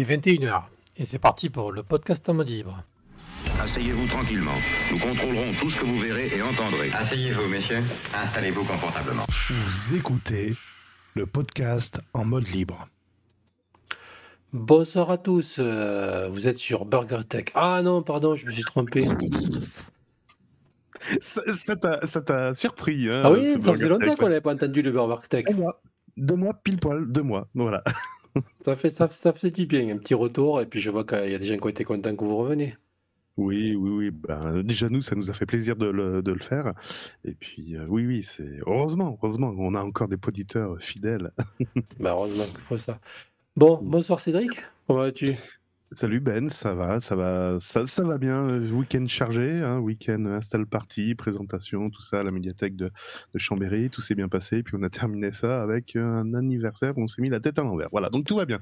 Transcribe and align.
Il 0.00 0.10
est 0.10 0.16
21h 0.16 0.62
et 0.96 1.04
c'est 1.04 1.18
parti 1.18 1.50
pour 1.50 1.72
le 1.72 1.82
podcast 1.82 2.26
en 2.30 2.32
mode 2.32 2.48
libre. 2.48 2.82
Asseyez-vous 3.60 4.06
tranquillement. 4.06 4.54
Nous 4.90 4.98
contrôlerons 4.98 5.52
tout 5.60 5.68
ce 5.70 5.76
que 5.78 5.84
vous 5.84 5.98
verrez 5.98 6.34
et 6.34 6.40
entendrez. 6.40 6.90
Asseyez-vous, 6.90 7.46
messieurs. 7.48 7.82
Installez-vous 8.14 8.64
confortablement. 8.64 9.26
Vous 9.50 9.94
écoutez 9.94 10.54
le 11.16 11.26
podcast 11.26 12.00
en 12.14 12.24
mode 12.24 12.48
libre. 12.48 12.88
Bonsoir 14.54 15.10
à 15.10 15.18
tous, 15.18 15.56
euh, 15.58 16.30
vous 16.30 16.48
êtes 16.48 16.56
sur 16.56 16.86
Burger 16.86 17.20
Tech. 17.28 17.44
Ah 17.54 17.82
non, 17.82 18.02
pardon, 18.02 18.36
je 18.36 18.46
me 18.46 18.50
suis 18.52 18.64
trompé. 18.64 19.06
Ça 21.20 21.42
ça 21.54 21.76
t'a 21.76 22.06
ça 22.06 22.22
t'a 22.22 22.54
surpris. 22.54 23.06
hein, 23.10 23.20
Ah 23.22 23.32
oui, 23.32 23.44
ce 23.44 23.52
ça 23.52 23.58
Burger 23.58 23.72
faisait 23.74 23.88
longtemps 23.90 24.04
Tech, 24.06 24.16
qu'on 24.16 24.22
ouais. 24.24 24.28
n'avait 24.30 24.40
pas 24.40 24.54
entendu 24.54 24.80
le 24.80 24.92
Burger 24.92 25.26
Tech. 25.28 25.44
Deux 25.46 25.54
mois. 25.56 25.82
Deux 26.16 26.36
mois, 26.36 26.54
pile 26.54 26.78
poil, 26.78 27.04
deux 27.06 27.22
mois. 27.22 27.48
Voilà. 27.54 27.84
Ça 28.64 28.76
fait 28.76 28.90
ça, 28.90 29.08
ça 29.08 29.32
faisait 29.32 29.50
du 29.50 29.66
bien, 29.66 29.94
un 29.94 29.98
petit 29.98 30.14
retour, 30.14 30.60
et 30.60 30.66
puis 30.66 30.80
je 30.80 30.90
vois 30.90 31.04
qu'il 31.04 31.30
y 31.30 31.34
a 31.34 31.38
des 31.38 31.46
gens 31.46 31.56
qui 31.56 31.64
ont 31.64 31.68
été 31.68 31.84
contents 31.84 32.14
que 32.14 32.24
vous 32.24 32.36
reveniez. 32.36 32.76
Oui, 33.36 33.74
oui, 33.74 33.90
oui. 33.90 34.10
Ben, 34.10 34.62
déjà, 34.62 34.88
nous, 34.88 35.00
ça 35.02 35.14
nous 35.16 35.30
a 35.30 35.32
fait 35.32 35.46
plaisir 35.46 35.74
de 35.76 35.86
le, 35.86 36.22
de 36.22 36.32
le 36.32 36.40
faire. 36.40 36.74
Et 37.24 37.32
puis, 37.32 37.76
euh, 37.76 37.86
oui, 37.88 38.04
oui, 38.06 38.22
c'est. 38.22 38.58
Heureusement, 38.66 39.18
heureusement, 39.22 39.54
on 39.56 39.74
a 39.74 39.82
encore 39.82 40.08
des 40.08 40.18
auditeurs 40.26 40.80
fidèles. 40.80 41.32
Bah 41.98 42.10
heureusement 42.12 42.44
qu'il 42.44 42.58
faut 42.58 42.76
ça. 42.76 43.00
Bon, 43.56 43.78
bonsoir 43.82 44.20
Cédric, 44.20 44.52
comment 44.86 45.00
vas-tu? 45.00 45.34
Salut 45.92 46.20
Ben, 46.20 46.48
ça 46.48 46.72
va, 46.72 47.00
ça 47.00 47.16
va, 47.16 47.58
ça, 47.58 47.84
ça 47.84 48.04
va 48.04 48.16
bien. 48.16 48.48
euh, 48.48 48.70
Week-end 48.70 49.04
chargé, 49.08 49.60
hein, 49.60 49.80
week-end 49.80 50.24
install 50.26 50.64
party, 50.66 51.16
présentation, 51.16 51.90
tout 51.90 52.00
ça 52.00 52.20
à 52.20 52.22
la 52.22 52.30
médiathèque 52.30 52.76
de, 52.76 52.92
de 53.34 53.38
Chambéry, 53.40 53.90
tout 53.90 54.00
s'est 54.00 54.14
bien 54.14 54.28
passé. 54.28 54.62
Puis 54.62 54.76
on 54.78 54.82
a 54.84 54.90
terminé 54.90 55.32
ça 55.32 55.60
avec 55.62 55.96
un 55.96 56.32
anniversaire 56.34 56.96
où 56.96 57.02
on 57.02 57.08
s'est 57.08 57.20
mis 57.22 57.28
la 57.28 57.40
tête 57.40 57.58
à 57.58 57.62
l'envers. 57.62 57.88
Voilà, 57.90 58.08
donc 58.08 58.24
tout 58.24 58.36
va 58.36 58.44
bien. 58.44 58.60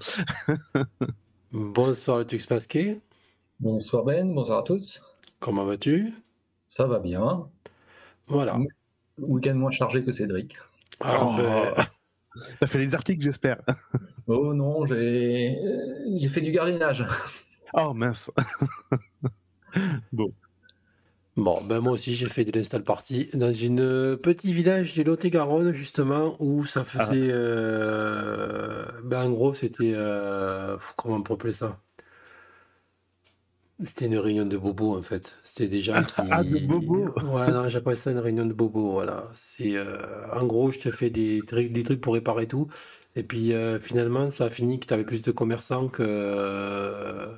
Bonsoir 1.53 2.19
le 2.19 2.27
Tux 2.27 2.39
Masqué, 2.51 3.01
Bonsoir 3.61 4.05
Ben, 4.05 4.35
bonsoir 4.35 4.61
à 4.61 4.63
tous. 4.63 5.03
comment 5.41 5.65
vas-tu? 5.67 6.13
Ça 6.71 6.87
va 6.87 6.99
bien. 6.99 7.47
Voilà. 8.27 8.59
Week-end 9.19 9.55
moins 9.55 9.71
chargé 9.71 10.03
que 10.03 10.13
Cédric. 10.13 10.57
Ah, 11.01 11.19
Oh. 11.21 11.35
ben, 11.37 11.85
T'as 12.61 12.67
fait 12.67 12.79
les 12.79 12.95
articles, 12.95 13.23
j'espère. 13.23 13.59
Oh 14.31 14.53
non, 14.53 14.85
j'ai 14.85 15.57
j'ai 16.19 16.29
fait 16.29 16.43
du 16.43 16.53
gardiennage. 16.53 17.05
Oh 17.75 17.93
mince. 17.95 18.31
Bon, 21.37 21.63
ben 21.63 21.81
moi 21.81 21.93
aussi 21.93 22.15
j'ai 22.15 22.29
fait 22.29 22.45
de 22.45 22.51
l'install 22.51 22.83
party 22.83 23.31
dans 23.35 23.53
une 23.53 24.17
petit 24.17 24.53
village 24.53 24.95
du 24.95 25.05
Lot-et-Garonne 25.05 25.73
justement 25.73 26.35
où 26.41 26.65
ça 26.65 26.83
faisait, 26.83 27.29
euh, 27.31 28.85
ben 29.05 29.27
en 29.27 29.31
gros 29.31 29.55
c'était, 29.55 29.93
euh, 29.95 30.77
comment 30.97 31.17
on 31.17 31.23
peut 31.23 31.35
appeler 31.35 31.53
ça? 31.53 31.79
C'était 33.85 34.07
une 34.07 34.19
réunion 34.19 34.45
de 34.45 34.57
bobos 34.57 34.97
en 34.97 35.03
fait. 35.03 35.39
C'était 35.45 35.69
des 35.69 35.81
gens 35.81 36.03
qui... 36.05 36.15
Ah, 36.31 36.43
de 36.43 36.67
bobos. 36.67 37.15
Ouais, 37.33 37.51
non, 37.53 37.69
j'appelle 37.69 37.97
ça 37.97 38.11
une 38.11 38.19
réunion 38.19 38.45
de 38.45 38.53
bobos, 38.53 38.91
voilà. 38.93 39.31
C'est, 39.35 39.77
euh, 39.77 40.27
en 40.35 40.47
gros, 40.47 40.71
je 40.73 40.81
te 40.81 40.91
fais 40.91 41.11
des 41.11 41.43
trucs, 41.47 41.71
des 41.71 41.85
trucs 41.85 42.01
pour 42.01 42.15
réparer 42.15 42.49
tout. 42.49 42.69
Et 43.15 43.23
puis 43.23 43.53
euh, 43.53 43.79
finalement, 43.79 44.31
ça 44.31 44.47
a 44.47 44.49
fini 44.49 44.81
que 44.81 44.87
tu 44.87 44.95
avais 44.95 45.05
plus 45.05 45.23
de 45.23 45.31
commerçants 45.31 45.89
que, 45.89 47.29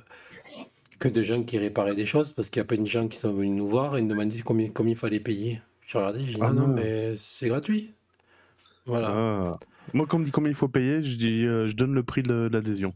que 0.99 1.07
de 1.07 1.21
gens 1.23 1.43
qui 1.43 1.57
réparaient 1.59 1.95
des 1.95 2.05
choses 2.07 2.31
parce 2.31 2.49
qu'il 2.49 2.59
y 2.59 2.61
a 2.61 2.65
plein 2.65 2.81
de 2.81 2.85
gens 2.85 3.07
qui 3.07 3.17
sont 3.17 3.33
venus 3.33 3.51
nous 3.51 3.67
voir 3.67 3.97
et 3.97 4.01
nous 4.01 4.09
demandaient 4.09 4.41
combien, 4.41 4.69
combien 4.69 4.93
il 4.93 4.97
fallait 4.97 5.19
payer. 5.19 5.61
Je 5.85 5.97
regardais, 5.97 6.21
j'ai 6.25 6.33
dit 6.35 6.39
Ah 6.41 6.53
non, 6.53 6.67
non, 6.67 6.67
non. 6.67 6.73
mais 6.73 7.15
c'est 7.17 7.49
gratuit. 7.49 7.93
Voilà. 8.85 9.09
Ah. 9.11 9.51
Moi, 9.93 10.05
quand 10.07 10.17
on 10.17 10.19
me 10.19 10.25
dit 10.25 10.31
combien 10.31 10.49
il 10.49 10.55
faut 10.55 10.67
payer, 10.67 11.03
je 11.03 11.15
dis, 11.17 11.45
euh, 11.45 11.67
je 11.69 11.75
donne 11.75 11.93
le 11.93 12.03
prix 12.03 12.23
de 12.23 12.49
l'adhésion 12.51 12.93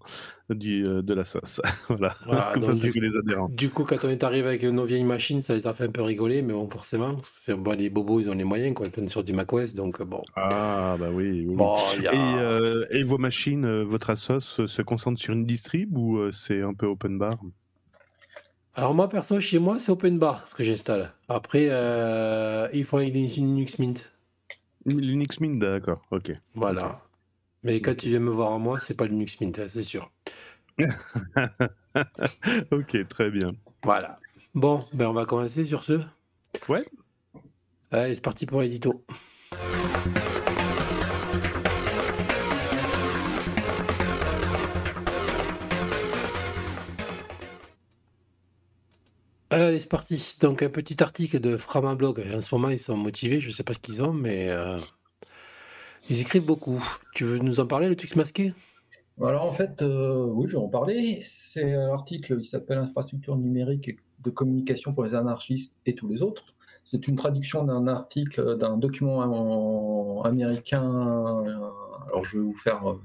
du 0.49 0.85
euh, 0.85 1.01
de 1.01 1.13
la 1.13 1.25
sauce. 1.25 1.61
voilà. 1.89 2.15
Voilà, 2.25 2.51
Comme 2.53 2.63
ça, 2.63 2.67
donc 2.69 2.77
c'est 2.77 2.89
du 2.89 2.99
les 2.99 3.17
adhérents. 3.17 3.49
Du 3.49 3.69
coup, 3.69 3.83
quand 3.83 3.97
on 4.03 4.09
est 4.09 4.23
arrivé 4.23 4.47
avec 4.47 4.63
nos 4.63 4.85
vieilles 4.85 5.03
machines, 5.03 5.41
ça 5.41 5.55
les 5.55 5.67
a 5.67 5.73
fait 5.73 5.85
un 5.85 5.91
peu 5.91 6.01
rigoler, 6.01 6.41
mais 6.41 6.53
bon, 6.53 6.69
forcément, 6.69 7.15
bon, 7.49 7.77
les 7.77 7.89
bobos, 7.89 8.21
ils 8.21 8.29
ont 8.29 8.33
les 8.33 8.43
moyens, 8.43 8.73
quoi, 8.73 8.85
ils 8.85 8.91
prennent 8.91 9.07
sur 9.07 9.23
du 9.23 9.33
macOS, 9.33 9.73
donc 9.73 10.01
bon. 10.03 10.21
Ah 10.35 10.95
bah 10.99 11.09
oui. 11.11 11.45
oui. 11.47 11.55
Bon, 11.55 11.75
a... 11.75 12.13
Et, 12.13 12.39
euh, 12.39 12.85
et 12.91 13.03
vos 13.03 13.17
machines, 13.17 13.65
euh, 13.65 13.83
votre 13.83 14.09
Asos 14.09 14.59
euh, 14.59 14.67
se 14.67 14.81
concentre 14.81 15.19
sur 15.19 15.33
une 15.33 15.45
distrib 15.45 15.97
ou 15.97 16.17
euh, 16.17 16.31
c'est 16.31 16.61
un 16.61 16.73
peu 16.73 16.85
open 16.85 17.17
bar? 17.17 17.37
Alors 18.73 18.93
moi, 18.93 19.07
perso, 19.07 19.39
chez 19.39 19.59
moi, 19.59 19.79
c'est 19.79 19.91
open 19.91 20.19
bar, 20.19 20.47
ce 20.47 20.53
que 20.53 20.63
j'installe. 20.63 21.13
Après, 21.29 21.67
euh, 21.69 22.67
il 22.73 22.83
faut 22.83 22.99
une 22.99 23.13
Linux 23.13 23.79
Mint. 23.79 24.14
Linux 24.85 25.39
Mint, 25.39 25.59
d'accord, 25.59 26.01
ok. 26.11 26.33
Voilà. 26.53 27.01
Mais 27.63 27.81
quand 27.81 27.95
tu 27.95 28.09
viens 28.09 28.19
me 28.19 28.29
voir 28.29 28.53
à 28.53 28.59
moi, 28.59 28.77
c'est 28.77 28.93
pas 28.95 29.07
Linux 29.07 29.39
Mint, 29.41 29.57
hein, 29.57 29.67
c'est 29.67 29.81
sûr. 29.81 30.11
ok, 32.71 33.07
très 33.07 33.31
bien. 33.31 33.53
Voilà. 33.83 34.19
Bon, 34.53 34.85
ben 34.93 35.07
on 35.07 35.13
va 35.13 35.25
commencer 35.25 35.65
sur 35.65 35.83
ce. 35.83 35.99
Ouais. 36.69 36.85
Allez, 37.91 38.15
c'est 38.15 38.23
parti 38.23 38.45
pour 38.45 38.61
l'édito. 38.61 39.05
Allez, 49.55 49.79
c'est 49.79 49.87
parti. 49.87 50.35
Donc, 50.41 50.61
un 50.63 50.69
petit 50.69 51.01
article 51.01 51.39
de 51.39 51.55
Framablog. 51.55 52.21
En 52.33 52.41
ce 52.41 52.53
moment, 52.53 52.67
ils 52.67 52.77
sont 52.77 52.97
motivés. 52.97 53.39
Je 53.39 53.51
sais 53.51 53.63
pas 53.63 53.71
ce 53.71 53.79
qu'ils 53.79 54.03
ont, 54.03 54.11
mais 54.11 54.49
euh, 54.49 54.77
ils 56.09 56.19
écrivent 56.19 56.45
beaucoup. 56.45 56.83
Tu 57.13 57.23
veux 57.23 57.39
nous 57.39 57.61
en 57.61 57.65
parler, 57.65 57.87
le 57.87 57.95
Twix 57.95 58.17
masqué? 58.17 58.53
Alors 59.23 59.45
en 59.45 59.53
fait, 59.53 59.81
euh, 59.81 60.25
oui, 60.25 60.49
je 60.49 60.57
vais 60.57 60.61
en 60.61 60.67
parler. 60.67 61.21
C'est 61.23 61.73
un 61.73 61.93
article 61.93 62.41
qui 62.41 62.49
s'appelle 62.49 62.79
Infrastructure 62.79 63.37
numérique 63.37 63.97
de 64.25 64.29
communication 64.29 64.93
pour 64.93 65.05
les 65.05 65.15
anarchistes 65.15 65.71
et 65.85 65.95
tous 65.95 66.09
les 66.09 66.21
autres. 66.21 66.43
C'est 66.83 67.07
une 67.07 67.15
traduction 67.15 67.63
d'un 67.63 67.87
article, 67.87 68.57
d'un 68.57 68.75
document 68.77 69.19
en- 69.19 70.21
américain. 70.23 70.83
euh, 71.47 71.69
Alors 72.07 72.25
je 72.25 72.37
vais 72.37 72.43
vous 72.43 72.53
faire, 72.53 72.91
euh, 72.91 72.99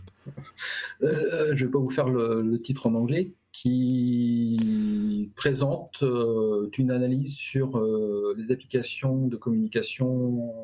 euh, 1.04 1.52
je 1.54 1.64
vais 1.64 1.70
pas 1.70 1.78
vous 1.78 1.90
faire 1.90 2.08
le 2.08 2.58
titre 2.58 2.88
en 2.88 2.94
anglais, 2.94 3.30
qui 3.52 5.30
présente 5.36 6.02
euh, 6.02 6.70
une 6.78 6.90
analyse 6.90 7.34
sur 7.34 7.78
euh, 7.78 8.34
les 8.36 8.52
applications 8.52 9.26
de 9.26 9.36
communication 9.36 10.54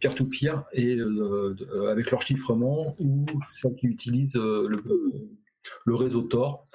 peer-to-peer 0.00 0.64
et 0.72 0.96
euh, 0.96 1.54
avec 1.90 2.10
leur 2.10 2.22
chiffrement 2.22 2.94
ou 3.00 3.26
celles 3.52 3.74
qui 3.74 3.86
utilisent 3.86 4.36
le, 4.36 5.94
réseau 5.94 6.22
Tor. 6.22 6.66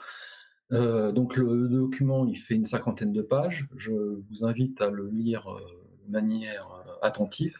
Donc 0.71 1.37
le 1.37 1.67
document, 1.67 2.25
il 2.25 2.35
fait 2.35 2.55
une 2.55 2.65
cinquantaine 2.65 3.13
de 3.13 3.21
pages. 3.21 3.67
Je 3.75 3.91
vous 3.91 4.45
invite 4.45 4.81
à 4.81 4.89
le 4.89 5.07
lire 5.07 5.45
de 6.07 6.11
manière 6.11 6.67
attentive. 7.01 7.57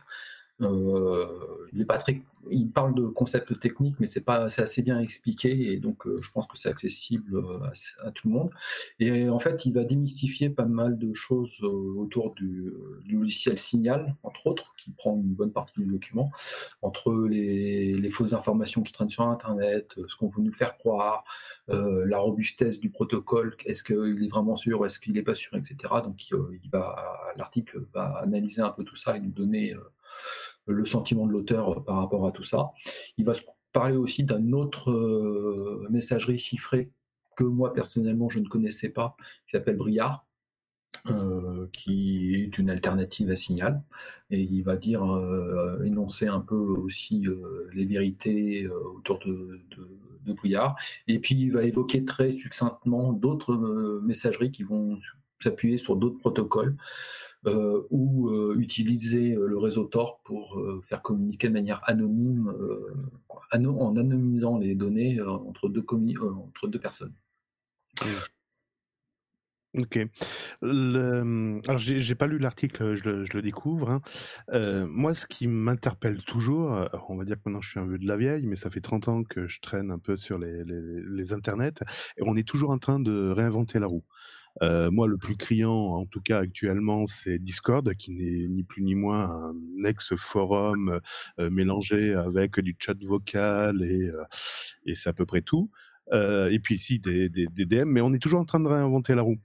Euh, 0.62 1.26
il 1.74 1.82
est 1.82 1.86
pas 1.86 1.98
très, 1.98 2.22
il 2.52 2.72
parle 2.72 2.94
de 2.94 3.08
concepts 3.08 3.60
techniques, 3.60 3.96
mais 4.00 4.06
c'est 4.06 4.22
pas, 4.22 4.52
c'est 4.52 4.62
assez 4.62 4.84
bien 4.84 5.00
expliqué 5.00 5.74
et 5.74 5.78
donc 5.78 6.06
euh, 6.06 6.22
je 6.22 6.32
pense 6.32 6.46
que 6.46 6.58
c'est 6.58 6.70
accessible 6.70 7.38
euh, 7.38 7.60
à, 8.04 8.12
tout 8.12 8.28
le 8.28 8.34
monde. 8.34 8.52
Et 9.00 9.30
en 9.30 9.40
fait, 9.40 9.66
il 9.66 9.74
va 9.74 9.84
démystifier 9.84 10.52
pas 10.52 10.66
mal 10.66 11.00
de 11.00 11.12
choses 11.14 11.60
autour 11.64 12.36
du, 12.36 12.72
logiciel 13.10 13.58
Signal, 13.58 14.16
entre 14.22 14.48
autres, 14.48 14.76
qui 14.78 14.92
prend 14.92 15.16
une 15.16 15.34
bonne 15.34 15.52
partie 15.52 15.80
du 15.80 15.86
document, 15.88 16.32
entre 16.82 17.14
les, 17.28 18.10
fausses 18.10 18.34
informations 18.34 18.84
qui 18.84 18.94
traînent 18.94 19.10
sur 19.10 19.24
Internet, 19.24 19.96
ce 20.08 20.16
qu'on 20.16 20.28
veut 20.28 20.44
nous 20.44 20.52
faire 20.52 20.78
croire, 20.78 21.24
la 21.68 22.20
robustesse 22.20 22.80
du 22.80 22.92
protocole, 22.92 23.56
est-ce 23.66 23.84
qu'il 23.84 24.24
est 24.24 24.28
vraiment 24.28 24.56
sûr, 24.56 24.86
est-ce 24.86 25.00
qu'il 25.00 25.14
n'est 25.14 25.24
pas 25.24 25.34
sûr, 25.34 25.58
etc. 25.58 25.76
Donc, 26.04 26.30
il 26.30 26.70
va, 26.72 26.96
l'article 27.38 27.86
va 27.94 28.18
analyser 28.18 28.62
un 28.62 28.70
peu 28.70 28.84
tout 28.84 28.96
ça 28.96 29.18
et 29.18 29.20
nous 29.20 29.32
donner 29.32 29.74
le 30.68 30.86
sentiment 30.86 31.28
de 31.28 31.32
l'auteur 31.32 31.70
euh, 31.70 31.80
par 31.82 31.98
rapport 31.98 32.26
à 32.26 32.32
tout 32.32 32.44
ça. 32.44 32.72
Il 33.18 33.26
va 33.26 33.34
parler 33.72 33.96
aussi 33.96 34.24
d'une 34.24 34.54
autre 34.54 34.92
euh, 34.92 35.88
messagerie 35.90 36.38
chiffrée 36.38 36.92
que 37.36 37.44
moi 37.44 37.74
personnellement 37.74 38.30
je 38.30 38.40
ne 38.40 38.48
connaissais 38.48 38.90
pas, 38.90 39.16
qui 39.48 39.52
s'appelle 39.52 39.78
Briard, 39.78 40.26
euh, 41.10 41.68
qui 41.74 42.36
est 42.36 42.58
une 42.60 42.70
alternative 42.70 43.30
à 43.32 43.36
Signal, 43.36 43.82
et 44.30 44.42
il 44.42 44.62
va 44.62 44.78
dire 44.78 45.04
énoncer 45.84 46.28
un 46.28 46.40
peu 46.40 46.56
aussi 46.56 47.26
les 47.74 47.86
vérités 47.86 48.68
autour 48.68 49.18
de, 49.26 49.60
de, 49.76 49.90
de 50.26 50.34
Briard, 50.34 50.76
et 51.08 51.18
puis 51.18 51.34
il 51.34 51.52
va 51.52 51.64
évoquer 51.64 52.06
très 52.06 52.32
succinctement 52.32 53.14
d'autres 53.14 53.56
messageries 54.04 54.52
qui 54.52 54.62
vont 54.62 55.00
s'appuyer 55.42 55.80
sur 55.80 55.96
d'autres 55.96 56.20
protocoles 56.20 56.78
ou 57.90 58.30
euh, 58.30 58.56
utiliser 58.58 59.34
euh, 59.36 59.48
le 59.48 59.58
réseau 59.58 59.86
Tor 59.86 60.22
pour 60.24 60.60
euh, 60.60 60.82
faire 60.82 61.02
communiquer 61.02 61.48
de 61.50 61.54
manière 61.54 61.82
anonyme, 61.84 62.50
euh, 62.50 62.94
ano- 63.52 63.80
en 63.80 63.96
anonymisant 63.96 64.58
les 64.58 64.76
données 64.76 65.20
euh, 65.20 65.30
entre, 65.30 65.68
deux 65.70 65.84
euh, 65.92 66.80
personnes. 66.80 67.14
Ok. 69.76 70.00
Le... 70.62 71.60
Alors, 71.68 71.80
j'ai 71.80 72.14
pas 72.16 72.28
lu 72.28 72.38
l'article, 72.38 72.94
je 72.94 73.10
le, 73.10 73.42
découvre. 73.42 73.90
hein. 73.90 74.02
Euh, 74.52 74.86
moi, 74.88 75.16
ce 75.16 75.26
qui 75.26 75.48
m'interpelle 75.48 76.22
toujours, 76.24 76.76
euh, 76.76 76.86
on 77.10 77.18
va 77.18 77.26
dire 77.26 77.38
que 77.38 77.42
maintenant 77.46 77.62
je 77.62 77.70
suis 77.72 77.80
un 77.80 77.88
vieux 77.88 77.98
de 77.98 78.08
la 78.08 78.16
vieille, 78.16 78.46
mais 78.46 78.56
ça 78.56 78.70
fait 78.70 78.82
30 78.82 79.08
ans 79.08 79.24
que 79.24 79.48
je 79.48 79.62
traîne 79.62 79.90
un 79.90 79.98
peu 79.98 80.16
sur 80.16 80.38
les, 80.38 80.64
les, 80.64 81.02
les 81.04 81.34
internets, 81.34 81.82
et 82.18 82.22
on 82.24 82.36
est 82.36 82.48
toujours 82.48 82.70
en 82.70 82.78
train 82.78 83.00
de 83.00 83.32
réinventer 83.32 83.80
la 83.80 83.88
roue. 83.88 84.04
Euh, 84.62 84.92
moi, 84.92 85.08
le 85.08 85.18
plus 85.18 85.36
criant, 85.36 85.96
en 85.96 86.06
tout 86.06 86.22
cas 86.22 86.40
actuellement, 86.40 87.06
c'est 87.06 87.40
Discord, 87.40 87.94
qui 87.96 88.12
n'est 88.12 88.48
ni 88.48 88.64
plus 88.64 88.84
ni 88.84 88.96
moins 88.96 89.50
un 89.50 89.84
ex-forum 89.84 91.00
euh, 91.40 91.50
mélangé 91.50 92.14
avec 92.14 92.60
du 92.60 92.76
chat 92.80 93.02
vocal 93.04 93.84
et, 93.84 94.08
euh, 94.08 94.24
et 94.86 94.96
c'est 94.96 95.10
à 95.10 95.14
peu 95.14 95.26
près 95.26 95.42
tout. 95.42 95.72
Euh, 96.12 96.50
et 96.50 96.60
puis 96.60 96.76
ici 96.76 97.00
des, 97.00 97.30
des, 97.30 97.48
des 97.48 97.66
DM, 97.66 97.86
mais 97.86 98.02
on 98.02 98.14
est 98.14 98.20
toujours 98.20 98.42
en 98.42 98.46
train 98.46 98.60
de 98.60 98.68
réinventer 98.68 99.16
la 99.16 99.22
roue. 99.22 99.38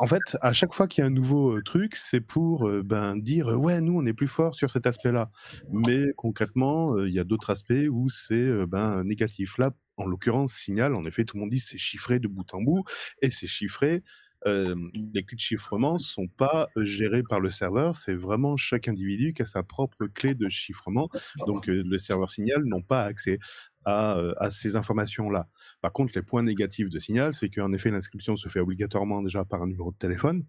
En 0.00 0.06
fait, 0.06 0.22
à 0.42 0.52
chaque 0.52 0.74
fois 0.74 0.86
qu'il 0.86 1.02
y 1.02 1.04
a 1.04 1.08
un 1.08 1.10
nouveau 1.10 1.56
euh, 1.56 1.62
truc, 1.62 1.96
c'est 1.96 2.20
pour 2.20 2.68
euh, 2.68 2.82
ben, 2.84 3.16
dire 3.16 3.48
euh, 3.48 3.56
ouais, 3.56 3.80
nous 3.80 3.98
on 3.98 4.06
est 4.06 4.12
plus 4.12 4.28
fort 4.28 4.54
sur 4.54 4.70
cet 4.70 4.86
aspect-là. 4.86 5.30
Mais 5.72 6.12
concrètement, 6.16 6.96
il 7.04 7.12
y 7.12 7.18
a 7.18 7.24
d'autres 7.24 7.50
aspects 7.50 7.88
où 7.90 8.08
c'est 8.08 8.66
ben, 8.66 9.02
négatif. 9.04 9.58
Là, 9.58 9.72
en 9.96 10.06
l'occurrence, 10.06 10.52
Signal, 10.52 10.94
en 10.94 11.04
effet, 11.04 11.24
tout 11.24 11.36
le 11.36 11.40
monde 11.40 11.50
dit 11.50 11.58
c'est 11.58 11.78
chiffré 11.78 12.20
de 12.20 12.28
bout 12.28 12.54
en 12.54 12.62
bout 12.62 12.84
et 13.22 13.30
c'est 13.30 13.48
chiffré. 13.48 14.02
Euh, 14.46 14.74
les 14.94 15.24
clés 15.24 15.36
de 15.36 15.40
chiffrement 15.40 15.98
sont 15.98 16.28
pas 16.28 16.68
gérées 16.76 17.22
par 17.22 17.40
le 17.40 17.50
serveur, 17.50 17.96
c'est 17.96 18.14
vraiment 18.14 18.56
chaque 18.56 18.86
individu 18.88 19.32
qui 19.32 19.42
a 19.42 19.46
sa 19.46 19.62
propre 19.62 20.06
clé 20.06 20.34
de 20.34 20.48
chiffrement. 20.48 21.08
Donc 21.46 21.68
euh, 21.68 21.82
le 21.84 21.98
serveur 21.98 22.30
Signal 22.30 22.64
n'ont 22.64 22.82
pas 22.82 23.04
accès 23.04 23.38
à, 23.84 24.16
euh, 24.18 24.34
à 24.36 24.50
ces 24.50 24.76
informations-là. 24.76 25.46
Par 25.80 25.92
contre, 25.92 26.12
les 26.14 26.22
points 26.22 26.42
négatifs 26.42 26.88
de 26.88 26.98
Signal, 26.98 27.34
c'est 27.34 27.48
qu'en 27.48 27.72
effet, 27.72 27.90
l'inscription 27.90 28.36
se 28.36 28.48
fait 28.48 28.60
obligatoirement 28.60 29.22
déjà 29.22 29.44
par 29.44 29.62
un 29.62 29.66
numéro 29.66 29.90
de 29.90 29.96
téléphone. 29.96 30.44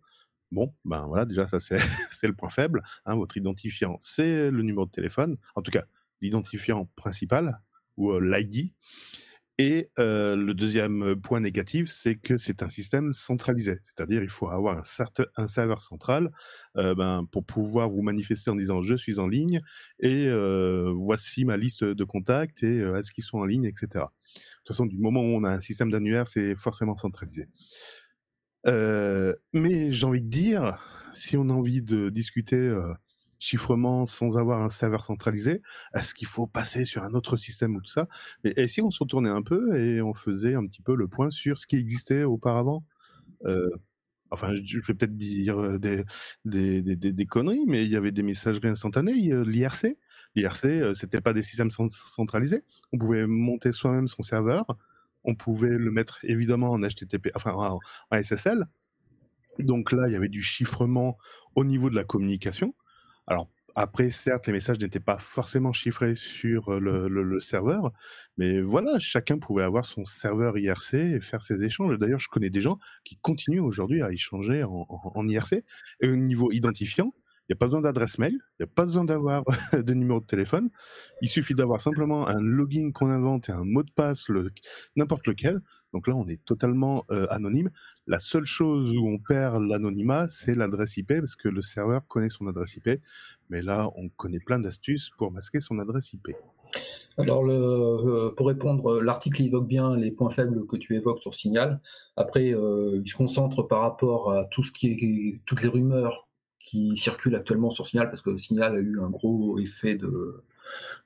Bon, 0.52 0.74
ben 0.86 1.06
voilà, 1.08 1.26
déjà 1.26 1.48
ça 1.48 1.60
c'est 1.60 1.78
le 2.28 2.36
point 2.36 2.50
faible. 2.50 2.84
Hein, 3.06 3.16
votre 3.16 3.38
identifiant, 3.38 3.98
c'est 4.02 4.52
le 4.52 4.62
numéro 4.62 4.86
de 4.86 4.92
téléphone. 4.92 5.38
En 5.56 5.62
tout 5.62 5.72
cas, 5.72 5.86
l'identifiant 6.22 6.90
principal 6.96 7.60
ou 7.98 8.18
l'ID. 8.20 8.72
Et 9.62 9.92
euh, 10.00 10.38
le 10.38 10.54
deuxième 10.54 11.18
point 11.18 11.42
négatif, 11.42 11.90
c'est 11.92 12.16
que 12.16 12.38
c'est 12.38 12.64
un 12.64 12.70
système 12.70 13.12
centralisé, 13.12 13.78
c'est-à-dire 13.82 14.24
il 14.24 14.30
faut 14.30 14.48
avoir 14.48 14.78
un, 14.78 15.48
serveur 15.48 15.82
central 15.82 16.32
euh, 16.78 16.96
ben, 16.96 17.26
pour 17.30 17.46
pouvoir 17.46 17.90
vous 17.90 18.02
manifester 18.02 18.50
en 18.52 18.56
disant 18.56 18.82
je 18.82 18.96
suis 18.96 19.20
en 19.20 19.28
ligne 19.28 19.60
et 20.00 20.28
euh, 20.28 20.94
voici 20.96 21.44
ma 21.44 21.58
liste 21.58 21.84
de 21.84 22.04
contacts 22.06 22.64
et 22.64 22.78
est-ce 22.78 23.12
qu'ils 23.12 23.26
sont 23.26 23.40
en 23.40 23.46
ligne, 23.46 23.66
etc. 23.66 23.88
De 23.90 23.96
toute 23.98 24.68
façon, 24.70 24.86
du 24.86 24.98
moment 24.98 25.20
où 25.20 25.36
on 25.36 25.44
a 25.44 25.50
un 25.50 25.60
système 25.60 25.92
d'annuaire, 25.92 26.30
c'est 26.30 26.56
forcément 26.56 26.96
centralisé. 26.96 27.50
Mais 28.66 29.92
j'ai 29.92 30.06
envie 30.06 30.22
de 30.22 30.30
dire, 30.30 30.80
si 31.14 31.36
on 31.36 31.50
a 31.50 31.54
envie 31.54 31.82
de 31.82 32.08
discuter 32.08 32.74
chiffrement 33.40 34.06
sans 34.06 34.38
avoir 34.38 34.62
un 34.62 34.70
serveur 34.70 35.04
centralisé, 35.04 35.62
est-ce 35.94 36.14
qu'il 36.14 36.28
faut 36.28 36.48
passer 36.48 36.86
sur 36.86 37.04
un 37.04 37.14
autre 37.14 37.38
système 37.38 37.76
ou 37.76 37.82
tout 37.82 37.92
ça 37.92 38.08
et, 38.44 38.62
et 38.64 38.68
si 38.68 38.82
on 38.82 38.92
se 38.92 39.00
retournait 39.00 39.30
un 39.30 39.42
peu 39.42 39.78
et 39.80 40.02
on 40.02 40.14
faisait 40.14 40.56
un 40.56 40.66
petit 40.66 40.82
peu 40.82 40.96
le 40.96 41.08
point 41.08 41.32
sur 41.32 41.58
ce 41.58 41.68
qui 41.68 41.78
existait 41.78 42.24
auparavant? 42.24 42.84
Euh, 43.46 43.70
Enfin, 44.32 44.54
je, 44.64 44.78
vais 44.78 44.94
peut-être 44.94 45.16
dire 45.16 45.58
euh, 45.60 45.80
des, 45.80 46.04
des, 46.46 46.82
des, 46.82 46.96
des, 46.96 47.26
conneries, 47.26 47.66
mais 47.68 47.84
il 47.84 47.90
y 47.90 47.96
avait 47.96 48.12
des 48.12 48.22
messageries 48.24 48.68
instantanées, 48.68 49.32
euh, 49.32 49.44
l'IRC. 49.44 49.98
L'IRC, 50.36 50.96
c'était 50.96 51.22
pas 51.22 51.34
des 51.34 51.42
systèmes 51.42 51.72
cent- 51.72 51.90
centralisés. 51.90 52.64
On 52.94 52.98
pouvait 53.00 53.26
monter 53.26 53.72
soi-même 53.72 54.08
son 54.08 54.22
serveur. 54.22 54.66
On 55.24 55.36
pouvait 55.36 55.70
le 55.78 55.92
mettre 55.92 56.20
évidemment 56.24 56.72
en 56.72 56.80
HTTP, 56.80 57.32
enfin 57.36 57.54
en, 57.54 57.80
en 58.12 58.24
SSL. 58.24 58.66
Donc 59.58 59.92
là, 59.92 60.08
il 60.08 60.14
y 60.14 60.16
avait 60.16 60.30
du 60.30 60.44
chiffrement 60.44 61.18
au 61.56 61.64
niveau 61.64 61.90
de 61.90 61.96
la 61.96 62.04
communication. 62.04 62.76
Alors 63.30 63.48
après, 63.76 64.10
certes, 64.10 64.48
les 64.48 64.54
messages 64.54 64.80
n'étaient 64.80 65.00
pas 65.00 65.20
forcément 65.20 65.72
chiffrés 65.72 66.16
sur 66.16 66.70
euh, 66.70 66.80
le, 66.80 67.40
serveur, 67.40 67.94
mais 68.38 68.60
voilà, 68.60 68.98
chacun 69.00 69.38
pouvait 69.38 69.64
avoir 69.64 69.86
son 69.86 70.04
serveur 70.04 70.58
IRC 70.58 70.96
et 70.96 71.22
faire 71.22 71.42
ses 71.42 71.64
échanges. 71.64 71.98
D'ailleurs, 71.98 72.20
je 72.20 72.28
connais 72.28 72.50
des 72.50 72.62
gens 72.62 72.80
qui 73.06 73.18
continuent 73.18 73.62
aujourd'hui 73.62 74.02
à 74.02 74.12
échanger 74.12 74.64
en, 74.64 75.28
IRC. 75.28 75.64
Et 76.02 76.10
au 76.10 76.16
niveau 76.16 76.52
identifiant, 76.52 77.14
il 77.48 77.54
n'y 77.54 77.54
a 77.54 77.58
pas 77.58 77.68
besoin 77.68 77.82
d'adresse 77.82 78.18
mail, 78.18 78.34
il 78.34 78.64
n'y 78.64 78.70
a 78.70 78.74
pas 78.74 78.86
besoin 78.86 79.06
d'avoir 79.06 79.44
de 79.74 79.94
numéro 79.94 80.20
de 80.20 80.26
téléphone. 80.26 80.70
Il 81.22 81.30
suffit 81.30 81.54
d'avoir 81.54 81.80
simplement 81.80 82.28
un 82.28 82.42
login 82.42 82.92
qu'on 82.92 83.10
invente 83.10 83.50
et 83.50 83.52
un 83.52 83.64
mot 83.64 83.84
de 83.84 83.92
passe, 83.92 84.26
n'importe 84.96 85.28
lequel. 85.28 85.62
Donc 85.94 86.08
là, 86.08 86.16
on 86.16 86.28
est 86.28 86.44
totalement 86.46 87.06
euh, 87.12 87.26
anonyme. 87.30 87.70
La 88.08 88.20
seule 88.20 88.46
chose 88.46 88.96
où 88.98 89.08
on 89.08 89.18
perd 89.18 89.64
l'anonymat, 89.64 90.28
c'est 90.28 90.56
l'adresse 90.56 90.98
IP, 90.98 91.14
parce 91.20 91.36
que 91.36 91.50
le 91.50 91.62
serveur 91.62 92.06
connaît 92.08 92.30
son 92.30 92.48
adresse 92.48 92.76
IP. 92.76 93.02
Mais 93.50 93.62
là, 93.62 93.90
on 93.96 94.10
connaît 94.10 94.40
plein 94.40 94.60
d'astuces 94.60 95.10
pour 95.18 95.32
masquer 95.32 95.60
son 95.60 95.80
adresse 95.80 96.14
IP. 96.14 96.30
Alors, 97.18 97.44
euh, 97.50 98.34
pour 98.38 98.48
répondre, 98.48 99.02
l'article 99.02 99.42
évoque 99.42 99.68
bien 99.68 99.96
les 99.96 100.12
points 100.12 100.30
faibles 100.30 100.66
que 100.68 100.78
tu 100.78 100.96
évoques 100.96 101.22
sur 101.22 101.34
Signal. 101.34 101.82
Après, 102.16 102.54
euh, 102.54 103.02
il 103.04 103.10
se 103.10 103.16
concentre 103.16 103.64
par 103.64 103.82
rapport 103.82 104.32
à 104.32 104.46
tout 104.46 104.64
ce 104.64 104.72
qui 104.72 104.88
est, 104.92 105.42
toutes 105.46 105.64
les 105.64 105.70
rumeurs 105.70 106.28
qui 106.60 106.96
circulent 106.98 107.36
actuellement 107.36 107.72
sur 107.72 107.88
Signal, 107.88 108.10
parce 108.10 108.22
que 108.22 108.38
Signal 108.38 108.76
a 108.76 108.80
eu 108.80 109.02
un 109.02 109.10
gros 109.10 109.58
effet 109.58 109.96
de, 109.96 110.44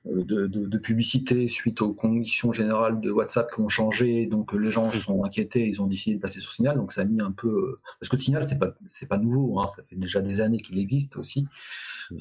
de, 0.04 0.46
de- 0.46 0.66
de 0.66 0.78
publicité 0.78 1.48
suite 1.48 1.80
aux 1.82 1.92
conditions 1.92 2.52
générales 2.52 3.00
de 3.00 3.10
WhatsApp 3.10 3.50
qui 3.52 3.60
ont 3.60 3.68
changé. 3.68 4.26
Donc, 4.26 4.52
les 4.52 4.70
gens 4.70 4.92
sont 4.92 5.24
inquiétés, 5.24 5.66
ils 5.66 5.80
ont 5.80 5.86
décidé 5.86 6.16
de 6.16 6.20
passer 6.20 6.40
sur 6.40 6.52
Signal. 6.52 6.76
Donc, 6.76 6.92
ça 6.92 7.02
a 7.02 7.04
mis 7.04 7.20
un 7.20 7.32
peu. 7.32 7.76
Parce 8.00 8.08
que 8.08 8.18
Signal, 8.18 8.44
c'est 8.44 8.58
pas, 8.58 8.74
c'est 8.86 9.08
pas 9.08 9.18
nouveau, 9.18 9.60
hein, 9.60 9.66
ça 9.68 9.82
fait 9.88 9.96
déjà 9.96 10.20
des 10.20 10.40
années 10.40 10.58
qu'il 10.58 10.78
existe 10.78 11.16
aussi. 11.16 11.46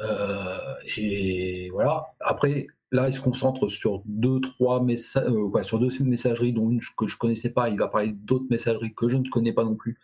Euh, 0.01 0.57
et 0.97 1.69
voilà. 1.71 2.05
Après, 2.19 2.67
là, 2.91 3.07
il 3.09 3.13
se 3.13 3.19
concentre 3.21 3.67
sur 3.69 4.01
deux, 4.05 4.39
trois 4.39 4.81
messages, 4.81 5.25
sur 5.63 5.79
deux 5.79 5.89
messageries, 6.03 6.53
dont 6.53 6.69
une 6.69 6.79
que 6.97 7.07
je 7.07 7.17
connaissais 7.17 7.49
pas. 7.49 7.69
Il 7.69 7.79
va 7.79 7.87
parler 7.87 8.13
d'autres 8.13 8.45
messageries 8.49 8.93
que 8.93 9.09
je 9.09 9.17
ne 9.17 9.27
connais 9.29 9.53
pas 9.53 9.63
non 9.63 9.75
plus. 9.75 9.97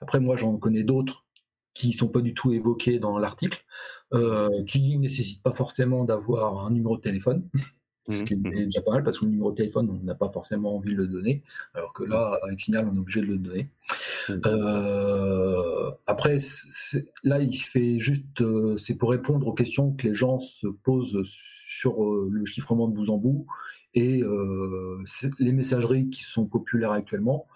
Après, 0.00 0.20
moi, 0.20 0.36
j'en 0.36 0.56
connais 0.56 0.84
d'autres 0.84 1.24
qui 1.74 1.92
sont 1.92 2.08
pas 2.08 2.22
du 2.22 2.32
tout 2.32 2.52
évoquées 2.52 2.98
dans 2.98 3.18
l'article, 3.18 3.62
euh, 4.14 4.48
qui 4.66 4.98
nécessitent 4.98 5.42
pas 5.42 5.52
forcément 5.52 6.04
d'avoir 6.04 6.66
un 6.66 6.70
numéro 6.70 6.96
de 6.96 7.02
téléphone. 7.02 7.48
Ce 8.08 8.22
qui 8.22 8.36
Mhm. 8.36 8.46
est 8.52 8.64
déjà 8.66 8.82
pas 8.82 8.92
mal 8.92 9.02
parce 9.02 9.18
que 9.18 9.24
le 9.24 9.32
numéro 9.32 9.50
de 9.50 9.56
téléphone, 9.56 9.90
on 9.90 10.04
n'a 10.04 10.14
pas 10.14 10.30
forcément 10.30 10.76
envie 10.76 10.92
de 10.92 10.96
le 10.96 11.08
donner, 11.08 11.42
alors 11.74 11.92
que 11.92 12.04
là, 12.04 12.38
avec 12.44 12.60
Signal, 12.60 12.86
on 12.88 12.94
est 12.94 12.98
obligé 13.00 13.20
de 13.20 13.26
le 13.26 13.36
donner. 13.38 13.68
Mhm. 14.28 14.40
Euh, 14.46 15.90
après, 16.06 16.36
là, 17.24 17.40
il 17.40 17.52
fait 17.56 17.98
juste, 17.98 18.40
euh, 18.42 18.76
c'est 18.78 18.94
pour 18.94 19.10
répondre 19.10 19.46
aux 19.48 19.54
questions 19.54 19.92
que 19.92 20.06
les 20.06 20.14
gens 20.14 20.38
se 20.38 20.68
posent 20.68 21.20
sur 21.24 22.04
euh, 22.04 22.28
le 22.30 22.44
chiffrement 22.44 22.86
de 22.86 22.94
bout 22.94 23.10
en 23.10 23.16
bout 23.18 23.46
et 23.94 24.22
les 25.40 25.52
messageries 25.52 26.08
qui 26.10 26.22
sont 26.22 26.46
populaires 26.46 26.92
actuellement. 26.92 27.46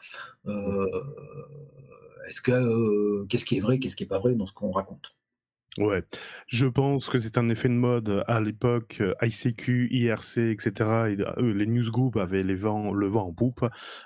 Est-ce 2.26 2.40
que 2.40 3.24
qu'est-ce 3.26 3.44
qui 3.44 3.56
est 3.56 3.60
vrai, 3.60 3.78
qu'est-ce 3.78 3.94
qui 3.96 4.04
est 4.04 4.06
pas 4.06 4.18
vrai 4.18 4.34
dans 4.34 4.46
ce 4.46 4.52
qu'on 4.52 4.72
raconte? 4.72 5.14
Ouais, 5.78 6.02
je 6.48 6.66
pense 6.66 7.08
que 7.08 7.20
c'est 7.20 7.38
un 7.38 7.48
effet 7.48 7.68
de 7.68 7.74
mode. 7.74 8.24
À 8.26 8.40
l'époque, 8.40 8.96
euh, 9.00 9.14
ICQ, 9.22 9.86
IRC, 9.92 10.38
etc., 10.50 10.72
et, 11.10 11.16
euh, 11.20 11.54
les 11.54 11.66
newsgroups 11.66 12.16
avaient 12.16 12.42
les 12.42 12.54
le 12.54 13.06
vent 13.06 13.28
en 13.28 13.32
poupe. 13.32 13.64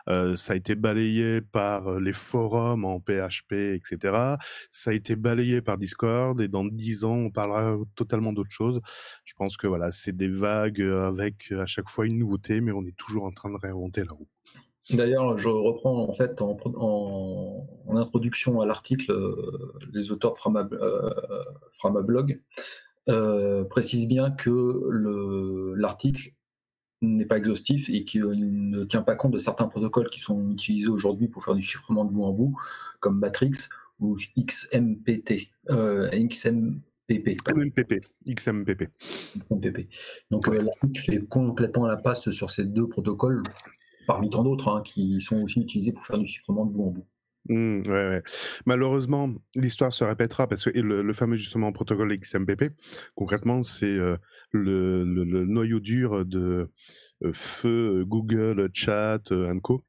Euh, 0.09 0.37
ça 0.37 0.53
a 0.53 0.57
été 0.57 0.74
balayé 0.74 1.40
par 1.40 1.88
euh, 1.88 2.00
les 2.00 2.12
forums 2.12 2.85
en 2.85 3.00
PHP, 3.00 3.53
etc. 3.74 4.37
Ça 4.70 4.90
a 4.90 4.92
été 4.92 5.16
balayé 5.16 5.62
par 5.62 5.79
Discord, 5.79 6.38
et 6.42 6.48
dans 6.48 6.64
dix 6.66 7.05
ans, 7.05 7.16
on 7.16 7.31
parlera 7.31 7.79
totalement 7.96 8.35
d'autre 8.35 8.50
chose. 8.50 8.83
Je 9.24 9.33
pense 9.35 9.57
que 9.57 9.66
voilà, 9.66 9.90
c'est 9.90 10.14
des 10.14 10.29
vagues 10.29 10.83
euh, 10.83 11.09
avec 11.09 11.50
euh, 11.50 11.62
à 11.62 11.66
chaque 11.66 11.88
fois 11.88 12.05
une 12.05 12.18
nouveauté, 12.18 12.61
mais 12.61 12.72
on 12.72 12.85
est 12.85 12.96
toujours 12.96 13.24
en 13.24 13.31
train 13.31 13.50
de 13.50 13.57
réinventer 13.57 14.05
la 14.05 14.12
roue. 14.12 14.29
D'ailleurs, 14.90 15.38
je 15.38 15.49
reprends 15.49 16.07
en 16.09 16.12
fait 16.12 16.42
en, 16.42 16.55
pro- 16.55 16.73
en- 16.77 17.66
en 17.87 17.97
introduction 17.97 18.61
à 18.61 18.66
l'article, 18.66 19.11
euh, 19.12 19.73
les 19.92 20.11
auteurs 20.12 20.33
de 20.35 20.75
euh, 20.77 21.11
Framablog 21.79 22.40
euh, 23.09 23.64
précisent 23.64 24.07
bien 24.07 24.31
que 24.31 24.51
le- 24.90 25.75
l'article 25.75 26.33
n'est 27.03 27.25
pas 27.27 27.38
exhaustif 27.38 27.88
et 27.90 28.05
qu'il 28.05 28.25
ne 28.70 28.85
tient 28.85 29.03
pas 29.03 29.14
compte 29.16 29.33
de 29.33 29.38
certains 29.38 29.68
protocoles 29.68 30.09
qui 30.11 30.20
sont 30.20 30.51
utilisés 30.51 30.88
aujourd'hui 30.88 31.29
pour 31.29 31.44
faire 31.44 31.55
du 31.55 31.62
chiffrement 31.62 32.05
de 32.05 32.12
bout 32.12 32.25
en 32.25 32.33
bout, 32.33 32.57
comme 33.01 33.18
Matrix 33.18 33.53
ou 34.01 34.16
XMPT, 34.38 35.51
euh, 35.70 36.09
XMPP. 36.11 37.37
XMPP. 38.27 38.88
XMPP. 39.47 39.88
Donc 40.31 40.49
euh, 40.49 40.62
l'article 40.62 41.01
fait 41.01 41.20
complètement 41.27 41.87
la 41.87 41.97
passe 41.97 42.31
sur 42.31 42.51
ces 42.51 42.64
deux 42.64 42.88
protocoles, 42.88 43.42
parmi 44.06 44.30
tant 44.30 44.42
d'autres, 44.42 44.68
hein, 44.68 44.82
qui 44.84 45.20
sont 45.20 45.42
aussi 45.42 45.60
utilisés 45.60 45.92
pour 45.92 46.04
faire 46.04 46.18
du 46.18 46.26
chiffrement 46.26 46.66
de 46.66 46.72
bout 46.72 46.84
en 46.84 46.90
bout. 46.90 47.06
Mmh. 47.48 47.82
Malheureusement, 48.64 49.28
l'histoire 49.54 49.92
se 49.92 50.02
répétera 50.02 50.48
parce 50.48 50.64
que 50.64 50.78
le, 50.78 51.12
fameux 51.12 51.36
justement 51.36 51.72
protocole 51.72 52.16
XMPP, 52.16 52.72
concrètement, 53.14 53.62
c'est 53.62 53.84
euh, 53.86 54.16
le, 54.50 55.04
noyau 55.04 55.78
dur 55.78 56.24
de 56.24 56.70
euh, 57.22 57.32
Feu, 57.34 58.04
Google, 58.06 58.70
Chat, 58.72 59.30
euh, 59.30 59.52
and 59.52 59.60
Co. 59.60 59.84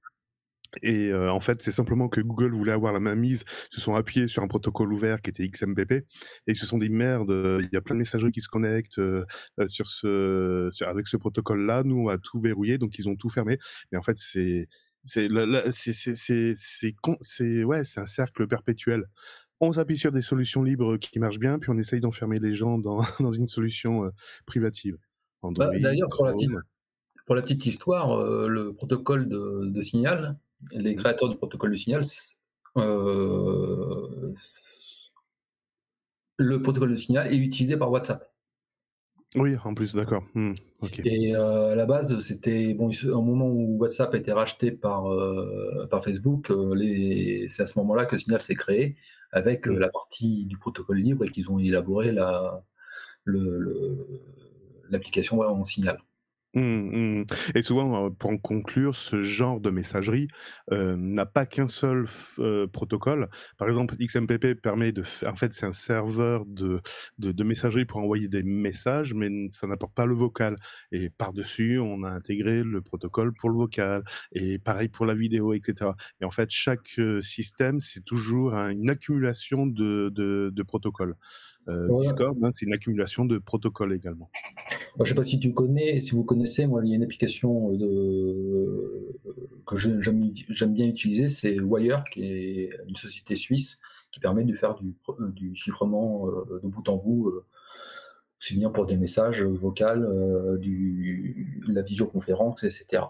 Et 0.81 1.09
euh, 1.11 1.31
en 1.31 1.39
fait, 1.39 1.61
c'est 1.61 1.71
simplement 1.71 2.09
que 2.09 2.19
Google 2.21 2.51
voulait 2.53 2.71
avoir 2.73 2.91
la 2.91 2.99
main 2.99 3.15
mise, 3.15 3.45
se 3.69 3.79
sont 3.79 3.95
appuyés 3.95 4.27
sur 4.27 4.43
un 4.43 4.47
protocole 4.47 4.91
ouvert 4.91 5.21
qui 5.21 5.29
était 5.29 5.47
XMPP, 5.47 5.91
et 5.91 6.05
ils 6.47 6.55
se 6.57 6.65
sont 6.65 6.77
dit 6.77 6.89
merde, 6.89 7.31
euh, 7.31 7.61
il 7.63 7.69
y 7.71 7.77
a 7.77 7.81
plein 7.81 7.95
de 7.95 7.99
messageries 7.99 8.31
qui 8.31 8.41
se 8.41 8.49
connectent 8.49 8.99
euh, 8.99 9.25
sur 9.67 9.87
ce, 9.87 10.69
sur- 10.73 10.87
avec 10.87 11.07
ce 11.07 11.17
protocole-là, 11.17 11.83
nous 11.83 11.97
on 11.97 12.05
va 12.05 12.17
tout 12.17 12.41
verrouiller, 12.41 12.77
donc 12.77 12.97
ils 12.99 13.07
ont 13.07 13.15
tout 13.15 13.29
fermé. 13.29 13.57
Mais 13.91 13.97
en 13.97 14.01
fait, 14.01 14.17
c'est 14.17 14.67
c'est 15.05 15.29
c'est 17.21 17.63
ouais, 17.63 17.83
c'est 17.83 17.99
un 17.99 18.05
cercle 18.05 18.47
perpétuel. 18.47 19.05
On 19.61 19.71
s'appuie 19.71 19.97
sur 19.97 20.11
des 20.11 20.21
solutions 20.21 20.63
libres 20.63 20.97
qui 20.97 21.19
marchent 21.19 21.39
bien, 21.39 21.59
puis 21.59 21.69
on 21.69 21.77
essaye 21.77 22.01
d'enfermer 22.01 22.39
les 22.39 22.53
gens 22.53 22.77
dans, 22.77 22.97
dans 23.19 23.31
une 23.31 23.47
solution 23.47 24.05
euh, 24.05 24.09
privative. 24.45 24.97
Bah, 25.43 25.69
D'ailleurs, 25.79 26.09
pour 26.09 26.25
la 26.25 26.33
petite, 26.33 26.49
pour 27.25 27.35
la 27.35 27.41
petite 27.43 27.65
histoire, 27.65 28.19
le 28.47 28.73
protocole 28.73 29.29
de, 29.29 29.69
de 29.69 29.81
Signal, 29.81 30.37
les 30.71 30.95
créateurs 30.95 31.29
du 31.29 31.37
protocole 31.37 31.71
de 31.71 31.75
Signal, 31.77 32.03
euh, 32.77 34.33
le 36.37 36.61
protocole 36.61 36.91
de 36.91 36.95
Signal 36.97 37.33
est 37.33 37.37
utilisé 37.37 37.77
par 37.77 37.91
WhatsApp. 37.91 38.31
Oui, 39.37 39.55
en 39.65 39.73
plus, 39.73 39.93
d'accord. 39.93 40.23
Hmm, 40.33 40.53
ok. 40.81 40.99
Et 41.03 41.35
euh, 41.35 41.71
à 41.73 41.75
la 41.75 41.85
base, 41.85 42.17
c'était 42.19 42.73
bon, 42.73 42.89
au 43.11 43.21
moment 43.21 43.47
où 43.49 43.77
WhatsApp 43.77 44.13
a 44.13 44.17
été 44.17 44.31
racheté 44.31 44.71
par, 44.71 45.11
euh, 45.11 45.87
par 45.91 46.03
Facebook, 46.03 46.49
les- 46.73 47.47
c'est 47.49 47.63
à 47.63 47.67
ce 47.67 47.77
moment-là 47.79 48.05
que 48.05 48.15
Signal 48.17 48.41
s'est 48.41 48.55
créé 48.55 48.95
avec 49.31 49.67
euh, 49.67 49.73
Mm. 49.73 49.79
la 49.79 49.89
partie 49.89 50.45
du 50.45 50.57
protocole 50.57 50.99
libre 50.99 51.25
et 51.25 51.29
qu'ils 51.29 51.51
ont 51.51 51.59
élaboré 51.59 52.13
la, 52.13 52.63
le- 53.25 53.57
le- 53.59 54.21
l'application 54.89 55.39
en 55.41 55.65
Signal. 55.65 55.97
Mmh, 56.55 57.19
mmh. 57.21 57.25
Et 57.55 57.61
souvent, 57.63 58.05
euh, 58.05 58.09
pour 58.11 58.29
en 58.29 58.37
conclure, 58.37 58.95
ce 58.95 59.21
genre 59.21 59.59
de 59.59 59.69
messagerie 59.69 60.29
euh, 60.71 60.95
n'a 60.97 61.25
pas 61.25 61.45
qu'un 61.45 61.67
seul 61.67 62.07
euh, 62.39 62.65
protocole. 62.67 63.27
Par 63.57 63.67
exemple, 63.67 63.95
XMPP 63.99 64.53
permet 64.55 64.93
de 64.93 65.03
faire, 65.03 65.31
en 65.33 65.35
fait, 65.35 65.53
c'est 65.53 65.65
un 65.65 65.73
serveur 65.73 66.45
de, 66.45 66.79
de, 67.17 67.43
messagerie 67.43 67.83
pour 67.83 67.97
envoyer 67.99 68.29
des 68.29 68.41
messages, 68.43 69.13
mais 69.13 69.49
ça 69.49 69.67
n'apporte 69.67 69.93
pas 69.93 70.05
le 70.05 70.13
vocal. 70.15 70.55
Et 70.93 71.09
par-dessus, 71.09 71.77
on 71.79 72.03
a 72.03 72.09
intégré 72.09 72.63
le 72.63 72.81
protocole 72.81 73.33
pour 73.33 73.49
le 73.49 73.57
vocal, 73.57 74.03
et 74.31 74.57
pareil 74.57 74.87
pour 74.87 75.05
la 75.05 75.13
vidéo, 75.13 75.53
etc. 75.53 75.97
Et 76.21 76.25
en 76.25 76.31
fait, 76.31 76.49
chaque 76.51 76.99
système, 77.21 77.79
c'est 77.81 78.05
toujours 78.05 78.53
un- 78.55 78.69
une 78.69 78.89
accumulation 78.89 79.67
de, 79.67 80.09
de 80.15 80.63
protocoles. 80.63 81.15
Euh. 81.67 81.99
Discord, 81.99 82.37
hein, 82.43 82.49
c'est 82.51 82.65
une 82.65 82.73
accumulation 82.73 83.25
de 83.25 83.37
protocoles 83.37 83.93
également. 83.93 84.29
Je 84.99 85.09
sais 85.09 85.15
pas 85.15 85.23
si 85.23 85.39
tu 85.39 85.53
connais, 85.53 85.99
si 86.01 86.11
vous 86.11 86.23
connaissez, 86.23 86.67
moi, 86.67 86.81
il 86.83 86.89
y 86.89 86.93
a 86.93 86.95
une 86.95 87.03
application 87.03 87.73
de, 87.73 89.15
que 89.65 89.75
j'aime 89.75 90.73
bien 90.73 90.87
utiliser, 90.87 91.27
c'est 91.27 91.59
Wire, 91.59 92.03
qui 92.11 92.23
est 92.23 92.69
une 92.87 92.95
société 92.95 93.35
suisse 93.35 93.79
qui 94.15 94.21
permet 94.21 94.45
de 94.45 94.53
faire 94.53 94.75
du, 94.75 94.95
du 95.33 95.55
chiffrement 95.55 96.29
euh, 96.29 96.61
de 96.63 96.67
bout 96.69 96.87
en 96.87 96.95
bout, 96.95 97.27
euh, 97.27 97.43
aussi 98.39 98.55
bien 98.55 98.69
pour 98.69 98.85
des 98.85 98.95
messages 98.95 99.43
vocaux, 99.43 99.83
euh, 99.83 100.57
du, 100.57 101.61
la 101.67 101.81
visioconférence, 101.81 102.63
etc. 102.63 103.03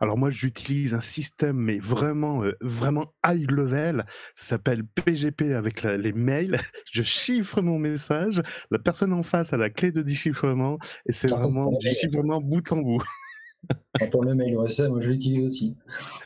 Alors 0.00 0.16
moi, 0.16 0.30
j'utilise 0.30 0.94
un 0.94 1.00
système, 1.00 1.56
mais 1.56 1.78
vraiment, 1.78 2.42
euh, 2.44 2.52
vraiment 2.60 3.12
high 3.26 3.50
level. 3.50 4.04
Ça 4.34 4.44
s'appelle 4.56 4.84
PGP 4.84 5.52
avec 5.54 5.82
la- 5.82 5.96
les 5.96 6.12
mails. 6.12 6.58
Je 6.92 7.02
chiffre 7.02 7.60
mon 7.60 7.78
message. 7.78 8.42
La 8.70 8.78
personne 8.78 9.12
en 9.12 9.22
face 9.22 9.52
a 9.52 9.56
la 9.56 9.70
clé 9.70 9.92
de 9.92 10.02
déchiffrement 10.02 10.78
et 11.06 11.12
c'est 11.12 11.28
vraiment 11.28 11.70
du 11.78 11.88
chiffrement 12.00 12.40
bout 12.40 12.72
en 12.72 12.78
bout. 12.78 13.02
Pour 14.12 14.24
le 14.24 14.34
mail 14.34 14.56
OSM, 14.56 14.88
moi 14.88 15.00
je 15.00 15.10
l'utilise 15.10 15.44
aussi. 15.44 15.76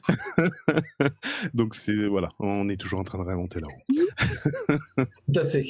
Donc 1.54 1.74
c'est 1.74 2.06
voilà, 2.06 2.28
on 2.38 2.68
est 2.68 2.76
toujours 2.76 3.00
en 3.00 3.04
train 3.04 3.18
de 3.18 3.24
réinventer 3.24 3.60
la 3.60 3.68
roue. 3.68 5.04
Tout 5.32 5.40
à 5.40 5.44
fait. 5.46 5.66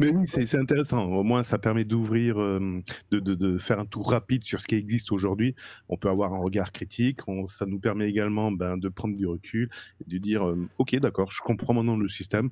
Mais 0.00 0.10
oui, 0.10 0.26
c'est 0.26 0.46
c'est 0.46 0.58
intéressant. 0.58 1.04
Au 1.04 1.22
moins, 1.22 1.42
ça 1.42 1.58
permet 1.58 1.84
d'ouvrir, 1.84 2.40
euh, 2.40 2.80
de, 3.10 3.20
de, 3.20 3.34
de 3.34 3.58
faire 3.58 3.78
un 3.78 3.84
tour 3.86 4.10
rapide 4.10 4.42
sur 4.42 4.60
ce 4.60 4.66
qui 4.66 4.74
existe 4.74 5.12
aujourd'hui. 5.12 5.54
On 5.88 5.96
peut 5.96 6.08
avoir 6.08 6.32
un 6.32 6.38
regard 6.38 6.72
critique. 6.72 7.28
On- 7.28 7.46
ça 7.46 7.66
nous 7.66 7.78
permet 7.78 8.08
également 8.08 8.50
ben, 8.52 8.76
de 8.78 8.88
prendre 8.88 9.16
du 9.16 9.26
recul 9.26 9.68
et 10.00 10.10
de 10.10 10.18
dire, 10.18 10.46
euh, 10.48 10.68
ok, 10.78 10.96
d'accord, 10.96 11.30
je 11.30 11.40
comprends 11.42 11.74
maintenant 11.74 11.96
le 11.96 12.08
système. 12.08 12.50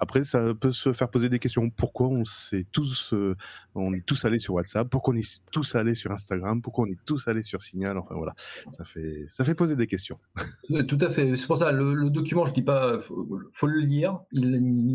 Après, 0.00 0.24
ça 0.24 0.54
peut 0.54 0.72
se 0.72 0.92
faire 0.92 1.10
poser 1.10 1.28
des 1.28 1.38
questions. 1.38 1.68
Pourquoi 1.70 2.08
on 2.08 2.24
s'est 2.24 2.66
tous, 2.72 3.12
euh, 3.12 3.36
on 3.74 3.92
est 3.92 4.04
tous 4.04 4.24
allés 4.24 4.40
sur 4.40 4.54
WhatsApp? 4.54 4.88
Pourquoi 4.88 5.14
on 5.14 5.16
est 5.18 5.40
tous 5.52 5.74
allés 5.74 5.94
sur 5.94 6.10
Instagram? 6.10 6.62
Pourquoi 6.62 6.86
on 6.86 6.90
est 6.90 6.98
tous 7.04 7.28
allés 7.28 7.42
sur 7.42 7.62
Signal? 7.62 7.98
Enfin 7.98 8.14
voilà, 8.14 8.34
ça 8.70 8.84
fait, 8.84 9.26
ça 9.28 9.44
fait 9.44 9.54
poser 9.54 9.76
des 9.76 9.86
questions. 9.86 10.18
Tout 10.88 10.98
à 11.00 11.10
fait. 11.10 11.36
C'est 11.36 11.46
pour 11.46 11.58
ça, 11.58 11.70
le, 11.70 11.94
le 11.94 12.10
document, 12.10 12.46
je 12.46 12.54
dis 12.54 12.62
pas, 12.62 12.98
faut, 12.98 13.28
faut 13.52 13.66
le 13.66 13.80
lire. 13.80 14.20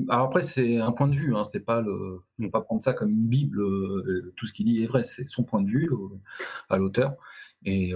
Après, 0.10 0.42
c'est 0.42 0.80
un 0.80 0.92
point 0.92 1.08
de 1.08 1.16
vue. 1.16 1.36
Hein, 1.36 1.44
c'est 1.52 1.64
pas 1.64 1.84
faut 1.84 2.50
pas 2.50 2.62
prendre 2.62 2.82
ça 2.82 2.94
comme 2.94 3.10
une 3.10 3.28
bible. 3.28 3.62
euh, 3.62 4.34
tout 4.36 4.46
ce 4.46 4.54
qu'il 4.54 4.66
dit 4.66 4.84
est 4.84 4.88
vrai. 4.88 5.04
C'est 5.04 5.28
son 5.28 5.44
point 5.44 5.62
de 5.62 5.70
vue 5.70 5.90
euh, 5.92 6.18
à 6.70 6.78
l'auteur, 6.78 7.14
et 7.64 7.94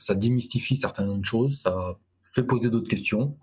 ça 0.00 0.14
démystifie 0.14 0.76
certaines 0.76 1.24
choses. 1.24 1.60
Ça 1.62 1.96
fait 2.24 2.42
poser 2.42 2.70
d'autres 2.70 2.88
questions, 2.88 3.36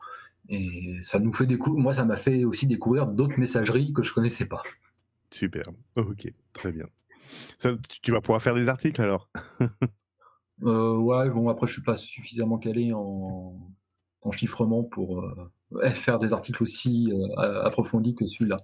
et 0.49 0.99
ça 1.03 1.19
nous 1.19 1.34
fait 1.34 1.45
découvrir. 1.45 1.82
Moi, 1.82 1.93
ça 1.93 2.06
m'a 2.06 2.17
fait 2.17 2.43
aussi 2.45 2.67
découvrir 2.67 3.08
d'autres 3.08 3.39
messageries 3.39 3.93
que 3.93 4.03
je 4.03 4.13
connaissais 4.13 4.47
pas. 4.47 4.63
Super. 5.32 5.63
Ok, 5.97 6.32
très 6.53 6.71
bien. 6.71 6.86
Ça, 7.58 7.75
tu- 8.01 8.12
vas 8.12 8.21
pouvoir 8.21 8.41
faire 8.41 8.56
des 8.56 8.69
articles 8.69 9.01
alors? 9.01 9.29
Euh, 10.63 10.97
ouais, 10.97 11.29
bon, 11.29 11.49
après, 11.49 11.67
je 11.67 11.73
suis 11.73 11.82
pas 11.82 11.97
suffisamment 11.97 12.58
calé 12.58 12.93
en, 12.93 13.58
en 14.21 14.32
chiffrement 14.32 14.84
pour 14.84 15.21
euh, 15.21 15.51
faire 15.93 16.19
des 16.19 16.34
articles 16.34 16.62
aussi 16.63 17.12
euh, 17.12 17.63
approfondis 17.63 18.15
que 18.15 18.25
celui-là. 18.25 18.58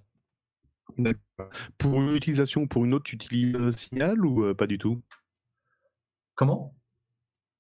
D'accord. 0.98 1.50
Pour 1.78 2.02
une 2.02 2.16
utilisation 2.16 2.62
ou 2.64 2.68
pour 2.68 2.86
une 2.86 2.94
autre, 2.94 3.06
tu 3.06 3.16
utilises 3.16 3.72
Signal 3.72 4.24
ou 4.26 4.54
pas 4.54 4.68
du 4.68 4.78
tout? 4.78 5.02
Comment? 6.36 6.74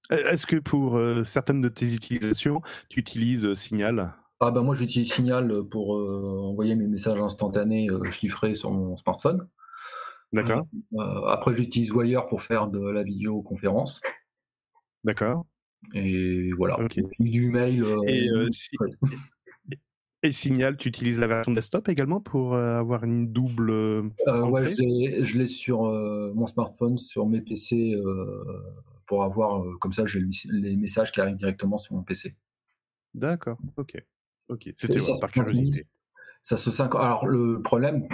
Est-ce 0.10 0.48
que 0.48 0.56
pour 0.58 0.98
euh, 0.98 1.24
certaines 1.24 1.62
de 1.62 1.70
tes 1.70 1.94
utilisations, 1.94 2.62
tu 2.90 3.00
utilises 3.00 3.46
euh, 3.46 3.56
Signal? 3.56 4.14
Ah 4.40 4.52
ben 4.52 4.62
moi 4.64 4.74
j'utilise 4.74 5.12
Signal 5.12 5.64
pour 5.70 5.98
euh, 5.98 6.40
envoyer 6.42 6.76
mes 6.76 6.88
messages 6.88 7.20
instantanés 7.20 7.90
euh, 7.90 8.10
chiffrés 8.10 8.56
sur 8.56 8.72
mon 8.72 8.96
smartphone. 8.98 9.48
D'accord 10.32 10.66
Euh, 10.94 11.26
après 11.28 11.56
j'utilise 11.56 11.92
Wire 11.92 12.26
pour 12.28 12.42
faire 12.42 12.68
de 12.68 12.80
la 12.90 13.04
vidéoconférence. 13.04 14.02
D'accord. 15.04 15.46
Et 15.94 16.52
voilà. 16.54 16.80
Ok. 16.80 16.98
Et 16.98 17.04
puis 17.04 17.30
du 17.30 17.50
mail. 17.52 17.84
euh, 17.84 17.98
Et, 18.08 18.30
euh, 18.30 18.48
si- 18.52 18.70
Et 20.22 20.34
Signal, 20.34 20.76
tu 20.76 20.90
utilises 20.90 21.20
la 21.22 21.28
version 21.28 21.54
desktop 21.54 21.88
également 21.88 22.20
pour 22.20 22.54
euh, 22.54 22.78
avoir 22.78 23.06
une 23.06 23.32
double. 23.32 23.70
euh, 23.72 24.04
euh, 24.28 24.46
ouais, 24.48 24.70
je 24.70 25.38
l'ai- 25.38 25.48
sur 25.48 25.86
euh, 25.86 26.34
mon 26.36 26.46
smartphone, 26.46 26.98
sur 26.98 27.26
mes 27.26 27.40
PC, 27.40 27.94
euh, 27.94 28.44
pour 29.10 29.24
avoir, 29.24 29.64
euh, 29.64 29.76
comme 29.82 29.92
ça 29.92 30.06
j'ai 30.06 30.20
le- 30.20 30.30
les 30.52 30.78
messages 30.78 31.12
qui 31.12 31.20
arrivent 31.20 31.36
directement 31.36 31.80
sur 31.80 31.96
mon 31.96 32.04
PC. 32.04 32.36
D'accord. 33.16 33.58
Ok. 33.76 34.02
Ok. 34.50 34.70
C'était 34.76 35.00
voilà, 35.00 35.20
par 35.20 35.32
curiosité. 35.32 35.88
Ça 36.44 36.58
se 36.58 36.70
synch- 36.70 36.96
Alors 36.96 37.26
le 37.26 37.60
problème, 37.64 38.08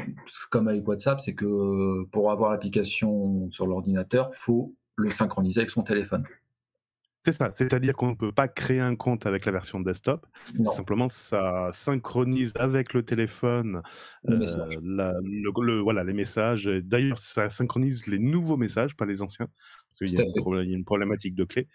comme 0.50 0.70
avec 0.70 0.88
WhatsApp, 0.88 1.20
c'est 1.20 1.36
que 1.36 1.46
euh, 1.46 2.06
pour 2.14 2.32
avoir 2.32 2.52
l'application 2.52 3.52
sur 3.52 3.68
l'ordinateur, 3.68 4.34
faut 4.34 4.74
le 4.96 5.12
synchroniser 5.12 5.60
avec 5.60 5.70
son 5.70 5.84
téléphone. 5.84 6.24
C'est 7.26 7.32
ça. 7.32 7.52
C'est-à-dire 7.52 7.94
qu'on 7.96 8.10
ne 8.12 8.14
peut 8.16 8.32
pas 8.32 8.48
créer 8.48 8.80
un 8.80 8.96
compte 8.96 9.26
avec 9.26 9.46
la 9.48 9.52
version 9.52 9.80
desktop. 9.80 10.28
Simplement, 10.70 11.10
ça 11.10 11.72
synchronise 11.74 12.54
avec 12.58 12.94
le 12.94 13.04
téléphone 13.04 13.82
Le 14.24 14.36
euh, 14.36 14.40
message. 14.40 14.80
la- 14.84 15.14
le- 15.24 15.52
le- 15.66 15.80
voilà, 15.80 16.04
les 16.04 16.14
messages. 16.14 16.66
D'ailleurs, 16.66 17.18
ça 17.18 17.50
synchronise 17.50 18.06
les 18.06 18.20
nouveaux 18.20 18.58
messages, 18.58 18.96
pas 18.96 19.06
les 19.06 19.24
anciens, 19.24 19.48
parce 19.90 19.98
qu'il 19.98 20.12
y, 20.14 20.18
a 20.22 20.24
une 20.24 20.34
fait. 20.34 20.40
problé- 20.40 20.64
il 20.66 20.70
y 20.70 20.74
a 20.74 20.78
une 20.78 20.86
problématique 20.86 21.34
de 21.34 21.46
clé. 21.46 21.68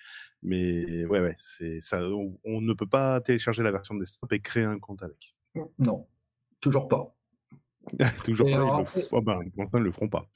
Mais 0.42 1.04
ouais, 1.06 1.20
ouais, 1.20 1.34
c'est 1.38 1.80
ça. 1.80 2.00
On, 2.02 2.28
on 2.44 2.60
ne 2.60 2.72
peut 2.72 2.86
pas 2.86 3.20
télécharger 3.20 3.64
la 3.64 3.72
version 3.72 3.96
desktop 3.96 4.32
et 4.32 4.38
créer 4.40 4.64
un 4.64 4.78
compte 4.78 5.02
avec. 5.02 5.34
Non, 5.80 6.06
toujours 6.60 6.86
pas. 6.86 7.12
Toujours 8.24 8.48
Et 8.48 8.54
le 8.54 8.60
f- 8.60 9.08
oh 9.12 9.20
ben, 9.20 9.38
pour 9.50 9.60
l'instant, 9.62 9.78
ils 9.78 9.84
le 9.84 9.90
feront 9.92 10.08
pas. 10.08 10.26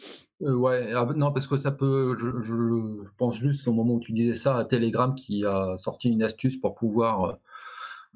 Euh, 0.42 0.54
ouais, 0.54 0.92
ah, 0.92 1.06
non, 1.16 1.32
parce 1.32 1.46
que 1.46 1.56
ça 1.56 1.70
peut. 1.70 2.16
Je, 2.18 2.26
je 2.42 3.08
pense 3.16 3.36
juste 3.38 3.66
au 3.68 3.72
moment 3.72 3.94
où 3.94 4.00
tu 4.00 4.12
disais 4.12 4.34
ça 4.34 4.56
à 4.58 4.64
Telegram 4.64 5.14
qui 5.14 5.44
a 5.44 5.76
sorti 5.78 6.10
une 6.10 6.22
astuce 6.22 6.56
pour 6.56 6.74
pouvoir 6.74 7.38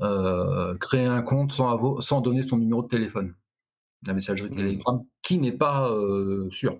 euh, 0.00 0.76
créer 0.78 1.04
un 1.06 1.22
compte 1.22 1.52
sans, 1.52 2.00
sans 2.00 2.20
donner 2.20 2.42
son 2.42 2.58
numéro 2.58 2.82
de 2.82 2.88
téléphone. 2.88 3.34
La 4.06 4.12
messagerie 4.14 4.50
Mhm. 4.50 4.56
Telegram 4.56 5.04
qui 5.22 5.38
n'est 5.38 5.52
pas 5.56 5.90
euh, 5.90 6.48
sûre, 6.50 6.78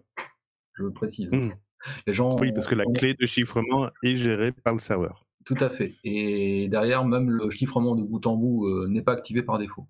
je 0.75 0.85
le 0.85 0.92
précise. 0.92 1.31
Mhm. 1.33 1.53
Les 2.07 2.12
gens. 2.12 2.37
Oui, 2.40 2.53
parce 2.53 2.66
que 2.66 2.75
la 2.75 2.85
clé 2.87 3.14
de 3.14 3.27
chiffrement 3.27 3.88
est 4.03 4.16
gérée 4.16 4.53
par 4.53 4.73
le 4.73 4.79
serveur. 4.79 5.25
Tout 5.44 5.57
à 5.61 5.71
fait. 5.71 5.94
Et 6.05 6.68
derrière, 6.68 7.05
même 7.05 7.31
le 7.31 7.51
chiffrement 7.51 7.94
de 7.94 8.03
bout 8.03 8.27
en 8.27 8.37
bout 8.37 8.66
euh, 8.66 8.87
n'est 8.88 9.01
pas 9.03 9.12
activé 9.12 9.42
par 9.42 9.59
défaut. 9.59 9.87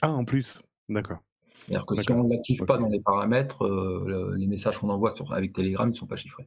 Ah, 0.00 0.10
en 0.12 0.24
plus. 0.24 0.62
D'accord. 0.88 1.18
C'est-à-dire 1.66 1.86
que 1.86 1.94
si 1.96 2.10
on 2.10 2.24
ne 2.24 2.30
l'active 2.30 2.64
pas 2.64 2.78
dans 2.78 2.88
les 2.88 3.00
paramètres, 3.00 3.62
euh, 3.64 4.04
le- 4.06 4.36
les 4.36 4.46
messages 4.46 4.78
qu'on 4.78 4.90
envoie 4.90 5.14
sur- 5.14 5.32
avec 5.32 5.52
Telegram 5.52 5.88
ne 5.88 5.94
sont 5.94 6.06
pas 6.06 6.16
chiffrés. 6.16 6.46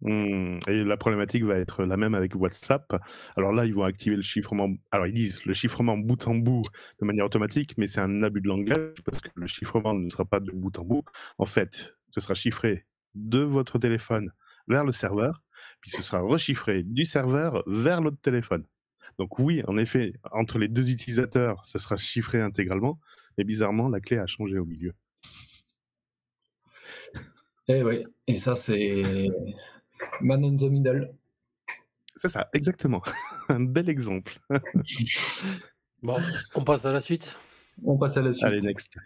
Mmh. 0.00 0.60
Et 0.68 0.84
la 0.84 0.96
problématique 0.96 1.42
va 1.42 1.56
être 1.56 1.84
la 1.84 1.96
même 1.96 2.14
avec 2.14 2.34
WhatsApp. 2.36 3.02
Alors 3.36 3.52
là, 3.52 3.64
ils 3.64 3.74
vont 3.74 3.82
activer 3.82 4.14
le 4.14 4.22
chiffrement. 4.22 4.68
Alors 4.92 5.08
ils 5.08 5.14
disent 5.14 5.44
le 5.44 5.54
chiffrement 5.54 5.98
bout 5.98 6.28
en 6.28 6.36
bout 6.36 6.62
de 7.00 7.06
manière 7.06 7.26
automatique, 7.26 7.74
mais 7.78 7.88
c'est 7.88 8.00
un 8.00 8.22
abus 8.22 8.40
de 8.40 8.46
langage 8.48 8.94
parce 9.04 9.20
que 9.20 9.28
le 9.34 9.46
chiffrement 9.48 9.94
ne 9.94 10.08
sera 10.08 10.24
pas 10.24 10.38
de 10.38 10.52
bout 10.52 10.78
en 10.78 10.84
bout. 10.84 11.02
En 11.38 11.46
fait, 11.46 11.94
ce 12.10 12.20
sera 12.20 12.34
chiffré 12.34 12.86
de 13.16 13.40
votre 13.40 13.78
téléphone 13.78 14.30
vers 14.68 14.84
le 14.84 14.92
serveur, 14.92 15.42
puis 15.80 15.90
ce 15.90 16.02
sera 16.02 16.20
rechiffré 16.20 16.84
du 16.84 17.04
serveur 17.04 17.64
vers 17.66 18.00
l'autre 18.00 18.20
téléphone. 18.20 18.64
Donc 19.18 19.38
oui, 19.38 19.62
en 19.66 19.78
effet, 19.78 20.12
entre 20.30 20.58
les 20.58 20.68
deux 20.68 20.90
utilisateurs, 20.90 21.64
ce 21.64 21.78
sera 21.78 21.96
chiffré 21.96 22.40
intégralement, 22.40 23.00
mais 23.38 23.44
bizarrement, 23.44 23.88
la 23.88 24.00
clé 24.00 24.18
a 24.18 24.26
changé 24.26 24.58
au 24.58 24.64
milieu. 24.64 24.92
Eh 27.68 27.82
oui, 27.82 28.02
et 28.26 28.36
ça 28.36 28.56
c'est 28.56 29.30
Man 30.20 30.44
in 30.44 30.56
the 30.56 30.70
Middle. 30.70 31.14
C'est 32.16 32.28
ça, 32.28 32.48
exactement. 32.52 33.00
Un 33.48 33.60
bel 33.60 33.88
exemple. 33.88 34.38
bon, 36.02 36.16
on 36.54 36.64
passe 36.64 36.84
à 36.84 36.92
la 36.92 37.00
suite. 37.00 37.36
On 37.84 37.96
passe 37.96 38.16
à 38.16 38.22
la 38.22 38.32
suite. 38.32 38.44
Allez, 38.44 38.60
next. 38.60 38.96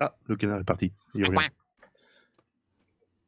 Ah, 0.00 0.16
le 0.26 0.36
canard 0.36 0.60
est 0.60 0.64
parti. 0.64 0.90
Il 1.14 1.24
revient. 1.26 1.48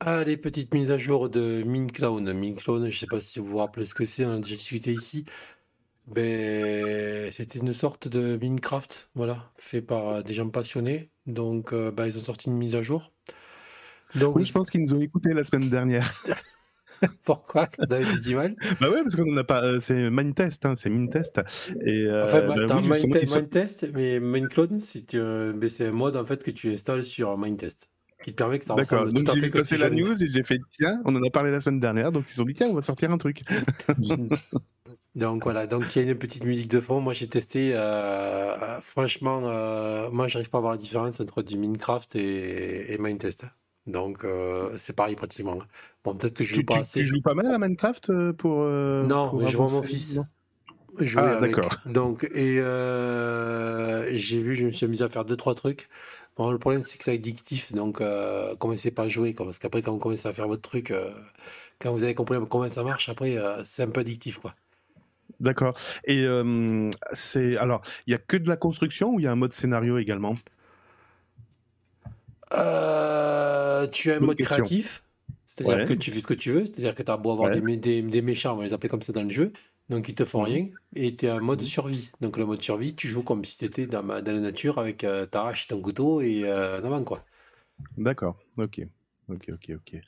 Allez, 0.00 0.36
petite 0.36 0.74
mise 0.74 0.90
à 0.90 0.98
jour 0.98 1.30
de 1.30 1.62
MinCloud. 1.64 2.22
MinCloud, 2.22 2.82
je 2.82 2.86
ne 2.86 2.90
sais 2.90 3.06
pas 3.06 3.20
si 3.20 3.38
vous 3.38 3.46
vous 3.46 3.58
rappelez 3.58 3.86
ce 3.86 3.94
que 3.94 4.04
c'est, 4.04 4.26
on 4.26 4.32
a 4.32 4.36
déjà 4.38 4.56
discuté 4.56 4.92
ici. 4.92 5.24
Ben, 6.06 7.30
c'était 7.32 7.58
une 7.58 7.72
sorte 7.72 8.06
de 8.06 8.38
Minecraft, 8.40 9.10
voilà, 9.14 9.50
fait 9.56 9.80
par 9.80 10.22
des 10.22 10.34
gens 10.34 10.48
passionnés. 10.48 11.10
Donc, 11.26 11.72
euh, 11.72 11.90
ben, 11.90 12.06
ils 12.06 12.16
ont 12.16 12.20
sorti 12.20 12.48
une 12.48 12.56
mise 12.56 12.76
à 12.76 12.82
jour. 12.82 13.12
Donc, 14.14 14.36
oui, 14.36 14.44
je 14.44 14.52
pense 14.52 14.70
qu'ils 14.70 14.82
nous 14.82 14.94
ont 14.94 15.00
écouté 15.00 15.32
la 15.32 15.42
semaine 15.42 15.68
dernière. 15.68 16.12
Pourquoi 17.24 17.68
David 17.78 18.20
dit 18.20 18.34
mal? 18.34 18.54
Bah 18.80 18.88
ouais, 18.88 19.02
parce 19.02 19.16
qu'on 19.16 19.30
n'a 19.30 19.44
pas. 19.44 19.62
Euh, 19.64 19.80
c'est 19.80 20.08
Mindtest, 20.08 20.64
hein, 20.64 20.74
c'est 20.76 20.88
Mintest. 20.88 21.40
Et, 21.84 22.06
euh, 22.06 22.24
enfin, 22.24 22.46
bah, 22.46 22.54
t'as 22.66 22.80
oui, 22.80 23.04
Mindtest, 23.06 23.90
mais 23.92 24.18
Mindcloud, 24.20 24.78
c'est 24.78 25.14
un 25.14 25.92
mode 25.92 26.16
en 26.16 26.24
fait 26.24 26.42
que 26.42 26.50
tu 26.50 26.72
installes 26.72 27.02
sur 27.02 27.36
Mindtest 27.36 27.90
qui 28.26 28.32
te 28.32 28.38
permet 28.38 28.58
que 28.58 28.64
ça 28.64 28.74
ressemble 28.74 29.12
tout 29.12 29.30
à 29.30 29.36
fait 29.36 29.50
comme 29.50 29.62
la 29.78 29.90
news 29.90 30.20
et 30.20 30.26
j'ai 30.26 30.42
fait 30.42 30.58
tiens, 30.68 31.00
on 31.04 31.14
en 31.14 31.22
a 31.22 31.30
parlé 31.30 31.52
la 31.52 31.60
semaine 31.60 31.78
dernière, 31.78 32.10
donc 32.10 32.24
ils 32.34 32.42
ont 32.42 32.44
dit 32.44 32.54
tiens, 32.54 32.66
on 32.68 32.74
va 32.74 32.82
sortir 32.82 33.12
un 33.12 33.18
truc. 33.18 33.44
donc 35.14 35.44
voilà, 35.44 35.68
donc 35.68 35.94
il 35.94 36.02
y 36.02 36.04
a 36.04 36.10
une 36.10 36.18
petite 36.18 36.44
musique 36.44 36.68
de 36.68 36.80
fond. 36.80 37.00
Moi 37.00 37.12
j'ai 37.12 37.28
testé, 37.28 37.70
euh, 37.72 38.80
franchement, 38.80 39.42
euh, 39.44 40.10
moi 40.10 40.26
j'arrive 40.26 40.50
pas 40.50 40.58
à 40.58 40.60
voir 40.60 40.72
la 40.72 40.78
différence 40.78 41.20
entre 41.20 41.42
du 41.42 41.56
Minecraft 41.56 42.16
et, 42.16 42.94
et. 42.94 42.98
Donc 43.86 44.24
euh, 44.24 44.72
c'est 44.74 44.96
pareil 44.96 45.14
pratiquement. 45.14 45.58
Bon, 46.02 46.16
peut-être 46.16 46.34
que 46.34 46.42
je 46.42 46.48
joue 46.48 46.60
tu, 46.62 46.64
pas 46.64 46.74
tu, 46.74 46.80
assez. 46.80 47.00
Tu 47.00 47.06
joues 47.06 47.22
pas 47.22 47.34
mal 47.34 47.46
à 47.46 47.58
Minecraft 47.58 48.10
euh, 48.10 48.32
pour. 48.32 48.64
Non, 48.64 49.30
pour 49.30 49.40
mais 49.40 49.46
je 49.46 49.56
vois 49.56 49.70
mon 49.70 49.82
fils. 49.82 50.18
Jouer 50.98 51.22
ah, 51.24 51.36
avec. 51.36 51.54
d'accord. 51.54 51.76
Donc, 51.86 52.24
et 52.24 52.56
j'ai 54.16 54.40
vu, 54.40 54.56
je 54.56 54.66
me 54.66 54.70
suis 54.72 54.84
amusé 54.84 55.04
à 55.04 55.08
faire 55.08 55.24
deux, 55.24 55.36
trois 55.36 55.54
trucs. 55.54 55.88
Bon, 56.36 56.50
le 56.50 56.58
problème, 56.58 56.82
c'est 56.82 56.98
que 56.98 57.04
c'est 57.04 57.14
addictif, 57.14 57.72
donc 57.72 58.00
euh, 58.00 58.54
commencez 58.56 58.90
pas 58.90 59.04
à 59.04 59.08
jouer, 59.08 59.32
quoi, 59.34 59.46
parce 59.46 59.58
qu'après, 59.58 59.80
quand 59.82 59.92
vous 59.92 59.98
commencez 59.98 60.28
à 60.28 60.32
faire 60.32 60.46
votre 60.46 60.62
truc, 60.62 60.90
euh, 60.90 61.10
quand 61.78 61.92
vous 61.92 62.02
avez 62.02 62.14
compris 62.14 62.36
comment 62.50 62.68
ça 62.68 62.82
marche, 62.82 63.08
après, 63.08 63.38
euh, 63.38 63.64
c'est 63.64 63.82
un 63.84 63.88
peu 63.88 64.00
addictif, 64.00 64.38
quoi. 64.38 64.54
D'accord. 65.40 65.76
Et 66.04 66.26
c'est 67.12 67.56
alors, 67.56 67.82
il 68.06 68.12
y 68.12 68.14
a 68.14 68.18
que 68.18 68.36
de 68.36 68.48
la 68.48 68.56
construction 68.56 69.14
ou 69.14 69.20
il 69.20 69.24
y 69.24 69.26
a 69.26 69.32
un 69.32 69.36
mode 69.36 69.52
scénario 69.52 69.98
également? 69.98 70.34
Euh, 72.52 73.86
tu 73.88 74.12
as 74.12 74.16
un 74.16 74.20
mode 74.20 74.36
question. 74.36 74.56
créatif, 74.56 75.04
c'est-à-dire 75.44 75.78
Ouais. 75.78 75.84
que 75.84 75.94
tu 75.94 76.10
fais 76.10 76.20
ce 76.20 76.26
que 76.26 76.34
tu 76.34 76.52
veux, 76.52 76.64
c'est-à-dire 76.64 76.94
que 76.94 77.02
tu 77.02 77.10
as 77.10 77.16
beau 77.16 77.32
avoir 77.32 77.48
Ouais. 77.48 77.54
des, 77.60 77.60
mé- 77.60 77.80
des, 77.80 78.02
des 78.02 78.22
méchants, 78.22 78.54
on 78.54 78.56
va 78.56 78.64
les 78.64 78.72
appeler 78.72 78.88
comme 78.88 79.02
ça 79.02 79.12
dans 79.12 79.22
le 79.22 79.30
jeu, 79.30 79.52
donc 79.88 80.08
ils 80.08 80.14
te 80.14 80.24
font 80.24 80.40
Mhm. 80.40 80.46
rien, 80.46 80.68
et 80.94 81.14
tu 81.14 81.26
es 81.26 81.30
en 81.30 81.40
mode 81.40 81.60
Mhm. 81.60 81.66
survie. 81.66 82.10
Donc 82.20 82.36
le 82.36 82.46
mode 82.46 82.62
survie, 82.62 82.94
tu 82.94 83.08
joues 83.08 83.22
comme 83.22 83.44
si 83.44 83.58
tu 83.58 83.64
étais 83.64 83.86
dans, 83.86 84.02
la 84.02 84.20
nature 84.22 84.78
avec 84.78 85.04
euh, 85.04 85.26
ta 85.26 85.46
hache 85.46 85.68
ton 85.68 85.80
couteau 85.80 86.20
et 86.20 86.44
euh, 86.44 86.78
avant, 86.78 87.02
quoi. 87.04 87.24
D'accord. 87.96 88.36
Ok. 88.56 88.80
Ok. 89.28 89.50
Ok. 89.52 89.70
Ok. 89.74 90.00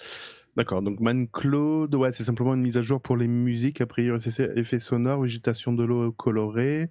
D'accord. 0.57 0.83
Donc 0.83 0.99
ManCloud, 1.01 1.95
ouais, 1.95 2.11
c'est 2.12 2.25
simplement 2.25 2.55
une 2.55 2.62
mise 2.62 2.77
à 2.77 2.83
jour 2.83 3.01
pour 3.01 3.17
les 3.17 3.29
musiques, 3.29 3.81
a 3.81 3.87
priori, 3.87 4.21
c'est 4.21 4.31
ça, 4.31 4.45
effets 4.57 4.81
sonores, 4.81 5.23
végétation 5.23 5.73
de 5.73 5.85
l'eau 5.85 6.11
colorée. 6.12 6.88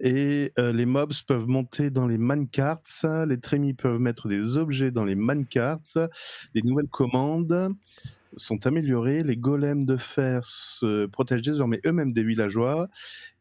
Et 0.00 0.52
euh, 0.58 0.72
les 0.72 0.86
mobs 0.86 1.12
peuvent 1.26 1.46
monter 1.46 1.90
dans 1.90 2.06
les 2.06 2.18
mancarts, 2.18 2.82
les 3.28 3.40
trémies 3.40 3.74
peuvent 3.74 4.00
mettre 4.00 4.28
des 4.28 4.56
objets 4.56 4.90
dans 4.90 5.04
les 5.04 5.14
mancarts, 5.14 5.78
des 6.54 6.62
nouvelles 6.62 6.88
commandes 6.88 7.74
sont 8.36 8.66
améliorées, 8.66 9.22
les 9.22 9.36
golems 9.36 9.84
de 9.84 9.96
fer 9.96 10.44
se 10.44 11.06
protègent 11.06 11.42
désormais 11.42 11.80
eux-mêmes 11.86 12.12
des 12.12 12.24
villageois, 12.24 12.88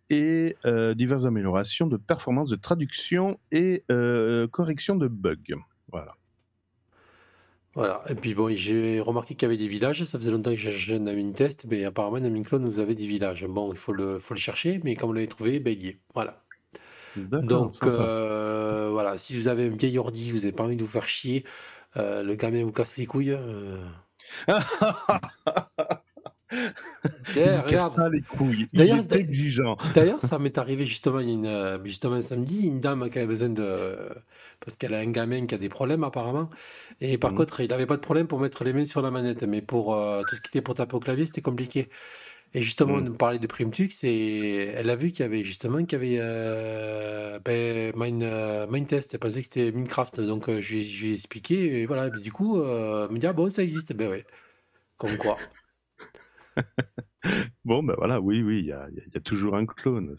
et 0.10 0.56
euh, 0.66 0.94
diverses 0.94 1.26
améliorations 1.26 1.88
de 1.88 1.98
performance 1.98 2.50
de 2.50 2.56
traduction 2.56 3.40
et 3.52 3.84
euh, 3.92 4.48
correction 4.48 4.96
de 4.96 5.08
bugs. 5.08 5.38
Voilà. 5.92 6.16
Voilà. 7.74 8.02
Et 8.08 8.16
puis 8.16 8.36
bon, 8.36 8.56
j'ai 8.56 9.00
remarqué 9.00 9.34
qu'il 9.34 9.48
y 9.48 9.50
avait 9.50 9.58
des 9.58 9.68
villages. 9.68 10.04
Ça 10.04 10.20
faisait 10.20 10.32
longtemps 10.32 10.52
que 10.52 10.58
j'ai 10.58 10.96
un 10.96 11.08
ami 11.08 11.34
test, 11.34 11.66
mais 11.70 11.86
apparemment 11.86 12.20
dans 12.20 12.30
Minecraft 12.30 12.64
vous 12.64 12.80
avez 12.80 12.94
des 12.94 13.08
villages. 13.08 13.46
Bon, 13.48 13.72
il 13.72 13.78
faut 13.78 13.94
le, 13.94 14.20
faut 14.20 14.36
le 14.36 14.40
chercher, 14.40 14.80
mais 14.84 14.96
quand 14.96 15.08
vous 15.08 15.14
l'avez 15.14 15.28
trouvé, 15.28 15.60
ben, 15.60 15.74
il 15.74 15.84
y 15.84 15.88
est. 15.90 16.00
Voilà. 16.14 16.44
Donc 17.16 17.84
euh, 17.84 18.90
voilà, 18.92 19.18
si 19.18 19.36
vous 19.36 19.48
avez 19.48 19.68
un 19.68 19.76
vieil 19.76 19.98
ordi, 20.00 20.32
vous 20.32 20.40
n'avez 20.40 20.52
pas 20.52 20.64
envie 20.64 20.76
de 20.76 20.82
vous 20.82 20.90
faire 20.90 21.08
chier, 21.08 21.44
le 21.96 22.34
gamin 22.34 22.64
vous 22.64 22.72
casse 22.72 22.98
les 22.98 23.06
couilles. 23.06 23.38
D'ailleurs, 28.74 29.06
exigeant. 29.12 29.78
D'ailleurs, 29.84 30.22
ça 30.22 30.39
m'est 30.39 30.58
arrivé 30.58 30.86
justement, 30.86 31.19
une, 31.19 31.46
euh, 31.46 31.84
justement 31.84 32.15
un 32.15 32.22
samedi, 32.22 32.67
une 32.67 32.80
dame 32.80 33.10
qui 33.10 33.17
avait 33.17 33.28
besoin 33.28 33.50
de. 33.50 33.98
Parce 34.60 34.78
qu'elle 34.78 34.93
a 34.93 35.00
un 35.00 35.12
gamin 35.12 35.46
qui 35.46 35.56
a 35.56 35.58
des 35.58 35.69
problèmes 35.69 36.04
apparemment. 36.04 36.50
Et 37.02 37.17
par 37.17 37.32
Mhm. 37.32 37.38
contre, 37.38 37.60
il 37.62 37.69
n'avait 37.69 37.86
pas 37.86 37.96
de 37.96 38.02
problème 38.02 38.28
pour 38.28 38.39
mettre 38.39 38.63
les 38.63 38.74
mains 38.74 38.86
sur 38.86 39.02
la 39.02 39.12
manette. 39.12 39.43
Mais 39.43 39.62
pour 39.62 39.96
euh, 39.96 40.24
tout 40.24 40.36
ce 40.36 40.41
qui 40.41 40.50
était 40.50 40.62
pour 40.62 40.76
taper 40.76 40.96
au 40.96 41.00
clavier, 41.00 41.26
c'était 41.26 41.41
compliqué. 41.41 41.89
Et 42.56 42.62
justement, 42.62 42.94
Mhm. 42.94 42.96
on 42.96 43.02
nous 43.02 43.16
parlait 43.16 43.39
de 43.39 43.48
Primtux 43.48 43.89
et 44.04 44.66
elle 44.76 44.89
a 44.92 44.96
vu 44.96 45.10
qu'il 45.12 45.22
y 45.22 45.24
avait 45.24 45.44
justement 45.44 45.80
qu'il 45.84 45.94
y 45.94 45.96
avait 45.96 46.18
euh, 46.20 47.39
ben, 47.39 47.92
Mine, 47.96 48.22
euh. 48.24 48.68
Elle 48.72 49.20
pensait 49.20 49.39
que 49.39 49.44
c'était 49.46 49.72
Minecraft. 49.72 50.22
Donc 50.22 50.50
euh, 50.50 50.62
je, 50.62 50.74
lui 50.74 50.82
ai- 50.82 50.84
je 50.84 51.02
lui 51.06 51.12
ai 51.12 51.13
expliqué. 51.16 51.82
Et 51.82 51.86
voilà, 51.88 52.10
du 52.12 52.32
coup, 52.32 52.60
euh, 52.62 53.08
elle 53.08 53.13
me 53.16 53.20
dit 53.20 53.28
Ah 53.28 53.34
bon, 53.34 53.50
ça 53.50 53.63
existe. 53.63 53.94
Ben 53.94 54.10
ouais. 54.10 54.26
Comme 54.98 55.18
quoi. 55.18 55.39
Bon, 57.66 57.84
ben 57.84 57.96
voilà, 57.98 58.20
oui, 58.22 58.42
oui, 58.44 58.60
il 58.60 58.66
y 58.66 58.68
y 58.70 59.13
y 59.13 59.18
a 59.18 59.22
toujours 59.22 59.56
un 59.56 59.66
clone. 59.66 60.16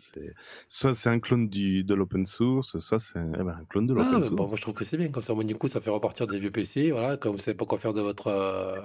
Soit 0.69 0.95
c'est 0.95 1.09
un 1.11 1.21
clone 1.21 1.49
du, 1.49 1.85
de 1.85 1.95
l'open 1.95 2.27
source, 2.27 2.79
soit 2.81 3.01
c'est 3.01 3.19
un, 3.19 3.33
eh 3.35 3.43
ben, 3.45 3.57
un 3.61 3.65
clone 3.67 3.87
de 3.87 3.95
Ah, 3.97 4.19
l'open 4.19 4.21
ben 4.21 4.31
source. 4.31 4.35
bon, 4.35 4.47
moi 4.49 4.57
je 4.57 4.63
trouve 4.63 4.75
que 4.75 4.85
c'est 4.85 4.97
bien. 4.97 5.09
Comme 5.11 5.23
ça, 5.23 5.35
moi, 5.35 5.45
du 5.45 5.55
coup, 5.57 5.69
ça 5.69 5.81
fait 5.81 5.91
repartir 5.91 6.27
des 6.27 6.39
vieux 6.41 6.51
PC. 6.51 6.91
Voilà, 6.91 7.17
quand 7.17 7.31
vous 7.31 7.39
savez 7.39 7.57
pas 7.57 7.65
quoi 7.67 7.79
faire 7.79 7.95
de 7.95 8.01
votre, 8.01 8.27
euh, 8.29 8.81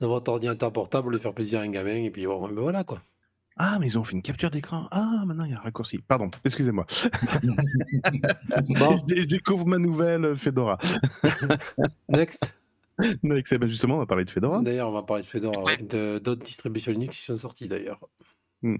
de 0.00 0.06
votre 0.06 0.30
ordinateur 0.30 0.72
portable, 0.72 1.12
de 1.12 1.18
faire 1.18 1.34
plaisir 1.34 1.60
à 1.60 1.62
un 1.62 1.68
gamin. 1.70 2.04
Et 2.04 2.10
puis 2.10 2.26
bon, 2.26 2.40
ben 2.48 2.54
voilà 2.60 2.84
quoi. 2.84 3.00
Ah, 3.58 3.76
mais 3.78 3.86
ils 3.88 3.98
ont 3.98 4.04
fait 4.04 4.12
une 4.16 4.22
capture 4.22 4.50
d'écran. 4.50 4.88
Ah, 4.90 5.22
maintenant 5.26 5.44
il 5.44 5.50
y 5.50 5.54
a 5.54 5.58
un 5.58 5.62
raccourci. 5.62 5.98
Pardon, 5.98 6.30
excusez-moi. 6.44 6.86
Bon, 8.68 8.96
je, 8.96 9.04
dé- 9.06 9.22
je 9.22 9.26
découvre 9.26 9.66
ma 9.66 9.78
nouvelle 9.78 10.34
Fedora. 10.36 10.78
next. 12.08 12.58
Donc, 13.22 13.46
c'est- 13.46 13.58
ben, 13.58 13.68
justement, 13.68 13.96
on 13.96 13.98
va 13.98 14.06
parler 14.06 14.24
de 14.24 14.30
Fedora. 14.30 14.62
D'ailleurs, 14.62 14.88
on 14.88 14.92
va 14.92 15.02
parler 15.02 15.22
de 15.22 15.28
Fedora, 15.28 15.62
ouais, 15.64 15.76
d'autres 15.78 16.44
distributions 16.44 16.92
Linux 16.92 17.18
qui 17.18 17.24
sont 17.24 17.36
sorties 17.36 17.68
d'ailleurs. 17.68 18.00
Hmm. 18.62 18.76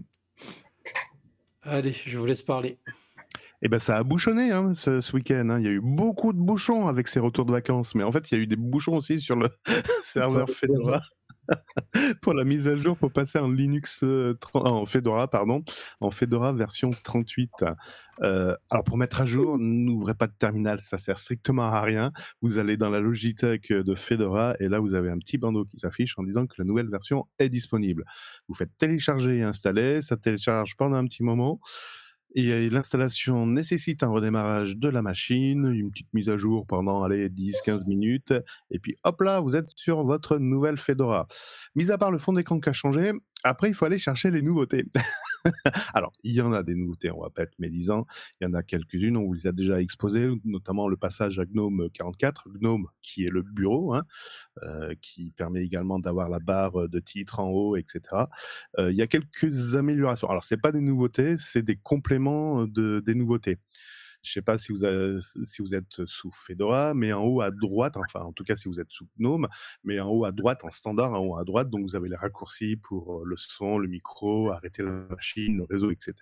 Allez, 1.62 1.92
je 1.92 2.18
vous 2.18 2.26
laisse 2.26 2.42
parler. 2.42 2.78
Eh 3.64 3.68
ben, 3.68 3.78
ça 3.78 3.96
a 3.96 4.02
bouchonné 4.02 4.50
hein, 4.50 4.74
ce, 4.74 5.00
ce 5.00 5.14
week-end. 5.14 5.48
hein. 5.50 5.58
Il 5.60 5.64
y 5.64 5.68
a 5.68 5.70
eu 5.70 5.80
beaucoup 5.80 6.32
de 6.32 6.38
bouchons 6.38 6.88
avec 6.88 7.06
ces 7.06 7.20
retours 7.20 7.46
de 7.46 7.52
vacances. 7.52 7.94
Mais 7.94 8.02
en 8.02 8.10
fait, 8.10 8.30
il 8.30 8.34
y 8.36 8.40
a 8.40 8.42
eu 8.42 8.46
des 8.48 8.56
bouchons 8.56 8.96
aussi 8.96 9.20
sur 9.20 9.36
le 9.36 9.48
serveur 10.02 10.50
Fedora 10.50 11.00
pour 12.22 12.34
la 12.34 12.44
mise 12.44 12.68
à 12.68 12.76
jour 12.76 12.96
pour 12.96 13.12
passer 13.12 13.38
en 13.38 13.50
Linux 13.50 14.02
euh, 14.04 14.34
30 14.40 14.66
en 14.66 14.86
Fedora, 14.86 15.28
pardon, 15.28 15.64
en 16.00 16.10
Fedora 16.10 16.52
version 16.52 16.90
38. 16.90 17.50
Euh, 18.22 18.56
alors, 18.70 18.84
pour 18.84 18.96
mettre 18.98 19.20
à 19.20 19.24
jour, 19.24 19.58
n'ouvrez 19.58 20.14
pas 20.14 20.26
de 20.26 20.34
terminal. 20.36 20.80
Ça 20.80 20.98
sert 20.98 21.18
strictement 21.18 21.64
à 21.64 21.80
rien. 21.82 22.10
Vous 22.42 22.58
allez 22.58 22.76
dans 22.76 22.90
la 22.90 22.98
Logitech 22.98 23.72
de 23.72 23.94
Fedora 23.94 24.54
et 24.58 24.68
là, 24.68 24.80
vous 24.80 24.94
avez 24.94 25.10
un 25.10 25.18
petit 25.18 25.38
bandeau 25.38 25.64
qui 25.64 25.78
s'affiche 25.78 26.18
en 26.18 26.24
disant 26.24 26.46
que 26.46 26.54
la 26.58 26.64
nouvelle 26.64 26.90
version 26.90 27.26
est 27.38 27.48
disponible. 27.48 28.04
Vous 28.48 28.54
faites 28.54 28.70
télécharger 28.78 29.38
et 29.38 29.42
installer. 29.42 30.02
Ça 30.02 30.16
télécharge 30.16 30.76
pendant 30.76 30.96
un 30.96 31.04
petit 31.04 31.22
moment. 31.22 31.60
Et 32.34 32.48
euh, 32.50 32.68
l'installation 32.70 33.46
nécessite 33.46 34.02
un 34.02 34.08
redémarrage 34.08 34.76
de 34.76 34.88
la 34.88 35.02
machine, 35.02 35.66
une 35.66 35.90
petite 35.90 36.12
mise 36.14 36.30
à 36.30 36.36
jour 36.36 36.66
pendant 36.66 37.02
allez, 37.04 37.28
10-15 37.28 37.86
minutes, 37.86 38.32
et 38.70 38.78
puis 38.78 38.96
hop 39.04 39.20
là, 39.20 39.40
vous 39.40 39.56
êtes 39.56 39.70
sur 39.76 40.02
votre 40.04 40.38
nouvelle 40.38 40.78
Fedora. 40.78 41.26
Mis 41.74 41.90
à 41.90 41.98
part 41.98 42.10
le 42.10 42.18
fond 42.18 42.32
d'écran 42.32 42.58
qui 42.60 42.68
a 42.68 42.72
changé, 42.72 43.12
après 43.44 43.68
il 43.68 43.74
faut 43.74 43.84
aller 43.84 43.98
chercher 43.98 44.30
les 44.30 44.42
nouveautés. 44.42 44.84
Alors, 45.94 46.12
il 46.22 46.34
y 46.34 46.40
en 46.40 46.52
a 46.52 46.62
des 46.62 46.74
nouveautés, 46.74 47.10
on 47.10 47.22
va 47.22 47.30
pas 47.30 47.42
être 47.42 47.58
médisant. 47.58 48.06
Il 48.40 48.44
y 48.44 48.46
en 48.46 48.54
a 48.54 48.62
quelques-unes, 48.62 49.16
on 49.16 49.26
vous 49.26 49.34
les 49.34 49.46
a 49.46 49.52
déjà 49.52 49.80
exposées, 49.80 50.30
notamment 50.44 50.88
le 50.88 50.96
passage 50.96 51.38
à 51.38 51.44
GNOME 51.44 51.88
44, 51.92 52.48
GNOME 52.60 52.86
qui 53.02 53.24
est 53.24 53.30
le 53.30 53.42
bureau, 53.42 53.94
hein, 53.94 54.04
euh, 54.62 54.94
qui 55.00 55.32
permet 55.32 55.64
également 55.64 55.98
d'avoir 55.98 56.28
la 56.28 56.38
barre 56.38 56.88
de 56.88 57.00
titre 57.00 57.40
en 57.40 57.48
haut, 57.48 57.76
etc. 57.76 58.00
Euh, 58.78 58.90
il 58.90 58.96
y 58.96 59.02
a 59.02 59.06
quelques 59.06 59.74
améliorations. 59.74 60.28
Alors, 60.28 60.44
c'est 60.44 60.60
pas 60.60 60.72
des 60.72 60.80
nouveautés, 60.80 61.36
c'est 61.38 61.62
des 61.62 61.76
compléments 61.76 62.66
de, 62.66 63.00
des 63.00 63.14
nouveautés. 63.14 63.58
Je 64.22 64.32
sais 64.32 64.42
pas 64.42 64.58
si 64.58 64.72
vous, 64.72 64.84
avez, 64.84 65.18
si 65.20 65.62
vous 65.62 65.74
êtes 65.74 66.04
sous 66.06 66.30
Fedora, 66.30 66.94
mais 66.94 67.12
en 67.12 67.24
haut 67.24 67.40
à 67.40 67.50
droite, 67.50 67.96
enfin 67.96 68.20
en 68.20 68.32
tout 68.32 68.44
cas 68.44 68.56
si 68.56 68.68
vous 68.68 68.80
êtes 68.80 68.90
sous 68.90 69.06
GNOME, 69.18 69.48
mais 69.84 70.00
en 70.00 70.08
haut 70.08 70.24
à 70.24 70.32
droite, 70.32 70.64
en 70.64 70.70
standard, 70.70 71.12
en 71.12 71.18
haut 71.18 71.36
à 71.36 71.44
droite, 71.44 71.70
donc 71.70 71.82
vous 71.82 71.96
avez 71.96 72.08
les 72.08 72.16
raccourcis 72.16 72.76
pour 72.76 73.24
le 73.24 73.36
son, 73.36 73.78
le 73.78 73.88
micro, 73.88 74.50
arrêter 74.50 74.82
la 74.82 74.90
machine, 74.90 75.58
le 75.58 75.64
réseau, 75.64 75.90
etc. 75.90 76.14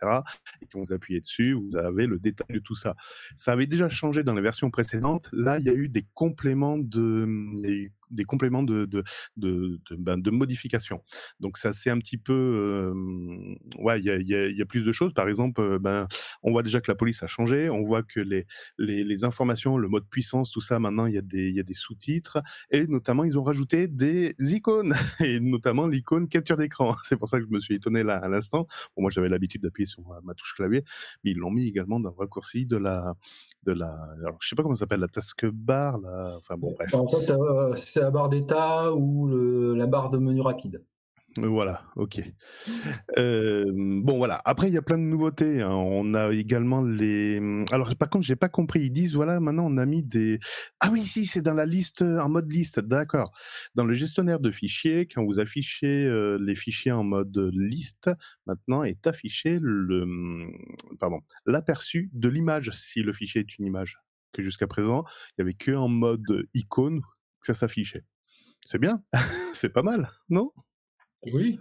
Et 0.63 0.67
quand 0.67 0.81
vous 0.81 0.93
appuyez 0.93 1.21
dessus, 1.21 1.53
vous 1.53 1.77
avez 1.77 2.07
le 2.07 2.19
détail 2.19 2.57
de 2.57 2.61
tout 2.61 2.75
ça. 2.75 2.95
Ça 3.37 3.53
avait 3.53 3.67
déjà 3.67 3.89
changé 3.89 4.23
dans 4.23 4.35
les 4.35 4.43
versions 4.43 4.71
précédentes. 4.71 5.29
Là, 5.33 5.59
il 5.59 5.65
y 5.65 5.69
a 5.69 5.75
eu 5.75 5.89
des 5.89 6.07
compléments 6.15 6.79
de, 6.79 7.27
des 8.11 8.25
compléments 8.25 8.63
de, 8.63 8.87
de, 8.87 9.81
ben, 9.97 10.19
de 10.19 10.31
modification. 10.31 11.03
Donc 11.41 11.59
ça 11.59 11.73
c'est 11.73 11.91
un 11.91 11.99
petit 11.99 12.19
peu, 12.19 12.33
euh, 12.33 12.95
ouais, 13.79 14.01
il 14.01 14.07
y 14.07 14.63
a, 14.63 14.67
plus 14.67 14.85
de 14.85 14.93
choses. 14.93 15.13
Par 15.15 15.29
exemple, 15.29 15.79
ben, 15.79 16.07
on 16.43 16.53
voit 16.53 16.63
déjà 16.63 16.81
que 16.81 16.91
la 16.91 16.95
police 16.95 17.23
a 17.23 17.27
changé, 17.27 17.71
on 17.71 17.83
voit 17.83 18.03
que 18.03 18.21
les, 18.21 18.47
les, 18.79 19.25
informations, 19.25 19.77
le 19.77 19.89
mode 19.89 20.09
puissance, 20.09 20.51
tout 20.51 20.61
ça, 20.61 20.79
maintenant 20.79 21.07
il 21.07 21.15
y 21.15 21.19
a 21.19 21.23
des, 21.23 21.63
des 21.63 21.75
sous-titres 21.75 22.43
et 22.71 22.87
notamment 22.87 23.25
ils 23.25 23.39
ont 23.39 23.43
rajouté 23.43 23.89
des 23.89 24.35
icônes 24.39 24.95
et 25.21 25.41
notamment 25.41 25.87
l'icône 25.87 26.29
capture 26.29 26.57
d'écran. 26.57 26.95
C'est 27.05 27.17
pour 27.17 27.29
ça 27.29 27.39
que 27.39 27.45
je 27.45 27.51
me 27.51 27.61
suis 27.61 27.75
étonné 27.75 28.03
là 28.03 28.17
à 28.17 28.29
l'instant. 28.29 28.67
Bon, 28.97 29.03
moi 29.03 29.11
j'avais 29.11 29.29
l'habitude 29.29 29.63
d'appuyer 29.63 29.87
sur 29.87 30.03
ma, 30.23 30.35
touche 30.35 30.55
clavier, 30.55 30.85
mais 31.25 31.33
ils 31.33 31.39
l'ont 31.39 31.51
mis 31.51 31.67
également 31.67 32.01
dans 32.01 32.11
le 32.11 32.17
raccourci 32.17 32.67
de 32.67 32.77
la, 32.77 33.15
de 33.65 33.73
la, 33.73 33.93
alors 34.19 34.39
je 34.41 34.49
sais 34.49 34.57
pas 34.57 34.63
comment 34.63 34.75
ça 34.75 34.81
s'appelle, 34.81 35.01
la 35.01 35.09
taskbar, 35.09 35.99
enfin 36.37 36.57
bon 36.57 36.73
bref. 36.73 36.95
En 36.95 37.07
fait, 37.07 37.31
euh, 37.31 37.77
la 38.01 38.11
barre 38.11 38.29
d'état 38.29 38.93
ou 38.93 39.29
la 39.75 39.87
barre 39.87 40.11
de 40.11 40.19
menu 40.19 40.41
rapide. 40.41 40.85
Voilà, 41.39 41.85
ok. 41.95 42.21
Euh, 43.17 43.71
bon, 43.73 44.17
voilà. 44.17 44.43
Après, 44.45 44.67
il 44.67 44.75
y 44.75 44.77
a 44.77 44.83
plein 44.83 44.99
de 44.99 45.05
nouveautés. 45.05 45.63
Hein. 45.63 45.71
On 45.71 46.13
a 46.15 46.33
également 46.33 46.83
les. 46.83 47.41
Alors, 47.71 47.95
par 47.97 48.11
contre, 48.11 48.27
j'ai 48.27 48.35
pas 48.35 48.49
compris. 48.49 48.81
Ils 48.81 48.91
disent 48.91 49.15
voilà, 49.15 49.39
maintenant 49.39 49.67
on 49.71 49.77
a 49.77 49.87
mis 49.87 50.03
des. 50.03 50.41
Ah 50.81 50.89
oui, 50.91 51.07
si, 51.07 51.27
c'est 51.27 51.43
dans 51.43 51.55
la 51.55 51.67
liste, 51.67 52.03
en 52.03 52.29
mode 52.29 52.51
liste. 52.51 52.81
D'accord. 52.81 53.31
Dans 53.77 53.85
le 53.85 53.95
gestionnaire 53.95 54.41
de 54.41 54.51
fichiers, 54.51 55.07
quand 55.07 55.25
vous 55.25 55.39
affichez 55.39 56.05
euh, 56.05 56.37
les 56.41 56.57
fichiers 56.57 56.93
en 56.93 57.05
mode 57.05 57.37
liste, 57.53 58.11
maintenant 58.47 58.83
est 58.83 59.07
affiché 59.07 59.59
le, 59.61 60.49
pardon, 60.99 61.21
l'aperçu 61.47 62.11
de 62.13 62.29
l'image 62.29 62.71
si 62.73 63.03
le 63.03 63.13
fichier 63.13 63.43
est 63.43 63.59
une 63.59 63.67
image. 63.67 63.99
Que 64.33 64.43
jusqu'à 64.43 64.67
présent, 64.67 65.05
il 65.31 65.41
y 65.41 65.43
avait 65.43 65.55
que 65.55 65.73
en 65.73 65.89
mode 65.89 66.47
icône 66.55 67.01
que 67.41 67.47
ça 67.47 67.55
s'affichait. 67.55 68.05
C'est 68.67 68.79
bien, 68.79 69.03
c'est 69.55 69.71
pas 69.71 69.83
mal, 69.83 70.09
non? 70.29 70.53
Oui. 71.33 71.59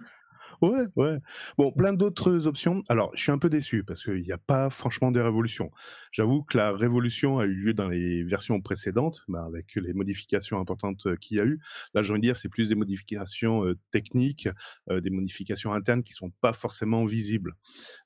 Ouais, 0.62 0.88
ouais. 0.96 1.20
Bon, 1.58 1.72
plein 1.72 1.94
d'autres 1.94 2.48
options. 2.48 2.84
Alors, 2.90 3.12
je 3.16 3.22
suis 3.22 3.32
un 3.32 3.38
peu 3.38 3.50
déçu 3.50 3.84
parce 3.84 4.04
qu'il 4.04 4.22
n'y 4.22 4.32
a 4.32 4.38
pas 4.38 4.70
franchement 4.70 5.12
de 5.12 5.20
révolution. 5.20 5.72
J'avoue 6.12 6.44
que 6.44 6.58
la 6.58 6.72
révolution 6.74 7.40
a 7.40 7.46
eu 7.46 7.54
lieu 7.54 7.74
dans 7.74 7.88
les 7.88 8.24
versions 8.24 8.60
précédentes, 8.60 9.24
bah, 9.28 9.46
avec 9.46 9.76
les 9.76 9.94
modifications 9.94 10.60
importantes 10.60 11.08
qu'il 11.20 11.38
y 11.38 11.40
a 11.40 11.46
eu. 11.46 11.60
Là, 11.94 12.02
j'ai 12.02 12.12
envie 12.12 12.20
de 12.20 12.26
dire, 12.26 12.36
c'est 12.36 12.50
plus 12.50 12.70
des 12.70 12.76
modifications 12.76 13.66
euh, 13.66 13.78
techniques, 13.92 14.50
euh, 14.90 15.00
des 15.00 15.10
modifications 15.10 15.74
internes 15.74 16.04
qui 16.04 16.14
sont 16.14 16.32
pas 16.42 16.54
forcément 16.54 17.06
visibles. 17.06 17.56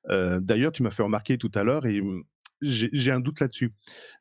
Euh, 0.10 0.40
D'ailleurs, 0.40 0.72
tu 0.72 0.84
m'as 0.84 0.92
fait 0.92 1.04
remarquer 1.04 1.38
tout 1.38 1.52
à 1.56 1.64
l'heure 1.64 1.86
et 1.86 2.02
j'ai 2.62 3.12
un 3.12 3.20
doute 3.20 3.40
là-dessus. 3.42 3.74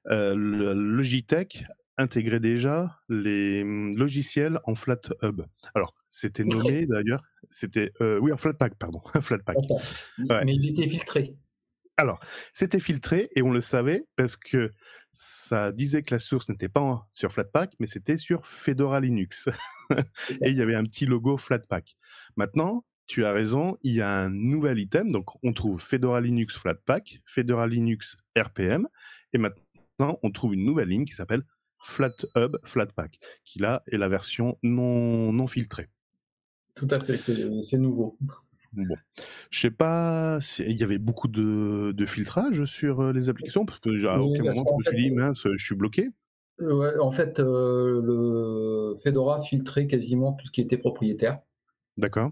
le 0.07 0.73
Logitech 0.73 1.65
intégrait 1.99 2.41
déjà 2.41 3.01
les 3.09 3.63
logiciels 3.63 4.61
en 4.65 4.75
FlatHub. 4.75 5.43
Alors, 5.75 5.95
c'était 6.09 6.45
nommé 6.45 6.87
d'ailleurs, 6.87 7.23
c'était 7.51 7.93
euh, 8.01 8.19
oui 8.19 8.33
en 8.33 8.37
Flatpak, 8.37 8.77
pardon, 8.77 9.01
Flatpak. 9.21 9.57
Ouais. 10.29 10.45
Mais 10.45 10.55
il 10.55 10.71
était 10.71 10.89
filtré. 10.89 11.37
Alors, 11.99 12.21
c'était 12.55 12.81
filtré 12.81 13.29
et 13.35 13.43
on 13.43 13.51
le 13.51 13.61
savait 13.61 14.07
parce 14.17 14.37
que 14.37 14.73
ça 15.13 15.73
disait 15.73 16.03
que 16.03 16.15
la 16.15 16.19
source 16.19 16.49
n'était 16.49 16.71
pas 16.71 17.07
sur 17.13 17.33
Flatpak, 17.33 17.75
mais 17.79 17.87
c'était 17.87 18.17
sur 18.17 18.47
Fedora 18.47 18.99
Linux. 18.99 19.51
et 19.91 20.51
il 20.51 20.57
y 20.57 20.63
avait 20.63 20.75
un 20.75 20.85
petit 20.85 21.05
logo 21.05 21.37
Flatpak. 21.37 21.97
Maintenant, 22.37 22.85
tu 23.07 23.27
as 23.27 23.33
raison, 23.33 23.77
il 23.83 23.95
y 23.95 24.01
a 24.01 24.11
un 24.11 24.31
nouvel 24.31 24.79
item, 24.79 25.13
donc 25.13 25.27
on 25.43 25.53
trouve 25.53 25.83
Fedora 25.83 26.21
Linux 26.21 26.57
Flatpak, 26.57 27.21
Fedora 27.27 27.67
Linux 27.67 28.17
RPM, 28.37 28.89
et 29.35 29.39
maintenant 29.39 30.19
on 30.23 30.31
trouve 30.31 30.55
une 30.55 30.65
nouvelle 30.65 30.89
ligne 30.89 31.05
qui 31.05 31.13
s'appelle 31.13 31.43
FlatHub 31.83 32.57
Flatpak, 32.65 33.19
qui 33.45 33.59
là 33.59 33.83
est 33.91 33.97
la 33.97 34.09
version 34.09 34.59
non, 34.63 35.33
non 35.33 35.47
filtrée. 35.47 35.91
Tout 36.75 36.89
à 36.91 37.01
fait, 37.01 37.19
c'est 37.63 37.79
nouveau. 37.79 38.17
Bon, 38.73 38.97
je 39.51 39.61
sais 39.61 39.71
pas, 39.71 40.39
il 40.59 40.81
y 40.81 40.83
avait 40.83 40.97
beaucoup 40.97 41.29
de, 41.29 41.93
de, 41.93 42.07
filtrage 42.07 42.65
sur 42.65 43.13
les 43.13 43.29
applications 43.29 43.67
parce 43.67 43.81
que 43.81 44.07
à 44.07 44.19
oui, 44.19 44.41
aucun 44.41 44.55
moment 44.55 44.65
je 44.81 44.91
me 44.91 44.95
suis 44.95 45.03
dit 45.03 45.15
mince, 45.15 45.43
je 45.45 45.63
suis 45.63 45.75
bloqué. 45.75 46.09
Ouais, 46.59 46.99
en 46.99 47.11
fait, 47.11 47.41
euh, 47.41 48.01
le 48.03 48.97
Fedora 49.03 49.41
filtrait 49.41 49.87
quasiment 49.87 50.33
tout 50.33 50.47
ce 50.47 50.51
qui 50.51 50.61
était 50.61 50.79
propriétaire. 50.79 51.41
D'accord. 51.97 52.31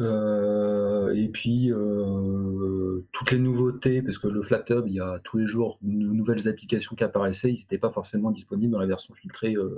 Euh, 0.00 1.12
et 1.14 1.28
puis 1.28 1.70
euh, 1.70 3.06
toutes 3.12 3.30
les 3.30 3.38
nouveautés, 3.38 4.02
parce 4.02 4.18
que 4.18 4.26
le 4.26 4.42
FlatHub, 4.42 4.84
il 4.88 4.94
y 4.94 5.00
a 5.00 5.20
tous 5.22 5.38
les 5.38 5.46
jours 5.46 5.78
de 5.82 5.92
nouvelles 5.92 6.48
applications 6.48 6.96
qui 6.96 7.04
apparaissaient, 7.04 7.50
ils 7.50 7.60
n'étaient 7.60 7.78
pas 7.78 7.90
forcément 7.90 8.32
disponibles 8.32 8.72
dans 8.72 8.80
la 8.80 8.86
version 8.86 9.14
filtrée. 9.14 9.54
Euh, 9.54 9.70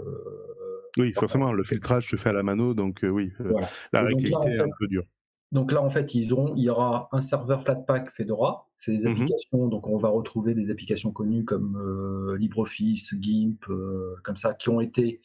oui, 0.97 1.13
forcément, 1.13 1.53
le 1.53 1.63
filtrage 1.65 2.09
se 2.09 2.17
fait 2.17 2.31
à 2.31 2.33
la 2.33 2.43
mano, 2.43 2.73
donc 2.73 3.01
oui, 3.03 3.31
voilà. 3.39 3.69
la 3.93 4.03
réactivité 4.03 4.49
est 4.49 4.61
un 4.61 4.71
peu 4.79 4.87
dure. 4.87 5.05
Donc 5.53 5.71
là, 5.71 5.83
en 5.83 5.91
fait, 5.91 6.15
ils 6.15 6.33
auront, 6.33 6.55
il 6.57 6.65
y 6.65 6.71
aura 6.71 7.09
un 7.13 7.21
serveur 7.21 7.63
Flatpak 7.63 8.11
Fedora. 8.11 8.69
C'est 8.75 8.93
des 8.93 9.07
applications, 9.07 9.67
mmh. 9.67 9.71
donc 9.71 9.89
on 9.89 9.97
va 9.99 10.09
retrouver 10.09 10.55
des 10.55 10.71
applications 10.71 11.13
connues 11.13 11.45
comme 11.45 11.77
euh, 11.77 12.37
LibreOffice, 12.39 13.15
GIMP, 13.21 13.69
euh, 13.69 14.17
comme 14.25 14.37
ça, 14.37 14.55
qui 14.55 14.71
ont 14.71 14.81
été 14.81 15.21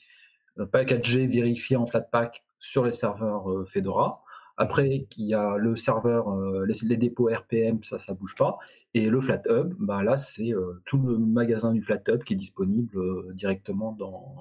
packagées, 0.71 1.27
vérifiées 1.27 1.77
en 1.77 1.85
Flatpak 1.85 2.43
sur 2.59 2.83
les 2.83 2.91
serveurs 2.91 3.45
Fedora. 3.67 4.21
Après, 4.61 5.07
il 5.17 5.25
y 5.25 5.33
a 5.33 5.57
le 5.57 5.75
serveur, 5.75 6.29
euh, 6.29 6.67
les, 6.67 6.75
les, 6.83 6.95
dépôts 6.95 7.29
RPM, 7.33 7.83
ça, 7.83 7.97
ça 7.97 8.13
bouge 8.13 8.35
pas. 8.35 8.59
Et 8.93 9.09
le 9.09 9.19
FlatHub, 9.19 9.73
bah 9.79 10.03
là, 10.03 10.17
c'est 10.17 10.53
euh, 10.53 10.79
tout 10.85 10.99
le 10.99 11.17
magasin 11.17 11.73
du 11.73 11.81
FlatHub 11.81 12.23
qui 12.23 12.33
est 12.33 12.35
disponible 12.35 12.95
euh, 12.95 13.33
directement 13.33 13.93
dans, 13.93 14.35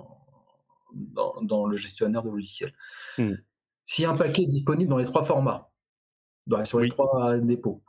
dans, 0.92 1.40
dans, 1.40 1.66
le 1.66 1.78
gestionnaire 1.78 2.22
de 2.22 2.28
logiciels. 2.28 2.74
Hmm. 3.16 3.32
Si 3.86 4.04
un 4.04 4.14
paquet 4.14 4.42
est 4.42 4.46
disponible 4.46 4.90
dans 4.90 4.98
les 4.98 5.06
trois 5.06 5.24
formats, 5.24 5.70
bah, 6.46 6.66
sur 6.66 6.80
les 6.80 6.84
oui. 6.84 6.90
trois 6.90 7.38
dépôts, 7.38 7.82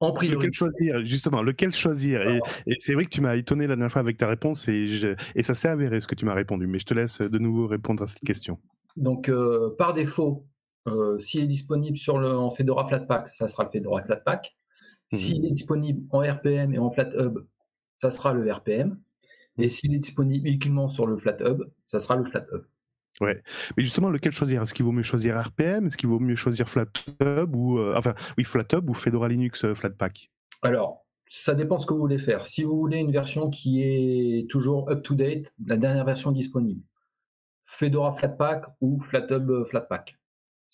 en 0.00 0.12
priorité. 0.12 0.48
Lequel 0.48 0.52
choisir, 0.52 1.04
justement, 1.06 1.42
lequel 1.42 1.72
choisir? 1.72 2.20
Et, 2.28 2.40
et 2.66 2.74
c'est 2.80 2.92
vrai 2.92 3.06
que 3.06 3.10
tu 3.10 3.22
m'as 3.22 3.36
étonné 3.36 3.66
la 3.66 3.76
dernière 3.76 3.92
fois 3.92 4.00
avec 4.00 4.18
ta 4.18 4.26
réponse 4.26 4.68
et, 4.68 4.88
je, 4.88 5.14
et 5.34 5.42
ça 5.42 5.54
s'est 5.54 5.68
avéré 5.68 6.00
ce 6.00 6.06
que 6.06 6.14
tu 6.14 6.26
m'as 6.26 6.34
répondu, 6.34 6.66
mais 6.66 6.80
je 6.80 6.84
te 6.84 6.92
laisse 6.92 7.22
de 7.22 7.38
nouveau 7.38 7.66
répondre 7.66 8.02
à 8.02 8.06
cette 8.06 8.20
question. 8.20 8.58
Donc, 8.96 9.30
euh, 9.30 9.74
par 9.78 9.94
défaut, 9.94 10.44
euh, 10.88 11.18
S'il 11.20 11.44
est 11.44 11.48
disponible 11.48 11.96
sur 11.96 12.18
le, 12.18 12.36
en 12.36 12.50
Fedora 12.50 12.86
Flatpak, 12.86 13.28
ça 13.28 13.48
sera 13.48 13.64
le 13.64 13.70
Fedora 13.70 14.02
Flatpak. 14.02 14.56
Mmh. 15.12 15.16
S'il 15.16 15.46
est 15.46 15.50
disponible 15.50 16.02
en 16.10 16.20
RPM 16.20 16.74
et 16.74 16.78
en 16.78 16.90
FlatHub, 16.90 17.38
ça 17.98 18.10
sera 18.10 18.32
le 18.32 18.50
RPM. 18.50 18.98
Et 19.58 19.68
s'il 19.68 19.94
est 19.94 19.98
disponible 19.98 20.48
uniquement 20.48 20.88
sur 20.88 21.06
le 21.06 21.16
FlatHub, 21.16 21.62
ça 21.86 22.00
sera 22.00 22.16
le 22.16 22.24
FlatHub. 22.24 22.64
Ouais, 23.20 23.42
mais 23.76 23.82
justement, 23.82 24.08
lequel 24.08 24.32
choisir? 24.32 24.62
Est-ce 24.62 24.72
qu'il 24.72 24.84
vaut 24.84 24.92
mieux 24.92 25.02
choisir 25.02 25.38
RPM 25.38 25.86
Est-ce 25.86 25.96
qu'il 25.96 26.08
vaut 26.08 26.18
mieux 26.18 26.36
choisir 26.36 26.68
FlatHub 26.68 27.54
ou 27.54 27.78
euh, 27.78 27.94
enfin 27.96 28.14
oui 28.38 28.44
FlatHub 28.44 28.88
ou 28.88 28.94
Fedora 28.94 29.28
Linux 29.28 29.64
euh, 29.64 29.74
Flatpak? 29.74 30.30
Alors, 30.62 31.04
ça 31.28 31.54
dépend 31.54 31.78
ce 31.78 31.86
que 31.86 31.92
vous 31.92 32.00
voulez 32.00 32.18
faire. 32.18 32.46
Si 32.46 32.64
vous 32.64 32.76
voulez 32.76 32.98
une 32.98 33.12
version 33.12 33.50
qui 33.50 33.82
est 33.82 34.50
toujours 34.50 34.90
up 34.90 35.02
to 35.02 35.14
date, 35.14 35.52
la 35.66 35.76
dernière 35.76 36.06
version 36.06 36.32
disponible, 36.32 36.82
Fedora 37.64 38.14
Flatpak 38.14 38.64
ou 38.80 38.98
FlatHub 38.98 39.64
Flatpak. 39.64 40.16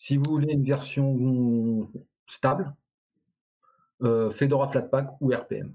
Si 0.00 0.16
vous 0.16 0.22
voulez 0.30 0.52
une 0.52 0.62
version 0.62 1.82
stable, 2.28 2.72
euh, 4.02 4.30
Fedora 4.30 4.68
Flatpak 4.68 5.08
ou 5.20 5.32
RPM. 5.32 5.74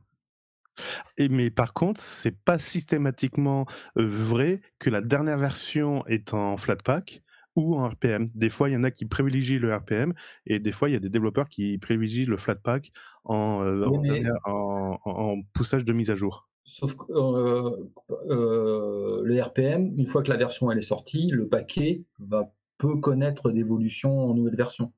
Et 1.18 1.28
mais 1.28 1.52
par 1.52 1.74
contre, 1.74 2.00
c'est 2.00 2.32
pas 2.32 2.58
systématiquement 2.58 3.66
vrai 3.96 4.62
que 4.80 4.90
la 4.90 5.02
dernière 5.02 5.38
version 5.38 6.06
est 6.08 6.34
en 6.34 6.56
Flatpak 6.56 7.22
ou 7.58 7.76
en 7.76 7.90
RPM. 7.90 8.28
Des 8.34 8.50
fois, 8.50 8.70
il 8.70 8.74
y 8.74 8.78
en 8.78 8.86
a 8.86 8.92
qui 8.92 9.06
privilégient 9.06 9.60
le 9.60 9.76
RPM 9.76 10.14
et 10.46 10.60
des 10.60 10.72
fois, 10.72 10.88
il 10.88 10.94
y 10.94 10.96
a 10.96 11.00
des 11.00 11.10
développeurs 11.10 11.50
qui 11.50 11.78
privilégient 11.78 12.26
le 12.26 12.38
Flatpak 12.38 12.92
en, 13.26 13.62
euh, 13.62 13.86
en, 13.86 13.98
dernière, 14.00 14.40
en, 14.46 15.00
en, 15.04 15.42
poussage 15.54 15.84
de 15.84 15.92
mise 15.92 16.10
à 16.10 16.16
jour. 16.16 16.48
Sauf 16.64 16.96
que 16.96 17.04
euh, 17.12 17.90
euh, 18.30 19.22
le 19.22 19.42
RPM, 19.42 19.94
une 19.98 20.08
fois 20.08 20.24
que 20.24 20.30
la 20.30 20.38
version 20.38 20.72
elle 20.72 20.80
est 20.80 20.82
sortie, 20.82 21.28
le 21.28 21.50
paquet 21.50 22.04
va 22.20 22.50
peut 22.78 22.98
connaître 22.98 23.52
d'évolution 23.52 24.30
en 24.30 24.34
nouvelle 24.34 24.56
version. 24.56 24.92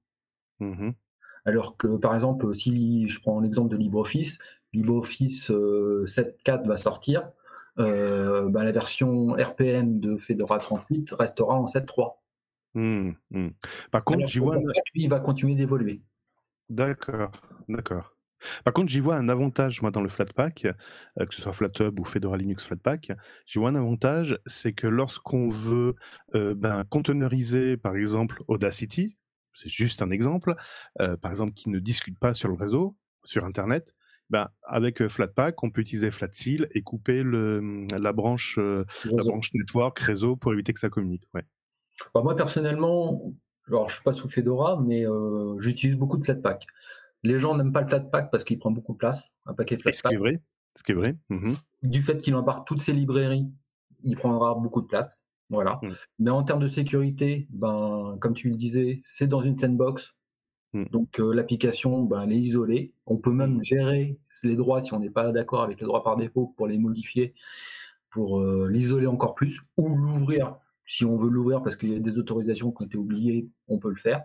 Mmh 0.59 0.91
Alors 1.45 1.77
que, 1.77 1.97
par 1.97 2.15
exemple, 2.15 2.53
si 2.53 3.07
je 3.07 3.21
prends 3.21 3.39
l'exemple 3.39 3.69
de 3.69 3.77
LibreOffice, 3.77 4.39
LibreOffice 4.73 5.49
7.4 5.49 6.67
va 6.67 6.77
sortir, 6.77 7.29
bah, 7.77 8.63
la 8.63 8.71
version 8.71 9.33
RPM 9.33 9.99
de 9.99 10.17
Fedora 10.17 10.59
38 10.59 11.11
restera 11.11 11.55
en 11.55 11.65
7.3. 11.65 12.15
Mmh, 12.75 13.11
mmh. 13.31 13.49
Par 13.91 14.03
contre, 14.03 14.39
vois. 14.39 14.57
il 14.93 15.09
va 15.09 15.19
continuer 15.19 15.55
d'évoluer. 15.55 16.01
D'accord, 16.69 17.31
d'accord. 17.69 18.14
Par 18.63 18.73
contre, 18.73 18.89
j'y 18.89 18.99
vois 18.99 19.15
un 19.15 19.29
avantage, 19.29 19.81
moi, 19.81 19.91
dans 19.91 20.01
le 20.01 20.09
Flatpak, 20.09 20.65
euh, 20.65 21.25
que 21.25 21.35
ce 21.35 21.41
soit 21.41 21.53
FlatHub 21.53 21.99
ou 21.99 22.05
Fedora 22.05 22.37
Linux 22.37 22.65
Flatpak. 22.65 23.11
J'y 23.45 23.59
vois 23.59 23.69
un 23.69 23.75
avantage, 23.75 24.39
c'est 24.45 24.73
que 24.73 24.87
lorsqu'on 24.87 25.49
veut 25.49 25.95
euh, 26.35 26.53
ben, 26.55 26.83
containeriser, 26.85 27.77
par 27.77 27.95
exemple, 27.95 28.43
Audacity, 28.47 29.17
c'est 29.53 29.69
juste 29.69 30.01
un 30.01 30.11
exemple, 30.11 30.55
euh, 30.99 31.17
par 31.17 31.31
exemple, 31.31 31.53
qui 31.53 31.69
ne 31.69 31.79
discute 31.79 32.19
pas 32.19 32.33
sur 32.33 32.49
le 32.49 32.55
réseau, 32.55 32.97
sur 33.23 33.45
Internet, 33.45 33.95
ben, 34.29 34.49
avec 34.63 35.07
Flatpak, 35.07 35.63
on 35.63 35.69
peut 35.69 35.81
utiliser 35.81 36.11
Flatseal 36.11 36.67
et 36.71 36.81
couper 36.81 37.23
le, 37.23 37.85
la, 37.97 38.11
branche, 38.11 38.57
la 38.57 39.23
branche 39.23 39.53
network 39.53 39.99
réseau 39.99 40.35
pour 40.35 40.51
éviter 40.51 40.73
que 40.73 40.79
ça 40.79 40.89
communique. 40.89 41.27
Ouais. 41.33 41.43
Bah, 42.13 42.21
moi, 42.23 42.35
personnellement, 42.35 43.33
alors, 43.67 43.87
je 43.89 43.95
suis 43.95 44.03
pas 44.03 44.13
sous 44.13 44.27
Fedora, 44.27 44.81
mais 44.81 45.05
j'utilise 45.59 45.95
beaucoup 45.95 46.17
de 46.17 46.23
Flatpak. 46.23 46.65
Les 47.25 47.39
gens 47.39 47.57
n'aiment 47.57 47.73
pas 47.73 47.81
le 47.81 47.87
Flatpak 47.87 48.29
parce 48.31 48.43
qu'il 48.43 48.59
prend 48.59 48.71
beaucoup 48.71 48.93
de 48.93 48.97
place, 48.97 49.31
un 49.45 49.53
paquet 49.53 49.75
de 49.75 49.81
Flatpak. 49.81 50.03
Ce 50.03 50.09
qui 50.09 50.15
est 50.15 50.17
vrai. 50.17 50.41
Ce 50.77 50.83
qui 50.83 50.91
est 50.91 50.95
vrai. 50.95 51.17
Mmh 51.29 51.53
du 51.83 52.01
fait 52.01 52.17
qu'il 52.17 52.33
embarque 52.33 52.67
toutes 52.67 52.81
ses 52.81 52.93
librairies, 52.93 53.47
il 54.03 54.17
prendra 54.17 54.55
beaucoup 54.55 54.81
de 54.81 54.87
place. 54.87 55.23
Voilà. 55.49 55.79
Mmh. 55.83 55.87
Mais 56.19 56.31
en 56.31 56.43
termes 56.43 56.61
de 56.61 56.67
sécurité, 56.67 57.47
ben, 57.51 58.17
comme 58.19 58.33
tu 58.33 58.49
le 58.49 58.55
disais, 58.55 58.95
c'est 58.99 59.27
dans 59.27 59.43
une 59.43 59.57
sandbox. 59.57 60.15
Mmh. 60.73 60.85
Donc 60.91 61.19
euh, 61.19 61.33
l'application, 61.33 62.03
ben, 62.03 62.23
elle 62.23 62.33
est 62.33 62.39
isolée. 62.39 62.93
On 63.05 63.17
peut 63.17 63.31
même 63.31 63.61
gérer 63.61 64.17
les 64.43 64.55
droits 64.55 64.81
si 64.81 64.93
on 64.93 64.99
n'est 64.99 65.11
pas 65.11 65.31
d'accord 65.31 65.61
avec 65.61 65.79
les 65.79 65.85
droits 65.85 66.03
par 66.03 66.15
défaut 66.15 66.53
pour 66.57 66.67
les 66.67 66.77
modifier, 66.77 67.33
pour 68.09 68.39
euh, 68.39 68.67
l'isoler 68.69 69.07
encore 69.07 69.35
plus 69.35 69.61
ou 69.77 69.89
l'ouvrir. 69.89 70.57
Si 70.87 71.05
on 71.05 71.17
veut 71.17 71.29
l'ouvrir 71.29 71.61
parce 71.61 71.75
qu'il 71.75 71.93
y 71.93 71.95
a 71.95 71.99
des 71.99 72.17
autorisations 72.17 72.71
qui 72.71 72.83
ont 72.83 72.85
été 72.85 72.97
oubliées, 72.97 73.47
on 73.67 73.79
peut 73.79 73.89
le 73.89 73.95
faire. 73.95 74.23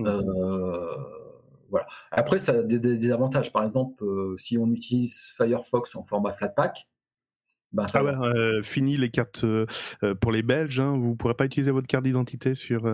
Euh, 0.00 0.22
voilà. 1.70 1.86
Après, 2.10 2.38
ça 2.38 2.52
a 2.52 2.62
des, 2.62 3.10
avantages. 3.10 3.52
Par 3.52 3.64
exemple, 3.64 4.04
euh, 4.04 4.36
si 4.38 4.58
on 4.58 4.70
utilise 4.70 5.32
Firefox 5.36 5.94
en 5.96 6.04
format 6.04 6.32
Flatpak, 6.32 6.88
ben, 7.72 7.84
ah 7.92 8.04
ouais, 8.04 8.12
euh, 8.12 8.62
fini 8.62 8.96
les 8.96 9.10
cartes 9.10 9.44
euh, 9.44 9.66
pour 10.20 10.32
les 10.32 10.42
Belges. 10.42 10.80
Hein, 10.80 10.96
vous 10.96 11.10
ne 11.10 11.14
pourrez 11.16 11.34
pas 11.34 11.44
utiliser 11.44 11.72
votre 11.72 11.88
carte 11.88 12.04
d'identité 12.04 12.54
sur, 12.54 12.88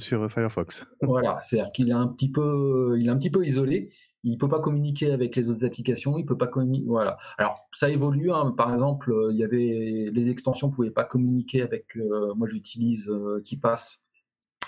sur 0.00 0.30
Firefox. 0.30 0.84
voilà, 1.02 1.40
c'est-à-dire 1.42 1.72
qu'il 1.72 1.88
est 1.88 1.94
un 1.94 2.08
petit 2.08 2.30
peu, 2.30 2.96
il 2.98 3.06
est 3.06 3.10
un 3.10 3.16
petit 3.16 3.30
peu 3.30 3.46
isolé. 3.46 3.90
Il 4.24 4.36
peut 4.36 4.48
pas 4.48 4.60
communiquer 4.60 5.12
avec 5.12 5.36
les 5.36 5.48
autres 5.48 5.64
applications. 5.64 6.18
Il 6.18 6.26
peut 6.26 6.36
pas 6.36 6.48
communiquer. 6.48 6.86
Voilà. 6.88 7.16
Alors 7.38 7.68
ça 7.72 7.88
évolue. 7.88 8.32
Hein. 8.32 8.52
Par 8.56 8.72
exemple, 8.72 9.14
il 9.30 9.38
y 9.38 9.44
avait 9.44 10.10
les 10.12 10.30
extensions 10.30 10.70
pouvaient 10.70 10.90
pas 10.90 11.04
communiquer 11.04 11.62
avec. 11.62 11.96
moi, 12.36 12.48
j'utilise 12.48 13.10
KeePass 13.44 14.02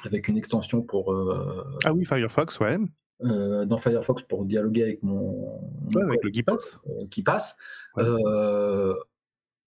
avec 0.07 0.29
une 0.29 0.39
extension 0.39 0.81
pour. 0.81 1.13
ah 1.85 1.93
oui, 1.93 2.05
Firefox, 2.05 2.61
ouais. 2.61 2.79
Euh, 3.23 3.67
dans 3.67 3.77
Firefox 3.77 4.23
pour 4.23 4.47
dialoguer 4.47 4.83
avec 4.83 5.03
mon, 5.03 5.61
avec 5.95 6.25
le 6.25 6.31
qui 6.31 6.43
passe. 6.43 6.79
Euh, 6.89 7.07
qui 7.11 7.23
passe. 7.23 7.55
Euh, 7.99 8.95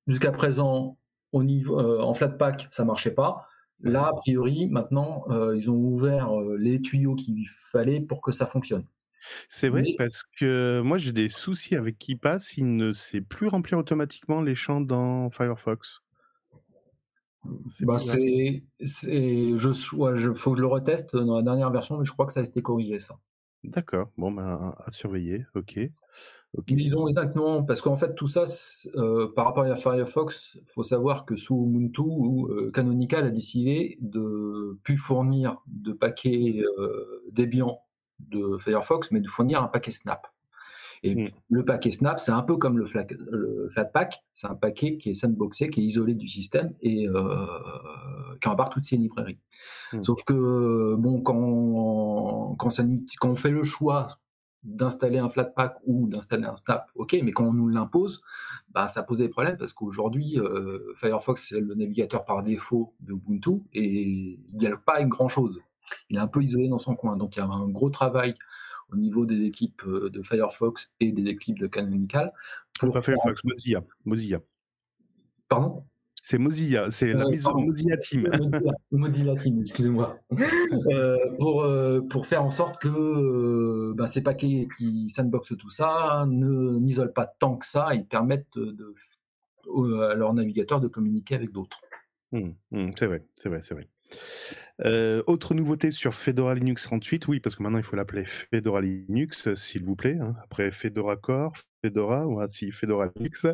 jusqu'à 0.08 0.32
présent, 0.32 0.97
au 1.34 1.43
niveau 1.43 1.80
en 1.80 2.14
Flatpak, 2.14 2.68
ça 2.72 2.84
marchait 2.84 3.12
pas. 3.12 3.47
Là, 3.82 4.08
a 4.08 4.14
priori, 4.14 4.68
maintenant, 4.68 5.26
ils 5.54 5.70
ont 5.70 5.76
ouvert 5.76 6.32
les 6.58 6.82
tuyaux 6.82 7.16
qu'il 7.16 7.47
fallait 7.47 7.99
pour 7.99 8.22
que 8.22 8.32
ça 8.32 8.45
fonctionne. 8.45 8.86
C'est 9.47 9.70
vrai 9.70 9.86
parce 9.97 10.24
que 10.38 10.82
moi 10.82 10.97
j'ai 10.97 11.14
des 11.14 11.30
soucis 11.30 11.76
avec 11.76 11.97
qui 11.97 12.18
passe, 12.18 12.58
il 12.58 12.76
ne 12.76 12.91
sait 12.91 13.22
plus 13.22 13.47
remplir 13.47 13.78
automatiquement 13.78 14.41
les 14.41 14.54
champs 14.54 14.82
dans 14.82 15.30
Firefox. 15.30 16.01
Bah 17.82 17.99
c'est, 17.99 18.64
je, 18.80 19.95
ouais, 19.95 20.18
je, 20.18 20.32
faut 20.32 20.51
que 20.51 20.58
je 20.58 20.62
le 20.62 20.68
reteste 20.68 21.16
dans 21.16 21.38
la 21.38 21.41
dernière 21.41 21.72
version, 21.72 21.97
mais 21.97 22.06
je 22.06 22.12
crois 22.12 22.26
que 22.26 22.34
ça 22.34 22.41
a 22.41 22.43
été 22.43 22.62
corrigé 22.62 22.99
ça. 22.99 23.18
D'accord, 23.64 24.09
bon, 24.18 24.32
ben, 24.32 24.74
à 24.78 24.91
surveiller, 24.91 25.45
ok. 25.55 25.80
Ils 26.68 26.95
ont 26.95 27.07
exactement, 27.07 27.64
parce 27.64 27.82
qu'en 27.82 27.97
fait, 27.97 28.14
tout 28.14 28.28
ça, 28.28 28.43
euh, 28.95 29.32
par 29.36 29.45
rapport 29.45 29.64
à 29.64 29.76
Firefox, 29.76 30.55
il 30.61 30.68
faut 30.68 30.84
savoir 30.84 31.26
que 31.26 31.36
sous 31.36 31.66
Ubuntu, 31.66 32.01
euh, 32.01 32.72
Canonical 32.72 33.26
a 33.26 33.32
décidé 33.32 33.97
de 34.01 34.78
plus 34.84 34.97
fournir 34.97 35.57
de 35.66 35.93
paquets 35.93 36.61
euh, 36.78 37.24
de 38.20 38.57
Firefox, 38.59 39.11
mais 39.11 39.20
de 39.20 39.28
fournir 39.28 39.64
un 39.64 39.68
paquet 39.68 39.91
Snap. 39.91 40.28
Et 41.04 41.16
mmh. 41.16 41.30
le 41.49 41.66
paquet 41.66 41.91
Snap, 41.91 42.20
c'est 42.20 42.32
un 42.32 42.41
peu 42.41 42.56
comme 42.56 42.78
le, 42.78 42.86
Flatpak, 43.70 44.24
c'est 44.34 44.47
un 44.47 44.56
paquet 44.56 44.97
qui 44.97 45.10
est 45.12 45.14
sandboxé, 45.14 45.70
qui 45.70 45.82
est 45.82 45.84
isolé 45.84 46.14
du 46.14 46.28
système 46.28 46.74
et 46.82 47.08
euh, 47.10 47.45
qui 48.41 48.47
embarque 48.47 48.74
toutes 48.74 48.86
ses 48.86 48.95
librairies. 48.95 49.38
Mmh. 49.91 50.04
Sauf 50.04 50.24
que 50.24 50.95
bon, 50.95 51.22
quand, 51.22 52.56
quand, 52.58 52.70
ça, 52.70 52.84
quand 53.20 53.30
on 53.30 53.36
fait 53.36 53.51
le 53.51 53.64
choix 53.64 54.08
d'installer 54.64 55.18
un 55.18 55.30
Flatpak 55.30 55.76
ou 55.86 56.08
d'installer 56.08 56.45
un 56.45 56.56
Snap, 56.56 56.89
ok, 56.95 57.18
mais 57.22 57.34
quand 57.34 57.45
on 57.45 57.54
nous 57.54 57.68
l'impose, 57.68 58.22
bah, 58.72 58.88
ça 58.88 59.04
pose 59.04 59.18
des 59.18 59.30
problèmes 59.30 59.58
parce 59.58 59.74
qu'aujourd'hui, 59.74 60.39
euh, 60.39 60.93
Firefox, 60.95 61.49
c'est 61.49 61.60
le 61.60 61.76
navigateur 61.76 62.24
par 62.24 62.43
défaut 62.43 62.93
de 63.01 63.12
Ubuntu 63.14 63.62
et 63.74 63.84
il 63.84 64.58
n'y 64.58 64.68
a 64.68 64.78
pas 64.78 65.04
grand 65.04 65.28
chose. 65.28 65.60
Il 66.10 66.16
est 66.16 66.22
un 66.22 66.28
peu 66.28 66.41
isolé 66.41 66.70
dans 66.70 66.80
son 66.80 66.95
coin. 66.95 67.18
Donc 67.18 67.36
il 67.36 67.39
y 67.39 67.41
a 67.41 67.45
un 67.45 67.68
gros 67.68 67.89
travail 67.89 68.36
au 68.94 68.98
niveau 68.98 69.26
des 69.26 69.44
équipes 69.44 69.84
euh, 69.86 70.10
de 70.10 70.22
Firefox 70.22 70.91
et 71.00 71.12
des 71.12 71.30
équipes 71.30 71.60
de 71.60 71.68
Canonical. 71.68 72.32
Pour... 72.80 72.91
Pas 72.94 73.02
Firefox, 73.02 73.44
Mozilla. 73.44 73.84
Mozilla. 74.06 74.39
Pardon? 75.50 75.84
C'est 76.26 76.38
Mozilla, 76.38 76.89
c'est 76.89 77.12
la 77.12 77.28
maison 77.28 77.54
Mozilla 77.60 77.98
Team. 77.98 78.30
Mozilla, 78.91 79.36
Team, 79.36 79.60
excusez-moi. 79.60 80.18
Euh, 80.88 81.18
pour, 81.38 81.64
euh, 81.64 82.00
pour 82.00 82.28
faire 82.28 82.46
en 82.46 82.50
sorte 82.50 82.82
que 82.82 83.91
ben, 83.91 84.08
ces 84.08 84.22
paquets 84.22 84.70
qui 84.78 85.10
sandboxent 85.10 85.58
tout 85.58 85.70
ça 85.70 86.26
ne 86.26 86.80
n'isolent 86.80 87.12
pas 87.12 87.26
tant 87.26 87.58
que 87.58 87.66
ça, 87.66 87.94
ils 87.94 88.06
permettent 88.06 88.58
de, 88.58 88.96
à 90.02 90.14
leur 90.16 90.34
navigateur 90.34 90.80
de 90.80 90.88
communiquer 90.88 91.36
avec 91.36 91.52
d'autres. 91.52 91.82
Mmh, 92.32 92.52
mmh, 92.72 92.91
c'est 92.98 93.08
vrai, 93.08 93.26
c'est 93.36 93.50
vrai, 93.50 93.62
c'est 93.62 93.74
vrai. 93.74 93.89
Euh, 94.82 95.22
autre 95.28 95.53
nouveauté 95.53 95.91
sur 95.91 96.16
Fedora 96.16 96.55
Linux 96.55 96.84
38, 96.84 97.28
oui, 97.28 97.39
parce 97.39 97.55
que 97.55 97.61
maintenant 97.61 97.78
il 97.78 97.84
faut 97.84 97.95
l'appeler 97.95 98.26
Fedora 98.26 98.82
Linux, 98.82 99.53
s'il 99.53 99.84
vous 99.84 99.95
plaît. 99.95 100.18
Hein. 100.20 100.36
Après 100.43 100.72
Fedora 100.72 101.16
Core, 101.16 101.53
Fedora, 101.84 102.28
ou 102.28 102.41
si 102.47 102.72
Fedora 102.72 103.11
Linux. 103.16 103.45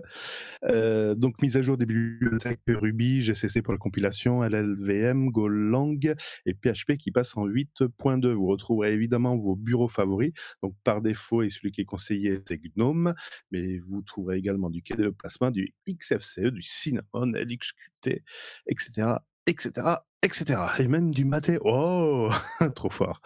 Euh, 0.64 1.16
donc 1.16 1.42
mise 1.42 1.58
à 1.58 1.62
jour 1.62 1.78
des 1.78 1.86
bibliothèques 1.86 2.62
Ruby, 2.68 3.22
GCC 3.22 3.62
pour 3.62 3.74
la 3.74 3.80
compilation, 3.80 4.42
LLVM, 4.44 5.30
Golang 5.30 6.00
et 6.46 6.54
PHP 6.54 6.96
qui 6.98 7.12
passe 7.12 7.36
en 7.36 7.46
8.2. 7.46 8.32
Vous 8.32 8.48
retrouverez 8.48 8.94
évidemment 8.94 9.36
vos 9.36 9.56
bureaux 9.56 9.90
favoris. 9.90 10.32
Donc 10.64 10.74
par 10.84 11.02
défaut, 11.02 11.42
et 11.44 11.50
celui 11.50 11.72
qui 11.72 11.82
est 11.82 11.86
conseillé, 11.86 12.40
c'est 12.48 12.60
GNOME, 12.60 13.14
mais 13.52 13.80
vous 13.80 14.02
trouverez 14.04 14.38
également 14.38 14.70
du 14.70 14.82
KDE 14.82 15.10
Plasma, 15.10 15.52
du 15.52 15.74
XFCE, 15.88 16.52
du 16.52 16.62
Cinnamon, 16.62 17.34
LXQT, 17.34 18.24
etc., 18.68 19.18
etc., 19.50 19.98
etc. 20.22 20.62
Et 20.80 20.88
même 20.88 21.12
du 21.12 21.26
maté. 21.26 21.58
Oh, 21.62 22.30
trop 22.76 22.90
fort. 22.90 23.22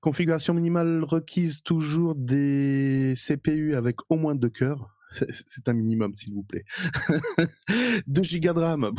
Configuration 0.00 0.54
minimale 0.54 1.04
requise, 1.04 1.62
toujours 1.62 2.14
des 2.14 3.14
CPU 3.16 3.74
avec 3.74 3.96
au 4.08 4.16
moins 4.16 4.34
deux 4.34 4.50
cœurs. 4.50 4.90
C'est 5.30 5.68
un 5.68 5.74
minimum, 5.74 6.14
s'il 6.14 6.34
vous 6.34 6.42
plaît. 6.42 6.64
2 8.08 8.22
gigas 8.22 8.52
de 8.52 8.58
RAM, 8.58 8.90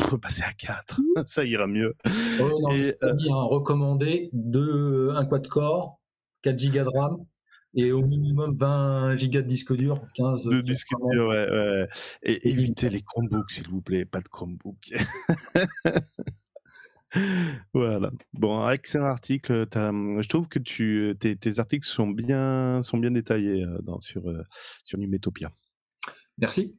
on 0.00 0.08
peut 0.08 0.18
passer 0.18 0.42
à 0.42 0.52
4, 0.52 1.00
ça 1.24 1.44
ira 1.44 1.66
mieux. 1.66 1.96
Oh, 2.40 2.60
non, 2.62 2.70
Et, 2.70 2.94
euh... 3.02 3.12
bien 3.14 3.34
recommandé 3.34 4.30
de 4.32 5.10
un 5.16 5.24
quad-core, 5.24 6.00
4 6.42 6.58
gigas 6.58 6.84
de 6.84 6.96
RAM, 6.96 7.16
et 7.76 7.92
au 7.92 8.02
minimum 8.02 8.56
20 8.56 9.16
gigas 9.16 9.42
de 9.42 9.48
disque 9.48 9.74
dur, 9.74 10.00
15 10.14 10.44
de 10.44 10.60
disque 10.60 10.90
dur, 11.10 11.28
ouais, 11.28 11.50
ouais. 11.50 11.88
Et 12.22 12.48
évitez 12.48 12.90
les 12.90 13.02
Chromebooks, 13.02 13.50
s'il 13.50 13.68
vous 13.68 13.80
plaît, 13.82 14.04
pas 14.04 14.20
de 14.20 14.28
Chromebook. 14.28 14.92
voilà. 17.74 18.10
Bon, 18.32 18.68
excellent 18.68 19.06
article. 19.06 19.66
Je 19.72 20.28
trouve 20.28 20.48
que 20.48 20.58
tu, 20.58 21.14
tes, 21.18 21.36
tes, 21.36 21.58
articles 21.58 21.86
sont 21.86 22.08
bien, 22.08 22.82
sont 22.82 22.98
bien 22.98 23.10
détaillés 23.10 23.64
euh, 23.64 23.78
dans, 23.82 24.00
sur, 24.00 24.28
euh, 24.28 24.42
sur 24.84 24.98
Numetopia. 24.98 25.50
Merci. 26.38 26.76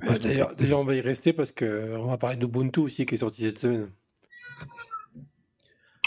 Bah, 0.00 0.18
d'ailleurs, 0.18 0.80
on 0.80 0.84
va 0.84 0.94
y 0.94 1.00
rester 1.00 1.32
parce 1.32 1.52
qu'on 1.52 2.06
va 2.06 2.18
parler 2.18 2.36
d'Ubuntu 2.36 2.80
aussi 2.80 3.06
qui 3.06 3.14
est 3.14 3.18
sorti 3.18 3.42
cette 3.42 3.58
semaine. 3.58 3.90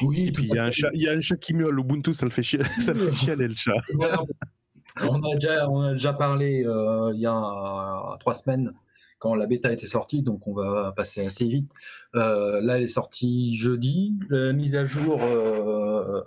Oui, 0.03 0.27
et 0.27 0.31
puis 0.31 0.45
il 0.45 0.55
y, 0.55 0.57
a 0.57 0.65
un 0.65 0.71
chat, 0.71 0.89
il 0.93 1.01
y 1.01 1.07
a 1.07 1.13
un 1.13 1.21
chat 1.21 1.37
qui 1.37 1.53
miaule. 1.53 1.79
Ubuntu, 1.79 2.13
ça 2.13 2.25
le 2.25 2.31
fait, 2.31 2.43
chier, 2.43 2.63
ça 2.79 2.93
le 2.93 2.99
fait 2.99 3.15
chialer 3.15 3.47
le 3.47 3.55
chat. 3.55 3.73
on, 5.01 5.23
a 5.23 5.33
déjà, 5.35 5.69
on 5.69 5.81
a 5.81 5.91
déjà 5.93 6.13
parlé 6.13 6.63
euh, 6.65 7.11
il 7.13 7.21
y 7.21 7.25
a 7.25 8.17
trois 8.19 8.33
semaines 8.33 8.73
quand 9.19 9.35
la 9.35 9.45
bêta 9.45 9.71
était 9.71 9.85
sortie, 9.85 10.23
donc 10.23 10.47
on 10.47 10.53
va 10.53 10.93
passer 10.95 11.23
assez 11.23 11.45
vite. 11.45 11.71
Euh, 12.15 12.59
là, 12.61 12.77
elle 12.77 12.83
est 12.83 12.87
sortie 12.87 13.53
jeudi. 13.53 14.15
La 14.29 14.51
mise 14.51 14.75
à 14.75 14.85
jour, 14.85 15.21
euh, 15.21 16.21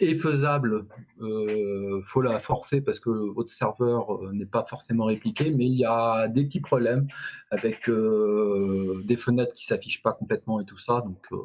est 0.00 0.14
faisable, 0.14 0.86
euh, 1.20 2.00
faut 2.04 2.20
la 2.20 2.38
forcer 2.38 2.80
parce 2.80 3.00
que 3.00 3.10
votre 3.10 3.50
serveur 3.50 4.14
euh, 4.14 4.32
n'est 4.32 4.46
pas 4.46 4.64
forcément 4.68 5.06
répliqué, 5.06 5.50
mais 5.50 5.66
il 5.66 5.74
y 5.74 5.84
a 5.84 6.28
des 6.28 6.44
petits 6.44 6.60
problèmes 6.60 7.08
avec 7.50 7.88
euh, 7.88 9.02
des 9.04 9.16
fenêtres 9.16 9.52
qui 9.52 9.66
s'affichent 9.66 10.02
pas 10.02 10.12
complètement 10.12 10.60
et 10.60 10.64
tout 10.64 10.78
ça. 10.78 11.00
Donc, 11.00 11.26
euh, 11.32 11.36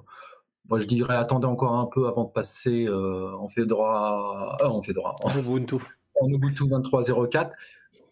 moi 0.70 0.80
je 0.80 0.88
dirais 0.88 1.16
attendez 1.16 1.48
encore 1.48 1.76
un 1.76 1.86
peu 1.86 2.08
avant 2.08 2.24
de 2.24 2.32
passer 2.32 2.88
en 2.90 3.48
Fedora, 3.48 4.58
euh, 4.62 4.68
en 4.68 4.82
Fedora, 4.82 5.16
en, 5.24 5.38
Ubuntu. 5.38 5.76
en 6.20 6.30
Ubuntu 6.30 6.64
23.04. 6.64 7.52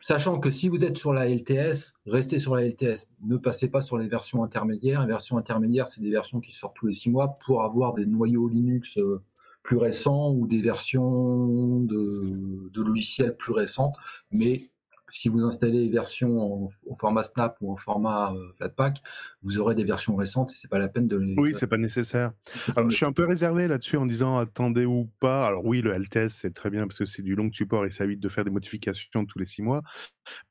Sachant 0.04 0.39
que 0.39 0.49
si 0.49 0.68
vous 0.68 0.84
êtes 0.84 0.97
sur 0.97 1.14
la 1.14 1.30
LTS, 1.30 1.93
restez 2.08 2.39
sur 2.39 2.56
la 2.56 2.66
LTS. 2.66 3.10
Ne 3.24 3.38
passez 3.38 3.68
pas 3.68 3.82
sur 3.82 3.99
les 3.99 4.08
versions 4.08 4.43
intermédiaires. 4.43 5.02
Les 5.02 5.08
versions 5.08 5.38
intermédiaires, 5.38 5.88
c'est 5.88 6.02
des 6.02 6.10
versions 6.10 6.39
qui 6.39 6.52
sortent 6.52 6.76
tous 6.76 6.88
les 6.88 6.95
six 6.95 7.12
mois 7.12 7.38
pour 7.45 7.64
avoir 7.64 7.93
des 7.93 8.08
noyaux 8.08 8.47
Linux 8.47 8.97
euh, 8.97 9.22
plus 9.62 9.78
récents 9.78 10.32
ou 10.32 10.47
des 10.47 10.64
versions 10.64 11.82
de, 11.82 12.70
de 12.70 12.82
logiciels 12.82 13.38
plus 13.38 13.54
récentes. 13.54 13.95
Mais 14.32 14.72
si 15.12 15.30
vous 15.30 15.41
installez 15.41 15.86
les 15.86 15.89
versions 15.89 16.39
en, 16.39 16.70
au 16.86 16.95
format 16.95 17.24
Snap 17.24 17.57
ou 17.62 17.72
en 17.72 17.76
format 17.76 18.34
euh, 18.34 18.51
Flatpak, 18.57 19.01
vous 19.43 19.59
aurez 19.59 19.76
des 19.76 19.84
versions 19.84 20.16
récentes 20.16 20.51
et 20.51 20.55
c'est 20.57 20.70
pas 20.70 20.80
la 20.80 20.88
peine 20.88 21.07
de 21.07 21.18
les. 21.18 21.36
Oui, 21.38 21.53
c'est 21.55 21.68
pas 21.68 21.78
nécessaire. 21.78 22.32
Alors, 22.76 22.89
je 22.89 22.95
suis 22.95 23.05
un 23.05 23.14
peu 23.14 23.26
réservé 23.26 23.68
là-dessus 23.68 23.97
en 23.97 24.05
disant 24.05 24.38
attendez 24.38 24.86
ou 24.86 25.09
pas. 25.20 25.45
Alors 25.45 25.66
oui, 25.66 25.82
le 25.82 25.91
LTS 25.91 26.30
c'est 26.30 26.53
très 26.53 26.70
bien 26.70 26.88
parce 26.88 26.99
que 26.99 27.05
c'est 27.05 27.22
du 27.22 27.36
long 27.36 27.51
support 27.51 27.86
et 27.86 27.89
ça 27.89 28.03
évite 28.05 28.20
de 28.20 28.30
faire 28.30 28.43
des 28.43 28.51
modifications 28.51 29.26
tous 29.26 29.39
les 29.39 29.45
six 29.45 29.62
mois. 29.62 29.82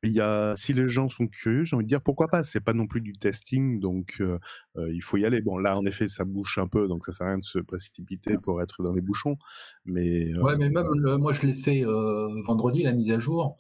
Mais 0.03 0.11
il 0.11 0.15
y 0.15 0.21
a, 0.21 0.55
si 0.57 0.73
les 0.73 0.89
gens 0.89 1.09
sont 1.09 1.27
curieux, 1.27 1.65
j'ai 1.65 1.77
envie 1.77 1.85
de 1.85 1.89
dire 1.89 2.03
pourquoi 2.03 2.29
pas. 2.29 2.43
C'est 2.45 2.61
pas 2.61 2.73
non 2.73 2.87
plus 2.87 3.01
du 3.01 3.13
testing, 3.13 3.81
donc 3.81 4.17
euh, 4.21 4.39
euh, 4.77 4.93
il 4.93 5.03
faut 5.03 5.17
y 5.17 5.25
aller. 5.25 5.41
Bon, 5.43 5.59
là 5.59 5.79
en 5.79 5.85
effet, 5.85 6.09
ça 6.09 6.25
bouche 6.25 6.59
un 6.59 6.67
peu, 6.67 6.89
donc 6.89 7.07
ça 7.07 7.13
sert 7.13 7.27
à 7.27 7.31
rien 7.31 7.39
de 7.39 7.45
se 7.45 7.59
précipiter 7.59 8.37
pour 8.39 8.63
être 8.63 8.83
dans 8.83 8.93
les 8.93 9.01
bouchons. 9.01 9.37
Mais 9.85 10.33
euh, 10.33 10.41
Ouais, 10.43 10.57
mais 10.57 10.71
même 10.71 10.87
moi 11.19 11.33
je 11.33 11.47
l'ai 11.47 11.55
fait 11.55 11.85
vendredi, 12.45 12.83
la 12.83 12.93
mise 12.93 13.11
à 13.11 13.19
jour. 13.19 13.57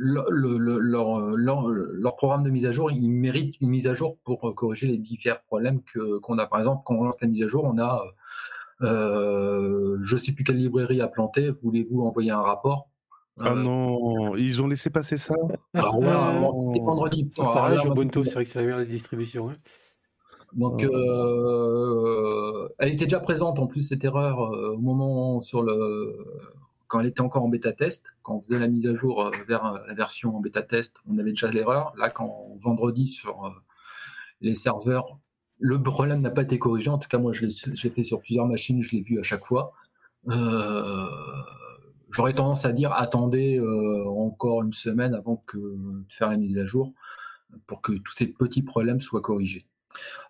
Euh, 0.00 0.04
le- 0.04 0.24
le- 0.30 0.58
le- 0.58 0.78
leur, 0.78 1.20
leur, 1.36 1.68
leur 1.68 2.16
programme 2.16 2.44
de 2.44 2.50
mise 2.50 2.66
à 2.66 2.72
jour, 2.72 2.90
il 2.90 3.08
mérite 3.10 3.60
une 3.60 3.68
mise 3.68 3.86
à 3.86 3.94
jour 3.94 4.16
pour 4.24 4.48
euh, 4.48 4.52
corriger 4.52 4.86
les 4.86 4.98
divers 4.98 5.42
problèmes 5.42 5.82
que 5.82 6.18
qu'on 6.18 6.38
a. 6.38 6.46
Par 6.46 6.60
exemple, 6.60 6.82
quand 6.84 6.94
on 6.94 7.04
lance 7.04 7.20
la 7.20 7.28
mise 7.28 7.42
à 7.44 7.48
jour, 7.48 7.64
on 7.64 7.78
a 7.78 8.04
euh, 8.82 9.98
je 10.02 10.16
sais 10.16 10.32
plus 10.32 10.44
quelle 10.44 10.58
librairie 10.58 11.00
a 11.00 11.08
planté. 11.08 11.50
Voulez-vous 11.62 12.02
envoyer 12.02 12.30
un 12.30 12.42
rapport? 12.42 12.88
Ah 13.40 13.50
Euh, 13.50 13.64
non, 13.64 14.36
ils 14.36 14.60
ont 14.62 14.66
laissé 14.66 14.90
passer 14.90 15.16
ça? 15.16 15.34
voilà, 15.74 16.32
bon, 16.40 16.72
c'était 16.72 16.84
vendredi. 16.84 17.26
Ça 17.30 17.68
là, 17.68 17.84
moi, 17.84 17.94
Ubuntu, 17.94 18.24
c'est 18.24 18.34
vrai 18.34 18.44
que 18.44 18.50
c'est 18.50 18.58
la 18.58 18.64
meilleure 18.64 18.80
des 18.80 18.86
distributions. 18.86 19.50
hein. 19.50 19.52
Donc, 20.54 20.82
euh, 20.82 22.68
elle 22.78 22.92
était 22.92 23.04
déjà 23.04 23.20
présente 23.20 23.58
en 23.58 23.66
plus 23.66 23.82
cette 23.82 24.02
erreur 24.02 24.40
euh, 24.42 24.74
au 24.74 24.78
moment 24.78 25.40
sur 25.40 25.62
le 25.62 26.16
quand 26.88 27.00
elle 27.00 27.06
était 27.06 27.20
encore 27.20 27.44
en 27.44 27.48
bêta 27.48 27.72
test, 27.72 28.06
quand 28.22 28.36
on 28.36 28.40
faisait 28.40 28.58
la 28.58 28.66
mise 28.66 28.86
à 28.86 28.94
jour 28.94 29.26
euh, 29.26 29.30
vers 29.46 29.66
euh, 29.66 29.78
la 29.86 29.94
version 29.94 30.36
en 30.36 30.40
bêta 30.40 30.62
test, 30.62 30.96
on 31.06 31.18
avait 31.18 31.30
déjà 31.30 31.50
l'erreur. 31.50 31.92
Là, 31.96 32.10
quand 32.10 32.56
vendredi 32.58 33.06
sur 33.06 33.44
euh, 33.44 33.50
les 34.40 34.54
serveurs, 34.54 35.18
le 35.60 35.80
problème 35.82 36.22
n'a 36.22 36.30
pas 36.30 36.42
été 36.42 36.58
corrigé. 36.58 36.88
En 36.88 36.98
tout 36.98 37.08
cas, 37.08 37.18
moi, 37.18 37.32
je 37.32 37.46
l'ai 37.46 37.90
fait 37.90 38.04
sur 38.04 38.20
plusieurs 38.20 38.46
machines, 38.46 38.82
je 38.82 38.96
l'ai 38.96 39.02
vu 39.02 39.20
à 39.20 39.22
chaque 39.22 39.44
fois. 39.44 39.72
J'aurais 42.10 42.32
tendance 42.32 42.64
à 42.64 42.72
dire 42.72 42.92
attendez 42.92 43.60
encore 44.06 44.62
une 44.62 44.72
semaine 44.72 45.14
avant 45.14 45.42
que 45.46 45.58
de 45.58 46.04
faire 46.08 46.30
la 46.30 46.36
mise 46.36 46.56
à 46.58 46.64
jour 46.64 46.94
pour 47.66 47.82
que 47.82 47.92
tous 47.92 48.14
ces 48.16 48.28
petits 48.28 48.62
problèmes 48.62 49.00
soient 49.00 49.20
corrigés. 49.20 49.66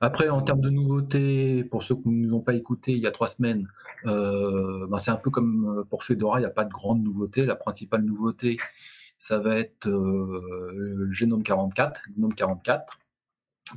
Après, 0.01 0.29
en 0.29 0.41
termes 0.43 0.61
de 0.61 0.71
nouveautés, 0.71 1.65
pour 1.65 1.83
ceux 1.83 1.97
qui 1.97 2.09
ne 2.09 2.27
nous 2.27 2.35
ont 2.37 2.41
pas 2.41 2.55
écoutés 2.55 2.93
il 2.93 2.99
y 2.99 3.07
a 3.07 3.11
trois 3.11 3.29
semaines, 3.29 3.69
euh, 4.07 4.87
ben 4.89 4.99
c'est 4.99 5.11
un 5.11 5.17
peu 5.17 5.31
comme 5.31 5.85
pour 5.91 6.05
Fedora, 6.05 6.39
il 6.39 6.43
n'y 6.43 6.47
a 6.47 6.51
pas 6.51 6.65
de 6.65 6.73
grande 6.73 7.03
nouveauté. 7.03 7.45
La 7.45 7.57
principale 7.57 8.03
nouveauté, 8.03 8.59
ça 9.19 9.39
va 9.39 9.57
être 9.57 9.89
euh, 9.89 10.73
le 10.77 11.11
Genome 11.11 11.43
44, 11.43 12.03
Gnome 12.17 12.35
44. 12.35 12.99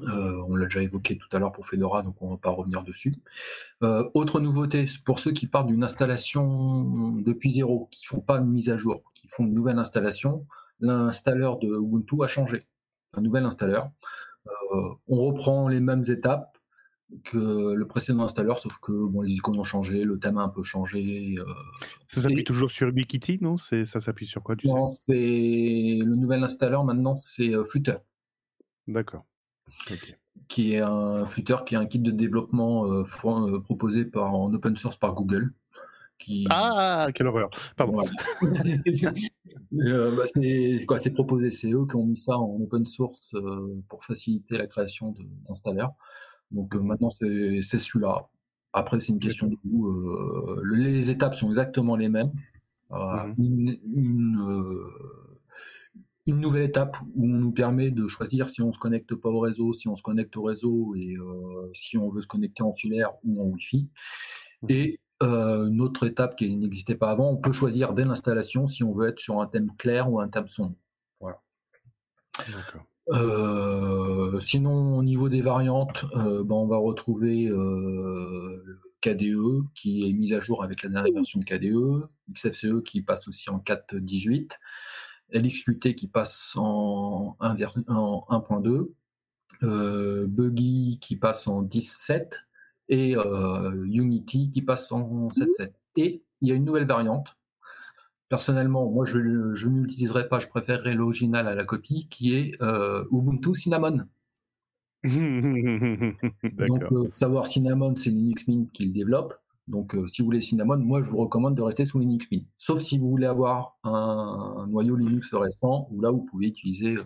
Euh, 0.03 0.41
on 0.47 0.55
l'a 0.55 0.65
déjà 0.65 0.81
évoqué 0.81 1.17
tout 1.17 1.27
à 1.35 1.39
l'heure 1.39 1.51
pour 1.51 1.67
Fedora, 1.67 2.01
donc 2.01 2.21
on 2.21 2.27
ne 2.27 2.31
va 2.31 2.37
pas 2.37 2.49
revenir 2.51 2.83
dessus. 2.83 3.15
Euh, 3.83 4.09
autre 4.13 4.39
nouveauté, 4.39 4.85
pour 5.03 5.19
ceux 5.19 5.31
qui 5.31 5.47
partent 5.47 5.67
d'une 5.67 5.83
installation 5.83 7.11
depuis 7.17 7.51
zéro, 7.51 7.87
qui 7.91 8.05
font 8.05 8.21
pas 8.21 8.37
une 8.37 8.49
mise 8.49 8.69
à 8.69 8.77
jour, 8.77 9.01
qui 9.13 9.27
font 9.27 9.45
une 9.45 9.53
nouvelle 9.53 9.79
installation, 9.79 10.45
l'installeur 10.79 11.59
de 11.59 11.67
Ubuntu 11.67 12.23
a 12.23 12.27
changé. 12.27 12.67
Un 13.13 13.21
nouvel 13.21 13.45
installeur. 13.45 13.91
Euh, 14.47 14.89
on 15.07 15.17
reprend 15.27 15.67
les 15.67 15.79
mêmes 15.79 16.03
étapes 16.09 16.57
que 17.25 17.73
le 17.73 17.87
précédent 17.87 18.23
installeur, 18.23 18.59
sauf 18.59 18.77
que 18.81 18.91
bon, 19.05 19.21
les 19.21 19.33
icônes 19.33 19.59
ont 19.59 19.63
changé, 19.65 20.03
le 20.05 20.17
thème 20.17 20.37
a 20.37 20.43
un 20.43 20.49
peu 20.49 20.63
changé. 20.63 21.35
euh, 21.37 21.43
Ça 22.07 22.21
s'appuie 22.21 22.39
Et- 22.39 22.43
toujours 22.45 22.71
sur 22.71 22.87
Ubiquiti, 22.87 23.37
non? 23.41 23.57
C'est 23.57 23.85
ça 23.85 23.99
s'appuie 23.99 24.25
sur 24.27 24.41
quoi, 24.41 24.55
tu 24.55 24.67
non, 24.67 24.87
c'est 24.87 25.11
le 26.01 26.15
nouvel 26.15 26.41
installeur 26.43 26.83
maintenant, 26.85 27.17
c'est 27.17 27.53
euh, 27.53 27.65
Flutter, 27.65 27.95
D'accord. 28.87 29.25
Qui 30.47 30.73
est 30.73 30.79
un 30.79 31.25
Flutter 31.25 31.57
qui 31.65 31.75
est 31.75 31.77
un 31.77 31.85
kit 31.85 31.99
de 31.99 32.11
développement 32.11 32.85
euh, 32.91 33.03
proposé 33.59 34.05
par 34.05 34.33
en 34.33 34.53
open 34.53 34.75
source 34.77 34.97
par 34.97 35.13
Google. 35.13 35.53
Qui, 36.21 36.45
Ah, 36.49 37.07
quelle 37.13 37.27
horreur. 37.27 37.49
Pardon. 37.75 37.93
Voilà. 37.93 38.11
Euh, 39.73 40.15
bah, 40.15 40.23
c'est 40.25 40.85
quoi 40.85 40.97
C'est 40.97 41.11
proposé, 41.11 41.49
c'est 41.51 41.71
eux 41.73 41.85
qui 41.85 41.95
ont 41.95 42.05
mis 42.05 42.15
ça 42.17 42.37
en 42.37 42.57
open 42.61 42.85
source 42.85 43.33
euh, 43.35 43.81
pour 43.89 44.03
faciliter 44.05 44.57
la 44.57 44.67
création 44.67 45.13
d'installeurs. 45.47 45.91
Donc 46.51 46.75
euh, 46.75 46.79
maintenant 46.81 47.09
c'est 47.09 47.59
c'est 47.61 47.79
celui-là. 47.79 48.29
Après 48.73 48.99
c'est 48.99 49.11
une 49.13 49.19
question 49.19 49.47
de 49.47 49.55
goût. 49.65 49.89
le- 50.61 50.75
les 50.75 51.09
étapes 51.09 51.35
sont 51.35 51.49
exactement 51.49 51.95
les 51.97 52.07
mêmes. 52.09 52.31
Mhm. 52.91 53.35
une, 53.37 53.77
une, 53.95 54.39
une 56.27 56.39
nouvelle 56.39 56.63
étape 56.63 56.97
où 57.15 57.25
on 57.25 57.37
nous 57.39 57.51
permet 57.51 57.91
de 57.91 58.07
choisir 58.07 58.47
si 58.47 58.61
on 58.61 58.71
se 58.71 58.79
connecte 58.79 59.15
pas 59.15 59.29
au 59.29 59.39
réseau, 59.39 59.73
si 59.73 59.87
on 59.89 59.95
se 59.97 60.03
connecte 60.03 60.37
au 60.37 60.43
réseau 60.43 60.93
et 60.95 61.15
si 61.73 61.97
on 61.97 62.09
veut 62.09 62.21
se 62.21 62.27
connecter 62.27 62.63
en 62.63 62.71
filaire 62.71 63.11
ou 63.25 63.41
en 63.41 63.45
Wi-Fi. 63.47 63.89
Et 64.69 64.99
euh, 65.21 65.67
une 65.67 65.81
autre 65.81 66.05
étape 66.05 66.35
qui 66.35 66.55
n'existait 66.55 66.95
pas 66.95 67.11
avant, 67.11 67.31
on 67.31 67.37
peut 67.37 67.51
choisir 67.51 67.93
dès 67.93 68.05
l'installation 68.05 68.67
si 68.67 68.83
on 68.83 68.93
veut 68.93 69.09
être 69.09 69.19
sur 69.19 69.41
un 69.41 69.47
thème 69.47 69.71
clair 69.77 70.11
ou 70.11 70.19
un 70.19 70.27
thème 70.27 70.47
sombre. 70.47 70.75
D'accord. 72.37 72.83
Euh, 73.09 74.39
sinon, 74.39 74.97
au 74.97 75.03
niveau 75.03 75.27
des 75.29 75.41
variantes, 75.41 76.05
euh, 76.15 76.43
ben, 76.43 76.55
on 76.55 76.67
va 76.67 76.77
retrouver 76.77 77.47
euh, 77.47 78.61
le 78.63 78.79
KDE 79.01 79.65
qui 79.73 80.07
est 80.07 80.13
mis 80.13 80.33
à 80.33 80.39
jour 80.39 80.63
avec 80.63 80.83
la 80.83 80.89
dernière 80.89 81.13
version 81.13 81.39
de 81.39 81.45
KDE, 81.45 82.07
XFCE 82.33 82.83
qui 82.85 83.01
passe 83.01 83.27
aussi 83.27 83.49
en 83.49 83.59
4.18, 83.59 84.51
LXQT 85.33 85.95
qui 85.95 86.07
passe 86.07 86.53
en 86.57 87.35
1 87.39 87.55
vers- 87.55 87.75
en 87.87 88.25
1.2, 88.29 88.93
euh, 89.63 90.27
Buggy 90.27 90.99
qui 91.01 91.15
passe 91.17 91.47
en 91.47 91.63
10.7 91.63 92.45
et 92.91 93.15
euh, 93.15 93.85
Unity 93.85 94.51
qui 94.51 94.61
passe 94.61 94.91
en 94.91 95.29
7.7. 95.29 95.71
Et 95.95 96.23
il 96.41 96.49
y 96.49 96.51
a 96.51 96.55
une 96.55 96.65
nouvelle 96.65 96.85
variante. 96.85 97.37
Personnellement, 98.29 98.89
moi 98.91 99.05
je, 99.05 99.55
je 99.55 99.67
ne 99.67 99.81
l'utiliserai 99.81 100.27
pas, 100.27 100.39
je 100.39 100.47
préférerais 100.47 100.93
l'original 100.93 101.47
à 101.47 101.55
la 101.55 101.63
copie, 101.63 102.07
qui 102.09 102.35
est 102.35 102.61
euh, 102.61 103.03
Ubuntu 103.11 103.55
Cinnamon. 103.55 104.05
Donc, 105.03 106.83
euh, 106.91 107.09
savoir 107.13 107.47
Cinnamon, 107.47 107.95
c'est 107.95 108.11
Linux 108.11 108.47
Mint 108.47 108.71
qui 108.71 108.85
le 108.85 108.93
développe. 108.93 109.33
Donc, 109.67 109.95
euh, 109.95 110.05
si 110.07 110.21
vous 110.21 110.27
voulez 110.27 110.41
Cinnamon, 110.41 110.77
moi, 110.77 111.01
je 111.01 111.09
vous 111.09 111.17
recommande 111.17 111.55
de 111.55 111.61
rester 111.61 111.85
sous 111.85 111.99
Linux 111.99 112.27
Mint. 112.31 112.45
Sauf 112.57 112.81
si 112.81 112.99
vous 112.99 113.09
voulez 113.09 113.25
avoir 113.25 113.77
un, 113.83 114.55
un 114.59 114.67
noyau 114.67 114.95
Linux 114.95 115.33
récent, 115.33 115.87
où 115.91 116.01
là, 116.01 116.11
vous 116.11 116.23
pouvez 116.23 116.47
utiliser. 116.47 116.97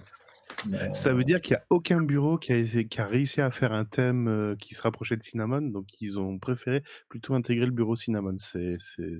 Ça 0.94 1.14
veut 1.14 1.24
dire 1.24 1.42
qu'il 1.42 1.56
n'y 1.56 1.62
a 1.62 1.66
aucun 1.70 2.02
bureau 2.02 2.38
qui 2.38 2.52
a, 2.52 2.58
essayé- 2.58 2.88
qui 2.88 3.00
a 3.00 3.06
réussi 3.06 3.42
à 3.42 3.52
faire 3.52 3.72
un 3.74 3.86
thème 3.86 4.28
euh, 4.28 4.56
qui 4.56 4.74
se 4.74 4.82
rapprochait 4.82 5.18
de 5.18 5.24
Cinnamon, 5.24 5.62
donc 5.62 5.88
ils 6.02 6.18
ont 6.18 6.40
préféré 6.40 6.84
plutôt 7.10 7.34
intégrer 7.36 7.66
le 7.66 7.72
bureau 7.72 7.96
Cinnamon. 7.96 8.36
C'est, 8.38 8.78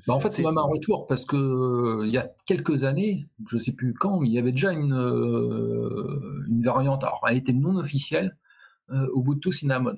Bah, 0.08 0.16
en 0.16 0.20
fait, 0.20 0.30
c'est 0.32 0.44
même 0.44 0.58
un 0.58 0.64
retour 0.64 1.08
parce 1.08 1.26
que 1.26 1.36
euh, 1.36 2.06
il 2.06 2.12
y 2.12 2.18
a 2.18 2.30
quelques 2.46 2.84
années, 2.84 3.28
je 3.48 3.58
sais 3.58 3.74
plus 3.74 3.94
quand, 3.94 4.20
mais 4.20 4.28
il 4.28 4.34
y 4.34 4.40
avait 4.40 4.52
déjà 4.52 4.72
une, 4.72 4.94
euh, 4.94 6.46
une 6.50 6.64
variante. 6.64 7.04
Alors, 7.04 7.26
elle 7.30 7.38
était 7.38 7.54
non 7.54 7.76
officielle, 7.78 8.38
euh, 8.92 9.08
Ubuntu 9.16 9.52
Cinnamon, 9.52 9.98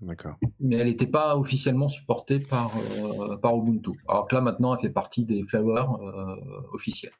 D'accord. 0.00 0.36
mais 0.60 0.76
elle 0.76 0.86
n'était 0.86 1.06
pas 1.06 1.36
officiellement 1.36 1.88
supportée 1.88 2.40
par, 2.40 2.72
euh, 2.76 3.36
par 3.36 3.56
Ubuntu. 3.56 3.90
Alors 4.08 4.28
que 4.28 4.34
là, 4.34 4.40
maintenant, 4.40 4.74
elle 4.74 4.80
fait 4.80 4.90
partie 4.90 5.24
des 5.24 5.42
flavors 5.44 6.00
euh, 6.02 6.36
officiels. 6.72 7.12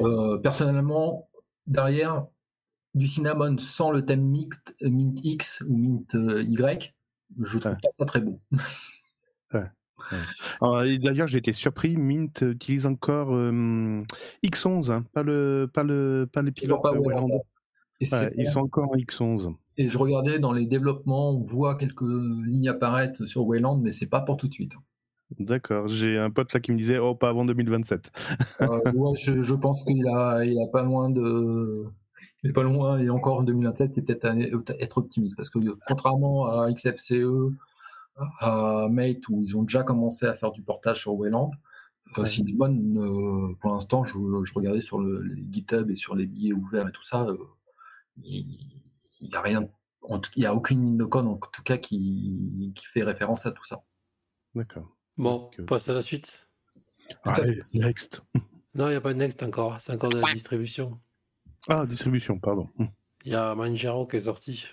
Euh, 0.00 0.38
personnellement, 0.38 1.28
derrière 1.66 2.26
du 2.94 3.06
cinnamon 3.06 3.58
sans 3.58 3.90
le 3.90 4.04
thème 4.04 4.22
Mint, 4.28 4.52
Mint 4.82 5.18
X 5.22 5.62
ou 5.68 5.76
Mint 5.76 6.14
euh, 6.14 6.42
Y, 6.42 6.94
je 7.42 7.58
trouve 7.58 7.72
Ouais. 7.72 7.78
pas 7.82 7.88
ça 7.96 8.04
très 8.06 8.20
beau. 8.20 8.40
D'ailleurs, 10.62 11.28
j'ai 11.28 11.38
été 11.38 11.52
surpris. 11.52 11.96
Mint 11.96 12.42
utilise 12.42 12.86
encore 12.86 13.34
euh, 13.34 14.02
X11, 14.44 14.92
hein, 14.92 15.04
pas 15.12 15.22
le, 15.22 15.68
pas 15.72 15.82
le, 15.82 16.28
pas 16.32 16.42
les 16.42 16.52
pilotes 16.52 16.82
pas 16.82 16.92
euh. 16.94 17.38
Et, 18.00 18.06
Ouais, 18.12 18.32
ils 18.38 18.46
sont 18.46 18.60
encore 18.60 18.90
en 18.92 18.96
X11. 18.96 19.54
et 19.76 19.88
je 19.88 19.98
regardais 19.98 20.38
dans 20.38 20.52
les 20.52 20.66
développements, 20.66 21.30
on 21.32 21.42
voit 21.42 21.74
quelques 21.76 22.02
lignes 22.02 22.68
apparaître 22.68 23.26
sur 23.26 23.44
Wayland, 23.44 23.78
mais 23.78 23.90
c'est 23.90 24.06
pas 24.06 24.20
pour 24.20 24.36
tout 24.36 24.46
de 24.46 24.54
suite. 24.54 24.72
D'accord. 25.38 25.88
J'ai 25.88 26.18
un 26.18 26.30
pote 26.30 26.52
là 26.52 26.60
qui 26.60 26.72
me 26.72 26.78
disait 26.78 26.98
oh 26.98 27.14
pas 27.14 27.28
avant 27.28 27.44
2027. 27.44 28.10
Euh, 28.60 28.92
ouais, 28.92 29.16
je, 29.16 29.42
je 29.42 29.54
pense 29.54 29.82
qu'il 29.84 30.06
a, 30.08 30.44
il 30.44 30.60
a 30.60 30.66
pas 30.68 30.82
loin 30.82 31.10
de. 31.10 31.84
Il 32.42 32.50
est 32.50 32.52
pas 32.52 32.62
loin, 32.62 32.98
et 32.98 33.10
encore 33.10 33.38
en 33.38 33.42
2027, 33.42 33.94
c'est 33.96 34.02
peut-être 34.02 34.24
à- 34.24 34.36
être 34.80 34.98
optimiste. 34.98 35.36
Parce 35.36 35.50
que 35.50 35.58
contrairement 35.86 36.46
à 36.46 36.72
XFCE, 36.72 37.52
à 38.40 38.88
Mate, 38.90 39.28
où 39.28 39.42
ils 39.42 39.56
ont 39.56 39.62
déjà 39.62 39.82
commencé 39.82 40.26
à 40.26 40.34
faire 40.34 40.52
du 40.52 40.62
portage 40.62 41.00
sur 41.02 41.14
Wayland, 41.14 41.50
euh, 42.16 42.22
Ouais. 42.22 42.26
Cinnamon, 42.26 42.94
euh, 42.96 43.54
pour 43.60 43.72
l'instant, 43.72 44.04
je, 44.04 44.14
je 44.44 44.54
regardais 44.54 44.80
sur 44.80 44.98
le, 44.98 45.20
les 45.22 45.44
GitHub 45.50 45.90
et 45.90 45.94
sur 45.94 46.14
les 46.16 46.26
billets 46.26 46.52
ouverts 46.54 46.88
et 46.88 46.92
tout 46.92 47.02
ça, 47.02 47.24
euh, 47.26 47.36
il 48.18 48.56
n'y 49.20 49.34
a 49.34 49.40
rien, 49.42 49.68
il 50.36 50.42
y 50.42 50.46
a 50.46 50.54
aucune 50.54 50.84
ligne 50.84 50.96
de 50.96 51.04
code 51.04 51.26
en 51.26 51.36
tout 51.36 51.62
cas 51.62 51.76
qui, 51.76 52.72
qui 52.74 52.86
fait 52.86 53.02
référence 53.02 53.46
à 53.46 53.52
tout 53.52 53.64
ça. 53.64 53.82
D'accord. 54.54 54.96
Bon, 55.18 55.38
Donc, 55.38 55.58
euh, 55.58 55.62
on 55.62 55.66
passe 55.66 55.88
à 55.88 55.94
la 55.94 56.02
suite. 56.02 56.48
Allez, 57.24 57.60
next. 57.74 58.22
Non, 58.74 58.86
il 58.86 58.90
n'y 58.90 58.96
a 58.96 59.00
pas 59.00 59.12
de 59.12 59.18
next 59.18 59.42
encore. 59.42 59.80
C'est 59.80 59.92
encore 59.92 60.10
de 60.10 60.20
la 60.20 60.32
distribution. 60.32 61.00
Ah, 61.68 61.84
distribution, 61.84 62.38
pardon. 62.38 62.68
Il 63.24 63.32
y 63.32 63.34
a 63.34 63.54
Manjaro 63.56 64.06
qui 64.06 64.16
est 64.16 64.20
sorti. 64.20 64.66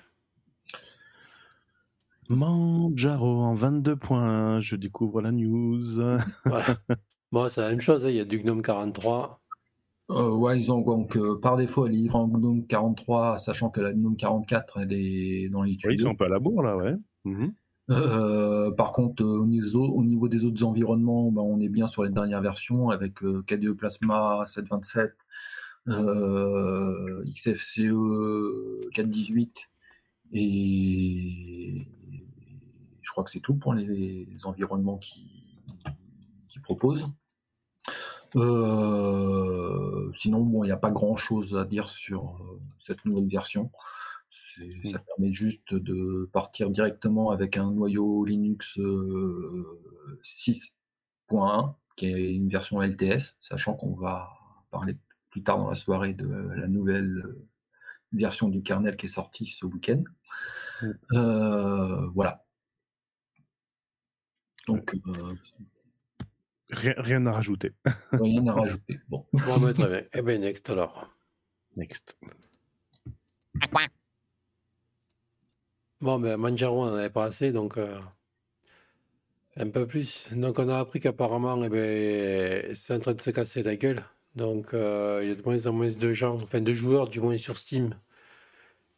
Manjaro 2.30 3.42
en 3.42 3.56
22.1, 3.56 4.62
je 4.62 4.76
découvre 4.76 5.22
la 5.22 5.32
news. 5.32 5.84
Voilà. 6.46 6.66
bon, 7.32 7.48
c'est 7.48 7.62
la 7.62 7.70
même 7.70 7.82
chose. 7.82 8.06
hein. 8.06 8.10
Il 8.10 8.16
y 8.16 8.20
a 8.20 8.26
du 8.26 8.40
Gnome 8.40 8.62
43. 8.62 9.42
Euh, 10.12 10.36
ouais, 10.36 10.60
ils 10.60 10.72
ont 10.72 10.82
donc 10.82 11.18
euh, 11.18 11.40
par 11.40 11.58
défaut 11.58 11.88
elle 11.88 11.96
est 11.96 12.14
en 12.14 12.28
GNOME 12.28 12.68
43, 12.68 13.40
sachant 13.40 13.72
que 13.72 13.82
la 13.82 13.92
GNOME 13.92 14.16
44 14.18 14.78
elle 14.82 14.94
est 14.94 15.50
dans 15.50 15.64
les 15.64 15.72
Oui, 15.72 15.76
ils 15.76 15.78
tuyaux. 15.98 16.04
sont 16.10 16.16
peu 16.16 16.26
à 16.26 16.30
la 16.30 16.38
bourre 16.38 16.62
là, 16.62 16.78
ouais. 16.78 16.94
Mhm. 17.24 17.56
Euh, 17.92 18.72
par 18.72 18.92
contre, 18.92 19.24
euh, 19.24 19.42
au, 19.42 19.46
niveau, 19.46 19.86
au 19.86 20.04
niveau 20.04 20.28
des 20.28 20.44
autres 20.46 20.64
environnements, 20.64 21.32
ben, 21.32 21.42
on 21.42 21.60
est 21.60 21.70
bien 21.70 21.88
sur 21.88 22.04
les 22.04 22.10
dernières 22.10 22.42
versions 22.42 22.90
avec 22.90 23.24
euh, 23.24 23.44
KDE 23.44 23.74
Plasma 23.74 24.44
727, 24.48 25.14
euh, 25.90 27.24
XFCE 27.34 27.92
418 28.92 29.70
et 30.32 31.88
je 33.02 33.12
crois 33.12 33.24
que 33.24 33.30
c'est 33.30 33.40
tout 33.40 33.56
pour 33.56 33.76
les 33.76 34.28
environnements 34.44 34.98
qui, 34.98 35.32
proposent. 36.64 37.06
Sinon, 38.34 38.42
bon, 40.42 40.64
il 40.64 40.68
n'y 40.68 40.72
a 40.72 40.78
pas 40.78 40.90
grand 40.90 41.18
chose 41.18 41.58
à 41.58 41.66
dire 41.66 41.90
sur 41.90 42.40
cette 42.80 43.04
nouvelle 43.04 43.28
version. 43.28 43.70
C'est- 44.36 44.86
Ça 44.88 45.00
permet 45.00 45.32
juste 45.32 45.74
de 45.74 46.30
partir 46.34 46.70
directement 46.70 47.30
avec 47.32 47.56
un 47.56 47.72
noyau 47.72 48.26
Linux 48.26 48.78
euh, 48.80 49.66
6.1, 50.24 51.74
qui 51.96 52.08
est 52.08 52.34
une 52.36 52.50
version 52.50 52.82
LTS, 52.82 53.38
sachant 53.40 53.76
qu'on 53.76 53.94
va 53.96 54.30
parler 54.72 54.98
plus 55.30 55.42
tard 55.42 55.58
dans 55.58 55.70
la 55.70 55.76
soirée 55.76 56.14
de 56.14 56.28
la 56.56 56.68
nouvelle 56.68 57.24
euh, 57.26 57.48
version 58.12 58.50
du 58.50 58.62
kernel 58.62 58.98
qui 58.98 59.06
est 59.06 59.10
sortie 59.10 59.46
ce 59.46 59.66
week-end. 59.66 60.04
Mm. 60.82 60.92
Euh, 61.14 62.08
voilà. 62.10 62.46
Donc, 64.68 64.94
euh, 64.96 65.36
Rien, 66.72 66.96
rien 66.98 67.26
à 67.28 67.32
rajouter. 67.32 67.74
rien 68.12 68.46
à 68.48 68.54
rajouter. 68.54 69.00
Bon. 69.08 69.26
Bon, 69.32 69.60
ben, 69.60 69.72
très 69.72 69.88
bien. 69.88 70.04
Eh 70.14 70.22
bien, 70.24 70.40
next 70.40 70.70
alors. 70.70 71.10
Next. 71.78 72.18
Bon, 76.06 76.20
ben, 76.20 76.38
Manjaro, 76.38 76.84
on 76.84 76.86
n'en 76.86 76.98
avait 76.98 77.10
pas 77.10 77.24
assez, 77.24 77.52
donc 77.52 77.78
euh, 77.78 78.00
un 79.58 79.68
peu 79.72 79.88
plus. 79.88 80.28
Donc, 80.34 80.60
on 80.60 80.70
a 80.70 80.78
appris 80.78 81.00
qu'apparemment, 81.00 81.64
eh 81.64 81.70
ben, 81.70 82.76
c'est 82.76 82.94
en 82.94 83.00
train 83.00 83.16
de 83.16 83.20
se 83.20 83.32
casser 83.32 83.64
la 83.64 83.76
gueule. 83.76 84.04
Donc, 84.36 84.76
euh, 84.76 85.20
il 85.24 85.30
y 85.30 85.32
a 85.32 85.36
de 85.36 85.42
moins 85.42 85.66
en 85.66 85.74
moins 85.74 85.88
de 85.88 86.14
gens, 86.14 86.36
enfin 86.36 86.62
de 86.62 86.74
joueurs, 86.74 87.08
du 87.10 87.22
moins 87.22 87.40
sur 87.40 87.58
Steam, 87.58 87.96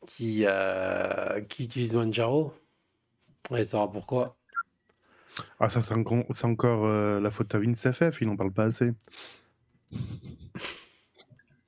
qui, 0.06 0.42
euh, 0.46 1.40
qui 1.44 1.64
utilisent 1.64 1.96
Manjaro. 1.96 2.54
Et 3.56 3.64
ça 3.64 3.78
va 3.78 3.88
pourquoi. 3.88 4.36
Ah, 5.62 5.70
ça, 5.70 5.80
c'est 5.82 5.94
encore, 5.94 6.88
la 6.90 7.32
faute 7.32 7.56
à 7.56 7.60
VinceFF, 7.60 8.20
ils 8.20 8.28
n'en 8.28 8.36
parlent 8.36 8.52
pas 8.52 8.66
assez. 8.66 8.92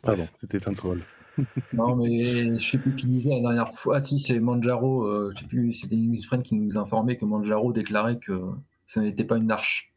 Pardon, 0.02 0.28
c'était 0.34 0.68
un 0.68 0.74
troll. 0.74 1.02
Non, 1.74 1.96
mais 1.96 2.60
je 2.60 2.72
sais 2.72 2.78
plus 2.78 2.96
qui 2.96 3.06
disait 3.08 3.30
la 3.30 3.42
dernière 3.42 3.74
fois. 3.74 3.98
Ah, 3.98 4.04
si, 4.04 4.20
c'est 4.20 4.40
Manjaro. 4.40 5.06
euh, 5.06 5.32
je 5.36 5.42
sais 5.42 5.48
plus, 5.48 5.74
c'était 5.74 5.96
une 5.96 6.22
friend 6.22 6.44
qui 6.44 6.56
nous 6.56 6.78
informait 6.78 7.18
que 7.18 7.26
Manjaro 7.26 7.72
déclarait 7.72 8.18
que 8.18 8.42
ce 8.86 9.00
n'était 9.00 9.24
pas 9.24 9.38
une 9.38 9.52
arche. 9.52 9.94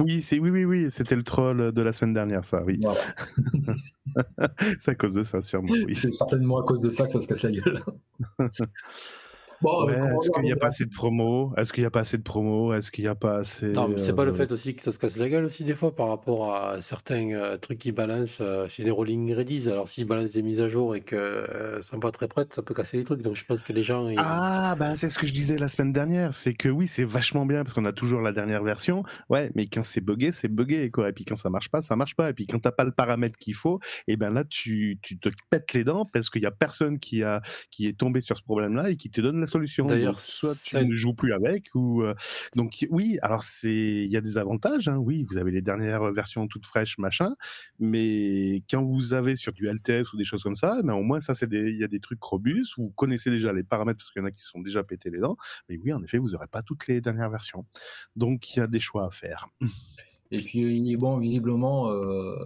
Oui, 0.00 0.22
c'est, 0.22 0.38
oui, 0.38 0.48
oui, 0.50 0.64
oui, 0.64 0.90
c'était 0.90 1.16
le 1.16 1.22
troll 1.22 1.72
de 1.72 1.82
la 1.82 1.92
semaine 1.92 2.14
dernière, 2.14 2.44
ça, 2.44 2.62
oui. 2.64 2.80
Voilà. 2.82 3.00
c'est 4.78 4.92
à 4.92 4.94
cause 4.94 5.14
de 5.14 5.22
ça, 5.22 5.42
sûrement, 5.42 5.72
oui. 5.86 5.94
C'est 5.94 6.10
certainement 6.10 6.58
à 6.58 6.62
cause 6.62 6.80
de 6.80 6.88
ça 6.88 7.06
que 7.06 7.12
ça 7.12 7.20
se 7.20 7.28
casse 7.28 7.42
la 7.42 7.50
gueule. 7.50 7.84
bon, 9.62 9.86
Ouais, 9.86 9.94
euh, 9.94 9.98
comment 10.00 10.20
est-ce 10.20 10.30
qu'il 10.30 10.42
n'y 10.44 10.52
a 10.52 10.56
on 10.56 10.58
pas 10.58 10.66
assez 10.68 10.84
de 10.84 10.90
promos 10.90 11.52
Est-ce 11.56 11.72
qu'il 11.72 11.82
n'y 11.82 11.86
a 11.86 11.90
pas 11.90 12.00
assez 12.00 12.16
de 12.18 12.22
promos 12.22 12.72
Est-ce 12.72 12.90
qu'il 12.90 13.04
n'y 13.04 13.08
a 13.08 13.14
pas 13.14 13.36
assez. 13.38 13.68
Non, 13.68 13.88
mais 13.88 13.98
c'est 13.98 14.14
pas 14.14 14.24
le 14.24 14.30
euh, 14.32 14.34
fait 14.34 14.50
aussi 14.52 14.74
que 14.74 14.82
ça 14.82 14.92
se 14.92 14.98
casse 14.98 15.16
la 15.16 15.28
gueule 15.28 15.44
aussi 15.44 15.64
des 15.64 15.74
fois 15.74 15.94
par 15.94 16.08
rapport 16.08 16.54
à 16.54 16.80
certains 16.82 17.30
euh, 17.32 17.56
trucs 17.58 17.78
qui 17.78 17.92
balancent, 17.92 18.38
euh, 18.40 18.66
c'est 18.68 18.84
des 18.84 18.90
rolling 18.90 19.34
release. 19.34 19.68
Alors 19.68 19.88
s'ils 19.88 20.06
balancent 20.06 20.32
des 20.32 20.42
mises 20.42 20.60
à 20.60 20.68
jour 20.68 20.94
et 20.94 21.00
que 21.00 21.16
euh, 21.16 21.82
sont 21.82 22.00
pas 22.00 22.10
très 22.10 22.28
prêtes, 22.28 22.52
ça 22.52 22.62
peut 22.62 22.74
casser 22.74 22.96
les 22.98 23.04
trucs. 23.04 23.22
Donc 23.22 23.36
je 23.36 23.44
pense 23.44 23.62
que 23.62 23.72
les 23.72 23.82
gens, 23.82 24.08
ils- 24.08 24.16
Ah, 24.18 24.74
bah 24.78 24.96
c'est 24.96 25.08
ce 25.08 25.18
que 25.18 25.26
je 25.26 25.32
disais 25.32 25.58
la 25.58 25.68
semaine 25.68 25.92
dernière, 25.92 26.34
c'est 26.34 26.54
que 26.54 26.68
oui, 26.68 26.86
c'est 26.86 27.04
vachement 27.04 27.46
bien 27.46 27.62
parce 27.64 27.74
qu'on 27.74 27.84
a 27.84 27.92
toujours 27.92 28.20
la 28.22 28.32
dernière 28.32 28.62
version, 28.62 29.02
ouais, 29.28 29.50
mais 29.54 29.66
quand 29.66 29.82
c'est 29.84 30.00
buggé, 30.00 30.32
c'est 30.32 30.48
buggé, 30.48 30.90
quoi. 30.90 31.08
Et 31.08 31.12
puis 31.12 31.24
quand 31.24 31.36
ça 31.36 31.50
marche 31.50 31.68
pas, 31.70 31.82
ça 31.82 31.96
marche 31.96 32.16
pas. 32.16 32.30
Et 32.30 32.32
puis 32.34 32.46
quand 32.46 32.58
t'as 32.60 32.72
pas 32.72 32.84
le 32.84 32.92
paramètre 32.92 33.38
qu'il 33.38 33.54
faut, 33.54 33.78
et 34.08 34.16
ben 34.16 34.30
là, 34.30 34.44
tu, 34.44 34.98
tu 35.02 35.18
te 35.18 35.28
pètes 35.50 35.72
les 35.72 35.84
dents 35.84 36.04
parce 36.12 36.30
qu'il 36.30 36.42
y 36.42 36.46
a 36.46 36.50
personne 36.50 36.98
qui 36.98 37.22
a 37.22 37.42
qui 37.70 37.86
est 37.86 37.98
tombé 37.98 38.20
sur 38.20 38.36
ce 38.38 38.42
problème-là 38.42 38.90
et 38.90 38.96
qui 38.96 39.10
te 39.10 39.20
donne 39.20 39.40
la 39.40 39.46
solution. 39.50 39.86
D'ailleurs, 39.86 40.20
soit 40.20 40.54
tu 40.64 40.76
ne 40.76 40.96
joues 40.96 41.14
plus 41.14 41.32
avec, 41.32 41.68
ou 41.74 42.02
euh, 42.02 42.14
donc 42.56 42.86
oui, 42.90 43.18
alors 43.22 43.42
c'est, 43.42 43.70
il 43.70 44.10
y 44.10 44.16
a 44.16 44.20
des 44.20 44.38
avantages, 44.38 44.88
hein, 44.88 44.96
oui, 44.96 45.24
vous 45.28 45.36
avez 45.36 45.50
les 45.50 45.62
dernières 45.62 46.12
versions 46.12 46.46
toutes 46.46 46.66
fraîches, 46.66 46.98
machin, 46.98 47.34
mais 47.78 48.62
quand 48.70 48.82
vous 48.82 49.12
avez 49.12 49.36
sur 49.36 49.52
du 49.52 49.66
LTS 49.66 50.12
ou 50.12 50.16
des 50.16 50.24
choses 50.24 50.42
comme 50.42 50.54
ça, 50.54 50.80
ben 50.82 50.94
au 50.94 51.02
moins 51.02 51.20
ça 51.20 51.34
c'est 51.34 51.48
des, 51.48 51.70
il 51.70 51.78
y 51.78 51.84
a 51.84 51.88
des 51.88 52.00
trucs 52.00 52.22
robustes, 52.22 52.74
vous 52.76 52.90
connaissez 52.90 53.30
déjà 53.30 53.52
les 53.52 53.62
paramètres 53.62 53.98
parce 53.98 54.10
qu'il 54.12 54.22
y 54.22 54.24
en 54.24 54.28
a 54.28 54.30
qui 54.30 54.42
sont 54.42 54.60
déjà 54.60 54.82
pété 54.82 55.10
les 55.10 55.18
dents, 55.18 55.36
mais 55.68 55.78
oui, 55.78 55.92
en 55.92 56.02
effet, 56.02 56.18
vous 56.18 56.30
n'aurez 56.30 56.46
pas 56.46 56.62
toutes 56.62 56.86
les 56.86 57.00
dernières 57.00 57.30
versions. 57.30 57.66
Donc 58.16 58.54
il 58.54 58.60
y 58.60 58.62
a 58.62 58.66
des 58.66 58.80
choix 58.80 59.06
à 59.06 59.10
faire. 59.10 59.48
Et 60.32 60.38
puis, 60.38 60.96
bon, 60.96 61.18
visiblement, 61.18 61.90
euh, 61.90 62.36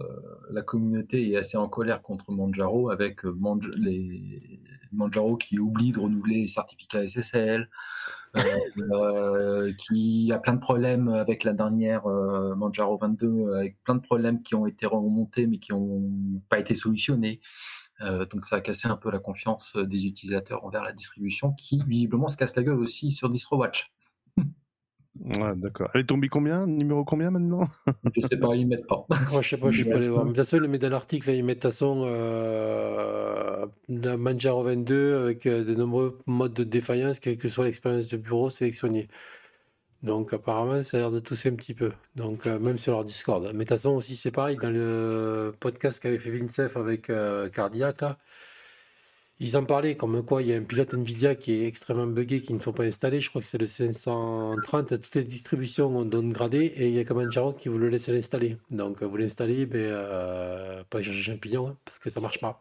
la 0.49 0.61
communauté 0.63 1.31
est 1.31 1.37
assez 1.37 1.57
en 1.57 1.69
colère 1.69 2.01
contre 2.01 2.31
Manjaro 2.31 2.89
avec 2.89 3.25
euh, 3.25 3.37
Manjaro 4.91 5.37
qui 5.37 5.59
oublie 5.59 5.91
de 5.91 5.99
renouveler 5.99 6.41
les 6.41 6.47
certificats 6.47 7.07
SSL, 7.07 7.69
euh, 8.35 8.41
euh, 8.91 9.73
qui 9.73 10.31
a 10.33 10.39
plein 10.39 10.53
de 10.53 10.59
problèmes 10.59 11.09
avec 11.09 11.43
la 11.43 11.53
dernière 11.53 12.05
euh, 12.07 12.55
Manjaro 12.55 12.97
22, 12.97 13.53
avec 13.55 13.81
plein 13.83 13.95
de 13.95 14.01
problèmes 14.01 14.41
qui 14.41 14.55
ont 14.55 14.65
été 14.65 14.85
remontés 14.85 15.47
mais 15.47 15.59
qui 15.59 15.71
n'ont 15.71 16.41
pas 16.49 16.59
été 16.59 16.75
solutionnés. 16.75 17.39
Donc 18.01 18.45
ça 18.45 18.57
a 18.57 18.61
cassé 18.61 18.89
un 18.89 18.97
peu 18.97 19.09
la 19.09 19.19
confiance 19.19 19.77
des 19.77 20.05
utilisateurs 20.05 20.65
envers 20.65 20.83
la 20.83 20.91
distribution 20.91 21.53
qui 21.53 21.81
visiblement 21.87 22.27
se 22.27 22.35
casse 22.35 22.53
la 22.57 22.63
gueule 22.63 22.79
aussi 22.79 23.11
sur 23.11 23.29
DistroWatch. 23.29 23.94
Ouais, 25.23 25.55
d'accord. 25.55 25.89
Elle 25.93 26.01
est 26.01 26.05
tombée 26.05 26.27
combien? 26.27 26.67
Numéro 26.67 27.05
combien 27.05 27.31
maintenant? 27.31 27.67
Je 28.15 28.21
sais 28.21 28.37
pas, 28.37 28.55
ils 28.55 28.67
mettent 28.67 28.87
pas. 28.87 29.05
Moi, 29.31 29.41
je 29.41 29.49
sais 29.49 29.57
pas, 29.57 29.71
je 29.71 29.77
suis 29.77 29.89
pas 29.89 29.95
allé 29.95 30.09
voir. 30.09 30.25
Mais 30.25 30.31
de 30.31 30.35
toute 30.35 30.45
façon, 30.45 30.57
ils 30.57 30.61
le 30.61 30.67
mettent 30.67 30.81
dans 30.81 30.89
l'article, 30.89 31.29
ils 31.31 31.43
mettent 31.43 31.57
de 31.57 31.61
toute 31.61 31.71
façon 31.71 32.03
euh, 32.05 33.65
la 33.87 34.17
Manjaro 34.17 34.63
22 34.63 35.15
avec 35.15 35.45
euh, 35.45 35.63
de 35.63 35.73
nombreux 35.73 36.19
modes 36.25 36.53
de 36.53 36.63
défaillance, 36.63 37.19
quelle 37.19 37.37
que 37.37 37.47
soit 37.47 37.65
l'expérience 37.65 38.09
de 38.09 38.17
bureau 38.17 38.49
sélectionnée. 38.49 39.07
Donc, 40.05 40.33
apparemment, 40.33 40.81
ça 40.83 40.97
a 40.97 40.99
l'air 40.99 41.11
de 41.11 41.19
tousser 41.19 41.49
un 41.49 41.55
petit 41.55 41.73
peu. 41.73 41.91
Donc, 42.15 42.45
euh, 42.45 42.59
même 42.59 42.77
sur 42.77 42.91
leur 42.93 43.03
Discord. 43.03 43.43
Mais 43.43 43.51
de 43.51 43.57
toute 43.59 43.69
façon, 43.69 43.91
aussi, 43.91 44.15
c'est 44.15 44.31
pareil. 44.31 44.57
Dans 44.57 44.69
le 44.69 45.51
podcast 45.59 45.99
qu'avait 45.99 46.19
fait 46.19 46.29
Vincef 46.29 46.77
avec 46.77 47.09
euh, 47.09 47.49
Cardiac, 47.49 48.01
là, 48.01 48.17
ils 49.39 49.57
en 49.57 49.65
parlaient 49.65 49.95
comme 49.95 50.23
quoi 50.23 50.41
il 50.41 50.49
y 50.49 50.53
a 50.53 50.57
un 50.57 50.63
pilote 50.63 50.93
Nvidia 50.93 51.35
qui 51.35 51.53
est 51.53 51.67
extrêmement 51.67 52.07
buggé, 52.07 52.41
qu'il 52.41 52.55
ne 52.55 52.61
faut 52.61 52.71
pas 52.71 52.83
installer. 52.83 53.21
Je 53.21 53.29
crois 53.29 53.41
que 53.41 53.47
c'est 53.47 53.57
le 53.57 53.65
530. 53.65 55.01
Toutes 55.01 55.15
les 55.15 55.23
distributions 55.23 55.95
ont 55.95 56.05
downgradé 56.05 56.59
et 56.59 56.87
il 56.87 56.93
y 56.93 56.99
a 56.99 57.03
que 57.03 57.13
Manjaro 57.13 57.53
qui 57.53 57.69
vous 57.69 57.77
le 57.77 57.89
laisse 57.89 58.07
l'installer. 58.07 58.57
Donc 58.71 59.03
vous 59.03 59.17
l'installez, 59.17 59.65
ben, 59.65 59.79
euh, 59.79 60.83
pas 60.89 61.01
chercher 61.01 61.33
champignon 61.33 61.69
hein, 61.69 61.77
parce 61.83 61.99
que 61.99 62.09
ça 62.09 62.19
marche 62.19 62.39
pas. 62.39 62.59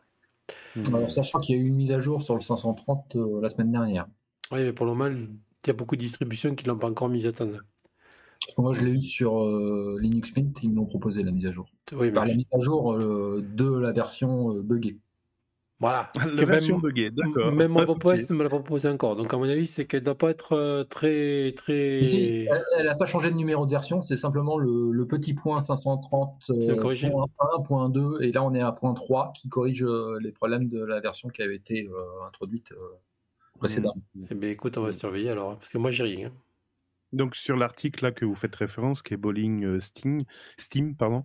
Alors, 0.89 1.11
sachant 1.11 1.39
qu'il 1.41 1.57
y 1.57 1.59
a 1.59 1.62
eu 1.62 1.66
une 1.66 1.77
mise 1.77 1.93
à 1.93 2.01
jour 2.01 2.22
sur 2.22 2.35
le 2.35 2.41
530 2.41 3.16
euh, 3.16 3.41
la 3.41 3.49
semaine 3.49 3.70
dernière. 3.70 4.07
Oui, 4.51 4.62
mais 4.62 4.72
pour 4.72 4.87
le 4.87 4.93
moment, 4.93 5.09
il 5.09 5.66
y 5.66 5.70
a 5.70 5.72
beaucoup 5.72 5.97
de 5.97 6.01
distributions 6.01 6.55
qui 6.55 6.66
l'ont 6.66 6.77
pas 6.77 6.89
encore 6.89 7.09
mise 7.09 7.27
à 7.27 7.33
temps. 7.33 7.49
Moi, 8.59 8.72
je 8.75 8.85
l'ai 8.85 8.93
eu 8.93 9.03
sur 9.03 9.43
euh, 9.43 9.99
Linux 10.01 10.35
Mint, 10.37 10.57
ils 10.62 10.72
m'ont 10.72 10.85
proposé 10.85 11.22
la 11.22 11.33
mise 11.33 11.47
à 11.47 11.53
jour. 11.53 11.66
Oui, 11.93 12.11
mais, 12.11 12.27
la 12.27 12.35
mise 12.35 12.47
à 12.53 12.59
jour 12.61 12.95
euh, 12.95 13.45
de 13.55 13.68
la 13.79 13.93
version 13.93 14.55
euh, 14.55 14.62
buggée. 14.62 14.99
Voilà. 15.85 16.11
Parce 16.14 16.32
La 16.35 16.41
que 16.41 16.47
version 16.47 16.76
même, 16.76 16.82
buggée, 16.82 17.11
d'accord. 17.11 17.53
même 17.53 17.72
mon 17.72 17.80
me 17.85 18.43
l'a 18.43 18.49
pas 18.49 18.57
proposé 18.59 18.89
encore. 18.89 19.16
Donc, 19.16 19.35
à 19.35 19.37
mon 19.37 19.45
avis, 19.45 19.66
c'est 19.66 19.85
qu'elle 19.85 20.01
ne 20.01 20.07
doit 20.07 20.16
pas 20.16 20.30
être 20.30 20.53
euh, 20.55 20.82
très. 20.85 21.53
très... 21.53 22.01
Ici, 22.01 22.49
elle 22.78 22.87
n'a 22.87 22.95
pas 22.95 23.05
changé 23.05 23.30
de 23.30 23.37
numéro 23.37 23.66
de 23.66 23.70
version, 23.70 24.01
c'est 24.01 24.16
simplement 24.16 24.57
le, 24.57 24.91
le 24.93 25.07
petit 25.07 25.35
point 25.35 25.61
530 25.61 26.37
C'est 26.47 26.70
euh, 26.70 26.76
corrigé. 26.76 27.11
point 27.11 27.26
1, 27.59 27.61
point 27.62 27.89
2, 27.91 28.22
et 28.22 28.32
là 28.32 28.43
on 28.43 28.55
est 28.55 28.62
à 28.62 28.72
point 28.72 28.95
3 28.95 29.32
qui 29.35 29.49
corrige 29.51 29.85
euh, 29.85 30.18
les 30.22 30.32
problèmes 30.32 30.68
de 30.68 30.82
la 30.82 31.01
version 31.01 31.28
qui 31.28 31.43
avait 31.43 31.57
été 31.57 31.87
euh, 31.87 32.26
introduite 32.26 32.72
euh, 32.72 32.76
précédemment. 33.59 33.95
Eh 34.30 34.35
bien, 34.35 34.51
écoute, 34.51 34.78
on 34.78 34.82
va 34.82 34.93
surveiller 34.93 35.30
alors. 35.30 35.51
hein, 35.51 35.57
Parce 35.61 35.70
que 35.70 35.78
moi, 35.78 35.91
j'ai 35.91 36.05
rien. 36.05 36.28
hein. 36.28 36.32
Donc 37.14 37.36
sur 37.36 37.56
l'article 37.56 38.04
là 38.04 38.12
que 38.12 38.24
vous 38.24 38.34
faites 38.34 38.54
référence, 38.56 39.02
qui 39.02 39.14
est 39.14 39.16
Bowling 39.16 39.64
euh, 39.64 39.80
Steam, 39.80 40.20
Steam 40.58 40.96
pardon, 40.96 41.24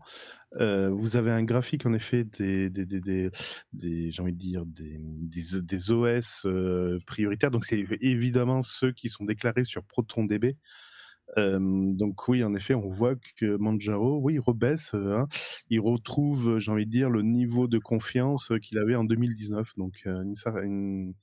euh, 0.59 0.89
vous 0.89 1.15
avez 1.17 1.31
un 1.31 1.43
graphique 1.43 1.85
en 1.85 1.93
effet 1.93 2.23
des, 2.25 2.69
des, 2.69 2.85
des, 2.85 3.01
des, 3.01 3.31
des- 3.73 4.11
j'ai 4.11 4.21
envie 4.21 4.33
de 4.33 4.37
dire 4.39 4.65
des, 4.65 4.97
des, 4.99 5.61
des 5.63 5.91
OS 5.91 6.43
euh, 6.45 6.99
prioritaires. 7.07 7.51
Donc 7.51 7.65
c'est 7.65 7.85
évidemment 8.01 8.63
ceux 8.63 8.91
qui 8.93 9.09
sont 9.09 9.25
déclarés 9.25 9.63
sur 9.65 9.83
ProtonDB. 9.85 10.57
Euh, 11.37 11.59
donc 11.93 12.27
oui, 12.27 12.43
en 12.43 12.55
effet, 12.55 12.73
on 12.73 12.89
voit 12.89 13.15
que 13.37 13.55
Manjaro, 13.57 14.19
oui, 14.19 14.35
il 14.35 14.39
rebaisse, 14.39 14.91
euh, 14.95 15.17
hein, 15.19 15.27
il 15.69 15.79
retrouve, 15.79 16.57
j'ai 16.59 16.71
envie 16.71 16.87
de 16.87 16.91
dire, 16.91 17.09
le 17.09 17.21
niveau 17.21 17.67
de 17.67 17.77
confiance 17.77 18.51
qu'il 18.63 18.79
avait 18.79 18.95
en 18.95 19.03
2019. 19.03 19.73
Donc 19.77 20.01
euh, 20.07 20.23
une, 20.23 20.35
une- 20.63 21.13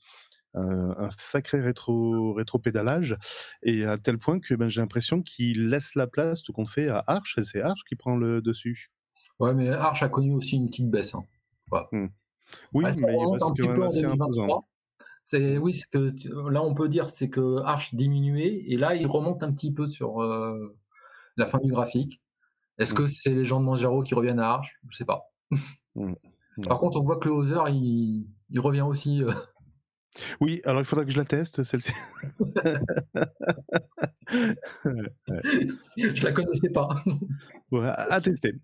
un, 0.57 0.95
un 0.99 1.11
sacré 1.11 1.61
rétro 1.61 2.33
rétropédalage 2.35 3.17
et 3.63 3.85
à 3.85 3.99
tel 3.99 4.19
point 4.19 4.41
que 4.41 4.55
ben, 4.55 4.69
j'ai 4.69 4.81
l'impression 4.81 5.23
qu'il 5.23 5.69
laisse 5.69 5.95
la 5.95 6.07
place 6.07 6.43
tout 6.43 6.53
compte 6.53 6.69
fait 6.71 6.89
à 6.89 7.03
Arch 7.07 7.37
et 7.39 7.43
c'est 7.45 7.61
Arch 7.63 7.81
qui 7.89 7.95
prend 7.97 8.17
le 8.17 8.41
dessus. 8.43 8.91
Ouais, 9.39 9.55
mais 9.55 9.69
Arch 9.69 10.03
a 10.03 10.09
connu 10.09 10.33
aussi 10.35 10.57
une 10.57 10.67
petite 10.69 10.91
baisse. 10.91 11.15
hein. 11.15 11.25
Oui, 11.73 12.85
Ouais, 12.85 12.93
mais 13.01 13.13
il 13.13 13.17
remonte 13.17 13.33
reste 13.35 13.45
un 13.45 13.53
petit 13.53 13.63
quand 13.63 13.69
même 13.69 13.77
peu 13.77 13.83
en 13.85 13.89
assez 13.89 14.01
2023. 14.03 14.45
imposant. 14.45 14.69
C'est 15.25 15.59
oui, 15.59 15.75
ce 15.75 15.87
que 15.89 16.11
tu- 16.11 16.29
là 16.51 16.63
on 16.63 16.75
peut 16.75 16.89
dire 16.89 17.09
c'est 17.09 17.29
que 17.29 17.59
Arch 17.65 17.95
diminuait 17.95 18.63
et 18.69 18.77
là 18.77 18.95
il 18.95 19.07
remonte 19.09 19.43
un 19.43 19.53
petit 19.53 19.73
peu 19.73 19.89
sur 19.89 20.23
euh, 20.23 20.77
la 21.37 21.47
fin 21.47 21.59
du 21.59 21.71
graphique. 21.73 22.21
Est-ce 22.79 22.95
Mm. 22.95 22.97
que 22.97 23.07
c'est 23.09 23.31
les 23.35 23.45
gens 23.45 23.59
de 23.61 23.65
Manjaro 23.65 24.03
qui 24.05 24.15
reviennent 24.15 24.39
à 24.39 24.49
Arch 24.51 24.77
Je 24.89 24.97
sais 24.97 25.05
pas. 25.05 25.25
Mm. 25.97 26.13
Mm. 26.59 26.65
Par 26.69 26.79
contre, 26.79 26.99
on 26.99 27.03
voit 27.03 27.17
que 27.19 27.29
le 27.29 27.35
Hauser 27.35 27.59
il, 27.71 28.29
il 28.51 28.61
revient 28.61 28.83
aussi. 28.83 29.23
euh, 29.25 29.33
Oui, 30.41 30.61
alors 30.65 30.81
il 30.81 30.85
faudra 30.85 31.05
que 31.05 31.11
je 31.11 31.17
la 31.17 31.25
teste 31.25 31.63
celle-ci. 31.63 31.93
je 35.97 36.25
la 36.25 36.33
connaissais 36.33 36.71
pas. 36.71 37.03
Ouais, 37.71 37.87
à 37.89 38.15
à 38.15 38.21
tester. 38.21 38.55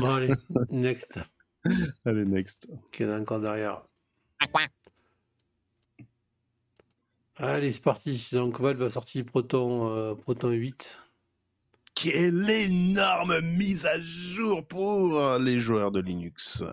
Bon, 0.00 0.14
allez, 0.14 0.34
next. 0.70 1.18
Allez, 2.04 2.24
next. 2.24 2.68
Qui 2.92 3.04
est 3.04 3.14
encore 3.14 3.40
derrière. 3.40 3.82
Allez, 7.36 7.72
c'est 7.72 7.82
parti. 7.82 8.28
Donc, 8.32 8.60
Valve 8.60 8.82
a 8.82 8.90
sorti 8.90 9.22
Proton, 9.22 9.88
euh, 9.96 10.14
Proton 10.14 10.50
8. 10.50 10.98
Quelle 11.94 12.48
énorme 12.48 13.40
mise 13.42 13.84
à 13.86 14.00
jour 14.00 14.64
pour 14.66 15.38
les 15.38 15.58
joueurs 15.58 15.92
de 15.92 16.00
Linux. 16.00 16.64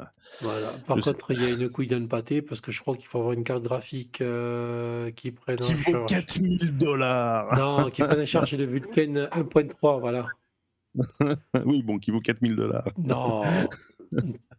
Voilà. 0.42 0.70
Par 0.88 0.98
Je 0.98 1.02
sais- 1.02 1.12
contre, 1.12 1.32
il 1.32 1.42
y 1.42 1.46
a 1.46 1.50
une 1.50 1.70
couille 1.70 1.88
d'un 1.88 2.06
pâté 2.08 2.42
parce 2.42 2.62
que 2.62 2.72
je 2.72 2.80
crois 2.80 2.96
qu'il 2.96 3.06
faut 3.08 3.20
avoir 3.20 3.34
une 3.34 3.44
carte 3.44 3.64
graphique 3.64 4.22
euh, 4.22 5.12
qui 5.12 5.32
prenne 5.32 5.58
Qui 5.58 5.74
en 5.74 5.76
vaut 5.76 5.92
charge. 5.92 6.10
4000 6.10 6.78
dollars. 6.78 7.58
Non, 7.58 7.90
qui 7.90 8.02
prenne 8.02 8.22
en 8.22 8.26
charge 8.26 8.56
le 8.56 8.64
Vulcan 8.66 9.28
1.3, 9.32 10.00
voilà. 10.00 10.26
Oui, 11.66 11.84
bon, 11.84 12.00
qui 12.00 12.12
vaut 12.12 12.22
4000 12.22 12.56
dollars. 12.56 12.88
Non, 12.98 13.44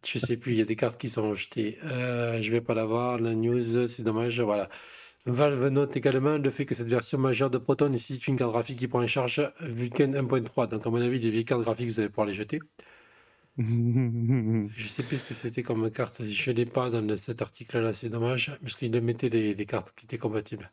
je 0.06 0.18
sais 0.18 0.36
plus, 0.36 0.52
il 0.52 0.58
y 0.58 0.62
a 0.62 0.64
des 0.66 0.76
cartes 0.76 1.00
qui 1.00 1.08
sont 1.08 1.34
jetées. 1.34 1.78
Euh, 1.84 2.40
je 2.40 2.50
vais 2.52 2.60
pas 2.60 2.74
l'avoir, 2.74 3.18
la 3.18 3.34
news, 3.34 3.86
c'est 3.88 4.02
dommage, 4.02 4.40
voilà. 4.40 4.68
Valve 5.24 5.68
note 5.68 5.96
également 5.96 6.36
le 6.36 6.50
fait 6.50 6.66
que 6.66 6.74
cette 6.74 6.88
version 6.90 7.16
majeure 7.16 7.48
de 7.48 7.56
Proton 7.56 7.88
nécessite 7.88 8.26
une 8.28 8.36
carte 8.36 8.50
graphique 8.52 8.78
qui 8.78 8.86
prend 8.88 9.02
en 9.02 9.06
charge 9.06 9.50
Vulkan 9.60 10.12
1.3. 10.12 10.66
Donc, 10.66 10.86
à 10.86 10.90
mon 10.90 11.00
avis, 11.00 11.18
des 11.20 11.30
vieilles 11.30 11.44
cartes 11.46 11.62
graphiques, 11.62 11.88
vous 11.88 12.00
allez 12.00 12.08
pouvoir 12.10 12.26
les 12.26 12.34
jeter. 12.34 12.60
Je 13.56 14.86
sais 14.88 15.02
plus 15.04 15.18
ce 15.18 15.24
que 15.24 15.34
c'était 15.34 15.62
comme 15.62 15.90
carte. 15.90 16.22
Je 16.24 16.50
l'ai 16.50 16.66
pas 16.66 16.90
dans 16.90 17.16
cet 17.16 17.42
article-là, 17.42 17.92
c'est 17.92 18.08
dommage, 18.08 18.56
parce 18.60 18.74
qu'il 18.76 18.98
mettait 19.02 19.28
les, 19.28 19.54
les 19.54 19.66
cartes 19.66 19.92
qui 19.94 20.04
étaient 20.06 20.18
compatibles. 20.18 20.72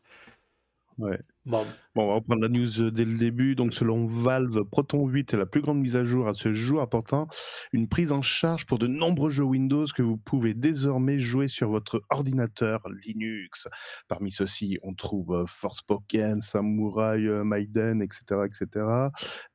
Ouais. 0.98 1.18
Bon, 1.48 1.66
on 1.95 2.08
va 2.08 2.16
reprendre 2.16 2.41
la 2.41 2.50
news 2.50 2.82
euh, 2.82 2.91
dès 2.91 3.06
le 3.06 3.18
début. 3.18 3.56
Donc, 3.56 3.74
selon 3.74 4.06
Valve, 4.06 4.66
Proton 4.66 5.08
8 5.08 5.34
est 5.34 5.38
la 5.38 5.45
plus 5.45 5.62
grande 5.62 5.80
mise 5.80 5.95
à 5.95 6.04
jour 6.04 6.28
à 6.28 6.34
ce 6.34 6.52
jour, 6.52 6.82
apportant 6.82 7.30
une 7.72 7.88
prise 7.88 8.12
en 8.12 8.22
charge 8.22 8.66
pour 8.66 8.80
de 8.80 8.86
nombreux 8.86 9.30
jeux 9.30 9.45
Windows 9.45 9.86
que 9.95 10.02
vous 10.02 10.18
pouvez 10.18 10.54
désormais 10.54 11.20
jouer 11.20 11.48
sur 11.48 11.70
votre 11.70 12.04
ordinateur 12.10 12.82
Linux. 13.06 13.70
Parmi 14.10 14.30
ceux-ci, 14.30 14.78
on 14.84 14.93
trouve 14.93 15.34
euh, 15.34 15.45
Forspoken, 15.48 16.41
Samurai, 16.41 17.26
euh, 17.26 17.45
Maiden, 17.45 18.02
etc., 18.02 18.41
etc. 18.45 18.86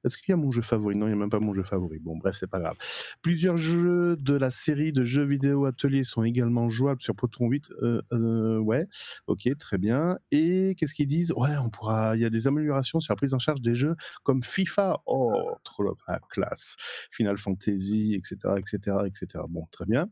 Est-ce 0.03 0.17
qu'il 0.17 0.31
y 0.31 0.33
a 0.33 0.37
mon 0.37 0.51
jeu 0.51 0.63
favori? 0.63 0.97
Non, 0.97 1.09
il 1.09 1.11
n'y 1.11 1.19
a 1.19 1.21
même 1.21 1.29
pas 1.29 1.41
mon 1.41 1.53
jeu 1.53 1.63
favori. 1.63 1.99
Bon, 1.99 2.17
bref, 2.17 2.37
c'est 2.41 2.51
pas 2.51 2.61
grave. 2.61 2.77
Plusieurs 3.21 3.59
jeux 3.59 4.17
de 4.17 4.35
la 4.35 4.49
série 4.49 4.93
de 4.93 5.05
jeux 5.05 5.25
vidéo 5.25 5.67
ateliers 5.67 6.05
sont 6.05 6.25
également 6.25 6.71
jouables 6.71 7.03
sur 7.03 7.15
Proton 7.15 7.49
8. 7.49 7.69
Euh, 7.83 8.59
ouais, 8.59 8.89
ok, 9.27 9.47
très 9.59 9.77
bien. 9.77 10.17
Et 10.31 10.75
qu'est-ce 10.79 10.95
qu'ils 10.95 11.09
disent? 11.09 11.33
Ouais, 11.37 11.51
on 11.63 11.69
Il 12.15 12.21
y 12.21 12.25
a 12.25 12.31
des 12.31 12.47
améliorations 12.47 13.01
sur 13.01 13.13
la 13.13 13.17
prise 13.17 13.35
en 13.35 13.39
charge 13.39 13.61
des 13.61 13.75
jeux 13.75 13.97
comme 14.23 14.43
FIFA. 14.43 14.99
Oh, 15.07 15.57
trop 15.65 15.83
la 15.83 16.21
classe. 16.31 16.77
Final 17.11 17.39
Fantasy, 17.39 18.15
etc., 18.15 18.55
etc., 18.59 18.97
etc. 19.07 19.45
Bon, 19.49 19.67
très 19.71 19.87
bien. 19.87 20.09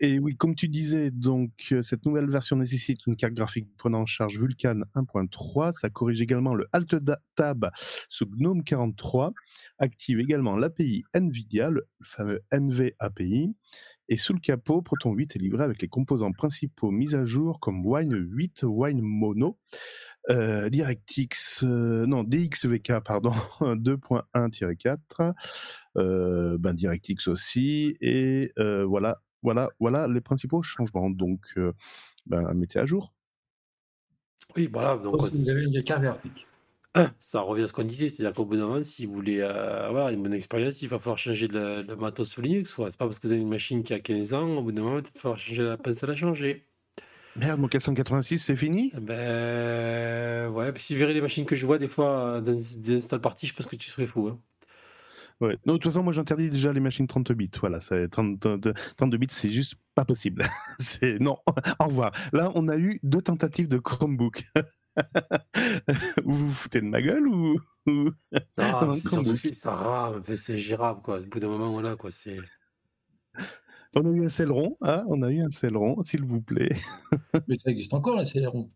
Et 0.00 0.18
oui, 0.18 0.36
comme 0.36 0.54
tu 0.54 0.68
disais, 0.68 1.10
donc 1.10 1.50
euh, 1.72 1.82
cette 1.82 2.04
nouvelle 2.04 2.30
version 2.30 2.56
nécessite 2.56 3.06
une 3.06 3.16
carte 3.16 3.34
graphique 3.34 3.68
prenant 3.76 4.00
en 4.00 4.06
charge 4.06 4.38
Vulkan 4.38 4.80
1.3. 4.94 5.72
Ça 5.78 5.90
corrige 5.90 6.20
également 6.20 6.54
le 6.54 6.66
Alt 6.72 6.96
Tab 7.34 7.70
sous 8.08 8.26
GNOME 8.26 8.64
43. 8.64 9.32
Active 9.78 10.20
également 10.20 10.56
l'API 10.56 11.04
NVIDIA, 11.14 11.70
le 11.70 11.86
fameux 12.02 12.40
NV 12.52 12.94
API. 12.98 13.54
Et 14.08 14.16
sous 14.16 14.32
le 14.32 14.38
capot, 14.38 14.82
Proton 14.82 15.12
8 15.12 15.34
est 15.34 15.38
livré 15.38 15.64
avec 15.64 15.82
les 15.82 15.88
composants 15.88 16.32
principaux 16.32 16.90
mis 16.90 17.14
à 17.14 17.24
jour 17.24 17.58
comme 17.60 17.84
Wine 17.84 18.14
8, 18.14 18.62
Wine 18.62 19.00
Mono, 19.00 19.58
euh, 20.30 20.68
DirectX, 20.68 21.62
euh, 21.62 22.06
non, 22.06 22.24
DXVK, 22.24 23.00
pardon, 23.04 23.30
2.1-4, 23.60 25.34
euh, 25.96 26.58
ben 26.58 26.74
DirectX 26.74 27.28
aussi, 27.28 27.96
et 28.00 28.52
euh, 28.58 28.84
voilà, 28.84 29.18
voilà, 29.42 29.70
voilà 29.78 30.08
les 30.08 30.20
principaux 30.20 30.62
changements. 30.62 31.10
Donc, 31.10 31.40
euh, 31.56 31.72
ben, 32.26 32.52
mettez 32.54 32.78
à 32.78 32.86
jour. 32.86 33.14
oui, 34.56 34.68
voilà. 34.72 34.96
Donc, 34.96 35.28
si 35.28 35.42
vous 35.42 35.50
avez 35.50 35.64
une 35.64 35.82
carte 35.84 36.02
graphique. 36.02 36.46
ça 37.18 37.40
revient 37.40 37.62
à 37.64 37.66
ce 37.66 37.72
qu'on 37.72 37.84
disait, 37.84 38.08
c'est-à-dire 38.08 38.34
qu'au 38.34 38.44
bout 38.44 38.56
d'un 38.56 38.66
moment, 38.66 38.82
si 38.82 39.06
vous 39.06 39.12
voulez 39.14 39.40
euh, 39.40 39.88
voilà, 39.90 40.12
une 40.12 40.22
bonne 40.22 40.32
expérience, 40.32 40.82
il 40.82 40.88
va 40.88 40.98
falloir 40.98 41.18
changer 41.18 41.48
le, 41.48 41.82
le 41.82 41.96
matos 41.96 42.28
sous 42.28 42.40
Linux. 42.40 42.74
quoi. 42.74 42.90
C'est 42.90 42.98
pas 42.98 43.04
parce 43.04 43.18
que 43.18 43.26
vous 43.26 43.32
avez 43.32 43.42
une 43.42 43.48
machine 43.48 43.82
qui 43.82 43.92
a 43.92 44.00
15 44.00 44.32
ans, 44.34 44.56
au 44.56 44.62
bout 44.62 44.72
d'un 44.72 44.82
moment, 44.82 44.98
il 44.98 45.04
va 45.04 45.10
falloir 45.20 45.38
changer 45.38 45.62
la 45.62 45.76
pince 45.76 46.02
à 46.02 46.06
la 46.06 46.16
changer. 46.16 46.66
Merde, 47.38 47.60
mon 47.60 47.68
486, 47.68 48.38
c'est 48.38 48.56
fini? 48.56 48.92
Eh 48.96 49.00
Ben 49.00 50.48
ouais, 50.50 50.72
si 50.76 50.94
vous 50.94 51.00
verrez 51.00 51.14
les 51.14 51.20
machines 51.20 51.44
que 51.44 51.56
je 51.56 51.66
vois 51.66 51.78
des 51.78 51.88
fois 51.88 52.36
euh, 52.36 52.40
dans 52.40 52.52
des 52.54 52.96
install 52.96 53.20
parties, 53.20 53.46
je 53.46 53.54
pense 53.54 53.66
que 53.66 53.76
tu 53.76 53.90
serais 53.90 54.06
fou. 54.06 54.28
hein. 54.28 54.40
Ouais. 55.42 55.58
Non, 55.66 55.74
de 55.74 55.78
toute 55.78 55.92
façon, 55.92 56.02
moi 56.02 56.14
j'interdis 56.14 56.50
déjà 56.50 56.72
les 56.72 56.80
machines 56.80 57.06
32 57.06 57.34
bits. 57.34 57.50
Voilà, 57.60 57.80
c'est 57.80 58.08
30 58.08 58.40
30 58.40 58.68
32 58.96 59.18
bits, 59.18 59.26
c'est 59.30 59.52
juste 59.52 59.74
pas 59.94 60.06
possible. 60.06 60.46
c'est 60.78 61.18
non. 61.20 61.36
Au 61.78 61.84
revoir. 61.86 62.12
Là, 62.32 62.50
on 62.54 62.68
a 62.68 62.76
eu 62.78 63.00
deux 63.02 63.20
tentatives 63.20 63.68
de 63.68 63.76
Chromebook. 63.78 64.44
vous 66.24 66.32
vous 66.48 66.54
foutez 66.54 66.80
de 66.80 66.86
ma 66.86 67.02
gueule 67.02 67.28
ou, 67.28 67.60
ou- 67.86 68.10
Ah, 68.56 68.80
Non, 68.86 68.92
c'est 68.94 69.08
surtout 69.10 69.36
ça 69.36 69.72
rame, 69.74 70.22
c'est 70.34 70.56
gérable 70.56 71.02
quoi. 71.02 71.18
Au 71.20 71.22
bout 71.26 71.38
d'un 71.38 71.48
moment, 71.48 71.70
voilà 71.70 71.96
quoi. 71.96 72.10
C'est 72.10 72.38
On 73.98 74.04
a 74.04 74.14
eu 74.14 74.24
un 74.26 74.28
Celeron, 74.28 74.76
hein 74.82 75.04
On 75.08 75.22
a 75.22 75.30
eu 75.30 75.40
un 75.40 75.48
Celeron, 75.50 76.02
s'il 76.02 76.22
vous 76.22 76.42
plaît. 76.42 76.68
Mais 77.48 77.56
ça 77.56 77.70
existe 77.70 77.94
encore, 77.94 78.18
les 78.18 78.26
Celeron. 78.26 78.70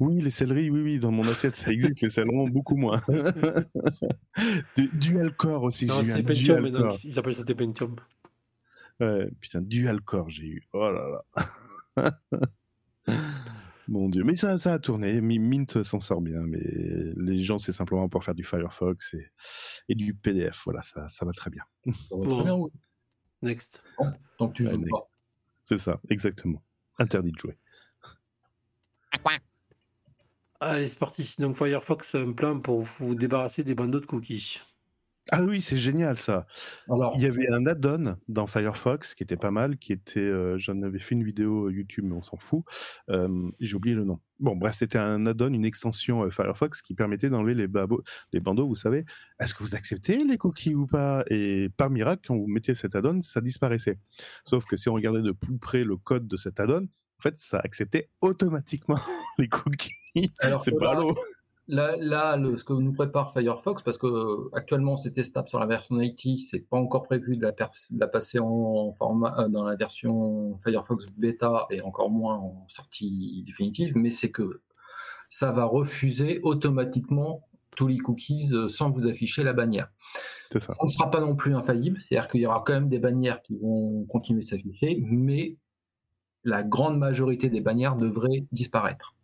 Oui, 0.00 0.20
les 0.20 0.30
céleris, 0.30 0.68
oui, 0.70 0.82
oui, 0.82 0.98
dans 0.98 1.10
mon 1.10 1.22
assiette, 1.22 1.54
ça 1.54 1.70
existe, 1.72 2.00
les 2.00 2.10
Celerons, 2.10 2.48
beaucoup 2.48 2.76
moins. 2.76 3.00
Du- 4.76 4.90
Dual 4.92 5.34
Core 5.34 5.62
aussi, 5.62 5.86
non, 5.86 6.02
j'ai 6.02 6.08
eu 6.08 6.12
un 6.12 6.16
c'est 6.16 6.22
Pentium 6.22 6.44
Dual 6.44 6.62
maintenant. 6.62 6.88
Core. 6.88 6.98
Ils 7.04 7.08
ils 7.10 7.18
appellent 7.18 7.32
ça 7.34 7.44
des 7.44 7.54
Pentium. 7.54 7.96
Ouais, 9.00 9.30
putain, 9.40 9.62
Dual 9.62 10.00
Core, 10.02 10.28
j'ai 10.30 10.46
eu. 10.46 10.68
Oh 10.72 10.90
là 10.90 11.22
là. 11.96 12.20
Mon 13.88 14.08
dieu, 14.08 14.24
mais 14.24 14.34
ça, 14.34 14.58
ça 14.58 14.74
a 14.74 14.78
tourné. 14.78 15.20
Mi- 15.20 15.38
Mint 15.38 15.82
s'en 15.82 16.00
sort 16.00 16.20
bien, 16.20 16.40
mais 16.42 16.60
les 17.16 17.40
gens, 17.40 17.58
c'est 17.58 17.72
simplement 17.72 18.08
pour 18.08 18.24
faire 18.24 18.34
du 18.34 18.44
Firefox 18.44 19.14
et, 19.14 19.26
et 19.88 19.94
du 19.94 20.12
PDF. 20.14 20.62
Voilà, 20.64 20.82
ça, 20.82 21.08
ça 21.08 21.24
va 21.24 21.32
très 21.32 21.50
bien. 21.50 21.62
Ça 22.08 22.16
va 22.16 22.26
très 22.28 22.42
bien, 22.42 22.54
oui. 22.56 22.70
Next. 23.42 23.82
Tant 24.38 24.48
que 24.48 24.54
tu 24.54 24.68
joues 24.68 24.84
pas. 24.90 25.08
C'est 25.64 25.78
ça, 25.78 26.00
exactement. 26.10 26.62
Interdit 26.98 27.32
de 27.32 27.38
jouer. 27.38 27.58
Allez, 30.60 30.88
c'est 30.88 30.98
parti. 30.98 31.34
Donc 31.38 31.56
Firefox 31.56 32.14
a 32.14 32.18
un 32.20 32.32
plan 32.32 32.60
pour 32.60 32.80
vous 32.82 33.14
débarrasser 33.14 33.62
des 33.62 33.74
bandeaux 33.74 34.00
de 34.00 34.06
cookies. 34.06 34.60
Ah 35.32 35.42
oui, 35.42 35.60
c'est 35.60 35.76
génial 35.76 36.18
ça. 36.18 36.46
Alors, 36.88 37.14
Il 37.16 37.22
y 37.22 37.26
avait 37.26 37.48
un 37.50 37.66
add-on 37.66 38.16
dans 38.28 38.46
Firefox 38.46 39.14
qui 39.14 39.24
était 39.24 39.36
pas 39.36 39.50
mal, 39.50 39.76
qui 39.76 39.92
était, 39.92 40.20
euh, 40.20 40.56
j'en 40.56 40.80
avais 40.82 41.00
fait 41.00 41.16
une 41.16 41.24
vidéo 41.24 41.68
YouTube, 41.68 42.04
mais 42.06 42.14
on 42.14 42.22
s'en 42.22 42.36
fout. 42.36 42.62
Euh, 43.10 43.50
J'ai 43.58 43.74
oublié 43.74 43.96
le 43.96 44.04
nom. 44.04 44.20
Bon, 44.38 44.54
bref, 44.54 44.76
c'était 44.76 44.98
un 44.98 45.26
add-on, 45.26 45.52
une 45.52 45.64
extension 45.64 46.22
euh, 46.22 46.30
Firefox 46.30 46.80
qui 46.80 46.94
permettait 46.94 47.28
d'enlever 47.28 47.54
les, 47.54 47.66
bandeaux. 47.66 48.68
Vous 48.68 48.76
savez, 48.76 49.04
est-ce 49.40 49.52
que 49.52 49.64
vous 49.64 49.74
acceptez 49.74 50.24
les 50.24 50.38
cookies 50.38 50.76
ou 50.76 50.86
pas? 50.86 51.24
Et 51.28 51.70
par 51.76 51.90
miracle, 51.90 52.22
quand 52.28 52.36
vous 52.36 52.46
mettiez 52.46 52.76
cet 52.76 52.94
add-on, 52.94 53.20
ça 53.22 53.40
disparaissait. 53.40 53.96
Sauf 54.44 54.64
que 54.64 54.76
si 54.76 54.88
on 54.88 54.94
regardait 54.94 55.22
de 55.22 55.32
plus 55.32 55.58
près 55.58 55.82
le 55.82 55.96
code 55.96 56.28
de 56.28 56.36
cet 56.36 56.60
add-on, 56.60 56.84
en 56.84 57.22
fait, 57.22 57.36
ça 57.36 57.58
acceptait 57.64 58.10
automatiquement 58.20 58.98
les 59.38 59.48
cookies. 59.48 59.90
alors 60.40 60.62
C'est 60.62 60.78
pas 60.78 60.94
l'eau. 60.94 61.16
Là, 61.68 61.96
là, 61.98 62.36
le- 62.36 62.56
ce 62.56 62.64
que 62.64 62.72
nous 62.72 62.92
prépare 62.92 63.32
Firefox, 63.32 63.82
parce 63.82 63.98
que 63.98 64.06
euh, 64.06 64.48
actuellement 64.52 64.96
c'est 64.96 65.10
testable 65.12 65.48
sur 65.48 65.58
la 65.58 65.66
version 65.66 65.96
80, 65.98 66.36
c'est 66.50 66.60
pas 66.60 66.76
encore 66.76 67.02
prévu 67.04 67.36
de 67.36 67.42
la, 67.42 67.52
pers- 67.52 67.70
de 67.90 67.98
la 68.00 68.06
passer 68.08 68.38
en 68.38 68.92
format 68.92 69.34
euh, 69.38 69.48
dans 69.48 69.64
la 69.64 69.76
version 69.76 70.56
Firefox 70.64 71.06
bêta 71.16 71.66
et 71.70 71.80
encore 71.82 72.10
moins 72.10 72.36
en 72.36 72.66
sortie 72.68 73.42
définitive, 73.46 73.96
mais 73.96 74.10
c'est 74.10 74.30
que 74.30 74.62
ça 75.28 75.50
va 75.52 75.64
refuser 75.64 76.40
automatiquement 76.42 77.42
tous 77.76 77.88
les 77.88 77.98
cookies 77.98 78.48
euh, 78.52 78.68
sans 78.68 78.90
vous 78.90 79.06
afficher 79.06 79.42
la 79.42 79.52
bannière. 79.52 79.88
Ça. 80.52 80.60
Ça 80.60 80.76
ne 80.84 80.88
sera 80.88 81.10
pas 81.10 81.20
non 81.20 81.34
plus 81.34 81.54
infaillible, 81.54 82.00
c'est-à-dire 82.08 82.28
qu'il 82.28 82.40
y 82.40 82.46
aura 82.46 82.62
quand 82.64 82.72
même 82.74 82.88
des 82.88 83.00
bannières 83.00 83.42
qui 83.42 83.56
vont 83.56 84.04
continuer 84.04 84.40
de 84.42 84.46
s'afficher, 84.46 85.02
mais 85.04 85.56
la 86.44 86.62
grande 86.62 86.96
majorité 86.96 87.50
des 87.50 87.60
bannières 87.60 87.96
devraient 87.96 88.46
disparaître. 88.52 89.15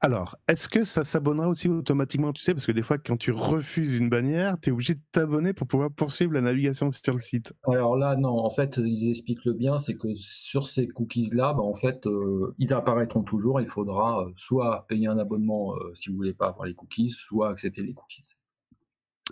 Alors, 0.00 0.36
est-ce 0.46 0.68
que 0.68 0.84
ça 0.84 1.02
s'abonnera 1.02 1.48
aussi 1.48 1.68
automatiquement, 1.68 2.32
tu 2.32 2.40
sais, 2.40 2.54
parce 2.54 2.66
que 2.66 2.72
des 2.72 2.82
fois, 2.82 2.98
quand 2.98 3.16
tu 3.16 3.32
refuses 3.32 3.96
une 3.96 4.08
bannière, 4.08 4.56
tu 4.62 4.70
es 4.70 4.72
obligé 4.72 4.94
de 4.94 5.00
t'abonner 5.10 5.52
pour 5.52 5.66
pouvoir 5.66 5.90
poursuivre 5.90 6.32
la 6.32 6.40
navigation 6.40 6.88
sur 6.90 7.14
le 7.14 7.20
site. 7.20 7.52
Alors 7.66 7.96
là, 7.96 8.14
non, 8.14 8.38
en 8.38 8.50
fait, 8.50 8.76
ils 8.76 9.10
expliquent 9.10 9.44
le 9.44 9.54
bien, 9.54 9.78
c'est 9.78 9.96
que 9.96 10.14
sur 10.14 10.68
ces 10.68 10.86
cookies-là, 10.86 11.52
bah, 11.52 11.62
en 11.62 11.74
fait, 11.74 12.06
euh, 12.06 12.54
ils 12.58 12.72
apparaîtront 12.74 13.24
toujours. 13.24 13.60
Il 13.60 13.66
faudra 13.66 14.22
euh, 14.22 14.32
soit 14.36 14.86
payer 14.88 15.08
un 15.08 15.18
abonnement 15.18 15.74
euh, 15.74 15.92
si 15.94 16.10
vous 16.10 16.16
voulez 16.16 16.34
pas 16.34 16.48
avoir 16.48 16.68
les 16.68 16.74
cookies, 16.74 17.10
soit 17.10 17.50
accepter 17.50 17.82
les 17.82 17.94
cookies. 17.94 18.34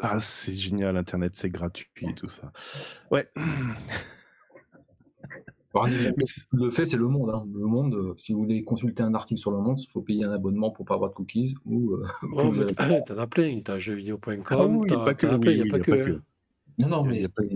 Ah, 0.01 0.21
c'est 0.21 0.53
génial, 0.53 0.97
Internet, 0.97 1.37
c'est 1.37 1.49
gratuit 1.49 1.89
et 2.03 2.15
tout 2.15 2.29
ça. 2.29 2.53
Ouais. 3.11 3.31
Le 6.53 6.71
fait, 6.71 6.85
c'est 6.85 6.97
le 6.97 7.09
monde. 7.09 7.31
hein. 7.35 7.47
Le 7.55 7.67
monde, 7.67 7.95
euh, 7.95 8.15
si 8.17 8.33
vous 8.33 8.41
voulez 8.41 8.65
consulter 8.65 9.03
un 9.03 9.15
article 9.15 9.39
sur 9.41 9.51
le 9.51 9.59
monde, 9.59 9.81
il 9.81 9.87
faut 9.89 10.01
payer 10.03 10.25
un 10.25 10.33
abonnement 10.33 10.71
pour 10.71 10.85
pas 10.85 10.95
avoir 10.95 11.11
de 11.11 11.15
cookies 11.15 11.55
ou. 11.65 11.93
euh, 11.93 12.05
Ouais, 12.33 12.45
vous 12.51 12.53
mais 12.65 12.81
avez- 12.81 13.05
t'en 13.05 13.19
as 13.19 13.27
plein, 13.27 13.61
t'as 13.65 13.79
jeuxvideo.com, 13.79 14.43
Ah 14.51 14.67
oui, 14.67 14.87
a 14.93 14.99
pas 15.05 15.15
que, 15.15 15.27
oui, 15.27 15.41
il 15.57 15.63
n'y 15.63 15.69
a 15.69 15.71
pas 15.71 15.81
que. 15.81 16.21
Non, 16.79 16.89
non, 16.89 17.05
Il 17.05 17.11
mais. 17.11 17.21
y 17.23 17.25
a 17.25 17.29
pas 17.29 17.43
c'est- 17.43 17.49
que. 17.49 17.55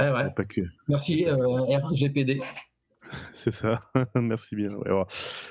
Ouais, 0.00 0.10
ouais. 0.12 0.30
Pas 0.34 0.44
que. 0.44 0.60
Merci, 0.88 1.24
euh, 1.26 1.36
RGPD. 1.78 2.40
C'est 3.32 3.52
ça. 3.52 3.80
Merci 4.16 4.56
bien. 4.56 4.70
Ouais, 4.74 4.90
ouais. 4.90 5.04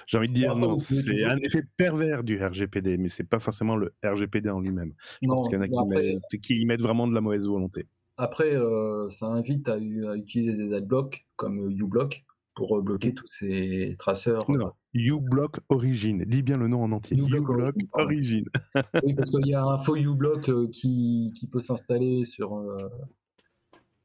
J'ai 0.07 0.17
envie 0.17 0.27
de 0.27 0.33
dire, 0.33 0.55
non, 0.57 0.77
c'est 0.77 1.23
un 1.23 1.38
effet 1.38 1.63
pervers 1.77 2.23
du 2.23 2.38
RGPD, 2.43 2.97
mais 2.97 3.07
c'est 3.09 3.23
pas 3.23 3.39
forcément 3.39 3.77
le 3.77 3.93
RGPD 4.03 4.49
en 4.49 4.59
lui-même. 4.59 4.93
Je 5.21 5.27
pense 5.29 5.47
qu'il 5.47 5.55
y 5.55 5.59
en 5.59 5.61
a 5.61 5.67
mais 5.67 5.71
qui, 5.71 5.79
après, 5.79 6.03
mettent, 6.13 6.41
qui 6.41 6.61
y 6.61 6.65
mettent 6.65 6.81
vraiment 6.81 7.07
de 7.07 7.13
la 7.13 7.21
mauvaise 7.21 7.47
volonté. 7.47 7.88
Après, 8.18 8.55
euh, 8.55 9.09
ça 9.09 9.28
invite 9.28 9.68
à, 9.70 9.74
à 9.74 10.16
utiliser 10.16 10.53
des 10.53 10.74
adblocks 10.74 11.28
comme 11.36 11.70
uBlock 11.70 12.26
pour 12.55 12.78
euh, 12.78 12.82
bloquer 12.82 13.13
tous 13.13 13.28
ces 13.28 13.95
traceurs. 13.99 14.49
Non, 14.49 14.72
uBlock 14.93 15.59
Origin. 15.70 16.24
Dis 16.26 16.41
bien 16.41 16.57
le 16.57 16.68
nom 16.70 16.84
en 16.84 16.91
entier. 16.93 17.18
uBlock 17.18 17.49
uBlock 17.49 17.76
Origin. 17.93 18.45
Oui, 19.03 19.13
parce 19.13 19.30
qu'il 19.32 19.47
y 19.47 19.53
a 19.53 19.63
un 19.66 19.80
faux 19.80 19.97
uBlock 19.97 20.49
euh, 20.49 20.68
qui, 20.72 21.34
qui 21.36 21.47
peut 21.47 21.59
s'installer 21.59 22.24
sur, 22.26 22.55
euh, 22.57 22.78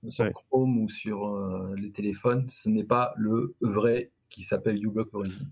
sur 0.09 0.25
Ouais. 0.25 0.33
Chrome 0.33 0.79
ou 0.79 0.89
sur 0.89 1.27
euh, 1.29 1.75
les 1.77 1.93
téléphones. 1.93 2.47
Ce 2.49 2.69
n'est 2.69 2.85
pas 2.85 3.15
le 3.17 3.55
vrai 3.61 4.11
qui 4.29 4.43
s'appelle 4.43 4.85
uBlock 4.85 5.15
Origin. 5.15 5.49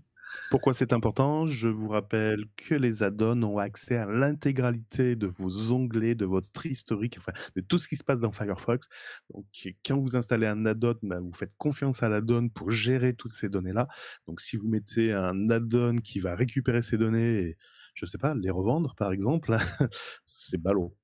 Pourquoi 0.49 0.73
c'est 0.73 0.93
important? 0.93 1.45
Je 1.45 1.67
vous 1.67 1.89
rappelle 1.89 2.45
que 2.55 2.75
les 2.75 3.03
add-ons 3.03 3.43
ont 3.43 3.57
accès 3.57 3.97
à 3.97 4.05
l'intégralité 4.05 5.15
de 5.15 5.27
vos 5.27 5.71
onglets, 5.71 6.15
de 6.15 6.25
votre 6.25 6.65
historique, 6.65 7.15
enfin, 7.17 7.31
de 7.55 7.61
tout 7.61 7.77
ce 7.77 7.87
qui 7.87 7.95
se 7.95 8.03
passe 8.03 8.19
dans 8.19 8.31
Firefox. 8.31 8.87
Donc, 9.33 9.45
quand 9.85 9.97
vous 9.97 10.15
installez 10.15 10.47
un 10.47 10.65
add-on, 10.65 10.95
ben, 11.03 11.19
vous 11.19 11.33
faites 11.33 11.55
confiance 11.57 12.03
à 12.03 12.09
l'add-on 12.09 12.49
pour 12.49 12.69
gérer 12.69 13.13
toutes 13.13 13.33
ces 13.33 13.49
données-là. 13.49 13.87
Donc, 14.27 14.41
si 14.41 14.57
vous 14.57 14.67
mettez 14.67 15.13
un 15.13 15.49
add-on 15.49 15.97
qui 15.97 16.19
va 16.19 16.35
récupérer 16.35 16.81
ces 16.81 16.97
données 16.97 17.39
et, 17.39 17.57
je 17.93 18.05
sais 18.05 18.17
pas, 18.17 18.33
les 18.33 18.49
revendre, 18.49 18.95
par 18.95 19.11
exemple, 19.11 19.55
c'est 20.25 20.57
ballot. 20.61 20.95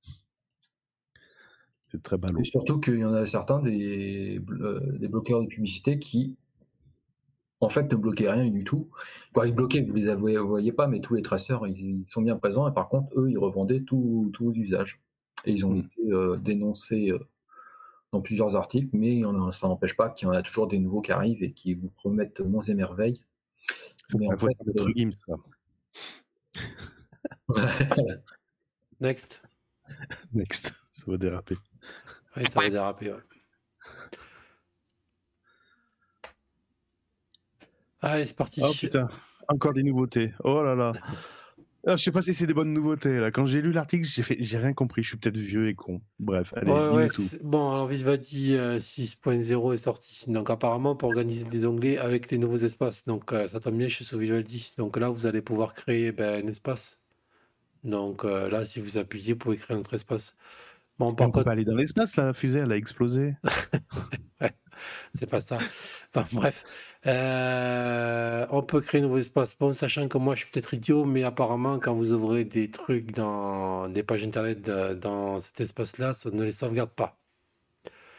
C'est 1.88 2.02
très 2.02 2.18
ballot. 2.18 2.40
Et 2.40 2.44
surtout 2.44 2.80
qu'il 2.80 3.00
y 3.00 3.06
en 3.06 3.14
a 3.14 3.26
certains 3.26 3.62
des, 3.62 4.42
euh, 4.62 4.98
des 4.98 5.08
bloqueurs 5.08 5.42
de 5.42 5.48
publicité 5.48 6.00
qui, 6.00 6.36
en 7.62 7.70
fait, 7.70 7.92
ne 7.92 7.96
bloquaient 7.96 8.30
rien 8.30 8.48
du 8.50 8.64
tout. 8.64 8.90
Ils 9.44 9.54
bloquaient, 9.54 9.82
vous 9.82 9.94
les 9.94 10.14
voyez, 10.16 10.38
vous 10.38 10.48
voyez 10.48 10.72
pas, 10.72 10.88
mais 10.88 11.00
tous 11.00 11.16
les 11.16 11.22
traceurs, 11.22 11.66
ils, 11.68 12.00
ils 12.02 12.06
sont 12.06 12.22
bien 12.22 12.38
présents. 12.38 12.68
Et 12.70 12.74
par 12.74 12.90
contre, 12.90 13.20
eux, 13.20 13.30
ils 13.30 13.38
revendaient 13.38 13.82
tous 13.82 14.30
tous 14.34 14.46
vos 14.46 14.54
usages. 14.54 15.00
Et 15.46 15.52
ils 15.54 15.66
ont 15.66 15.72
Mm. 15.72 15.78
été 15.80 16.12
euh, 16.12 16.38
dénoncés 16.38 17.12
euh, 17.12 17.20
dans 18.12 18.22
plusieurs 18.22 18.56
articles, 18.56 18.90
mais 18.94 19.24
en 19.26 19.52
ça 19.52 19.68
n'empêche 19.68 19.96
pas 19.96 20.10
qu'il 20.10 20.28
y 20.28 20.32
en 20.32 20.34
a 20.34 20.42
toujours 20.42 20.68
des 20.68 20.80
nouveaux 20.80 21.02
qui 21.02 21.12
arrivent 21.12 21.44
et 21.44 21.54
qui 21.54 21.74
vous 21.76 21.90
promettent 21.90 22.40
monts 22.42 22.62
et 22.62 22.74
merveilles. 22.74 23.22
Mais 24.18 24.28
en 24.28 24.38
fait, 24.38 24.48
de 24.66 24.66
notre 24.68 24.90
euh, 24.90 24.94
Gims, 24.96 25.12
ça. 25.12 25.36
Next. 29.00 29.44
Next, 30.34 30.74
ça 30.92 31.04
va 31.08 31.18
déraper. 31.18 31.58
Ouais, 32.36 32.46
ça 32.48 32.62
va 32.62 32.70
déraper. 32.70 33.12
ouais. 33.12 33.20
Allez, 38.06 38.26
c'est 38.28 38.36
parti. 38.36 38.62
Oh 38.64 38.72
putain, 38.80 39.08
encore 39.48 39.74
des 39.74 39.84
nouveautés. 39.84 40.34
Oh 40.44 40.62
là 40.64 40.76
là. 40.76 40.94
Ah, 41.88 41.96
je 41.98 42.04
sais 42.04 42.12
pas 42.12 42.22
si 42.22 42.34
c'est 42.34 42.48
des 42.48 42.54
bonnes 42.54 42.74
nouveautés 42.74 43.18
là. 43.20 43.32
Quand 43.32 43.46
j'ai 43.46 43.62
lu 43.62 43.72
l'article, 43.72 44.06
j'ai 44.08 44.24
fait, 44.24 44.38
j'ai 44.40 44.58
rien 44.58 44.74
compris. 44.74 45.04
Je 45.04 45.10
suis 45.10 45.18
peut-être 45.18 45.38
vieux 45.38 45.70
et 45.70 45.76
con. 45.76 46.02
Bref, 46.20 46.54
allez, 46.56 46.72
Ouais, 46.72 46.90
dis-nous 46.90 46.96
ouais, 46.96 47.08
tout. 47.10 47.24
bon, 47.44 47.72
alors 47.72 47.88
Vivaldi 47.88 48.56
euh, 48.56 48.80
6.0 48.80 49.74
est 49.74 49.78
sorti. 49.78 50.32
Donc 50.32 50.50
apparemment, 50.50 50.96
pour 50.96 51.10
organiser 51.10 51.46
des 51.46 51.66
onglets 51.66 51.98
avec 51.98 52.32
les 52.32 52.38
nouveaux 52.38 52.58
espaces. 52.58 53.06
Donc 53.06 53.34
euh, 53.34 53.48
ça 53.48 53.60
tombe 53.60 53.76
bien, 53.78 53.88
je 53.88 53.96
suis 53.96 54.06
sur 54.06 54.18
Vivaldi. 54.20 54.74
Donc 54.78 54.98
là, 54.98 55.10
vous 55.10 55.26
allez 55.28 55.42
pouvoir 55.42 55.74
créer 55.74 56.12
ben, 56.12 56.44
un 56.44 56.48
espace. 56.48 57.02
Donc 57.84 58.24
euh, 58.26 58.50
là, 58.50 58.66
si 58.66 58.80
vous 58.82 58.98
appuyez, 58.98 59.34
vous 59.34 59.40
pouvez 59.40 59.58
créer 59.58 59.78
un 59.78 59.80
autre 59.82 59.94
espace. 59.94 60.36
Bon, 60.98 61.08
On 61.10 61.16
par 61.16 61.28
peut 61.28 61.34
contre, 61.34 61.46
pas 61.46 61.52
aller 61.52 61.66
dans 61.66 61.76
l'espace. 61.76 62.16
La 62.16 62.34
fusée, 62.34 62.60
elle 62.60 62.72
a 62.72 62.78
explosé. 62.78 63.36
c'est 65.14 65.28
pas 65.30 65.42
ça. 65.42 65.58
Enfin, 66.16 66.28
bref, 66.34 66.64
Euh, 67.08 68.48
on 68.50 68.64
peut 68.64 68.82
créer 68.82 69.00
un 69.02 69.04
nouveau 69.04 69.18
espace. 69.20 69.56
Bon, 69.58 69.72
sachant 69.74 70.08
que 70.08 70.18
moi, 70.18 70.34
je 70.36 70.42
suis 70.42 70.50
peut-être 70.52 70.74
idiot, 70.74 71.06
mais 71.06 71.24
apparemment, 71.24 71.80
quand 71.80 71.94
vous 71.94 72.14
ouvrez 72.14 72.46
des 72.46 72.70
trucs 72.72 73.12
dans 73.12 73.88
des 73.90 74.02
pages 74.04 74.24
internet 74.24 74.62
de- 74.62 74.94
dans 74.96 75.40
cet 75.40 75.62
espace-là, 75.62 76.14
ça 76.14 76.32
ne 76.32 76.44
les 76.44 76.52
sauvegarde 76.52 76.90
pas. 76.92 77.20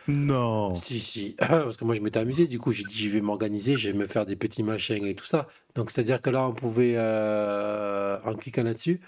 Non. 0.08 0.82
Si, 0.82 1.00
si, 1.00 1.34
parce 1.38 1.76
que 1.76 1.84
moi 1.84 1.94
je 1.94 2.00
m'étais 2.02 2.18
amusé, 2.18 2.46
du 2.46 2.58
coup 2.58 2.70
j'ai 2.72 2.84
dit 2.84 2.94
je 2.94 3.08
vais 3.08 3.20
m'organiser, 3.22 3.76
je 3.76 3.88
vais 3.88 3.94
me 3.96 4.04
faire 4.06 4.26
des 4.26 4.36
petits 4.36 4.62
machins 4.62 5.04
et 5.06 5.14
tout 5.14 5.24
ça. 5.24 5.46
Donc 5.74 5.90
c'est-à-dire 5.90 6.20
que 6.20 6.28
là 6.30 6.46
on 6.46 6.52
pouvait, 6.54 6.94
euh, 6.96 8.20
en 8.22 8.34
cliquant 8.34 8.62
là-dessus, 8.62 9.00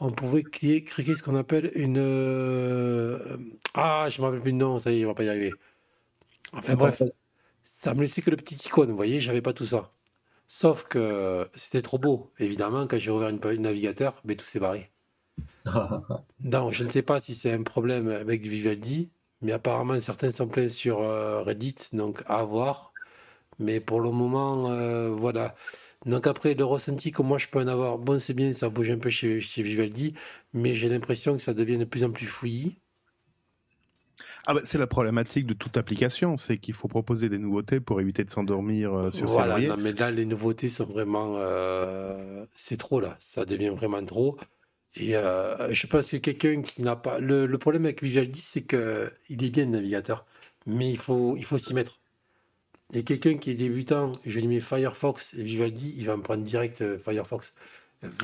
on 0.00 0.12
pouvait 0.12 0.42
cliquer, 0.44 0.84
cliquer 0.84 1.16
ce 1.16 1.22
qu'on 1.24 1.36
appelle 1.36 1.72
une... 1.76 1.98
euh, 1.98 3.38
Ah, 3.74 4.08
je 4.10 4.20
me 4.22 4.26
rappelle 4.26 4.40
plus 4.42 4.52
le 4.52 4.58
nom, 4.58 4.78
ça 4.80 4.92
y 4.92 5.00
est, 5.02 5.06
on 5.06 5.08
va 5.10 5.14
pas 5.14 5.24
y 5.24 5.30
arriver. 5.30 5.58
Enfin 6.52 6.74
bref, 6.74 7.02
ça 7.62 7.94
me 7.94 8.00
laissait 8.02 8.22
que 8.22 8.30
le 8.30 8.36
petit 8.36 8.56
icône, 8.68 8.90
vous 8.90 8.96
voyez, 8.96 9.20
j'avais 9.20 9.42
pas 9.42 9.52
tout 9.52 9.66
ça. 9.66 9.92
Sauf 10.48 10.84
que 10.84 11.48
c'était 11.54 11.82
trop 11.82 11.98
beau, 11.98 12.32
évidemment, 12.38 12.86
quand 12.86 12.98
j'ai 12.98 13.10
ouvert 13.10 13.28
une 13.30 13.40
page 13.40 13.58
navigateur, 13.58 14.20
mais 14.24 14.36
tout 14.36 14.44
s'est 14.46 14.60
barré. 14.60 14.92
Donc, 16.40 16.72
je 16.72 16.84
ne 16.84 16.88
sais 16.88 17.02
pas 17.02 17.20
si 17.20 17.34
c'est 17.34 17.52
un 17.52 17.62
problème 17.62 18.08
avec 18.08 18.42
Vivaldi, 18.46 19.10
mais 19.40 19.52
apparemment 19.52 19.98
certains 20.00 20.30
sont 20.30 20.48
pleins 20.48 20.68
sur 20.68 21.00
euh, 21.02 21.42
Reddit, 21.42 21.76
donc 21.92 22.22
à 22.26 22.44
voir. 22.44 22.92
Mais 23.58 23.80
pour 23.80 24.00
le 24.00 24.10
moment, 24.12 24.70
euh, 24.72 25.10
voilà. 25.10 25.54
Donc 26.06 26.26
après, 26.28 26.54
le 26.54 26.64
ressenti 26.64 27.12
que 27.12 27.22
moi 27.22 27.38
je 27.38 27.48
peux 27.48 27.60
en 27.60 27.68
avoir, 27.68 27.98
bon 27.98 28.18
c'est 28.20 28.34
bien, 28.34 28.52
ça 28.54 28.70
bouge 28.70 28.90
un 28.92 28.98
peu 28.98 29.10
chez, 29.10 29.40
chez 29.40 29.62
Vivaldi, 29.64 30.14
mais 30.54 30.74
j'ai 30.74 30.88
l'impression 30.90 31.34
que 31.36 31.42
ça 31.42 31.54
devient 31.54 31.78
de 31.78 31.84
plus 31.86 32.04
en 32.04 32.12
plus 32.12 32.26
fouillis. 32.26 32.81
Ah 34.46 34.54
bah, 34.54 34.60
c'est 34.64 34.78
la 34.78 34.86
problématique 34.88 35.46
de 35.46 35.54
toute 35.54 35.76
application, 35.76 36.36
c'est 36.36 36.58
qu'il 36.58 36.74
faut 36.74 36.88
proposer 36.88 37.28
des 37.28 37.38
nouveautés 37.38 37.80
pour 37.80 38.00
éviter 38.00 38.24
de 38.24 38.30
s'endormir 38.30 38.92
euh, 38.92 39.10
sur 39.12 39.28
ses 39.30 39.36
Voilà, 39.36 39.54
lauriers. 39.54 39.68
non, 39.68 39.76
mais 39.76 39.92
là 39.92 40.10
les 40.10 40.24
nouveautés 40.24 40.68
sont 40.68 40.84
vraiment... 40.84 41.36
euh, 41.38 42.44
c'est 42.56 42.76
trop 42.76 43.00
là, 43.00 43.14
ça 43.18 43.44
devient 43.44 43.68
vraiment 43.70 44.04
trop. 44.04 44.36
Et 44.94 45.16
euh, 45.16 45.72
je 45.72 45.86
pense 45.86 46.10
que 46.10 46.16
quelqu'un 46.18 46.62
qui 46.62 46.82
n'a 46.82 46.96
pas... 46.96 47.18
Le, 47.20 47.46
le 47.46 47.58
problème 47.58 47.84
avec 47.84 48.02
Vivaldi, 48.02 48.40
c'est 48.40 48.62
que 48.62 49.12
il 49.28 49.42
est 49.44 49.50
bien 49.50 49.64
le 49.64 49.70
navigateur, 49.70 50.26
mais 50.66 50.90
il 50.90 50.98
faut, 50.98 51.36
il 51.36 51.44
faut 51.44 51.58
s'y 51.58 51.72
mettre. 51.74 52.00
Et 52.94 53.04
quelqu'un 53.04 53.36
qui 53.38 53.50
est 53.50 53.54
débutant, 53.54 54.12
je 54.26 54.40
lui 54.40 54.48
mets 54.48 54.60
Firefox 54.60 55.34
et 55.34 55.42
Vivaldi, 55.42 55.94
il 55.96 56.06
va 56.06 56.16
me 56.16 56.22
prendre 56.22 56.42
direct 56.44 56.82
euh, 56.82 56.98
Firefox. 56.98 57.54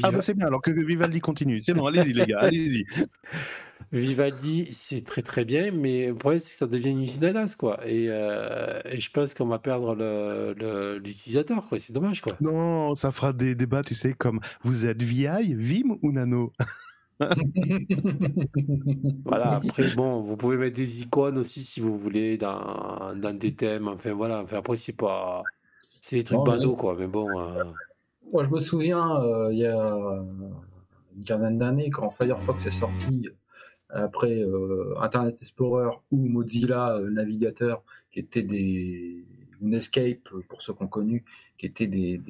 Ah 0.03 0.11
bah 0.11 0.21
c'est 0.23 0.35
bien, 0.35 0.47
alors 0.47 0.63
que 0.63 0.71
Vivaldi 0.71 1.21
continue. 1.21 1.61
C'est 1.61 1.75
bon, 1.75 1.87
allez-y 1.87 2.13
les 2.13 2.27
gars, 2.27 2.41
allez-y. 2.41 2.85
Vivaldi, 3.93 4.69
c'est 4.73 5.05
très 5.05 5.23
très 5.23 5.45
bien, 5.45 5.71
mais 5.71 6.09
le 6.09 6.15
problème 6.15 6.41
c'est 6.41 6.51
que 6.51 6.57
ça 6.57 6.67
devient 6.67 6.91
une 6.91 7.03
usine 7.03 7.25
à 7.25 7.33
gaz, 7.33 7.57
quoi. 7.57 7.79
Et, 7.87 8.07
euh, 8.09 8.81
et 8.85 9.01
je 9.01 9.11
pense 9.11 9.33
qu'on 9.35 9.47
va 9.47 9.59
perdre 9.59 9.95
l'utilisateur, 10.99 11.65
quoi. 11.67 11.79
C'est 11.79 11.93
dommage, 11.93 12.21
quoi. 12.21 12.37
Non, 12.41 12.95
ça 12.97 13.11
fera 13.13 13.33
des 13.33 13.55
débats, 13.55 13.83
tu 13.83 13.95
sais, 13.95 14.13
comme 14.13 14.41
vous 14.63 14.85
êtes 14.85 15.01
VI, 15.03 15.55
Vim 15.55 15.97
ou 16.03 16.13
Nano? 16.13 16.53
Voilà, 19.25 19.57
après, 19.57 19.91
bon, 19.97 20.21
vous 20.23 20.37
pouvez 20.37 20.57
mettre 20.57 20.77
des 20.77 21.03
icônes 21.03 21.39
aussi 21.39 21.63
si 21.63 21.81
vous 21.81 21.99
voulez 21.99 22.37
dans, 22.39 23.15
dans 23.17 23.37
des 23.37 23.55
thèmes. 23.55 23.89
Enfin, 23.89 24.13
voilà. 24.13 24.41
Enfin, 24.43 24.59
après, 24.59 24.77
c'est 24.77 24.97
pas. 24.97 25.43
C'est 26.01 26.17
des 26.17 26.25
trucs 26.25 26.39
Non, 26.39 26.57
mais- 26.59 26.77
quoi. 26.77 26.97
Mais 26.99 27.07
bon. 27.07 27.29
euh, 27.41 27.65
Moi, 28.33 28.45
je 28.45 28.51
me 28.51 28.59
souviens, 28.59 29.23
euh, 29.23 29.53
il 29.53 29.59
y 29.59 29.67
a 29.67 30.25
une 31.17 31.25
quinzaine 31.25 31.59
d'années, 31.59 31.91
quand 31.91 32.11
Firefox 32.11 32.67
est 32.67 32.71
sorti, 32.71 33.29
après 33.91 34.43
euh, 34.43 34.95
Internet 35.01 35.41
Explorer 35.41 35.97
ou 36.11 36.27
Mozilla 36.27 36.97
euh, 36.97 37.11
Navigateur, 37.11 37.83
qui 38.11 38.21
étaient 38.21 38.43
des 38.43 39.25
euh, 39.63 40.43
pour 40.49 40.63
ceux 40.63 40.73
qu'on 40.73 40.87
connu, 40.87 41.25
qui 41.57 41.67
étaient 41.67 41.87
des, 41.87 42.21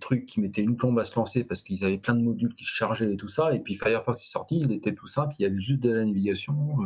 trucs 0.00 0.26
qui 0.26 0.40
mettaient 0.40 0.62
une 0.62 0.76
plombe 0.76 0.98
à 0.98 1.04
se 1.04 1.14
lancer 1.14 1.44
parce 1.44 1.62
qu'ils 1.62 1.84
avaient 1.84 1.98
plein 1.98 2.14
de 2.14 2.22
modules 2.22 2.54
qui 2.54 2.64
se 2.64 2.70
chargeaient 2.70 3.12
et 3.12 3.16
tout 3.16 3.28
ça. 3.28 3.54
Et 3.54 3.60
puis 3.60 3.76
Firefox 3.76 4.20
est 4.20 4.30
sorti, 4.30 4.58
il 4.58 4.72
était 4.72 4.94
tout 4.94 5.06
simple, 5.06 5.34
il 5.38 5.42
y 5.42 5.46
avait 5.46 5.60
juste 5.60 5.80
de 5.80 5.92
la 5.92 6.04
navigation, 6.04 6.78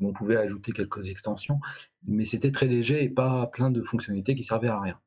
on 0.00 0.12
pouvait 0.12 0.36
ajouter 0.36 0.72
quelques 0.72 1.08
extensions, 1.08 1.60
mais 2.06 2.24
c'était 2.24 2.50
très 2.50 2.66
léger 2.66 3.04
et 3.04 3.08
pas 3.08 3.46
plein 3.46 3.70
de 3.70 3.82
fonctionnalités 3.82 4.34
qui 4.34 4.42
servaient 4.42 4.68
à 4.68 4.80
rien. 4.80 4.98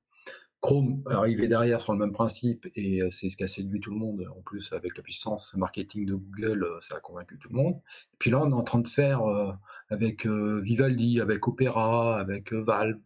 Chrome 0.61 1.03
arrivait 1.05 1.47
derrière 1.47 1.81
sur 1.81 1.93
le 1.93 1.99
même 1.99 2.11
principe 2.11 2.67
et 2.75 3.01
euh, 3.01 3.09
c'est 3.11 3.29
ce 3.29 3.37
qui 3.37 3.43
a 3.43 3.47
séduit 3.47 3.79
tout 3.79 3.91
le 3.91 3.97
monde. 3.97 4.25
En 4.37 4.41
plus, 4.41 4.73
avec 4.73 4.97
la 4.97 5.03
puissance 5.03 5.53
marketing 5.55 6.05
de 6.05 6.15
Google, 6.15 6.63
euh, 6.63 6.81
ça 6.81 6.97
a 6.97 6.99
convaincu 6.99 7.37
tout 7.39 7.47
le 7.49 7.55
monde. 7.55 7.75
Et 8.13 8.17
puis 8.19 8.29
là, 8.29 8.41
on 8.41 8.49
est 8.49 8.53
en 8.53 8.63
train 8.63 8.79
de 8.79 8.87
faire 8.87 9.21
euh, 9.23 9.53
avec 9.89 10.25
Vivaldi, 10.25 11.21
avec 11.21 11.47
Opera, 11.47 12.19
avec 12.19 12.51
euh, 12.53 12.63
Valve, 12.63 12.99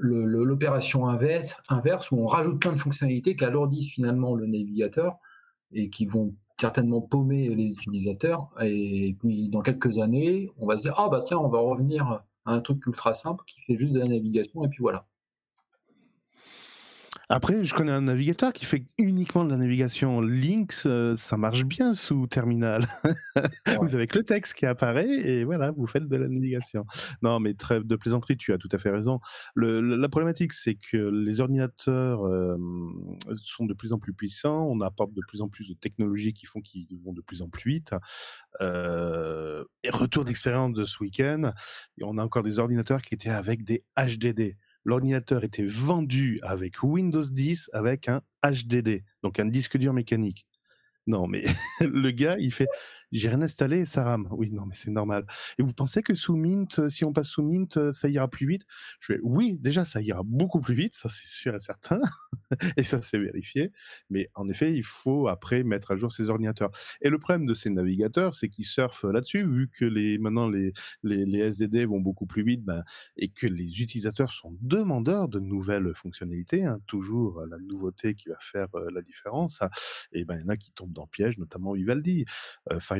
l'opération 0.00 1.08
inverse, 1.08 1.56
inverse 1.68 2.10
où 2.12 2.18
on 2.18 2.26
rajoute 2.26 2.60
plein 2.60 2.72
de 2.72 2.78
fonctionnalités 2.78 3.36
qui 3.36 3.44
alourdissent 3.44 3.90
finalement 3.90 4.34
le 4.34 4.46
navigateur 4.46 5.18
et 5.72 5.90
qui 5.90 6.06
vont 6.06 6.34
certainement 6.60 7.00
paumer 7.00 7.54
les 7.54 7.72
utilisateurs. 7.72 8.48
Et 8.60 9.16
puis 9.20 9.48
dans 9.48 9.62
quelques 9.62 9.98
années, 9.98 10.50
on 10.58 10.66
va 10.66 10.78
se 10.78 10.82
dire 10.82 10.94
ah 10.96 11.08
bah 11.08 11.22
tiens, 11.26 11.38
on 11.38 11.48
va 11.48 11.58
revenir 11.58 12.22
à 12.44 12.52
un 12.52 12.60
truc 12.60 12.86
ultra 12.86 13.14
simple 13.14 13.44
qui 13.46 13.60
fait 13.62 13.76
juste 13.76 13.92
de 13.92 14.00
la 14.00 14.08
navigation 14.08 14.64
et 14.64 14.68
puis 14.68 14.80
voilà. 14.80 15.06
Après, 17.34 17.64
je 17.64 17.72
connais 17.72 17.92
un 17.92 18.02
navigateur 18.02 18.52
qui 18.52 18.66
fait 18.66 18.84
uniquement 18.98 19.42
de 19.46 19.50
la 19.50 19.56
navigation 19.56 20.20
Lynx, 20.20 20.84
euh, 20.84 21.16
ça 21.16 21.38
marche 21.38 21.64
bien 21.64 21.94
sous 21.94 22.26
terminal. 22.26 22.86
Vous 23.80 23.94
avez 23.94 24.06
que 24.06 24.18
le 24.18 24.24
texte 24.24 24.52
qui 24.52 24.66
apparaît 24.66 25.08
et 25.08 25.42
voilà, 25.44 25.70
vous 25.70 25.86
faites 25.86 26.06
de 26.06 26.16
la 26.16 26.28
navigation. 26.28 26.84
Non, 27.22 27.40
mais 27.40 27.54
trêve 27.54 27.84
de 27.84 27.96
plaisanterie, 27.96 28.36
tu 28.36 28.52
as 28.52 28.58
tout 28.58 28.68
à 28.70 28.76
fait 28.76 28.90
raison. 28.90 29.18
Le- 29.54 29.80
la 29.80 30.08
problématique, 30.10 30.52
c'est 30.52 30.74
que 30.74 30.98
les 30.98 31.40
ordinateurs 31.40 32.26
euh, 32.26 32.58
sont 33.42 33.64
de 33.64 33.72
plus 33.72 33.94
en 33.94 33.98
plus 33.98 34.12
puissants, 34.12 34.66
on 34.68 34.82
apporte 34.82 35.14
de 35.14 35.22
plus 35.26 35.40
en 35.40 35.48
plus 35.48 35.66
de 35.70 35.74
technologies 35.74 36.34
qui 36.34 36.44
font 36.44 36.60
qu'ils 36.60 36.86
vont 37.02 37.14
de 37.14 37.22
plus 37.22 37.40
en 37.40 37.48
plus 37.48 37.70
vite. 37.70 37.94
Euh, 38.60 39.64
et 39.84 39.88
retour 39.88 40.26
d'expérience 40.26 40.74
de 40.74 40.84
ce 40.84 41.02
week-end, 41.02 41.54
on 42.02 42.18
a 42.18 42.22
encore 42.22 42.42
des 42.42 42.58
ordinateurs 42.58 43.00
qui 43.00 43.14
étaient 43.14 43.30
avec 43.30 43.64
des 43.64 43.86
HDD 43.96 44.58
l'ordinateur 44.84 45.44
était 45.44 45.66
vendu 45.66 46.40
avec 46.42 46.82
Windows 46.82 47.22
10 47.22 47.70
avec 47.72 48.08
un 48.08 48.22
HDD, 48.44 49.04
donc 49.22 49.38
un 49.38 49.46
disque 49.46 49.76
dur 49.76 49.92
mécanique. 49.92 50.46
Non, 51.06 51.26
mais 51.26 51.44
le 51.80 52.10
gars, 52.10 52.36
il 52.38 52.52
fait 52.52 52.68
j'ai 53.18 53.28
rien 53.28 53.42
installé 53.42 53.84
ça. 53.84 54.16
Oui, 54.30 54.50
non, 54.50 54.66
mais 54.66 54.74
c'est 54.74 54.90
normal. 54.90 55.26
Et 55.58 55.62
vous 55.62 55.72
pensez 55.72 56.02
que 56.02 56.14
sous 56.14 56.36
Mint, 56.36 56.78
euh, 56.78 56.88
si 56.88 57.04
on 57.04 57.12
passe 57.12 57.28
sous 57.28 57.42
Mint, 57.42 57.76
euh, 57.76 57.92
ça 57.92 58.08
ira 58.08 58.28
plus 58.28 58.46
vite? 58.46 58.64
Oui, 59.22 59.58
déjà, 59.60 59.84
ça 59.84 60.00
ira 60.00 60.22
beaucoup 60.24 60.60
plus 60.60 60.74
vite, 60.74 60.94
ça 60.94 61.08
c'est 61.08 61.26
sûr 61.26 61.54
et 61.54 61.60
certain. 61.60 62.00
et 62.76 62.82
ça 62.84 63.02
c'est 63.02 63.18
vérifié. 63.18 63.72
Mais 64.10 64.26
en 64.34 64.48
effet, 64.48 64.74
il 64.74 64.84
faut 64.84 65.28
après 65.28 65.62
mettre 65.64 65.92
à 65.92 65.96
jour 65.96 66.12
ces 66.12 66.28
ordinateurs. 66.28 66.70
Et 67.00 67.10
le 67.10 67.18
problème 67.18 67.46
de 67.46 67.54
ces 67.54 67.70
navigateurs, 67.70 68.34
c'est 68.34 68.48
qu'ils 68.48 68.64
surfent 68.64 69.04
là-dessus, 69.04 69.46
vu 69.46 69.68
que 69.68 69.84
les, 69.84 70.18
maintenant 70.18 70.48
les, 70.48 70.72
les, 71.02 71.24
les 71.26 71.38
SDD 71.40 71.84
vont 71.86 72.00
beaucoup 72.00 72.26
plus 72.26 72.42
vite, 72.42 72.64
ben, 72.64 72.82
et 73.16 73.28
que 73.28 73.46
les 73.46 73.80
utilisateurs 73.82 74.32
sont 74.32 74.56
demandeurs 74.60 75.28
de 75.28 75.38
nouvelles 75.40 75.92
fonctionnalités, 75.94 76.64
hein, 76.64 76.78
toujours 76.86 77.42
la 77.48 77.58
nouveauté 77.58 78.14
qui 78.14 78.28
va 78.28 78.36
faire 78.40 78.68
euh, 78.74 78.88
la 78.92 79.02
différence. 79.02 79.60
Et 80.12 80.24
ben, 80.24 80.36
il 80.38 80.42
y 80.42 80.44
en 80.44 80.48
a 80.48 80.56
qui 80.56 80.72
tombent 80.72 80.92
dans 80.92 81.02
le 81.04 81.08
piège, 81.08 81.38
notamment 81.38 81.72
Vivaldi, 81.72 82.24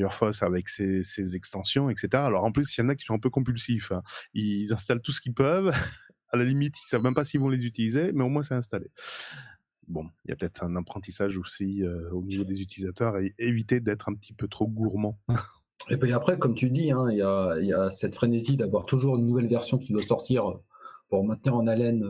Firefox 0.08 0.42
avec 0.42 0.68
ses, 0.68 1.36
extensions, 1.36 1.90
etc. 1.90 2.08
Alors 2.14 2.44
en 2.44 2.52
plus, 2.52 2.76
il 2.76 2.80
y 2.80 2.84
en 2.84 2.88
a 2.88 2.94
qui 2.94 3.04
sont 3.04 3.14
un 3.14 3.18
peu 3.18 3.30
compulsifs. 3.30 3.92
Hein. 3.92 4.02
Ils 4.34 4.72
installent 4.72 5.02
tout 5.02 5.12
ce 5.12 5.20
qu'ils 5.20 5.34
peuvent. 5.34 5.72
À 6.34 6.38
la 6.38 6.44
limite, 6.44 6.74
ils 6.82 6.88
savent 6.88 7.02
même 7.02 7.12
pas 7.12 7.26
s'ils 7.26 7.40
vont 7.40 7.50
les 7.50 7.66
utiliser, 7.66 8.10
mais 8.14 8.24
au 8.24 8.30
moins 8.30 8.40
c'est 8.40 8.54
installé. 8.54 8.90
Bon, 9.86 10.06
il 10.24 10.30
y 10.30 10.32
a 10.32 10.36
peut-être 10.36 10.64
un 10.64 10.76
apprentissage 10.76 11.36
aussi 11.36 11.82
euh, 11.82 12.08
au 12.10 12.22
niveau 12.22 12.44
des 12.44 12.62
utilisateurs 12.62 13.18
et 13.18 13.34
éviter 13.36 13.80
d'être 13.80 14.08
un 14.08 14.14
petit 14.14 14.32
peu 14.32 14.48
trop 14.48 14.66
gourmand. 14.66 15.18
Et 15.90 15.96
puis 15.96 16.12
après, 16.12 16.38
comme 16.38 16.54
tu 16.54 16.70
dis, 16.70 16.90
hein, 16.90 17.06
il 17.10 17.18
y, 17.18 17.72
a, 17.72 17.90
cette 17.90 18.14
frénésie 18.14 18.56
d'avoir 18.56 18.84
toujours 18.84 19.16
une 19.18 19.26
nouvelle 19.26 19.48
version 19.48 19.78
qui 19.78 19.92
doit 19.92 20.02
sortir 20.02 20.60
pour 21.08 21.24
maintenir 21.24 21.56
en 21.56 21.66
haleine 21.66 22.04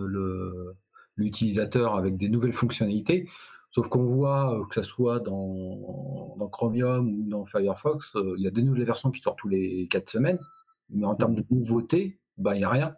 l'utilisateur 1.16 1.96
avec 1.96 2.16
des 2.16 2.28
nouvelles 2.28 2.52
fonctionnalités. 2.52 3.28
Sauf 3.72 3.88
qu'on 3.88 4.04
voit, 4.04 4.66
que 4.68 4.74
ce 4.74 4.82
soit 4.82 5.18
dans, 5.20 6.36
dans, 6.36 6.48
Chromium 6.48 7.08
ou 7.08 7.28
dans 7.28 7.46
Firefox, 7.46 8.16
il 8.36 8.42
y 8.42 8.46
a 8.46 8.50
des 8.50 8.62
nouvelles 8.62 8.84
versions 8.84 9.10
qui 9.10 9.20
sortent 9.20 9.38
tous 9.38 9.48
les 9.48 9.88
quatre 9.88 10.10
semaines. 10.10 10.38
Mais 10.90 11.06
en 11.06 11.14
termes 11.14 11.34
de 11.34 11.44
nouveautés, 11.50 12.20
bah, 12.36 12.54
il 12.54 12.58
n'y 12.58 12.64
a 12.64 12.68
rien. 12.68 12.94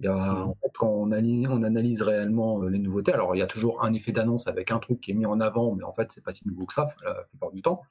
Il 0.00 0.06
y 0.06 0.08
a, 0.08 0.44
en 0.44 0.54
fait, 0.62 0.70
quand 0.74 0.88
on 0.88 1.10
analyse, 1.10 1.48
on 1.50 1.64
analyse, 1.64 2.02
réellement 2.02 2.62
les 2.62 2.78
nouveautés, 2.78 3.12
alors 3.12 3.34
il 3.34 3.40
y 3.40 3.42
a 3.42 3.48
toujours 3.48 3.82
un 3.84 3.92
effet 3.94 4.12
d'annonce 4.12 4.46
avec 4.46 4.70
un 4.70 4.78
truc 4.78 5.00
qui 5.00 5.10
est 5.10 5.14
mis 5.14 5.26
en 5.26 5.40
avant, 5.40 5.74
mais 5.74 5.82
en 5.82 5.92
fait, 5.92 6.12
c'est 6.12 6.22
pas 6.22 6.30
si 6.32 6.46
nouveau 6.46 6.66
que 6.66 6.74
ça 6.74 6.88
la 7.04 7.24
plupart 7.30 7.50
du 7.50 7.62
temps. 7.62 7.82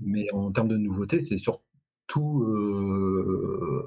Mais 0.00 0.32
en 0.32 0.50
termes 0.52 0.68
de 0.68 0.78
nouveautés, 0.78 1.20
c'est 1.20 1.36
surtout 1.36 2.42
euh, 2.44 3.84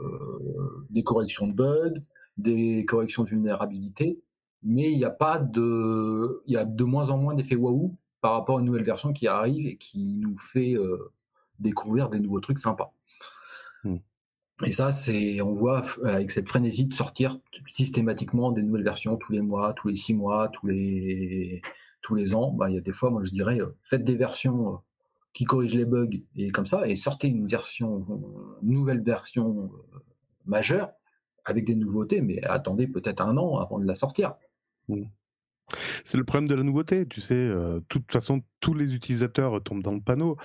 des 0.91 1.03
corrections 1.03 1.47
de 1.47 1.53
bugs, 1.53 1.99
des 2.37 2.85
corrections 2.85 3.23
de 3.23 3.29
vulnérabilité, 3.29 4.21
mais 4.63 4.91
il 4.91 4.97
n'y 4.97 5.05
a 5.05 5.11
pas 5.11 5.39
de, 5.39 6.41
il 6.45 6.53
y 6.53 6.57
a 6.57 6.65
de 6.65 6.83
moins 6.83 7.09
en 7.09 7.17
moins 7.17 7.35
d'effets 7.35 7.55
waouh 7.55 7.95
par 8.21 8.33
rapport 8.33 8.57
à 8.57 8.59
une 8.59 8.65
nouvelle 8.65 8.83
version 8.83 9.13
qui 9.13 9.27
arrive 9.27 9.67
et 9.67 9.77
qui 9.77 10.15
nous 10.15 10.37
fait 10.37 10.73
euh, 10.73 11.11
découvrir 11.59 12.09
des 12.09 12.19
nouveaux 12.19 12.39
trucs 12.39 12.59
sympas. 12.59 12.93
Mm. 13.83 13.97
Et 14.65 14.71
ça, 14.71 14.91
c'est, 14.91 15.39
on 15.41 15.53
voit 15.53 15.83
avec 16.03 16.31
cette 16.31 16.49
frénésie 16.49 16.85
de 16.85 16.93
sortir 16.93 17.39
systématiquement 17.73 18.51
des 18.51 18.63
nouvelles 18.63 18.83
versions 18.83 19.15
tous 19.15 19.31
les 19.31 19.41
mois, 19.41 19.73
tous 19.73 19.89
les 19.89 19.97
six 19.97 20.15
mois, 20.15 20.49
tous 20.49 20.65
les, 20.65 21.61
tous 22.01 22.15
les 22.15 22.33
ans. 22.33 22.51
Bah, 22.51 22.69
il 22.69 22.75
y 22.75 22.77
a 22.79 22.81
des 22.81 22.91
fois, 22.91 23.11
moi, 23.11 23.23
je 23.23 23.29
dirais, 23.29 23.59
faites 23.83 24.03
des 24.03 24.15
versions 24.15 24.79
qui 25.33 25.45
corrigent 25.45 25.77
les 25.77 25.85
bugs 25.85 26.09
et 26.35 26.49
comme 26.49 26.65
ça, 26.65 26.87
et 26.87 26.95
sortez 26.95 27.27
une 27.27 27.45
version, 27.45 28.03
une 28.63 28.71
nouvelle 28.71 29.03
version 29.03 29.69
majeure 30.47 30.89
avec 31.47 31.65
des 31.65 31.75
nouveautés, 31.75 32.21
mais 32.21 32.43
attendez 32.43 32.87
peut-être 32.87 33.21
un 33.21 33.35
an 33.37 33.57
avant 33.57 33.79
de 33.79 33.85
la 33.85 33.95
sortir. 33.95 34.35
Mm. 34.89 35.05
C'est 36.03 36.17
le 36.17 36.23
problème 36.23 36.47
de 36.47 36.55
la 36.55 36.63
nouveauté, 36.63 37.05
tu 37.07 37.19
sais. 37.19 37.33
Euh, 37.35 37.79
de 37.79 37.85
toute 37.89 38.11
façon, 38.11 38.41
tous 38.61 38.73
les 38.73 38.95
utilisateurs 38.95 39.61
tombent 39.63 39.83
dans 39.83 39.93
le 39.93 40.01
panneau 40.01 40.37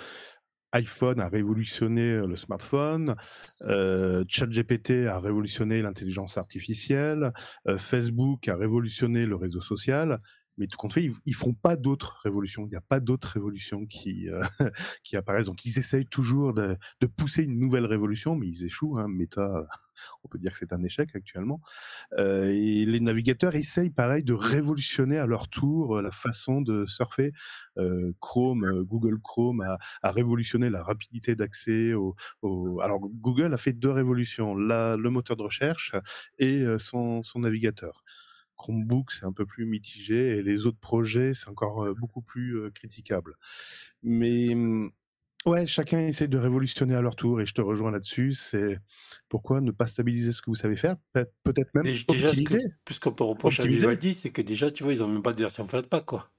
iPhone 0.72 1.20
a 1.20 1.28
révolutionné 1.28 2.26
le 2.26 2.36
smartphone, 2.36 3.14
euh, 3.62 4.24
ChatGPT 4.26 5.06
a 5.06 5.20
révolutionné 5.20 5.82
l'intelligence 5.82 6.38
artificielle, 6.38 7.32
euh, 7.68 7.78
Facebook 7.78 8.48
a 8.48 8.56
révolutionné 8.56 9.26
le 9.26 9.36
réseau 9.36 9.60
social, 9.60 10.18
mais 10.58 10.66
tout 10.66 10.76
compte 10.76 10.92
fait, 10.92 11.04
ils, 11.04 11.14
ils 11.24 11.34
font 11.34 11.54
pas 11.54 11.76
d'autres 11.76 12.20
révolutions. 12.22 12.66
Il 12.66 12.70
n'y 12.70 12.76
a 12.76 12.82
pas 12.82 13.00
d'autres 13.00 13.28
révolutions 13.28 13.86
qui 13.86 14.28
euh, 14.28 14.42
qui 15.02 15.16
apparaissent. 15.16 15.46
Donc 15.46 15.64
ils 15.64 15.78
essayent 15.78 16.06
toujours 16.06 16.54
de, 16.54 16.76
pousser 17.16 17.44
une 17.44 17.58
nouvelle 17.58 17.86
révolution, 17.86 18.36
mais 18.36 18.46
ils 18.46 18.64
échouent. 18.64 18.98
Hein. 18.98 19.08
Meta, 19.08 19.66
on 20.24 20.28
peut 20.28 20.38
dire 20.38 20.52
que 20.52 20.58
c'est 20.58 20.72
un 20.72 20.82
échec 20.82 21.10
actuellement. 21.14 21.60
Euh, 22.18 22.50
et 22.50 22.84
les 22.84 23.00
navigateurs 23.00 23.54
essayent 23.54 23.90
pareil 23.90 24.22
de 24.22 24.32
révolutionner 24.32 25.18
à 25.18 25.26
leur 25.26 25.48
tour 25.48 26.00
la 26.02 26.10
façon 26.10 26.60
de 26.60 26.86
surfer. 26.86 27.32
Euh, 27.78 28.12
Chrome, 28.20 28.82
Google 28.82 29.18
Chrome 29.20 29.62
a, 29.62 30.10
révolutionné 30.10 30.68
la 30.68 30.82
rapidité 30.82 31.34
d'accès 31.34 31.92
Alors 32.82 33.00
Google 33.00 33.54
a 33.54 33.56
fait 33.56 33.72
deux 33.72 33.90
révolutions 33.90 34.54
le 34.54 35.08
moteur 35.08 35.36
de 35.36 35.42
recherche 35.42 35.92
et 36.38 36.64
son 36.78 37.22
navigateur. 37.36 38.04
Chromebook, 38.62 39.12
c'est 39.12 39.24
un 39.24 39.32
peu 39.32 39.44
plus 39.44 39.66
mitigé, 39.66 40.36
et 40.38 40.42
les 40.42 40.66
autres 40.66 40.78
projets, 40.80 41.34
c'est 41.34 41.48
encore 41.48 41.84
euh, 41.84 41.94
beaucoup 41.94 42.22
plus 42.22 42.58
euh, 42.58 42.70
critiquable. 42.70 43.34
Mais 44.02 44.54
ouais, 45.46 45.66
chacun 45.66 45.98
essaie 45.98 46.28
de 46.28 46.38
révolutionner 46.38 46.94
à 46.94 47.00
leur 47.02 47.16
tour, 47.16 47.40
et 47.40 47.46
je 47.46 47.54
te 47.54 47.60
rejoins 47.60 47.90
là-dessus. 47.90 48.32
C'est 48.32 48.78
pourquoi 49.28 49.60
ne 49.60 49.70
pas 49.72 49.86
stabiliser 49.86 50.32
ce 50.32 50.40
que 50.40 50.50
vous 50.50 50.54
savez 50.54 50.76
faire, 50.76 50.96
peut-être 51.42 51.74
même 51.74 51.84
déjà, 51.84 52.04
optimiser. 52.08 52.60
Ce 52.60 52.66
que, 52.68 52.72
plus 52.84 52.98
qu'on 52.98 53.12
peut 53.12 53.24
reprocher 53.24 53.62
à 53.62 53.66
Vivaldi, 53.66 54.14
c'est 54.14 54.30
que 54.30 54.42
déjà, 54.42 54.70
tu 54.70 54.84
vois, 54.84 54.92
ils 54.94 55.00
n'ont 55.00 55.08
même 55.08 55.22
pas 55.22 55.32
de 55.32 55.38
version 55.40 55.66
Flatpak, 55.66 56.04
quoi. 56.06 56.30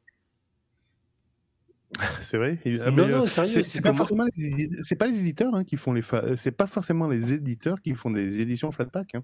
C'est 2.22 2.38
vrai? 2.38 2.58
Ah, 2.66 2.90
Non, 2.90 3.06
mais, 3.06 3.12
non, 3.14 3.22
euh, 3.22 3.26
sérieux, 3.26 3.62
c'est 3.64 3.82
pas 3.82 3.94
forcément 3.94 4.26
les 4.26 4.46
édi- 4.48 4.82
c'est 4.82 4.96
pas 4.96 5.06
les 5.06 5.20
éditeurs 5.20 5.54
hein, 5.54 5.64
qui 5.64 5.78
font 5.78 5.94
les 5.94 6.02
euh, 6.14 6.36
c'est 6.36 6.52
pas 6.52 6.66
forcément 6.66 7.08
les 7.08 7.34
éditeurs 7.34 7.80
qui 7.82 7.94
font 7.94 8.10
des 8.10 8.42
éditions 8.42 8.72
Flatpak. 8.72 9.14
Hein. 9.14 9.24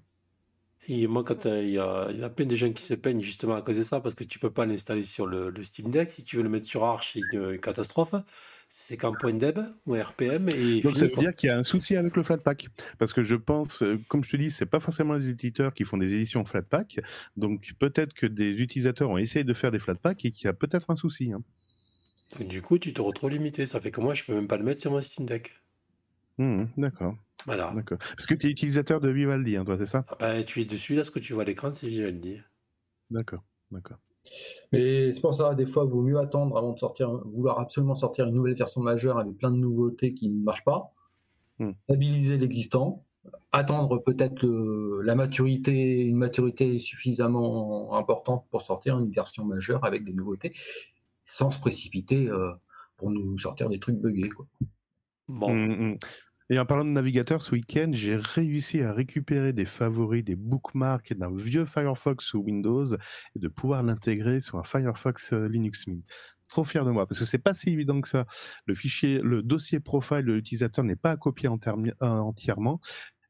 Et 0.88 1.06
moi, 1.06 1.24
quand 1.24 1.46
euh, 1.46 1.62
il 1.62 1.70
y 1.70 1.78
a, 1.78 2.08
il 2.10 2.18
y 2.18 2.22
a 2.24 2.30
plein 2.30 2.46
de 2.46 2.56
gens 2.56 2.72
qui 2.72 2.82
se 2.82 2.94
plaignent 2.94 3.20
justement 3.20 3.54
à 3.54 3.62
cause 3.62 3.76
de 3.76 3.82
ça, 3.82 4.00
parce 4.00 4.14
que 4.14 4.24
tu 4.24 4.38
peux 4.38 4.50
pas 4.52 4.66
l'installer 4.66 5.04
sur 5.04 5.26
le, 5.26 5.50
le 5.50 5.62
Steam 5.64 5.90
Deck. 5.90 6.10
Si 6.10 6.24
tu 6.24 6.36
veux 6.36 6.42
le 6.42 6.48
mettre 6.48 6.66
sur 6.66 6.84
Arch, 6.84 7.12
c'est 7.14 7.20
une 7.32 7.58
catastrophe. 7.60 8.14
C'est 8.68 8.96
qu'en 8.96 9.14
point 9.16 9.32
deb 9.34 9.58
ou 9.86 9.94
RPM 9.94 10.48
et 10.48 10.80
Donc 10.82 10.96
fini, 10.96 10.98
ça 10.98 11.06
veut 11.06 11.10
quoi. 11.10 11.24
dire 11.24 11.34
qu'il 11.34 11.48
y 11.48 11.50
a 11.50 11.58
un 11.58 11.64
souci 11.64 11.96
avec 11.96 12.16
le 12.16 12.22
Flatpak 12.22 12.68
parce 12.98 13.12
que 13.12 13.22
je 13.22 13.34
pense, 13.34 13.82
euh, 13.82 14.02
comme 14.08 14.24
je 14.24 14.30
te 14.30 14.36
dis, 14.36 14.50
c'est 14.50 14.66
pas 14.66 14.80
forcément 14.80 15.14
les 15.14 15.28
éditeurs 15.28 15.74
qui 15.74 15.84
font 15.84 15.96
des 15.98 16.14
éditions 16.14 16.44
Flatpak. 16.44 17.00
Donc 17.36 17.72
peut-être 17.78 18.14
que 18.14 18.26
des 18.26 18.50
utilisateurs 18.50 19.10
ont 19.10 19.18
essayé 19.18 19.44
de 19.44 19.54
faire 19.54 19.70
des 19.72 19.78
Flatpak 19.80 20.24
et 20.24 20.30
qu'il 20.30 20.46
y 20.46 20.48
a 20.48 20.52
peut-être 20.54 20.90
un 20.90 20.96
souci. 20.96 21.32
hein. 21.32 21.42
Donc, 22.38 22.48
du 22.48 22.60
coup, 22.62 22.78
tu 22.78 22.92
te 22.92 23.00
retrouves 23.00 23.30
limité. 23.30 23.66
Ça 23.66 23.80
fait 23.80 23.90
que 23.92 24.00
moi, 24.00 24.14
je 24.14 24.24
peux 24.24 24.34
même 24.34 24.48
pas 24.48 24.56
le 24.56 24.64
mettre 24.64 24.80
sur 24.80 24.90
mon 24.92 25.00
Steam 25.00 25.26
Deck. 25.26 25.59
Mhm, 26.40 26.68
d'accord, 26.78 27.14
Voilà. 27.44 27.74
Parce 27.86 28.26
que 28.26 28.34
tu 28.34 28.46
es 28.46 28.50
utilisateur 28.50 29.00
de 29.00 29.10
Vivaldi, 29.10 29.56
hein, 29.56 29.64
toi, 29.64 29.76
c'est 29.76 29.84
ça? 29.84 30.06
Ah 30.08 30.16
bah, 30.18 30.42
tu 30.42 30.62
es 30.62 30.64
dessus, 30.64 30.94
là, 30.94 31.04
ce 31.04 31.10
que 31.10 31.18
tu 31.18 31.34
vois 31.34 31.42
à 31.42 31.46
l'écran, 31.46 31.70
c'est 31.70 31.86
Vivaldi. 31.86 32.40
D'accord, 33.10 33.42
d'accord. 33.70 33.98
Mais 34.72 35.12
c'est 35.12 35.20
pour 35.20 35.34
ça, 35.34 35.54
des 35.54 35.66
fois, 35.66 35.84
il 35.84 35.90
vaut 35.90 36.02
mieux 36.02 36.18
attendre 36.18 36.56
avant 36.56 36.72
de 36.72 36.78
sortir, 36.78 37.10
vouloir 37.26 37.58
absolument 37.60 37.94
sortir 37.94 38.26
une 38.26 38.34
nouvelle 38.34 38.54
version 38.54 38.80
majeure 38.80 39.18
avec 39.18 39.36
plein 39.36 39.50
de 39.50 39.56
nouveautés 39.56 40.14
qui 40.14 40.30
ne 40.30 40.42
marchent 40.42 40.64
pas, 40.64 40.94
Hmm. 41.58 41.72
stabiliser 41.84 42.38
l'existant, 42.38 43.04
attendre 43.52 43.98
peut-être 43.98 44.46
la 45.02 45.14
maturité, 45.14 46.00
une 46.00 46.16
maturité 46.16 46.78
suffisamment 46.78 47.94
importante 47.98 48.46
pour 48.50 48.62
sortir 48.62 48.98
une 48.98 49.10
version 49.10 49.44
majeure 49.44 49.84
avec 49.84 50.04
des 50.04 50.14
nouveautés, 50.14 50.54
sans 51.26 51.50
se 51.50 51.60
précipiter 51.60 52.30
euh, 52.30 52.52
pour 52.96 53.10
nous 53.10 53.38
sortir 53.38 53.68
des 53.68 53.78
trucs 53.78 53.96
buggés. 53.96 54.30
Quoi. 54.30 54.46
Bon. 55.28 55.98
Et 56.52 56.58
en 56.58 56.66
parlant 56.66 56.84
de 56.84 56.90
navigateur, 56.90 57.42
ce 57.42 57.52
week-end, 57.52 57.90
j'ai 57.92 58.16
réussi 58.16 58.82
à 58.82 58.92
récupérer 58.92 59.52
des 59.52 59.64
favoris, 59.64 60.24
des 60.24 60.34
bookmarks 60.34 61.12
d'un 61.14 61.32
vieux 61.32 61.64
Firefox 61.64 62.24
sous 62.24 62.40
Windows 62.40 62.86
et 62.86 63.38
de 63.38 63.46
pouvoir 63.46 63.84
l'intégrer 63.84 64.40
sur 64.40 64.58
un 64.58 64.64
Firefox 64.64 65.32
euh, 65.32 65.46
Linux 65.48 65.86
Mint. 65.86 66.04
Trop 66.48 66.64
fier 66.64 66.84
de 66.84 66.90
moi 66.90 67.06
parce 67.06 67.20
que 67.20 67.24
c'est 67.24 67.38
pas 67.38 67.54
si 67.54 67.70
évident 67.70 68.00
que 68.00 68.08
ça. 68.08 68.26
Le 68.66 69.40
dossier 69.42 69.78
profile 69.78 70.24
de 70.24 70.32
l'utilisateur 70.32 70.84
n'est 70.84 70.96
pas 70.96 71.12
à 71.12 71.16
copier 71.16 71.48
en 71.48 71.56
termi- 71.56 71.92
euh, 72.02 72.08
entièrement. 72.08 72.80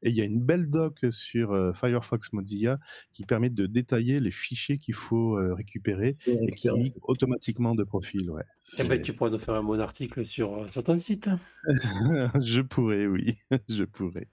Et 0.03 0.09
il 0.09 0.15
y 0.15 0.21
a 0.21 0.23
une 0.23 0.41
belle 0.41 0.69
doc 0.69 1.05
sur 1.11 1.51
euh, 1.51 1.73
Firefox 1.73 2.33
Mozilla 2.33 2.79
qui 3.11 3.23
permet 3.23 3.49
de 3.49 3.65
détailler 3.65 4.19
les 4.19 4.31
fichiers 4.31 4.77
qu'il 4.77 4.95
faut 4.95 5.37
euh, 5.37 5.53
récupérer 5.53 6.17
et 6.25 6.51
qui 6.51 6.69
lit 6.71 6.93
automatiquement 7.03 7.75
de 7.75 7.83
profil. 7.83 8.29
Ouais. 8.31 8.43
eh 8.79 8.83
ben, 8.83 9.01
tu 9.01 9.13
pourrais 9.13 9.29
nous 9.29 9.37
faire 9.37 9.55
un 9.55 9.63
bon 9.63 9.79
article 9.79 10.25
sur, 10.25 10.63
euh, 10.63 10.67
sur 10.67 10.83
ton 10.83 10.97
site. 10.97 11.29
je 11.65 12.61
pourrais, 12.61 13.05
oui, 13.05 13.35
je 13.69 13.83
pourrais. 13.83 14.27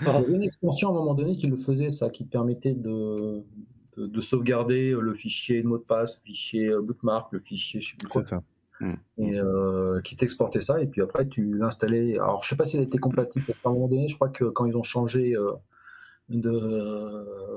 Il 0.00 0.06
y 0.06 0.10
avait 0.10 0.32
une 0.32 0.42
extension 0.42 0.88
à 0.88 0.92
un 0.92 0.94
moment 0.94 1.14
donné 1.14 1.36
qui 1.36 1.46
le 1.46 1.56
faisait, 1.56 1.90
ça, 1.90 2.08
qui 2.08 2.24
permettait 2.24 2.74
de, 2.74 3.44
de, 3.98 4.06
de 4.06 4.20
sauvegarder 4.20 4.96
le 4.98 5.12
fichier 5.12 5.62
de 5.62 5.68
mot 5.68 5.76
de 5.76 5.82
passe, 5.82 6.16
le 6.16 6.22
fichier 6.24 6.70
bookmark, 6.82 7.32
le 7.32 7.40
fichier, 7.40 7.80
je 7.80 7.90
sais 7.90 7.96
plus 7.98 8.08
quoi, 8.08 8.24
C'est 8.24 8.36
ça. 8.82 8.96
et 9.18 9.38
euh, 9.38 10.00
qui 10.00 10.16
t'exportait 10.16 10.60
ça, 10.60 10.80
et 10.80 10.86
puis 10.86 11.00
après 11.00 11.26
tu 11.28 11.56
l'installais. 11.56 12.14
Alors 12.14 12.42
je 12.42 12.48
sais 12.48 12.56
pas 12.56 12.64
s'il 12.64 12.80
été 12.80 12.98
compatible, 12.98 13.44
qu'à 13.44 13.52
un 13.64 13.72
moment 13.72 13.88
donné, 13.88 14.08
je 14.08 14.14
crois 14.16 14.28
que 14.28 14.44
quand 14.44 14.66
ils 14.66 14.76
ont 14.76 14.82
changé 14.82 15.34
euh, 15.36 15.52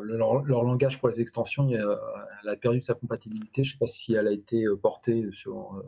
leur, 0.03 0.43
langage 0.43 0.99
pour 0.99 1.09
les 1.09 1.21
extensions, 1.21 1.69
elle 1.69 2.49
a 2.49 2.55
perdu 2.55 2.81
sa 2.81 2.93
compatibilité. 2.93 3.63
Je 3.63 3.73
sais 3.73 3.77
pas 3.79 3.87
si 3.87 4.13
elle 4.13 4.27
a 4.27 4.31
été 4.31 4.65
euh, 4.65 4.75
portée 4.75 5.29
sur. 5.31 5.83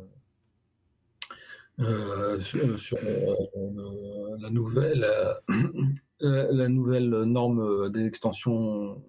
la 1.78 2.38
nouvelle 4.50 5.06
la, 6.20 6.70
nouvelle 6.70 7.10
norme 7.24 7.92
des 7.92 8.06
extensions. 8.06 9.02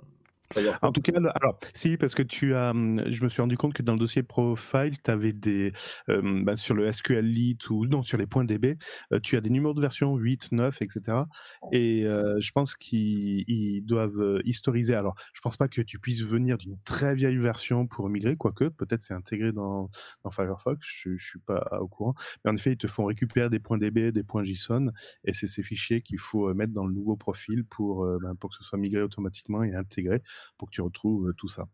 En 0.82 0.92
tout 0.92 1.02
cas, 1.02 1.12
alors, 1.34 1.58
si, 1.74 1.96
parce 1.98 2.14
que 2.14 2.22
tu 2.22 2.54
as, 2.54 2.70
hum, 2.70 3.02
je 3.10 3.22
me 3.22 3.28
suis 3.28 3.42
rendu 3.42 3.56
compte 3.56 3.74
que 3.74 3.82
dans 3.82 3.92
le 3.92 3.98
dossier 3.98 4.22
profile, 4.22 4.96
tu 5.02 5.10
avais 5.10 5.32
des, 5.32 5.72
euh, 6.08 6.42
bah, 6.44 6.56
sur 6.56 6.74
le 6.74 6.90
SQLite 6.90 7.68
ou 7.70 7.86
non, 7.86 8.02
sur 8.02 8.16
les 8.16 8.26
points 8.26 8.44
DB, 8.44 8.78
euh, 9.12 9.20
tu 9.20 9.36
as 9.36 9.40
des 9.42 9.50
numéros 9.50 9.74
de 9.74 9.80
version 9.80 10.16
8, 10.16 10.52
9, 10.52 10.80
etc. 10.80 11.26
Et 11.70 12.06
euh, 12.06 12.40
je 12.40 12.50
pense 12.52 12.76
qu'ils 12.76 13.44
ils 13.48 13.82
doivent 13.82 14.20
euh, 14.20 14.40
historiser. 14.44 14.94
Alors, 14.94 15.16
je 15.34 15.40
pense 15.42 15.56
pas 15.58 15.68
que 15.68 15.82
tu 15.82 15.98
puisses 15.98 16.22
venir 16.22 16.56
d'une 16.56 16.78
très 16.84 17.14
vieille 17.14 17.36
version 17.36 17.86
pour 17.86 18.08
migrer, 18.08 18.36
quoique, 18.36 18.64
peut-être 18.68 19.02
c'est 19.02 19.14
intégré 19.14 19.52
dans, 19.52 19.90
dans 20.24 20.30
Firefox, 20.30 20.80
je, 20.80 21.16
je 21.16 21.24
suis 21.24 21.40
pas 21.40 21.78
au 21.80 21.88
courant. 21.88 22.14
Mais 22.44 22.50
en 22.50 22.54
effet, 22.54 22.72
ils 22.72 22.78
te 22.78 22.86
font 22.86 23.04
récupérer 23.04 23.50
des 23.50 23.58
points 23.60 23.78
DB, 23.78 24.12
des 24.12 24.22
points 24.22 24.44
JSON, 24.44 24.92
et 25.24 25.34
c'est 25.34 25.46
ces 25.46 25.62
fichiers 25.62 26.00
qu'il 26.00 26.18
faut 26.18 26.52
mettre 26.54 26.72
dans 26.72 26.86
le 26.86 26.94
nouveau 26.94 27.16
profil 27.16 27.64
pour, 27.64 28.06
ben, 28.20 28.34
pour 28.34 28.50
que 28.50 28.56
ce 28.56 28.64
soit 28.64 28.78
migré 28.78 29.02
automatiquement 29.02 29.62
et 29.62 29.74
intégré 29.74 30.22
pour 30.56 30.68
que 30.68 30.74
tu 30.74 30.80
retrouves 30.80 31.28
euh, 31.28 31.34
tout 31.36 31.48
ça. 31.48 31.66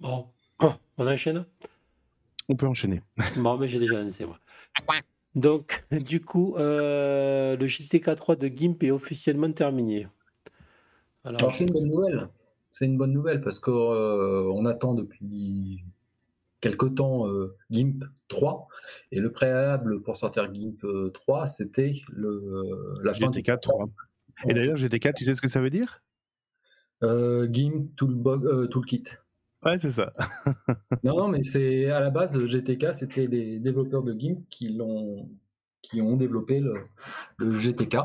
Bon, 0.00 0.28
on 0.98 1.06
enchaîne? 1.06 1.44
On 2.48 2.56
peut 2.56 2.66
enchaîner. 2.66 3.02
Bon, 3.36 3.58
mais 3.58 3.68
j'ai 3.68 3.78
déjà 3.78 4.02
lancé, 4.02 4.24
moi. 4.24 4.38
Donc, 5.34 5.84
du 5.90 6.20
coup, 6.20 6.56
euh, 6.56 7.56
le 7.56 7.66
GTK 7.66 8.16
3 8.16 8.36
de 8.36 8.48
GIMP 8.48 8.82
est 8.82 8.90
officiellement 8.90 9.52
terminé. 9.52 10.08
Alors, 11.24 11.40
Alors 11.40 11.54
c'est 11.54 11.64
une 11.64 11.72
bonne 11.72 11.88
nouvelle. 11.88 12.28
C'est 12.72 12.86
une 12.86 12.96
bonne 12.96 13.12
nouvelle 13.12 13.40
parce 13.40 13.58
que 13.60 13.70
euh, 13.70 14.50
on 14.52 14.64
attend 14.64 14.94
depuis 14.94 15.84
quelque 16.60 16.86
temps 16.86 17.28
euh, 17.28 17.56
GIMP 17.70 18.04
3 18.28 18.68
et 19.12 19.20
le 19.20 19.30
préalable 19.30 20.02
pour 20.02 20.16
sortir 20.16 20.52
GIMP 20.52 20.84
euh, 20.84 21.10
3 21.10 21.46
c'était 21.46 21.92
le 22.08 23.00
la 23.02 23.14
fin 23.14 23.30
du 23.30 23.40
GTK 23.40 23.60
3. 23.60 23.88
Et 24.48 24.54
d'ailleurs, 24.54 24.76
GTK, 24.76 25.14
tu 25.14 25.24
sais 25.24 25.34
ce 25.34 25.40
que 25.40 25.48
ça 25.48 25.60
veut 25.60 25.70
dire? 25.70 26.02
GIMP 27.02 27.94
Toolbog, 27.96 28.46
euh, 28.46 28.66
Toolkit. 28.66 29.04
Ouais, 29.64 29.78
c'est 29.78 29.90
ça. 29.90 30.12
Non, 31.04 31.16
non, 31.16 31.28
mais 31.28 31.42
c'est 31.42 31.90
à 31.90 32.00
la 32.00 32.10
base 32.10 32.38
GTK, 32.38 32.94
c'était 32.94 33.26
les 33.26 33.58
développeurs 33.58 34.02
de 34.02 34.12
GIMP 34.12 34.48
qui 34.50 34.68
l'ont 34.70 35.28
qui 35.82 36.02
ont 36.02 36.16
développé 36.16 36.60
le, 36.60 36.74
le 37.36 37.56
GTK. 37.56 37.96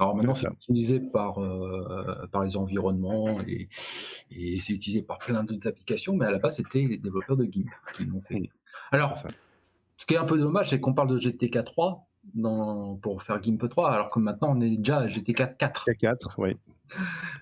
Alors 0.00 0.16
maintenant, 0.16 0.34
C'est 0.34 0.48
utilisé 0.48 1.00
par, 1.00 1.38
euh, 1.38 2.26
par 2.30 2.44
les 2.44 2.56
environnements 2.56 3.40
et, 3.40 3.68
et 4.30 4.60
c'est 4.60 4.72
utilisé 4.72 5.02
par 5.02 5.18
plein 5.18 5.42
d'autres 5.42 5.68
applications, 5.68 6.14
mais 6.16 6.26
à 6.26 6.30
la 6.30 6.38
base, 6.38 6.56
c'était 6.56 6.86
les 6.86 6.98
développeurs 6.98 7.36
de 7.36 7.44
GIMP 7.44 7.68
qui 7.94 8.04
l'ont 8.04 8.20
fait. 8.20 8.48
Alors, 8.92 9.16
ce 9.96 10.06
qui 10.06 10.14
est 10.14 10.18
un 10.18 10.24
peu 10.24 10.38
dommage, 10.38 10.70
c'est 10.70 10.80
qu'on 10.80 10.94
parle 10.94 11.08
de 11.08 11.18
GTK 11.18 11.64
3 11.64 12.06
dans, 12.34 12.96
pour 12.96 13.22
faire 13.22 13.42
GIMP 13.42 13.68
3, 13.68 13.90
alors 13.90 14.10
que 14.10 14.20
maintenant, 14.20 14.56
on 14.56 14.60
est 14.60 14.76
déjà 14.76 14.98
à 14.98 15.08
GTK 15.08 15.56
4. 15.58 15.86
K4, 15.90 16.34
oui. 16.38 16.56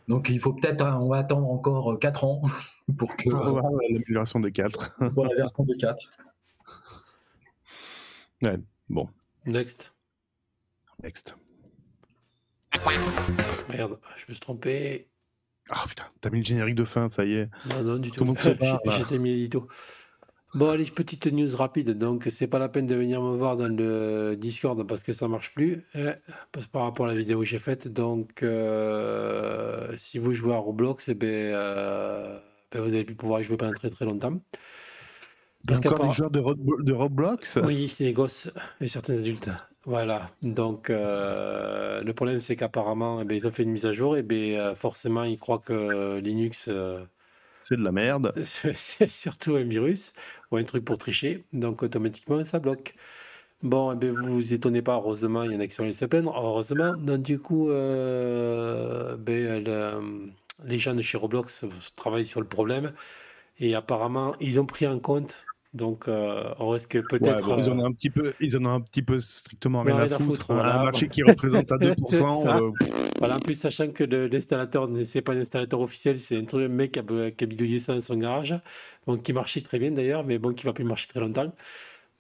Donc, 0.09 0.29
il 0.29 0.41
faut 0.41 0.53
peut-être, 0.53 0.83
hein, 0.83 0.99
on 1.01 1.09
va 1.09 1.19
attendre 1.19 1.49
encore 1.49 1.99
4 1.99 2.25
ans 2.25 2.43
pour 2.99 3.17
que 3.17 3.31
Pour 3.31 3.47
avoir 3.47 3.65
l'amélioration 3.91 4.41
de 4.41 4.49
4. 4.49 5.13
pour 5.15 5.27
la 5.27 5.35
version 5.35 5.65
de 5.65 5.75
4. 5.75 6.11
next. 9.47 9.93
Next. 11.03 11.35
Merde, 13.69 13.99
je 14.17 14.25
me 14.29 14.33
suis 14.33 14.41
trompé. 14.41 15.09
Ah 15.71 15.85
putain, 15.89 16.05
t'as 16.21 16.31
mis 16.31 16.39
le 16.39 16.45
générique 16.45 16.77
de 16.77 16.85
fin, 16.85 17.09
ça 17.09 17.25
y 17.25 17.35
est. 17.35 17.51
Non, 17.69 17.83
non, 17.83 17.97
du 17.99 18.11
Tout. 18.11 18.25
J'étais 18.97 19.19
mis 19.19 19.31
l'édito. 19.31 19.69
Bon, 20.57 20.71
allez, 20.71 20.85
petite 20.87 21.27
news 21.27 21.55
rapide. 21.55 21.91
Donc, 21.99 22.25
c'est 22.31 22.47
pas 22.47 22.59
la 22.59 22.71
peine 22.71 22.87
de 22.87 22.95
venir 22.95 23.21
me 23.21 23.37
voir 23.37 23.59
dans 23.59 23.69
le 23.69 24.37
Discord 24.37 24.83
parce 24.87 25.03
que 25.03 25.13
ça 25.13 25.29
marche 25.29 25.53
plus. 25.53 25.85
hein, 25.95 26.15
parce- 26.51 26.67
par 26.67 26.83
rapport 26.85 27.05
à 27.07 27.09
la 27.11 27.15
vidéo 27.15 27.41
que 27.41 27.45
j'ai 27.45 27.59
faite. 27.59 27.89
Donc, 27.89 28.43
euh, 28.43 29.95
si 29.99 30.19
vous 30.19 30.33
jouez 30.33 30.55
à 30.55 30.57
Roblox, 30.57 31.09
eh 31.11 31.15
ben, 31.15 31.27
euh, 31.29 32.39
ben, 32.73 32.81
vous 32.81 32.89
allez 32.89 33.05
plus 33.05 33.15
pouvoir 33.15 33.41
y 33.41 33.45
jouer 33.45 33.59
pendant 33.59 33.75
très 33.75 33.91
très 33.91 34.07
longtemps. 34.07 34.41
Il 35.65 35.73
y 35.73 35.75
a 35.75 35.81
Parce 35.81 35.87
encore 35.95 36.07
des 36.09 36.15
joueurs 36.15 36.31
de, 36.31 36.39
Rob- 36.41 36.83
de 36.83 36.93
Roblox? 36.93 37.59
Oui, 37.63 37.89
c'est 37.89 38.05
les 38.05 38.13
gosses 38.15 38.51
et 38.81 38.89
certains 38.89 39.19
adultes. 39.19 39.51
Voilà. 39.85 40.31
Donc, 40.43 40.89
euh, 40.91 42.03
le 42.03 42.13
problème, 42.15 42.41
c'est 42.41 42.57
qu'apparemment, 42.57 43.21
eh 43.21 43.25
ben, 43.25 43.35
ils 43.35 43.47
ont 43.47 43.51
fait 43.51 43.65
une 43.65 43.73
mise 43.73 43.85
à 43.85 43.93
jour 43.93 44.17
et 44.17 44.23
ben, 44.23 44.55
euh, 44.55 44.75
forcément, 44.75 45.25
ils 45.25 45.37
croient 45.39 45.59
que 45.59 46.19
Linux, 46.19 46.71
C'est 47.69 47.77
de 47.77 47.83
la 47.83 47.93
merde. 47.93 48.33
c'est 48.45 49.09
surtout 49.09 49.57
un 49.57 49.65
virus 49.65 50.13
ou 50.51 50.57
un 50.57 50.65
truc 50.65 50.85
pour 50.85 50.99
tricher. 50.99 51.45
Donc, 51.53 51.83
automatiquement, 51.83 52.45
ça 52.45 52.61
bloque. 52.61 52.95
Bon, 53.63 53.93
eh 53.93 53.97
ben, 53.97 54.11
vous 54.13 54.35
vous 54.37 54.53
étonnez 54.55 54.83
pas, 54.83 54.95
heureusement, 54.97 55.43
il 55.45 55.53
y 55.53 55.57
en 55.57 55.61
a 55.61 55.67
qui 55.67 55.75
sont 55.75 55.83
allés 55.85 55.93
se 55.93 56.05
plaindre. 56.07 56.35
Heureusement. 56.37 56.95
Donc, 56.97 57.23
du 57.23 57.39
coup, 57.41 57.71
euh, 57.71 59.17
ben, 59.17 59.65
le- 59.65 60.33
les 60.65 60.79
gens 60.79 60.95
de 60.95 61.03
chez 61.03 61.19
Roblox 61.19 61.65
travaillent 61.97 62.27
sur 62.27 62.41
le 62.41 62.49
problème 62.49 62.93
et 63.59 63.75
apparemment, 63.75 64.37
ils 64.41 64.61
ont 64.61 64.67
pris 64.67 64.87
en 64.87 64.99
compte. 65.01 65.49
Donc, 65.77 66.09
euh, 66.09 66.53
on 66.59 66.69
risque 66.71 66.95
Ouais, 66.95 67.03
peut-être. 67.03 67.47
bon, 67.47 67.59
ils, 67.59 67.71
en 67.71 67.79
ont 67.79 67.87
un 67.87 67.93
petit 67.93 68.11
peu, 68.11 68.33
ils 68.41 68.57
en 68.57 68.65
ont 68.65 68.75
un 68.75 68.81
petit 68.81 69.03
peu 69.03 69.21
strictement 69.21 69.83
rien 69.83 69.99
à 69.99 70.09
foutre. 70.09 70.25
foutre, 70.25 70.51
Un 70.53 70.55
voilà. 70.55 70.83
marché 70.85 71.09
qui 71.09 71.23
représente 71.23 71.71
à 71.73 71.77
2%. 71.79 71.95
C'est 72.09 72.17
ça. 72.43 72.57
euh, 72.57 72.71
Voilà, 73.19 73.37
en 73.37 73.41
plus, 73.41 73.55
sachant 73.55 73.89
que 73.93 74.05
l'installateur, 74.05 74.89
c'est 75.05 75.23
pas 75.23 75.33
un 75.35 75.41
installateur 75.41 75.81
officiel, 75.81 76.19
c'est 76.19 76.37
un, 76.55 76.69
mec 76.69 76.93
qui 76.93 76.99
a, 77.01 77.31
qui 77.31 77.45
a 77.45 77.47
bidouillé 77.47 77.79
ça 77.79 77.95
dans 77.95 78.01
son 78.01 78.17
garage, 78.17 78.55
donc 79.07 79.23
qui 79.23 79.33
marchait 79.33 79.61
très 79.61 79.79
bien 79.79 79.91
d'ailleurs, 79.93 80.25
mais 80.25 80.39
bon, 80.39 80.53
qui 80.55 80.65
va 80.67 80.73
plus 80.73 80.85
marcher 80.85 81.09
très 81.09 81.21
longtemps. 81.21 81.53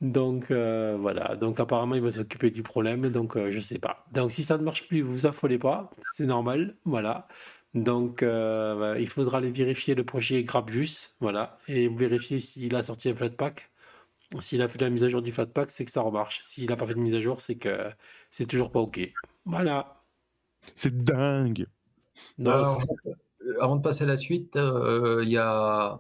Donc 0.03 0.51
euh, 0.51 0.97
voilà, 1.01 1.37
donc 1.37 1.59
apparemment 1.59 1.95
il 1.95 2.03
va 2.03 2.11
s'occuper 2.11 2.51
du 2.51 2.63
problème, 2.63 3.09
donc 3.09 3.35
euh, 3.37 3.51
je 3.51 3.61
sais 3.61 3.79
pas. 3.79 4.05
Donc 4.13 4.31
si 4.31 4.45
ça 4.45 4.59
ne 4.59 4.63
marche 4.63 4.87
plus, 4.89 5.01
vous 5.01 5.25
affolez 5.25 5.59
pas, 5.59 5.91
c'est 6.03 6.27
normal, 6.27 6.77
voilà. 6.85 7.27
Donc 7.77 8.23
euh, 8.23 8.97
il 8.99 9.07
faudra 9.07 9.37
aller 9.39 9.51
vérifier 9.51 9.95
le 9.95 10.03
projet 10.03 10.43
GrabJuice, 10.43 11.15
voilà, 11.21 11.59
et 11.69 11.89
vérifier 11.89 12.41
s'il 12.41 12.75
a 12.75 12.83
sorti 12.83 13.11
un 13.11 13.15
Flatpak. 13.15 13.71
S'il 14.41 14.63
a 14.63 14.69
fait 14.69 14.81
la 14.81 14.89
mise 14.89 15.05
à 15.05 15.11
jour 15.11 15.21
du 15.21 15.31
Flatpak, 15.31 15.71
c'est 15.71 15.85
que 15.85 15.91
ça 15.91 16.01
remarche. 16.01 16.41
S'il 16.43 16.71
n'a 16.71 16.77
pas 16.77 16.87
fait 16.87 16.95
de 16.95 17.01
mise 17.01 17.15
à 17.15 17.21
jour, 17.21 17.43
c'est 17.43 17.57
que 17.57 17.91
c'est 18.31 18.47
toujours 18.47 18.73
pas 18.73 18.81
OK. 18.81 18.99
Voilà. 19.45 20.03
C'est 20.75 21.05
dingue. 21.05 21.67
Non, 22.39 22.51
Alors, 22.51 22.83
euh, 23.07 23.55
avant 23.61 23.77
de 23.77 23.83
passer 23.83 24.05
à 24.05 24.07
la 24.07 24.17
suite, 24.17 24.57
euh, 24.57 25.21
il 25.23 25.29
y 25.29 25.37
a 25.37 25.99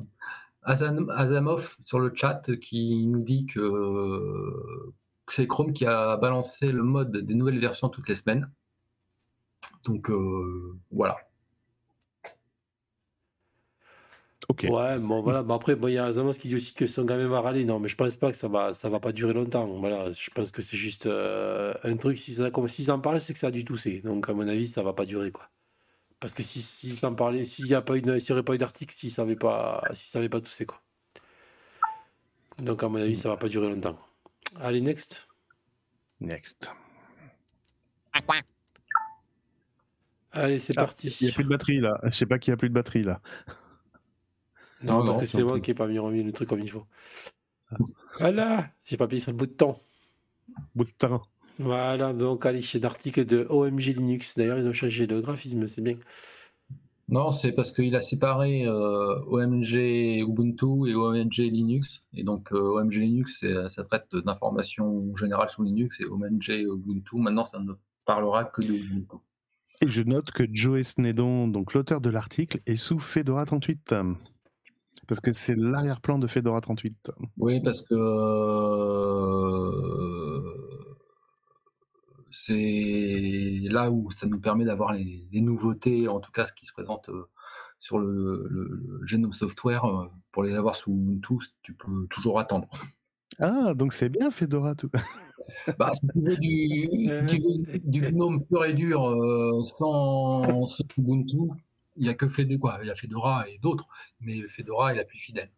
Azan- 0.62 1.11
Azamov 1.11 1.77
sur 1.81 2.01
le 2.01 2.11
chat 2.15 2.43
qui 2.59 3.07
nous 3.07 3.23
dit 3.23 3.44
que, 3.44 3.61
que 5.27 5.32
c'est 5.32 5.47
Chrome 5.47 5.74
qui 5.74 5.85
a 5.85 6.16
balancé 6.16 6.73
le 6.73 6.82
mode 6.82 7.15
des 7.19 7.35
nouvelles 7.35 7.61
versions 7.61 7.90
toutes 7.90 8.09
les 8.09 8.15
semaines. 8.15 8.51
Donc 9.85 10.09
euh, 10.11 10.78
voilà. 10.90 11.19
Ok. 14.48 14.66
Ouais, 14.68 14.98
bon 14.98 15.23
voilà. 15.23 15.43
Bon, 15.43 15.55
après, 15.55 15.74
bon, 15.74 15.89
il 15.89 15.94
y 15.94 15.98
a 15.98 16.12
Zamos 16.12 16.35
qui 16.35 16.48
dit 16.48 16.55
aussi 16.55 16.73
que 16.73 16.86
son 16.86 17.05
gamin 17.05 17.27
va 17.27 17.40
râler. 17.40 17.64
Non, 17.64 17.81
mais 17.81 17.89
je 17.89 17.97
pense 17.97 18.16
pas 18.16 18.31
que 18.31 18.36
ça 18.36 18.48
va, 18.48 18.74
ça 18.74 18.89
va 18.89 19.01
pas 19.01 19.12
durer 19.12 19.32
longtemps. 19.35 19.66
Voilà, 19.66 20.12
je 20.12 20.31
pense 20.31 20.52
que 20.52 20.62
c'est 20.62 20.77
juste 20.77 21.06
euh, 21.06 21.74
un 21.82 21.97
truc. 21.97 22.16
Si 22.16 22.35
ça, 22.35 22.51
comme 22.51 22.68
s'ils 22.68 22.90
en 22.93 23.01
parlent, 23.01 23.20
c'est 23.20 23.32
que 23.32 23.39
ça 23.39 23.48
a 23.48 23.51
dû 23.51 23.64
tousser. 23.64 24.01
Donc 24.02 24.28
à 24.28 24.35
mon 24.35 24.47
avis, 24.47 24.68
ça 24.68 24.82
va 24.82 24.93
pas 24.93 25.05
durer 25.05 25.32
quoi. 25.32 25.48
Parce 26.20 26.32
que 26.32 26.43
si 26.43 26.62
s'ils 26.62 26.97
s'en 26.97 27.14
parlaient, 27.14 27.44
s'il 27.44 27.66
y 27.66 27.74
a 27.74 27.82
pas 27.82 27.97
une, 27.97 28.20
s'il 28.20 28.31
y 28.31 28.32
aurait 28.32 28.43
pas 28.44 28.55
eu 28.55 28.59
d'article, 28.59 28.94
s'ils 28.94 29.10
savaient 29.10 29.36
pas, 29.36 29.82
s'ils 29.93 30.10
savaient 30.10 30.28
pas 30.28 30.40
tousser 30.40 30.64
quoi. 30.64 30.81
Donc 32.59 32.82
à 32.82 32.89
mon 32.89 33.01
avis, 33.01 33.16
ça 33.16 33.28
va 33.28 33.36
pas 33.36 33.48
durer 33.48 33.68
longtemps. 33.68 33.98
Allez, 34.60 34.81
next. 34.81 35.28
Next. 36.20 36.70
Allez, 40.32 40.59
c'est 40.59 40.74
Ah, 40.77 40.82
parti. 40.82 41.09
Il 41.20 41.24
n'y 41.24 41.31
a 41.31 41.35
plus 41.35 41.44
de 41.44 41.48
batterie 41.48 41.81
là. 41.81 42.01
Je 42.05 42.10
sais 42.10 42.27
pas 42.27 42.39
qu'il 42.39 42.52
n'y 42.52 42.55
a 42.55 42.56
plus 42.56 42.68
de 42.68 42.74
batterie 42.74 43.02
là. 43.02 43.20
Non, 44.86 44.98
Non, 45.00 45.04
parce 45.04 45.16
non, 45.16 45.20
que 45.20 45.26
c'est 45.26 45.42
moi 45.44 45.60
qui 45.60 45.70
n'ai 45.70 45.74
pas 45.74 45.86
mis 45.86 45.98
remis 45.98 46.22
le 46.22 46.32
truc 46.32 46.48
comme 46.48 46.60
il 46.60 46.70
faut. 46.70 46.84
Voilà, 48.18 48.68
j'ai 48.84 48.96
pas 48.96 49.04
appuyé 49.04 49.20
sur 49.20 49.32
le 49.32 49.36
bouton. 49.36 49.76
Bout 50.74 50.84
de 50.84 50.90
terrain. 50.90 51.22
Voilà, 51.58 52.12
donc 52.12 52.46
allez, 52.46 52.62
c'est 52.62 52.78
l'article 52.82 53.24
de 53.24 53.46
OMG 53.48 53.94
Linux. 53.96 54.36
D'ailleurs, 54.36 54.58
ils 54.58 54.68
ont 54.68 54.72
changé 54.72 55.06
de 55.06 55.20
graphisme, 55.20 55.66
c'est 55.66 55.82
bien. 55.82 55.96
Non, 57.08 57.30
c'est 57.30 57.52
parce 57.52 57.70
qu'il 57.70 57.94
a 57.94 58.02
séparé 58.02 58.66
euh, 58.66 59.20
OMG 59.26 60.22
Ubuntu 60.28 60.88
et 60.90 60.94
OMG 60.94 61.36
Linux. 61.50 62.04
Et 62.14 62.24
donc 62.24 62.52
euh, 62.52 62.58
OMG 62.58 62.94
Linux, 62.94 63.38
c'est- 63.40 63.68
ça 63.68 63.84
traite 63.84 64.08
d'informations 64.16 65.14
générales 65.16 65.48
sur 65.50 65.62
Linux 65.62 66.00
et 66.00 66.04
OMG 66.04 66.48
Ubuntu, 66.66 67.16
maintenant, 67.18 67.44
ça 67.44 67.58
ne 67.60 67.72
parlera 68.04 68.44
que 68.44 68.60
de 68.62 68.72
Ubuntu. 68.72 69.16
Et 69.82 69.88
je 69.88 70.02
note 70.02 70.30
que 70.32 70.44
Joe 70.50 70.82
Snedon, 70.82 71.48
donc 71.48 71.74
l'auteur 71.74 72.00
de 72.00 72.10
l'article, 72.10 72.60
est 72.66 72.76
sous 72.76 72.98
Fedora 72.98 73.44
38. 73.46 73.94
Parce 75.09 75.20
que 75.20 75.31
c'est 75.32 75.55
l'arrière-plan 75.56 76.18
de 76.18 76.27
Fedora 76.27 76.60
38. 76.60 77.12
Oui, 77.39 77.60
parce 77.60 77.82
que 77.82 77.94
euh, 79.16 80.40
c'est 82.31 83.59
là 83.70 83.90
où 83.90 84.10
ça 84.10 84.27
nous 84.27 84.40
permet 84.40 84.64
d'avoir 84.64 84.93
les, 84.93 85.27
les 85.31 85.40
nouveautés, 85.40 86.09
en 86.09 86.20
tout 86.20 86.32
cas 86.32 86.47
ce 86.47 86.52
qui 86.52 86.66
se 86.66 86.73
présente 86.73 87.09
euh, 87.09 87.28
sur 87.78 87.98
le, 87.98 88.47
le, 88.51 88.68
le 88.68 89.01
Genome 89.06 89.32
Software. 89.32 89.85
euh, 89.85 90.06
Pour 90.32 90.43
les 90.43 90.55
avoir 90.55 90.74
sous 90.77 90.90
Ubuntu, 90.93 91.35
tu 91.62 91.74
peux 91.74 92.06
toujours 92.09 92.39
attendre. 92.39 92.68
Ah, 93.39 93.74
donc 93.74 93.93
c'est 93.93 94.09
bien 94.09 94.31
Fedora 94.31 94.74
tout. 94.74 94.90
Bah, 95.78 95.93
si 95.94 96.01
tu 96.09 96.20
veux 96.20 96.36
du, 96.36 96.89
tu 97.28 97.39
veux 97.39 97.78
du 97.78 98.01
GNOME 98.01 98.44
pur 98.47 98.64
et 98.64 98.74
dur 98.74 99.09
euh, 99.09 99.60
sans, 99.62 100.66
sans 100.66 100.85
Ubuntu, 100.98 101.39
il 101.97 102.05
n'y 102.05 102.09
a 102.09 102.14
que 102.14 102.28
Fedora, 102.28 102.59
quoi. 102.59 102.78
Il 102.82 102.89
y 102.89 102.90
a 102.90 102.94
Fedora 102.94 103.48
et 103.48 103.59
d'autres, 103.59 103.89
mais 104.20 104.47
Fedora 104.48 104.93
est 104.93 104.97
la 104.97 105.05
plus 105.05 105.18
fidèle. 105.18 105.51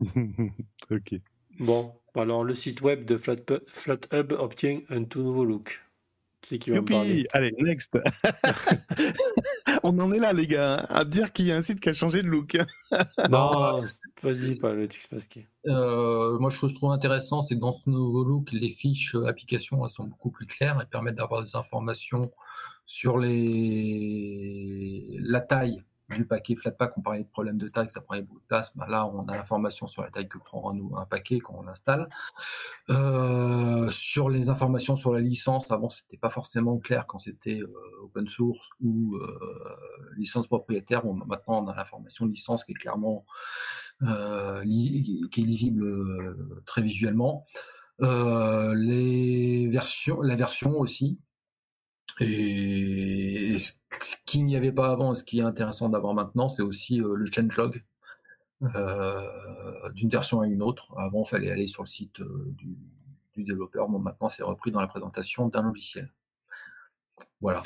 ok. 0.90 1.14
Bon, 1.60 1.94
alors 2.14 2.44
le 2.44 2.54
site 2.54 2.80
web 2.80 3.04
de 3.04 3.16
Flat- 3.16 3.60
FlatHub 3.68 4.32
obtient 4.32 4.80
un 4.88 5.04
tout 5.04 5.22
nouveau 5.22 5.44
look. 5.44 5.80
C'est 6.42 6.58
qui 6.58 6.70
va 6.70 6.80
me 6.80 6.86
parler? 6.86 7.24
Allez, 7.32 7.52
next 7.58 7.96
On 9.82 9.98
en 9.98 10.12
est 10.12 10.18
là, 10.18 10.32
les 10.32 10.46
gars, 10.46 10.74
hein, 10.74 10.86
à 10.88 11.04
dire 11.04 11.32
qu'il 11.32 11.46
y 11.46 11.52
a 11.52 11.56
un 11.56 11.62
site 11.62 11.80
qui 11.80 11.88
a 11.88 11.94
changé 11.94 12.22
de 12.22 12.28
look. 12.28 12.56
Non, 13.30 13.82
vas-y, 14.22 14.54
pas 14.54 14.72
le 14.72 14.86
Tixpasky. 14.86 15.46
Euh, 15.66 16.38
moi, 16.38 16.50
ce 16.50 16.60
que 16.60 16.68
je 16.68 16.74
trouve 16.74 16.92
intéressant, 16.92 17.42
c'est 17.42 17.56
que 17.56 17.60
dans 17.60 17.72
ce 17.72 17.90
nouveau 17.90 18.22
look, 18.22 18.52
les 18.52 18.68
fiches 18.68 19.16
euh, 19.16 19.26
applications 19.26 19.84
elles 19.84 19.90
sont 19.90 20.04
beaucoup 20.04 20.30
plus 20.30 20.46
claires 20.46 20.80
et 20.80 20.86
permettent 20.86 21.16
d'avoir 21.16 21.42
des 21.42 21.56
informations 21.56 22.30
sur 22.86 23.18
les... 23.18 24.36
la 25.20 25.40
taille 25.40 25.82
du 26.10 26.26
paquet 26.26 26.54
Flatpak. 26.54 26.96
On 26.96 27.00
parlait 27.00 27.22
de 27.22 27.28
problème 27.28 27.58
de 27.58 27.68
taille, 27.68 27.90
ça 27.90 28.00
prenait 28.00 28.22
beaucoup 28.22 28.40
de 28.40 28.46
place. 28.46 28.72
Bah, 28.76 28.86
là, 28.88 29.06
on 29.06 29.22
a 29.22 29.36
l'information 29.36 29.86
sur 29.86 30.02
la 30.02 30.10
taille 30.10 30.28
que 30.28 30.38
prend 30.38 30.72
un, 30.72 31.00
un 31.00 31.06
paquet 31.06 31.40
quand 31.40 31.54
on 31.56 31.62
l'installe. 31.62 32.08
Euh, 32.90 33.90
sur 33.90 34.28
les 34.28 34.48
informations 34.48 34.96
sur 34.96 35.12
la 35.12 35.20
licence, 35.20 35.70
avant, 35.70 35.88
c'était 35.88 36.16
pas 36.16 36.30
forcément 36.30 36.78
clair 36.78 37.06
quand 37.06 37.18
c'était 37.18 37.60
euh, 37.60 37.72
open 38.02 38.28
source 38.28 38.68
ou 38.80 39.16
euh, 39.16 39.28
licence 40.16 40.46
propriétaire. 40.46 41.02
Bon, 41.02 41.14
maintenant, 41.14 41.64
on 41.64 41.68
a 41.68 41.74
l'information 41.74 42.26
de 42.26 42.30
licence 42.30 42.64
qui 42.64 42.72
est 42.72 42.76
clairement 42.76 43.24
qui 44.00 44.06
est 45.40 45.44
lisible 45.44 46.62
très 46.66 46.82
visuellement. 46.82 47.46
Les 48.00 49.68
versions, 49.68 50.20
la 50.20 50.36
version 50.36 50.72
aussi. 50.78 51.20
Et 52.20 53.56
qu'il 54.26 54.44
n'y 54.44 54.56
avait 54.56 54.72
pas 54.72 54.90
avant, 54.90 55.12
et 55.12 55.16
ce 55.16 55.24
qui 55.24 55.40
est 55.40 55.42
intéressant 55.42 55.88
d'avoir 55.88 56.14
maintenant, 56.14 56.48
c'est 56.48 56.62
aussi 56.62 57.00
euh, 57.00 57.14
le 57.14 57.26
changelog 57.26 57.82
euh, 58.62 59.90
d'une 59.94 60.08
version 60.08 60.40
à 60.40 60.46
une 60.46 60.62
autre. 60.62 60.92
Avant, 60.96 61.24
il 61.24 61.28
fallait 61.28 61.50
aller 61.50 61.68
sur 61.68 61.82
le 61.82 61.88
site 61.88 62.20
euh, 62.20 62.54
du, 62.56 63.44
développeur. 63.44 63.88
Bon, 63.88 63.98
maintenant, 63.98 64.28
c'est 64.28 64.44
repris 64.44 64.70
dans 64.70 64.80
la 64.80 64.86
présentation 64.86 65.48
d'un 65.48 65.62
logiciel. 65.62 66.12
Voilà. 67.40 67.62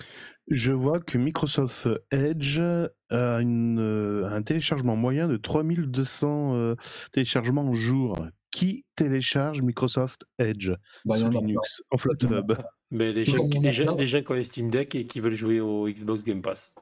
Je 0.48 0.72
vois 0.72 0.98
que 0.98 1.18
Microsoft 1.18 1.88
Edge 2.10 2.58
a 2.58 2.90
euh, 3.12 4.28
un 4.28 4.42
téléchargement 4.42 4.96
moyen 4.96 5.28
de 5.28 5.36
3200 5.36 6.54
euh, 6.54 6.74
téléchargements 7.12 7.68
au 7.68 7.74
jour. 7.74 8.16
Qui 8.58 8.84
télécharge 8.96 9.62
Microsoft 9.62 10.26
Edge 10.36 10.72
Bah, 11.04 11.16
il 11.16 11.18
y 11.18 11.20
sous 11.20 11.26
en 11.26 11.36
a 11.36 11.40
Linux 11.40 11.80
en 11.92 11.96
FlatHub 11.96 12.54
Mais 12.90 13.12
les 13.12 13.24
Tout 13.24 13.36
gens, 13.36 13.48
les, 13.62 13.70
gens, 13.70 13.94
les 13.94 14.06
gens 14.08 14.20
qui 14.20 14.32
ont 14.32 14.42
Steam 14.42 14.68
Deck 14.68 14.96
et 14.96 15.04
qui 15.04 15.20
veulent 15.20 15.30
jouer 15.30 15.60
au 15.60 15.88
Xbox 15.88 16.24
Game 16.24 16.42
Pass. 16.42 16.74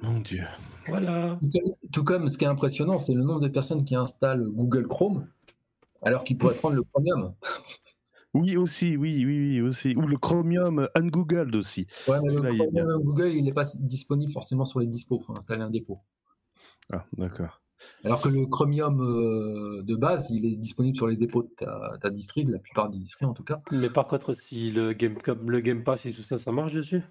Mon 0.00 0.18
Dieu. 0.18 0.42
Voilà. 0.88 1.38
Tout 1.92 2.02
comme- 2.02 2.28
ce 2.28 2.38
qui 2.38 2.44
est 2.44 2.48
impressionnant, 2.48 2.98
c'est 2.98 3.14
le 3.14 3.22
nombre 3.22 3.38
de 3.38 3.46
personnes 3.46 3.84
qui 3.84 3.94
installent 3.94 4.48
Google 4.48 4.88
Chrome 4.88 5.28
alors 6.02 6.24
qu'ils 6.24 6.38
pourraient 6.38 6.56
prendre 6.56 6.74
le 6.74 6.82
Chromium. 6.82 7.32
Oui, 8.34 8.56
aussi, 8.56 8.96
oui, 8.96 9.24
oui, 9.26 9.38
oui, 9.38 9.60
aussi. 9.60 9.94
Ou 9.94 10.08
le 10.08 10.16
Chromium 10.16 10.88
ungoogled 10.96 11.54
aussi. 11.54 11.86
Ouais, 12.08 12.18
mais 12.24 12.32
le 12.32 12.50
il. 12.50 12.58
Chromium 12.58 13.02
Google, 13.02 13.28
il 13.28 13.44
n'est 13.44 13.52
pas 13.52 13.70
disponible 13.78 14.32
forcément 14.32 14.64
sur 14.64 14.80
les 14.80 14.86
dispos. 14.86 15.18
Il 15.20 15.24
faut 15.26 15.36
installer 15.36 15.60
un 15.60 15.70
dépôt. 15.70 16.00
Ah, 16.90 17.04
d'accord. 17.12 17.61
Alors 18.04 18.20
que 18.20 18.28
le 18.28 18.46
Chromium 18.46 19.00
euh, 19.00 19.82
de 19.82 19.94
base, 19.96 20.30
il 20.30 20.44
est 20.46 20.56
disponible 20.56 20.96
sur 20.96 21.06
les 21.06 21.16
dépôts 21.16 21.42
de 21.42 21.50
ta, 21.56 21.92
ta 22.00 22.10
distri, 22.10 22.44
de 22.44 22.52
la 22.52 22.58
plupart 22.58 22.88
des 22.90 22.98
distris 22.98 23.24
en 23.24 23.34
tout 23.34 23.44
cas. 23.44 23.60
Mais 23.72 23.90
par 23.90 24.06
contre, 24.06 24.32
si 24.34 24.70
le 24.70 24.92
Game, 24.92 25.16
le 25.46 25.60
game 25.60 25.82
Pass 25.84 26.06
et 26.06 26.12
tout 26.12 26.22
ça, 26.22 26.38
ça 26.38 26.52
marche 26.52 26.72
dessus? 26.72 27.02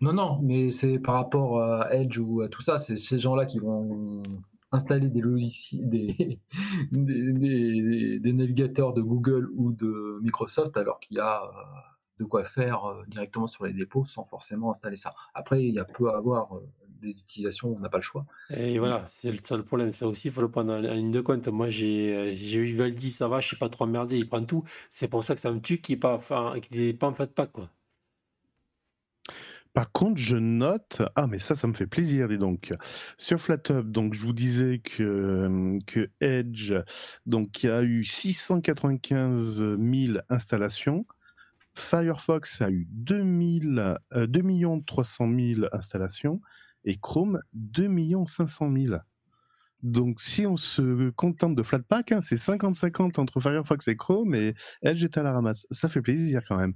Non, 0.00 0.12
non, 0.12 0.38
mais 0.42 0.70
c'est 0.70 0.98
par 1.00 1.14
rapport 1.16 1.60
à 1.60 1.92
Edge 1.92 2.18
ou 2.18 2.40
à 2.42 2.48
tout 2.48 2.62
ça, 2.62 2.78
c'est 2.78 2.96
ces 2.96 3.18
gens-là 3.18 3.46
qui 3.46 3.58
vont 3.58 4.22
installer 4.70 5.08
des 5.08 5.20
logiciels, 5.20 5.88
des, 5.88 6.40
des, 6.92 7.32
des- 7.32 8.20
des 8.20 8.32
navigateurs 8.32 8.92
de 8.92 9.02
Google 9.02 9.48
ou 9.56 9.72
de 9.72 10.20
Microsoft, 10.22 10.76
alors 10.76 11.00
qu'il 11.00 11.16
y 11.16 11.20
a 11.20 11.42
euh, 11.42 11.48
de 12.20 12.24
quoi 12.24 12.44
faire 12.44 12.84
euh, 12.84 13.02
directement 13.08 13.48
sur 13.48 13.64
les 13.66 13.72
dépôts 13.72 14.04
sans 14.04 14.24
forcément 14.24 14.70
installer 14.70 14.96
ça. 14.96 15.14
Après, 15.34 15.64
il 15.64 15.74
y 15.74 15.80
a 15.80 15.84
peu 15.84 16.10
à 16.10 16.16
avoir 16.18 16.56
euh, 16.56 16.60
des 17.00 17.10
utilisations, 17.10 17.74
on 17.74 17.78
n'a 17.80 17.88
pas 17.88 17.98
le 17.98 18.02
choix. 18.02 18.26
Et 18.50 18.78
voilà, 18.78 19.04
c'est 19.06 19.30
le, 19.30 19.38
ça 19.42 19.56
le 19.56 19.64
problème. 19.64 19.92
Ça 19.92 20.06
aussi, 20.06 20.28
il 20.28 20.30
faut 20.32 20.40
le 20.40 20.50
prendre 20.50 20.72
en, 20.72 20.84
en 20.84 20.94
ligne 20.94 21.10
de 21.10 21.20
compte. 21.20 21.48
Moi, 21.48 21.68
j'ai 21.68 22.14
euh, 22.16 22.32
j'ai 22.32 22.58
eu 22.58 22.74
Valdi, 22.74 23.10
ça 23.10 23.28
va, 23.28 23.40
je 23.40 23.46
suis 23.48 23.56
pas 23.56 23.68
trop 23.68 23.84
emmerdé, 23.84 24.18
il 24.18 24.28
prend 24.28 24.44
tout. 24.44 24.64
C'est 24.90 25.08
pour 25.08 25.24
ça 25.24 25.34
que 25.34 25.40
ça 25.40 25.52
me 25.52 25.60
tue 25.60 25.80
qu'il 25.80 25.94
n'est 25.96 26.00
pas, 26.00 26.14
enfin, 26.14 26.54
qu'il 26.60 26.80
est 26.80 26.94
pas 26.94 27.08
en 27.08 27.14
fait 27.14 27.34
pas, 27.34 27.46
quoi. 27.46 27.70
Par 29.74 29.92
contre, 29.92 30.20
je 30.20 30.36
note, 30.36 31.02
ah 31.14 31.26
mais 31.28 31.38
ça, 31.38 31.54
ça 31.54 31.68
me 31.68 31.72
fait 31.72 31.86
plaisir, 31.86 32.26
dis 32.26 32.38
donc. 32.38 32.74
Sur 33.16 33.38
FlatHub, 33.40 33.90
donc 33.90 34.14
je 34.14 34.22
vous 34.22 34.32
disais 34.32 34.80
que, 34.80 35.78
que 35.86 36.10
Edge, 36.20 36.74
donc 37.26 37.62
il 37.62 37.66
y 37.66 37.70
a 37.70 37.82
eu 37.82 38.04
695 38.04 39.60
000 39.78 40.18
installations. 40.30 41.06
Firefox 41.74 42.60
a 42.60 42.70
eu 42.70 42.86
2000, 42.90 43.98
euh, 44.14 44.26
2 44.26 44.42
300 44.84 45.28
000 45.32 45.68
installations 45.72 46.40
et 46.88 46.96
Chrome 46.96 47.40
2 47.52 47.88
500 48.26 48.72
000. 48.72 48.96
Donc 49.82 50.20
si 50.20 50.46
on 50.46 50.56
se 50.56 51.10
contente 51.10 51.54
de 51.54 51.62
Flatpak, 51.62 52.10
hein, 52.10 52.20
c'est 52.20 52.36
50-50 52.36 53.20
entre 53.20 53.40
Firefox 53.40 53.86
et 53.86 53.96
Chrome 53.96 54.34
et 54.34 54.54
Edge 54.82 55.04
est 55.04 55.16
à 55.18 55.22
la 55.22 55.32
ramasse. 55.32 55.66
Ça 55.70 55.88
fait 55.88 56.00
plaisir 56.00 56.42
quand 56.48 56.56
même. 56.56 56.74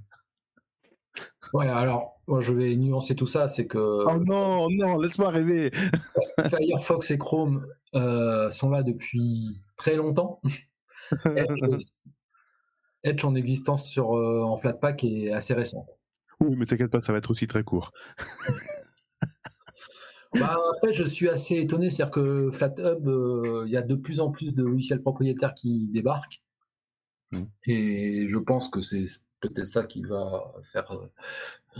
Ouais, 1.51 1.67
alors, 1.67 2.21
moi 2.27 2.41
je 2.41 2.53
vais 2.53 2.75
nuancer 2.75 3.15
tout 3.15 3.27
ça, 3.27 3.49
c'est 3.49 3.67
que 3.67 3.77
Oh 3.77 4.23
non, 4.23 4.67
non, 4.69 4.97
laisse-moi 4.99 5.31
rêver. 5.31 5.71
Firefox 6.49 7.11
et 7.11 7.17
Chrome 7.17 7.65
euh, 7.95 8.49
sont 8.51 8.69
là 8.69 8.83
depuis 8.83 9.61
très 9.75 9.95
longtemps. 9.95 10.41
Edge, 11.35 11.83
Edge 13.03 13.25
en 13.25 13.35
existence 13.35 13.85
sur, 13.85 14.15
euh, 14.15 14.43
en 14.43 14.57
Flatpak 14.57 15.03
est 15.03 15.31
assez 15.31 15.55
récent. 15.55 15.87
Oui, 16.39 16.55
mais 16.55 16.65
t'inquiète 16.65 16.91
pas, 16.91 17.01
ça 17.01 17.11
va 17.11 17.17
être 17.17 17.31
aussi 17.31 17.47
très 17.47 17.63
court. 17.63 17.91
Bah, 20.39 20.55
après, 20.75 20.93
je 20.93 21.03
suis 21.03 21.29
assez 21.29 21.57
étonné, 21.57 21.89
c'est-à-dire 21.89 22.11
que 22.11 22.51
FlatHub, 22.51 23.07
euh, 23.07 23.63
il 23.67 23.71
y 23.71 23.77
a 23.77 23.81
de 23.81 23.95
plus 23.95 24.19
en 24.19 24.31
plus 24.31 24.53
de 24.53 24.63
logiciels 24.63 25.01
propriétaires 25.01 25.53
qui 25.53 25.87
débarquent. 25.89 26.41
Mm. 27.31 27.43
Et 27.65 28.27
je 28.29 28.37
pense 28.37 28.69
que 28.69 28.81
c'est 28.81 29.05
peut-être 29.43 29.67
ça 29.67 29.83
qui 29.83 30.01
va 30.01 30.53
faire, 30.71 30.91
euh, 30.91 31.11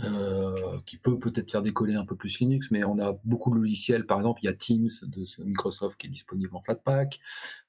euh, 0.04 0.78
qui 0.86 0.98
peut 0.98 1.18
peut-être 1.18 1.50
faire 1.50 1.62
décoller 1.62 1.94
un 1.94 2.04
peu 2.04 2.16
plus 2.16 2.38
Linux, 2.38 2.70
mais 2.70 2.84
on 2.84 2.98
a 2.98 3.18
beaucoup 3.24 3.50
de 3.50 3.56
logiciels, 3.56 4.06
par 4.06 4.18
exemple, 4.18 4.40
il 4.42 4.46
y 4.46 4.48
a 4.48 4.54
Teams 4.54 4.88
de 5.02 5.24
Microsoft 5.44 5.98
qui 5.98 6.08
est 6.08 6.10
disponible 6.10 6.54
en 6.54 6.62
Flatpak, 6.62 7.20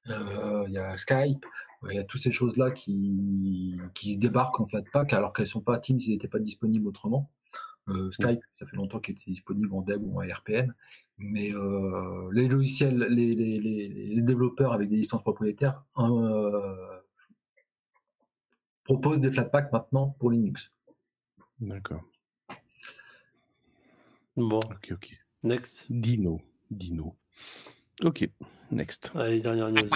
euh, 0.09 0.65
il 0.67 0.73
y 0.73 0.77
a 0.77 0.97
Skype, 0.97 1.45
il 1.89 1.95
y 1.95 1.99
a 1.99 2.03
toutes 2.03 2.21
ces 2.21 2.31
choses-là 2.31 2.71
qui, 2.71 3.77
qui 3.93 4.17
débarquent 4.17 4.59
en 4.59 4.65
Flatpak, 4.65 5.13
alors 5.13 5.33
qu'elles 5.33 5.47
sont 5.47 5.61
pas 5.61 5.77
Teams, 5.77 5.99
ils 5.99 6.11
n'étaient 6.11 6.27
pas 6.27 6.39
disponibles 6.39 6.87
autrement. 6.87 7.29
Euh, 7.87 8.11
Skype, 8.11 8.41
ça 8.51 8.65
fait 8.65 8.75
longtemps 8.77 8.99
qu'il 8.99 9.15
était 9.15 9.29
disponible 9.29 9.71
en 9.73 9.81
Deb 9.81 10.01
ou 10.03 10.19
en 10.19 10.25
RPM, 10.25 10.73
mais 11.19 11.53
euh, 11.53 12.29
les 12.33 12.47
logiciels, 12.47 12.97
les, 12.97 13.35
les, 13.35 13.59
les, 13.59 13.87
les 13.89 14.21
développeurs 14.21 14.73
avec 14.73 14.89
des 14.89 14.97
licences 14.97 15.21
propriétaires 15.21 15.83
euh, 15.99 16.99
proposent 18.83 19.19
des 19.19 19.31
Flatpak 19.31 19.71
maintenant 19.71 20.09
pour 20.19 20.31
Linux. 20.31 20.71
D'accord. 21.59 22.01
Bon, 24.35 24.59
Ok, 24.59 24.89
ok. 24.91 25.17
next. 25.43 25.85
Dino. 25.91 26.41
Dino. 26.71 27.15
Ok, 28.03 28.27
next. 28.71 29.11
Allez, 29.15 29.41
dernière 29.41 29.71
news. 29.71 29.87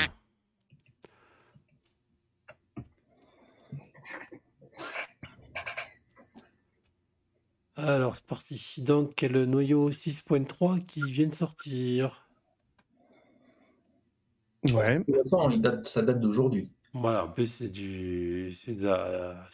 Alors, 7.86 8.16
c'est 8.16 8.26
parti. 8.26 8.82
Donc, 8.84 9.22
le 9.22 9.46
noyau 9.46 9.92
6.3 9.92 10.80
qui 10.80 11.02
vient 11.04 11.28
de 11.28 11.34
sortir? 11.36 12.28
Ouais. 14.66 15.00
Ça 15.86 16.02
date 16.02 16.20
d'aujourd'hui. 16.20 16.70
Voilà, 16.94 17.26
en 17.26 17.30
plus, 17.30 17.46
c'est 17.46 17.70
du, 17.70 18.52
c'est 18.52 18.76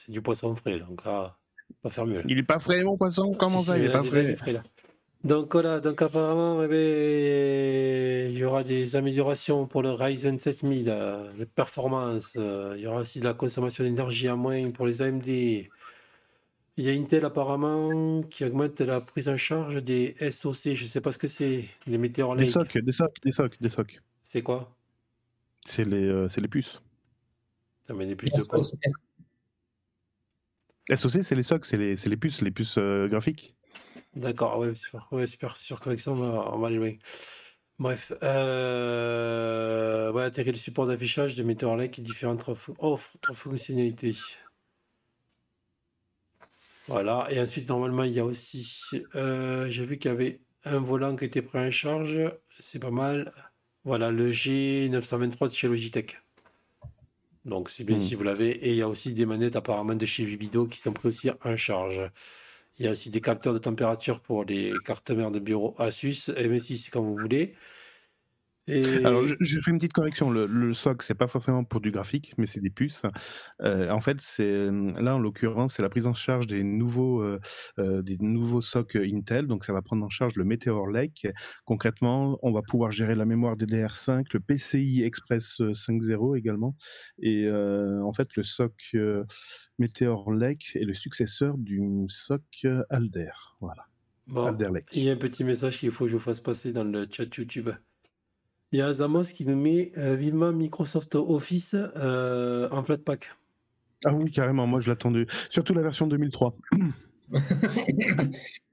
du 0.10 0.22
poisson 0.22 0.56
frais. 0.56 0.80
Donc 0.80 1.06
là, 1.06 1.38
pas 1.82 1.90
faire 1.90 2.06
mieux. 2.06 2.18
là. 2.18 2.24
Il 2.28 2.38
est 2.38 2.44
pas 2.44 2.60
frais, 2.60 2.84
mon 2.84 2.98
poisson? 2.98 3.34
Comment 3.38 3.60
Si, 3.60 3.66
ça, 3.66 3.74
si, 3.76 3.80
il 3.82 3.86
est 3.86 3.88
là, 3.90 3.94
pas 3.94 4.00
là, 4.00 4.06
il 4.06 4.10
frais 4.10 4.24
est 4.32 4.36
frais, 4.36 4.54
là. 4.54 4.64
Donc 5.24 5.54
voilà, 5.54 5.80
donc 5.80 6.02
apparemment, 6.04 6.62
eh 6.64 6.68
ben, 6.68 8.32
il 8.32 8.38
y 8.38 8.44
aura 8.44 8.64
des 8.64 8.96
améliorations 8.96 9.66
pour 9.66 9.82
le 9.82 9.92
Ryzen 9.92 10.38
7000, 10.38 10.86
euh, 10.88 11.32
les 11.38 11.48
performances. 11.48 12.34
euh, 12.38 12.76
il 12.78 12.84
y 12.84 12.88
aura 12.88 13.02
aussi 13.02 13.20
de 13.20 13.26
la 13.26 13.34
consommation 13.34 13.84
d'énergie 13.84 14.28
à 14.28 14.36
moins 14.36 14.70
pour 14.70 14.86
les 14.86 15.02
AMD. 15.02 15.68
Il 16.78 16.84
y 16.84 16.90
a 16.90 16.92
Intel 16.92 17.24
apparemment 17.24 18.22
qui 18.24 18.44
augmente 18.44 18.82
la 18.82 19.00
prise 19.00 19.30
en 19.30 19.38
charge 19.38 19.82
des 19.82 20.16
SoC. 20.20 20.76
Je 20.76 20.84
ne 20.84 20.90
sais 20.90 21.00
pas 21.00 21.14
ce 21.14 21.18
que 21.18 21.28
c'est, 21.28 21.64
les 21.88 21.98
Meteor 21.98 22.36
Des 22.36 22.44
Lake. 22.44 22.52
socs, 22.52 22.78
des 22.78 22.92
socs, 22.92 23.22
des 23.24 23.32
socs, 23.32 23.62
des 23.62 23.70
socs. 23.70 24.02
C'est 24.24 24.42
quoi? 24.42 24.76
C'est 25.66 25.86
les, 25.86 26.06
euh, 26.06 26.28
c'est 26.28 26.42
les 26.42 26.50
puces. 26.50 26.82
Ça 27.88 27.94
met 27.94 28.06
des 28.06 28.16
puces 28.16 28.32
de 28.32 28.44
quoi? 28.44 28.60
SOC, 30.90 31.24
c'est 31.24 31.36
les 31.36 31.44
socs, 31.44 31.66
c'est 31.66 31.78
les, 31.78 31.96
c'est 31.96 32.10
les 32.10 32.18
puces, 32.18 32.42
les 32.42 32.52
puces 32.52 32.78
euh, 32.78 33.08
graphiques. 33.08 33.56
D'accord, 34.16 34.60
ouais, 34.60 34.76
super, 34.76 35.08
ouais, 35.12 35.26
super, 35.28 35.58
sûr 35.58 35.80
qu'avec 35.80 36.00
ça, 36.00 36.12
on 36.12 36.16
va, 36.16 36.52
on 36.54 36.60
va 36.60 36.68
aller 36.68 36.78
loin. 36.78 36.92
Bref, 37.80 38.14
euh, 38.24 40.12
ouais, 40.12 40.24
intégrer 40.24 40.52
le 40.52 40.58
support 40.58 40.86
d'affichage 40.88 41.36
de 41.36 41.44
Meteor 41.44 41.76
Lake 41.76 42.00
et 42.00 42.02
différentes 42.02 42.48
offres 42.48 42.74
offres 42.80 43.18
de 43.28 43.34
fonctionnalités. 43.36 44.16
Voilà, 46.88 47.28
et 47.32 47.40
ensuite, 47.40 47.68
normalement, 47.70 48.04
il 48.04 48.14
y 48.14 48.20
a 48.20 48.26
aussi, 48.26 48.92
euh, 49.16 49.68
j'ai 49.70 49.84
vu 49.86 49.98
qu'il 49.98 50.12
y 50.12 50.14
avait 50.14 50.42
un 50.66 50.80
volant 50.80 51.16
qui 51.16 51.26
était 51.26 51.42
pris 51.42 51.58
en 51.60 51.72
charge, 51.72 52.20
c'est 52.60 52.80
pas 52.80 52.92
mal. 52.92 53.34
Voilà, 53.84 54.12
le 54.12 54.32
G923 54.32 55.48
de 55.50 55.54
chez 55.54 55.68
Logitech. 55.68 56.20
Donc, 57.46 57.70
c'est 57.70 57.84
bien 57.84 57.98
Hmm. 57.98 58.00
si 58.00 58.16
vous 58.16 58.24
l'avez. 58.24 58.50
Et 58.52 58.72
il 58.72 58.78
y 58.78 58.82
a 58.82 58.90
aussi 58.90 59.14
des 59.14 59.26
manettes 59.26 59.56
apparemment 59.56 59.96
de 59.96 60.06
chez 60.06 60.26
Vibido 60.26 60.68
qui 60.68 60.80
sont 60.80 60.94
pris 60.94 61.10
aussi 61.10 61.30
en 61.44 61.58
charge. 61.58 62.02
Il 62.80 62.86
y 62.86 62.88
a 62.88 62.92
aussi 62.92 63.10
des 63.12 63.22
capteurs 63.22 63.54
de 63.54 63.60
température 63.60 64.22
pour 64.22 64.46
les 64.46 64.82
cartes 64.84 65.12
mères 65.12 65.32
de 65.32 65.40
bureau 65.40 65.76
Asus, 65.80 66.30
MSI, 66.38 66.78
c'est 66.78 66.92
quand 66.92 67.04
vous 67.04 67.18
voulez. 67.18 67.56
Et 68.68 69.06
Alors, 69.06 69.24
je, 69.24 69.36
je 69.40 69.60
fais 69.60 69.70
une 69.70 69.78
petite 69.78 69.94
correction. 69.94 70.32
Le, 70.32 70.48
le 70.48 70.74
SOC, 70.74 71.04
c'est 71.04 71.14
pas 71.14 71.28
forcément 71.28 71.64
pour 71.64 71.82
du 71.82 71.92
graphique, 71.92 72.34
mais 72.38 72.48
c'est 72.48 72.62
des 72.62 72.72
puces. 72.72 73.04
Euh, 73.62 73.92
en 73.92 74.02
fait, 74.02 74.18
c'est 74.22 74.70
là 75.00 75.16
en 75.16 75.20
l'occurrence, 75.20 75.76
c'est 75.76 75.84
la 75.84 75.90
prise 75.90 76.08
en 76.08 76.16
charge 76.16 76.48
des 76.48 76.64
nouveaux 76.64 77.22
euh, 77.22 77.40
euh, 77.78 78.02
des 78.02 78.18
nouveaux 78.20 78.62
SOC 78.62 78.96
Intel. 78.96 79.46
Donc, 79.46 79.66
ça 79.66 79.74
va 79.74 79.84
prendre 79.84 80.04
en 80.04 80.10
charge 80.10 80.36
le 80.36 80.46
Meteor 80.46 80.88
Lake. 80.88 81.28
Concrètement, 81.66 82.40
on 82.42 82.52
va 82.52 82.62
pouvoir 82.64 82.92
gérer 82.92 83.14
la 83.14 83.26
mémoire 83.26 83.56
DDR5, 83.56 84.26
le 84.34 84.40
PCI 84.40 85.04
Express 85.04 85.60
5.0 85.60 86.38
également. 86.38 86.76
Et 87.20 87.46
euh, 87.46 88.02
en 88.04 88.14
fait, 88.14 88.30
le 88.36 88.44
SOC 88.44 88.74
euh, 88.96 89.24
Meteor 89.78 90.32
Lake 90.32 90.72
est 90.76 90.86
le 90.86 90.96
successeur 90.96 91.58
du 91.58 91.82
SOC 92.10 92.66
Alder. 92.90 93.32
Voilà, 93.62 93.86
bon, 94.28 94.48
Alder 94.48 94.70
Lake. 94.74 94.88
il 94.94 95.04
y 95.04 95.10
a 95.10 95.14
un 95.14 95.18
petit 95.18 95.44
message 95.44 95.80
qu'il 95.80 95.92
faut 95.92 96.06
que 96.06 96.12
je 96.12 96.16
vous 96.16 96.24
fasse 96.24 96.40
passer 96.40 96.74
dans 96.74 96.84
le 96.84 97.08
chat 97.12 97.36
YouTube. 97.36 97.70
Il 98.76 98.80
y 98.80 98.82
a 98.82 98.92
Zamos 98.92 99.24
qui 99.34 99.46
nous 99.46 99.56
met 99.56 99.94
euh, 99.98 100.16
vivement 100.16 100.52
Microsoft 100.52 101.16
Office 101.16 101.78
euh, 101.96 102.68
en 102.72 102.84
Flatpak. 102.84 103.30
Ah 104.04 104.14
oui, 104.14 104.30
carrément. 104.30 104.68
Moi, 104.68 104.82
je 104.82 104.90
l'attendais. 104.90 105.28
Surtout 105.50 105.74
la 105.74 105.82
version 105.82 106.08
2003. 106.08 106.54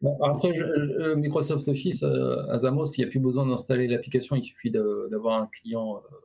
Bon, 0.03 0.21
après, 0.25 0.53
je- 0.55 0.65
euh, 0.65 1.15
Microsoft 1.15 1.69
Office, 1.69 2.03
euh, 2.03 2.43
à 2.51 2.59
Zamos, 2.59 2.87
il 2.97 3.01
n'y 3.03 3.05
a 3.05 3.11
plus 3.11 3.21
besoin 3.21 3.47
d'installer 3.47 3.87
l'application, 3.87 4.35
il 4.35 4.45
suffit 4.45 4.73
d'avoir 4.73 5.41
un 5.41 5.47
client 5.47 5.99
euh. 5.99 6.17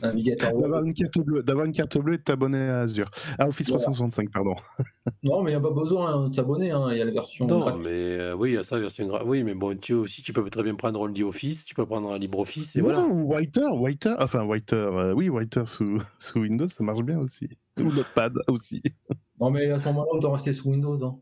D'avoir 0.00 0.82
une 0.84 0.94
carte 0.94 1.18
bleue, 1.18 1.42
d'avoir 1.42 1.66
une 1.66 1.72
carte 1.72 1.98
bleue 1.98 2.14
et 2.14 2.18
de 2.18 2.22
t'abonner 2.22 2.58
à 2.68 2.80
Azure. 2.80 3.10
À 3.38 3.46
Office 3.48 3.68
Voilà. 3.68 3.82
365, 3.84 4.30
pardon. 4.30 4.54
Non, 5.22 5.42
mais 5.42 5.50
il 5.52 5.54
n'y 5.54 5.58
a 5.58 5.68
pas 5.68 5.70
besoin 5.74 6.14
hein, 6.14 6.28
de 6.28 6.34
s'abonner, 6.34 6.70
hein, 6.70 6.88
il 6.92 6.98
y 6.98 7.02
a 7.02 7.04
la 7.04 7.10
version 7.12 7.46
Non, 7.46 7.60
gratuite. 7.60 7.84
mais 7.84 7.90
euh, 8.18 8.34
oui, 8.34 8.50
il 8.50 8.54
y 8.54 8.56
a 8.56 8.62
ça, 8.62 8.78
version 8.78 9.06
gra- 9.06 9.22
Oui, 9.24 9.44
mais 9.44 9.54
bon, 9.54 9.76
tu 9.78 9.92
aussi, 9.94 10.22
tu 10.22 10.32
peux 10.32 10.48
très 10.50 10.62
bien 10.62 10.74
prendre 10.74 11.00
Only 11.00 11.22
Office, 11.22 11.64
tu 11.64 11.74
peux 11.74 11.86
prendre 11.86 12.10
un 12.12 12.18
LibreOffice, 12.18 12.76
et 12.76 12.80
Non, 12.80 12.84
voilà. 12.86 13.00
Ou 13.06 13.26
Writer, 13.28 13.66
Writer, 13.72 14.14
enfin 14.18 14.44
Writer, 14.44 14.76
euh, 14.76 15.12
oui, 15.12 15.28
Writer 15.28 15.62
sous, 15.66 15.98
sous 16.18 16.40
Windows, 16.40 16.68
ça 16.68 16.82
marche 16.84 17.02
bien 17.02 17.18
aussi. 17.20 17.48
Ou 17.78 17.84
Notepad 17.84 18.34
aussi. 18.48 18.82
Non, 19.40 19.50
mais 19.50 19.70
à 19.70 19.80
ce 19.80 19.84
moment-là, 19.88 20.08
autant 20.12 20.32
rester 20.32 20.52
sous 20.52 20.70
Windows. 20.70 21.04
hein. 21.04 21.18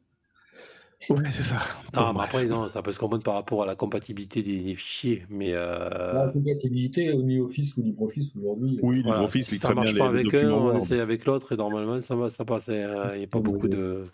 Ouais, 1.09 1.33
c'est 1.33 1.43
ça. 1.43 1.59
Non, 1.97 2.13
mais 2.13 2.21
après, 2.21 2.45
non, 2.47 2.69
ça 2.69 2.83
peut 2.83 2.93
se 2.93 2.99
comprendre 2.99 3.23
par 3.23 3.35
rapport 3.35 3.63
à 3.63 3.67
la 3.67 3.75
compatibilité 3.75 4.43
des, 4.43 4.61
des 4.63 4.75
fichiers, 4.75 5.25
mais 5.31 5.53
euh, 5.55 6.13
La 6.13 6.29
compatibilité 6.29 7.11
OmniOffice 7.13 7.75
ou 7.77 7.83
LibreOffice 7.83 8.37
aujourd'hui. 8.37 8.77
euh, 8.77 8.81
Oui, 8.83 9.01
Voilà, 9.03 9.17
LibreOffice 9.21 9.49
si 9.49 9.57
ça 9.57 9.73
marche 9.75 9.97
pas 9.97 10.09
avec 10.09 10.35
un, 10.35 10.51
on 10.51 10.65
Word. 10.67 10.77
essaye 10.77 11.01
avec 11.01 11.25
l'autre 11.25 11.53
et 11.53 11.57
normalement 11.57 12.01
ça 12.03 12.15
va, 12.17 12.29
ça 12.29 12.45
passe. 12.45 12.69
Il 12.69 12.75
n'y 13.19 13.25
a 13.25 13.27
pas 13.27 13.41
beaucoup 13.41 13.67
de. 13.67 14.07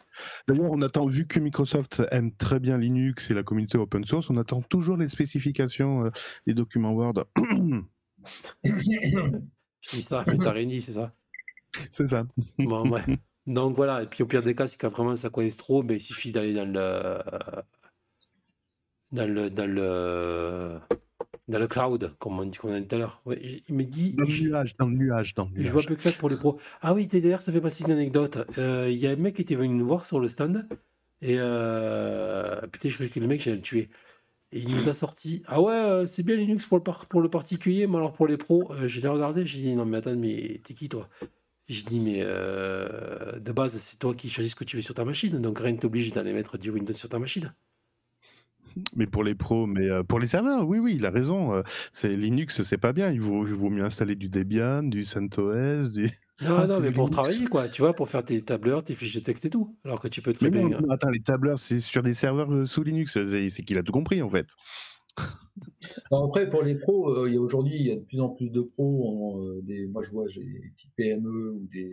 D'ailleurs, 0.46 0.70
on 0.70 0.80
attend, 0.80 1.06
vu 1.06 1.26
que 1.26 1.40
Microsoft 1.40 2.02
aime 2.12 2.32
très 2.32 2.60
bien 2.60 2.78
Linux 2.78 3.30
et 3.30 3.34
la 3.34 3.42
communauté 3.42 3.78
open 3.78 4.04
source, 4.04 4.30
on 4.30 4.36
attend 4.36 4.62
toujours 4.62 4.96
les 4.96 5.08
spécifications 5.08 6.04
euh, 6.06 6.10
des 6.46 6.54
documents 6.54 6.92
Word. 6.92 7.24
Je 8.64 9.90
dis 9.90 10.02
ça, 10.02 10.24
mais 10.26 10.38
t'as 10.38 10.52
rien 10.52 10.66
dit, 10.66 10.80
c'est 10.80 10.92
ça? 10.92 11.12
c'est 11.90 12.06
ça. 12.06 12.26
Bon, 12.58 12.88
ouais. 12.90 13.02
Donc 13.46 13.76
voilà, 13.76 14.02
et 14.02 14.06
puis 14.06 14.22
au 14.22 14.26
pire 14.26 14.42
des 14.42 14.54
cas, 14.54 14.66
si 14.66 14.76
quand 14.76 14.88
vraiment 14.88 15.14
ça 15.16 15.30
coince 15.30 15.56
trop, 15.56 15.82
ben, 15.82 15.94
il 15.96 16.00
suffit 16.00 16.32
d'aller 16.32 16.52
dans 16.52 16.64
le. 16.70 17.18
Dans 19.12 19.30
le. 19.32 19.50
Dans 19.50 19.70
le. 19.70 20.80
Dans 21.48 21.60
le 21.60 21.68
cloud, 21.68 22.12
comme 22.18 22.40
on 22.40 22.44
dit, 22.44 22.58
comme 22.58 22.70
on 22.70 22.74
a 22.74 22.80
dit 22.80 22.88
tout 22.88 22.96
à 22.96 22.98
l'heure. 22.98 23.22
Ouais, 23.24 23.40
il 23.68 23.74
me 23.74 23.84
dit. 23.84 24.16
Dans 24.16 24.24
le 24.24 24.30
nuage, 24.32 24.76
dans 24.76 24.86
le 24.86 24.96
nuage, 24.96 25.34
dans 25.34 25.44
le 25.44 25.50
Je 25.54 25.62
vois 25.62 25.82
nuage. 25.82 25.86
plus 25.86 25.96
que 25.96 26.02
ça 26.02 26.12
pour 26.12 26.28
les 26.28 26.36
pros. 26.36 26.58
Ah 26.82 26.92
oui, 26.92 27.06
TDR, 27.06 27.40
ça 27.40 27.52
fait 27.52 27.60
passer 27.60 27.84
une 27.84 27.92
anecdote. 27.92 28.38
Euh, 28.58 28.88
Il 28.90 28.98
y 28.98 29.06
a 29.06 29.10
un 29.10 29.16
mec 29.16 29.36
qui 29.36 29.42
était 29.42 29.54
venu 29.54 29.74
nous 29.74 29.86
voir 29.86 30.04
sur 30.04 30.18
le 30.18 30.28
stand. 30.28 30.66
Et 31.22 31.36
euh... 31.38 32.60
putain, 32.66 32.88
je 32.88 32.94
croyais 32.94 33.10
que 33.10 33.20
le 33.20 33.26
mec, 33.28 33.40
j'allais 33.40 33.56
le 33.56 33.62
tuer. 33.62 33.88
Et 34.52 34.60
il 34.60 34.70
nous 34.74 34.88
a 34.88 34.94
sorti. 34.94 35.42
Ah 35.46 35.60
ouais, 35.60 35.72
euh, 35.74 36.06
c'est 36.06 36.22
bien 36.24 36.36
Linux 36.36 36.66
pour 36.66 36.78
le, 36.78 36.82
par- 36.84 37.06
pour 37.06 37.20
le 37.20 37.30
particulier, 37.30 37.86
mais 37.86 37.96
alors 37.96 38.12
pour 38.12 38.26
les 38.28 38.36
pros, 38.36 38.72
euh, 38.72 38.88
je 38.88 39.00
l'ai 39.00 39.08
regardé. 39.08 39.46
J'ai 39.46 39.60
dit, 39.60 39.74
non, 39.76 39.84
mais 39.86 39.98
attends, 39.98 40.16
mais 40.16 40.60
t'es 40.64 40.74
qui 40.74 40.88
toi? 40.88 41.08
J'ai 41.68 41.82
dit, 41.82 42.00
mais 42.00 42.20
euh, 42.22 43.38
de 43.40 43.52
base, 43.52 43.76
c'est 43.78 43.98
toi 43.98 44.14
qui 44.14 44.30
choisis 44.30 44.52
ce 44.52 44.56
que 44.56 44.64
tu 44.64 44.76
veux 44.76 44.82
sur 44.82 44.94
ta 44.94 45.04
machine. 45.04 45.40
Donc 45.40 45.58
rien 45.58 45.72
ne 45.72 45.78
t'oblige 45.78 46.12
d'aller 46.12 46.32
mettre 46.32 46.58
du 46.58 46.70
Windows 46.70 46.92
sur 46.92 47.08
ta 47.08 47.18
machine. 47.18 47.54
Mais 48.94 49.06
pour 49.06 49.24
les 49.24 49.34
pros, 49.34 49.66
mais 49.66 49.88
euh, 49.88 50.02
pour 50.02 50.18
les 50.18 50.26
serveurs, 50.26 50.66
oui, 50.68 50.78
oui, 50.78 50.94
il 50.96 51.06
a 51.06 51.10
raison. 51.10 51.54
euh, 51.54 51.62
c'est 51.92 52.10
Linux, 52.10 52.62
c'est 52.62 52.76
pas 52.78 52.92
bien. 52.92 53.10
Il 53.10 53.20
vaut, 53.20 53.46
il 53.46 53.54
vaut 53.54 53.70
mieux 53.70 53.84
installer 53.84 54.16
du 54.16 54.28
Debian, 54.28 54.82
du 54.82 55.04
CentOS, 55.04 55.90
du. 55.90 56.10
Non, 56.40 56.54
Ah, 56.54 56.66
non, 56.66 56.80
mais 56.80 56.92
pour 56.92 57.08
Linux. 57.08 57.10
travailler, 57.10 57.46
quoi. 57.46 57.68
Tu 57.68 57.80
vois, 57.82 57.94
pour 57.94 58.08
faire 58.08 58.24
tes 58.24 58.42
tableurs, 58.44 58.84
tes 58.84 58.94
fiches 58.94 59.14
de 59.14 59.20
texte 59.20 59.44
et 59.46 59.50
tout. 59.50 59.76
Alors 59.84 60.00
que 60.00 60.08
tu 60.08 60.22
peux 60.22 60.32
très 60.32 60.48
Mais 60.48 60.50
bien. 60.50 60.68
non, 60.68 60.90
attends, 60.90 61.08
les 61.10 61.22
tableurs, 61.22 61.58
c'est 61.58 61.78
sur 61.78 62.02
des 62.02 62.12
serveurs 62.14 62.68
sous 62.68 62.82
Linux. 62.82 63.18
C'est 63.24 63.62
qu'il 63.64 63.78
a 63.78 63.82
tout 63.82 63.92
compris 63.92 64.20
en 64.22 64.28
fait. 64.28 64.48
Après, 66.10 66.48
pour 66.48 66.62
les 66.62 66.74
pros, 66.74 67.10
euh, 67.10 67.38
aujourd'hui, 67.38 67.76
il 67.76 67.86
y 67.86 67.90
a 67.90 67.96
de 67.96 68.00
plus 68.00 68.20
en 68.20 68.28
plus 68.28 68.50
de 68.50 68.60
pros. 68.60 69.40
euh, 69.42 69.60
des, 69.62 69.86
moi, 69.86 70.02
je 70.02 70.10
vois, 70.10 70.26
j'ai 70.28 70.42
des 70.42 70.70
petites 70.74 70.92
PME 70.96 71.50
ou 71.52 71.68
des 71.72 71.92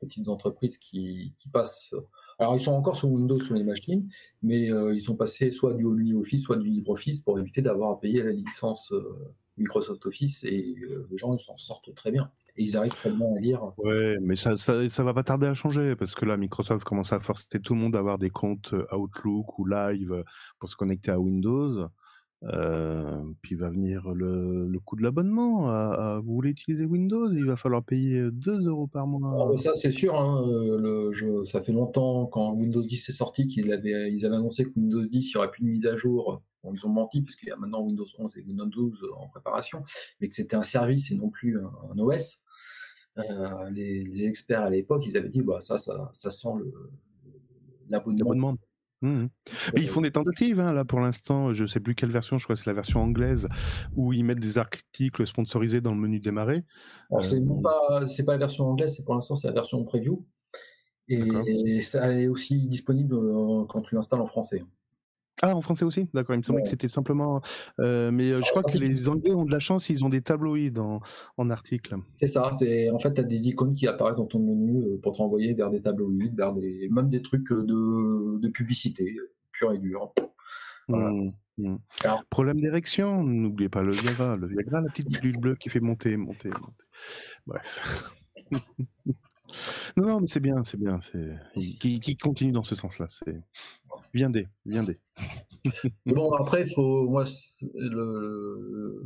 petites 0.00 0.28
entreprises 0.28 0.78
qui, 0.78 1.34
passent. 1.52 1.94
Alors, 2.38 2.56
ils 2.56 2.60
sont 2.60 2.72
encore 2.72 2.96
sous 2.96 3.08
Windows 3.08 3.38
sur 3.38 3.54
les 3.54 3.64
machines, 3.64 4.08
mais 4.42 4.70
euh, 4.70 4.94
ils 4.94 5.02
sont 5.02 5.16
passés 5.16 5.50
soit 5.50 5.74
du 5.74 5.84
OmniOffice, 5.84 6.42
soit 6.42 6.56
du 6.56 6.68
LibreOffice 6.68 7.20
pour 7.20 7.38
éviter 7.38 7.62
d'avoir 7.62 7.92
à 7.92 8.00
payer 8.00 8.22
la 8.22 8.32
licence 8.32 8.92
euh, 8.92 9.34
Microsoft 9.56 10.04
Office. 10.06 10.44
Et 10.44 10.76
les 11.10 11.16
gens, 11.16 11.34
ils 11.34 11.40
s'en 11.40 11.56
sortent 11.56 11.94
très 11.94 12.10
bien. 12.10 12.30
Et 12.56 12.64
ils 12.64 12.76
arrivent 12.76 12.94
très 12.94 13.10
bien 13.10 13.26
à 13.36 13.38
lire. 13.38 13.72
Ouais, 13.78 14.16
mais 14.20 14.34
ça, 14.34 14.56
ça, 14.56 15.04
va 15.04 15.14
pas 15.14 15.22
tarder 15.22 15.46
à 15.46 15.54
changer 15.54 15.94
parce 15.94 16.16
que 16.16 16.24
là, 16.24 16.36
Microsoft 16.36 16.82
commence 16.82 17.12
à 17.12 17.20
forcer 17.20 17.60
tout 17.60 17.74
le 17.74 17.80
monde 17.80 17.94
à 17.94 18.00
avoir 18.00 18.18
des 18.18 18.30
comptes 18.30 18.74
Outlook 18.92 19.58
ou 19.60 19.64
Live 19.64 20.24
pour 20.58 20.68
se 20.68 20.74
connecter 20.74 21.12
à 21.12 21.20
Windows. 21.20 21.88
Euh, 22.44 23.20
puis 23.42 23.56
va 23.56 23.68
venir 23.68 24.10
le, 24.14 24.68
le 24.68 24.78
coût 24.78 24.94
de 24.94 25.02
l'abonnement. 25.02 25.68
À- 25.70 26.16
à- 26.16 26.18
vous 26.20 26.34
voulez 26.34 26.50
utiliser 26.50 26.84
Windows, 26.84 27.28
il 27.32 27.44
va 27.44 27.56
falloir 27.56 27.82
payer 27.82 28.30
2 28.30 28.64
euros 28.68 28.86
par 28.86 29.08
mois. 29.08 29.32
Ah, 29.54 29.58
ça, 29.58 29.72
c'est 29.72 29.90
sûr. 29.90 30.14
hein, 30.14 30.46
euh, 30.48 31.10
le, 31.10 31.44
ça 31.44 31.60
fait 31.62 31.72
longtemps, 31.72 32.26
quand 32.26 32.52
Windows 32.52 32.82
10 32.82 33.08
est 33.08 33.12
sorti, 33.12 33.48
qu'ils 33.48 33.72
avaient, 33.72 34.12
ils 34.12 34.24
avaient 34.24 34.36
annoncé 34.36 34.64
que 34.64 34.70
Windows 34.76 35.04
10, 35.04 35.26
il 35.26 35.32
n'y 35.34 35.36
aurait 35.36 35.50
plus 35.50 35.64
de 35.64 35.68
mise 35.68 35.86
à 35.86 35.96
jour. 35.96 36.40
Bon, 36.62 36.72
ils 36.72 36.86
ont 36.86 36.90
menti, 36.90 37.22
puisqu'il 37.22 37.48
y 37.48 37.52
a 37.52 37.56
maintenant 37.56 37.82
Windows 37.82 38.06
11 38.18 38.36
et 38.36 38.42
Windows 38.42 38.66
12 38.66 39.04
en 39.16 39.26
préparation, 39.28 39.82
mais 40.20 40.28
que 40.28 40.34
c'était 40.36 40.56
un 40.56 40.62
service 40.62 41.10
et 41.10 41.16
non 41.16 41.30
plus 41.30 41.58
un, 41.58 41.70
un 41.92 41.98
OS. 41.98 42.38
Euh, 43.18 43.70
les, 43.72 44.04
les 44.04 44.26
experts 44.26 44.62
à 44.62 44.70
l'époque, 44.70 45.02
ils 45.06 45.16
avaient 45.16 45.28
dit 45.28 45.42
bah, 45.42 45.58
ça, 45.60 45.76
ça, 45.78 46.08
ça 46.12 46.30
sent 46.30 46.48
l'abonnement. 47.88 48.30
Mais 49.02 49.82
ils 49.82 49.88
font 49.88 50.00
des 50.00 50.10
tentatives, 50.10 50.60
hein, 50.60 50.72
là 50.72 50.84
pour 50.84 51.00
l'instant, 51.00 51.52
je 51.52 51.66
sais 51.66 51.80
plus 51.80 51.94
quelle 51.94 52.10
version, 52.10 52.38
je 52.38 52.44
crois 52.44 52.56
que 52.56 52.62
c'est 52.62 52.70
la 52.70 52.74
version 52.74 53.00
anglaise, 53.00 53.48
où 53.94 54.12
ils 54.12 54.24
mettent 54.24 54.40
des 54.40 54.58
articles 54.58 55.26
sponsorisés 55.26 55.80
dans 55.80 55.92
le 55.92 55.98
menu 55.98 56.20
démarrer. 56.20 56.64
Alors, 57.10 57.24
c'est 57.24 57.36
Euh, 57.36 57.62
pas, 57.62 58.06
c'est 58.08 58.24
pas 58.24 58.32
la 58.32 58.38
version 58.38 58.66
anglaise, 58.68 58.94
c'est 58.96 59.04
pour 59.04 59.14
l'instant, 59.14 59.36
c'est 59.36 59.48
la 59.48 59.54
version 59.54 59.84
preview. 59.84 60.26
Et 61.08 61.80
ça 61.80 62.12
est 62.12 62.28
aussi 62.28 62.68
disponible 62.68 63.14
euh, 63.14 63.64
quand 63.66 63.80
tu 63.82 63.94
l'installes 63.94 64.20
en 64.20 64.26
français. 64.26 64.62
Ah, 65.42 65.54
en 65.54 65.60
français 65.62 65.84
aussi? 65.84 66.08
D'accord, 66.14 66.34
il 66.34 66.38
me 66.38 66.42
semblait 66.42 66.60
Ouais. 66.60 66.64
que 66.64 66.70
c'était 66.70 66.88
simplement. 66.88 67.40
euh, 67.78 68.10
mais 68.10 68.30
euh, 68.30 68.40
je 68.44 68.50
crois 68.50 68.62
que 68.64 68.76
les 68.76 69.08
Anglais 69.08 69.32
ont 69.32 69.44
de 69.44 69.52
la 69.52 69.60
chance, 69.60 69.88
ils 69.88 70.04
ont 70.04 70.08
des 70.08 70.20
tabloïds 70.22 70.78
en, 70.78 71.00
en 71.36 71.50
article. 71.50 71.96
C'est 72.16 72.26
ça, 72.26 72.50
en 72.52 72.56
fait 72.98 73.14
tu 73.14 73.20
as 73.20 73.24
des 73.24 73.48
icônes 73.48 73.74
qui 73.74 73.86
apparaissent 73.86 74.16
dans 74.16 74.26
ton 74.26 74.40
menu 74.40 74.82
euh, 74.82 74.98
pour 75.02 75.16
t'envoyer 75.16 75.54
vers 75.54 75.70
des 75.70 75.80
tabloïds, 75.80 76.32
vers 76.36 76.52
des 76.54 76.88
même 76.90 77.08
des 77.08 77.22
trucs 77.22 77.50
de, 77.50 78.38
de 78.38 78.48
publicité 78.48 79.16
pure 79.52 79.72
et. 79.72 79.80
Voilà. 80.88 81.10
Mhm, 81.10 81.32
mhm. 81.58 81.78
Alors- 82.04 82.24
Problème 82.30 82.60
d'érection, 82.60 83.22
n'oubliez 83.22 83.68
pas 83.68 83.82
le 83.82 83.92
Viagra, 83.92 84.36
le 84.36 84.46
Viagra, 84.48 84.80
la 84.80 84.90
petite 84.90 85.10
pilule 85.10 85.38
bleue 85.38 85.54
qui 85.54 85.68
fait 85.68 85.80
monter, 85.80 86.16
monter, 86.16 86.48
monter. 86.48 86.84
Bref. 87.46 88.12
non, 89.96 90.06
non, 90.06 90.20
mais 90.20 90.26
c'est 90.26 90.40
bien, 90.40 90.64
c'est 90.64 90.78
bien. 90.78 90.98
Qui, 91.54 92.00
qui 92.00 92.16
continue 92.16 92.52
dans 92.52 92.64
ce 92.64 92.74
sens-là. 92.74 93.06
C'est 93.08 93.40
viendez, 94.14 94.48
viendez. 94.66 94.98
Bon 96.06 96.32
après 96.32 96.66
faut 96.66 97.08
moi 97.08 97.26
c'est 97.26 97.70
le, 97.74 97.88
le- 98.70 99.02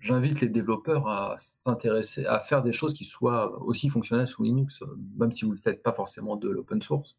j'invite 0.00 0.40
les 0.40 0.48
développeurs 0.48 1.08
à 1.08 1.36
s'intéresser 1.38 2.26
à 2.26 2.38
faire 2.38 2.62
des 2.62 2.72
choses 2.72 2.94
qui 2.94 3.04
soient 3.04 3.60
aussi 3.62 3.88
fonctionnelles 3.88 4.28
sous 4.28 4.42
Linux, 4.42 4.82
même 5.16 5.32
si 5.32 5.44
vous 5.44 5.52
ne 5.52 5.58
faites 5.58 5.82
pas 5.82 5.92
forcément 5.92 6.36
de 6.36 6.48
l'open 6.48 6.80
source. 6.82 7.18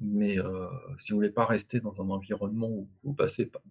Mais 0.00 0.38
euh, 0.38 0.66
si 0.98 1.12
vous 1.12 1.18
voulez 1.18 1.30
pas 1.30 1.46
rester 1.46 1.80
dans 1.80 2.00
un 2.02 2.10
environnement 2.10 2.68
où 2.68 2.88
vous 3.04 3.14
passez 3.14 3.46
pas 3.46 3.62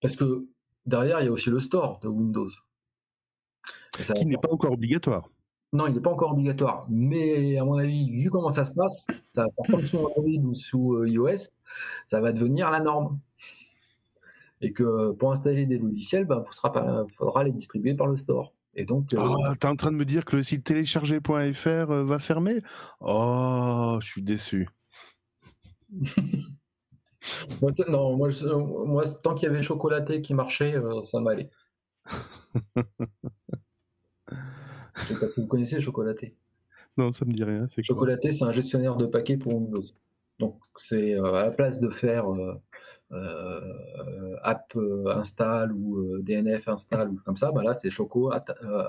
parce 0.00 0.16
que 0.16 0.46
derrière 0.86 1.20
il 1.20 1.24
y 1.26 1.28
a 1.28 1.32
aussi 1.32 1.50
le 1.50 1.60
store 1.60 2.00
de 2.00 2.08
Windows. 2.08 2.48
Ça- 4.00 4.14
Qui 4.14 4.26
n'est 4.26 4.36
pas 4.38 4.50
encore 4.50 4.72
obligatoire. 4.72 5.28
Non, 5.74 5.88
il 5.88 5.94
n'est 5.94 6.00
pas 6.00 6.10
encore 6.10 6.30
obligatoire. 6.30 6.86
Mais 6.88 7.58
à 7.58 7.64
mon 7.64 7.74
avis, 7.78 8.08
vu 8.08 8.30
comment 8.30 8.50
ça 8.50 8.64
se 8.64 8.72
passe, 8.72 9.06
ça 9.32 9.48
comme 9.68 9.82
sous 9.82 9.98
Android 9.98 10.44
ou 10.44 10.54
sous 10.54 10.94
euh, 10.94 11.08
iOS, 11.08 11.48
ça 12.06 12.20
va 12.20 12.32
devenir 12.32 12.70
la 12.70 12.78
norme. 12.78 13.18
Et 14.60 14.72
que 14.72 15.10
pour 15.10 15.32
installer 15.32 15.66
des 15.66 15.78
logiciels, 15.78 16.28
il 16.30 17.06
faudra 17.08 17.42
les 17.42 17.52
distribuer 17.52 17.94
par 17.94 18.06
le 18.06 18.16
store. 18.16 18.52
Et 18.76 18.84
donc, 18.84 19.12
euh, 19.14 19.18
Oh, 19.20 19.54
t'es 19.58 19.66
en 19.66 19.74
train 19.76 19.90
de 19.90 19.96
me 19.96 20.04
dire 20.04 20.24
que 20.24 20.36
le 20.36 20.44
site 20.44 20.64
télécharger.fr 20.64 21.68
euh, 21.68 22.04
va 22.04 22.18
fermer? 22.20 22.60
Oh, 23.00 23.98
je 24.00 24.06
suis 24.06 24.22
déçu. 24.22 24.68
moi, 27.60 27.70
non, 27.88 28.16
moi, 28.16 29.04
tant 29.22 29.34
qu'il 29.34 29.48
y 29.48 29.50
avait 29.50 29.62
chocolaté 29.62 30.22
qui 30.22 30.34
marchait, 30.34 30.76
euh, 30.76 31.02
ça 31.02 31.20
m'allait. 31.20 31.50
Je 34.96 35.02
sais 35.04 35.20
pas 35.20 35.28
si 35.28 35.40
vous 35.40 35.46
connaissez 35.46 35.80
chocolaté. 35.80 36.34
Non, 36.96 37.12
ça 37.12 37.24
me 37.24 37.32
dit 37.32 37.42
rien. 37.44 37.66
Chocolaté, 37.82 38.32
c'est 38.32 38.44
un 38.44 38.52
gestionnaire 38.52 38.96
de 38.96 39.06
paquets 39.06 39.36
pour 39.36 39.54
Windows. 39.54 39.82
Donc, 40.38 40.58
c'est 40.78 41.14
euh, 41.14 41.34
à 41.34 41.44
la 41.44 41.50
place 41.50 41.78
de 41.78 41.88
faire 41.88 42.32
euh, 42.32 42.54
euh, 43.12 44.36
app 44.42 44.76
install 45.06 45.72
ou 45.72 46.18
DNF 46.22 46.68
install 46.68 47.10
ou 47.10 47.20
comme 47.24 47.36
ça, 47.36 47.52
bah 47.52 47.62
là, 47.62 47.74
c'est 47.74 47.90
Choco 47.90 48.32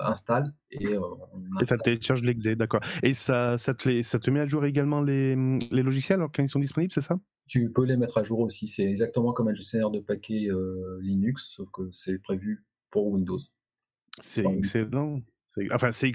install 0.02 0.52
et 0.72 0.98
on 0.98 1.60
Et 1.60 1.66
ça 1.66 1.76
télécharge 1.78 2.22
l'exé, 2.22 2.56
d'accord. 2.56 2.80
Et 3.02 3.14
ça, 3.14 3.58
ça, 3.58 3.74
te 3.74 3.88
les- 3.88 4.02
ça 4.02 4.18
te 4.18 4.30
met 4.30 4.40
à 4.40 4.46
jour 4.46 4.64
également 4.64 5.02
les, 5.02 5.36
les 5.70 5.82
logiciels 5.82 6.18
alors 6.18 6.30
quand 6.34 6.42
ils 6.42 6.48
sont 6.48 6.58
disponibles, 6.60 6.92
c'est 6.92 7.00
ça? 7.00 7.18
Tu 7.46 7.70
peux 7.70 7.84
les 7.84 7.96
mettre 7.96 8.18
à 8.18 8.24
jour 8.24 8.40
aussi. 8.40 8.66
C'est 8.66 8.82
exactement 8.84 9.32
comme 9.32 9.46
un 9.46 9.54
gestionnaire 9.54 9.90
de 9.90 10.00
paquets 10.00 10.48
Linux, 11.00 11.52
sauf 11.56 11.70
que 11.70 11.88
c'est 11.92 12.18
prévu 12.18 12.64
pour 12.90 13.06
Windows. 13.06 13.38
C'est 14.20 14.44
excellent. 14.46 15.20
Enfin, 15.72 15.90
c'est 15.92 16.10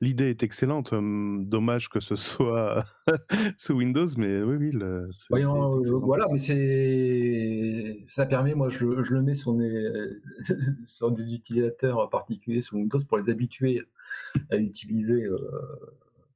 l'idée 0.00 0.30
est 0.30 0.42
excellente. 0.42 0.92
dommage 0.94 1.88
que 1.88 2.00
ce 2.00 2.14
soit 2.16 2.84
sous 3.58 3.74
Windows, 3.74 4.06
mais 4.16 4.42
oui, 4.42 4.56
oui. 4.56 4.70
le- 4.72 5.08
Voyons, 5.30 5.82
euh, 5.82 5.98
voilà, 5.98 6.26
mais 6.30 6.38
c'est 6.38 8.02
ça 8.06 8.26
permet, 8.26 8.54
moi 8.54 8.68
je, 8.68 8.84
le- 8.84 9.04
je 9.04 9.14
le 9.14 9.22
mets 9.22 9.34
sur 9.34 9.54
des, 9.54 9.90
sur 10.86 11.10
des 11.10 11.34
utilisateurs 11.34 12.08
particuliers 12.10 12.62
sous 12.62 12.76
Windows 12.76 12.98
pour 13.08 13.18
les 13.18 13.30
habituer 13.30 13.82
à 14.50 14.56
utiliser 14.56 15.24
euh, 15.24 15.38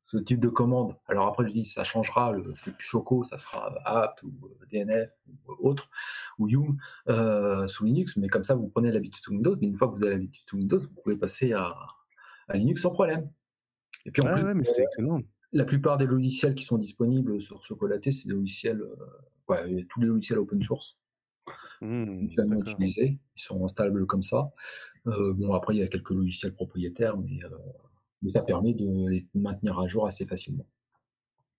ce 0.05 0.19
type 0.19 0.41
de 0.41 0.49
commande. 0.49 0.97
Alors 1.09 1.27
après 1.29 1.47
je 1.49 1.53
dis 1.53 1.65
ça 1.65 1.85
changera, 1.85 2.35
c'est 2.57 2.73
plus 2.75 2.85
Choco, 2.85 3.25
ça 3.25 3.39
sera 3.39 3.73
apt 3.85 4.23
ou 4.23 4.33
euh, 4.45 4.67
DNF 4.73 5.11
ou 5.49 5.69
autre, 5.69 5.89
ou 6.39 6.49
Yum 6.49 6.77
euh, 7.09 7.67
sous 7.69 7.85
Linux, 7.85 8.17
mais 8.17 8.29
comme 8.29 8.45
ça 8.45 8.55
vous 8.55 8.69
prenez 8.69 8.91
l'habitude 8.93 9.23
sous 9.23 9.33
Windows, 9.33 9.57
et 9.61 9.65
une 9.65 9.77
fois 9.77 9.89
que 9.89 9.95
vous 9.95 10.03
avez 10.05 10.13
l'habitude 10.15 10.43
sous 10.49 10.57
Windows, 10.57 10.81
vous 10.81 11.03
pouvez 11.03 11.17
passer 11.17 11.53
à, 11.53 11.75
à 12.49 12.57
Linux 12.57 12.83
sans 12.83 12.91
problème. 12.91 13.31
Et 14.07 14.13
puis 14.13 14.23
en 14.23 14.27
Ah 14.27 14.33
plus, 14.33 14.45
ouais, 14.45 14.55
mais 14.55 14.65
c'est 14.65 14.83
excellent. 14.83 15.23
la 15.53 15.65
plupart 15.65 15.99
des 15.99 16.07
logiciels 16.07 16.55
qui 16.55 16.65
sont 16.65 16.79
disponibles 16.79 17.41
sur 17.41 17.63
Chocolaté, 17.63 18.13
c'est 18.13 18.29
des 18.29 18.35
logiciels, 18.35 18.81
euh, 18.83 18.97
ouais, 19.49 19.85
tous 19.89 20.01
les 20.01 20.07
logiciels 20.07 20.39
open 20.39 20.63
source, 20.63 20.99
mutuellement 22.21 22.59
d'accord. 22.59 22.61
utilisés, 22.61 23.21
ils 23.37 23.43
sont 23.43 23.65
installables 23.65 24.07
comme 24.07 24.23
ça. 24.23 24.53
Euh, 25.09 25.35
bon, 25.35 25.53
après, 25.55 25.75
il 25.77 25.81
y 25.81 25.83
a 25.83 25.89
quelques 25.89 26.11
logiciels 26.11 26.55
propriétaires, 26.55 27.17
mais, 27.19 27.45
euh, 27.45 27.51
mais 28.23 28.31
ça 28.31 28.43
permet 28.43 28.75
de 28.75 29.09
les 29.11 29.29
maintenir 29.35 29.79
à 29.81 29.87
jour 29.89 30.07
assez 30.07 30.27
facilement. 30.27 30.67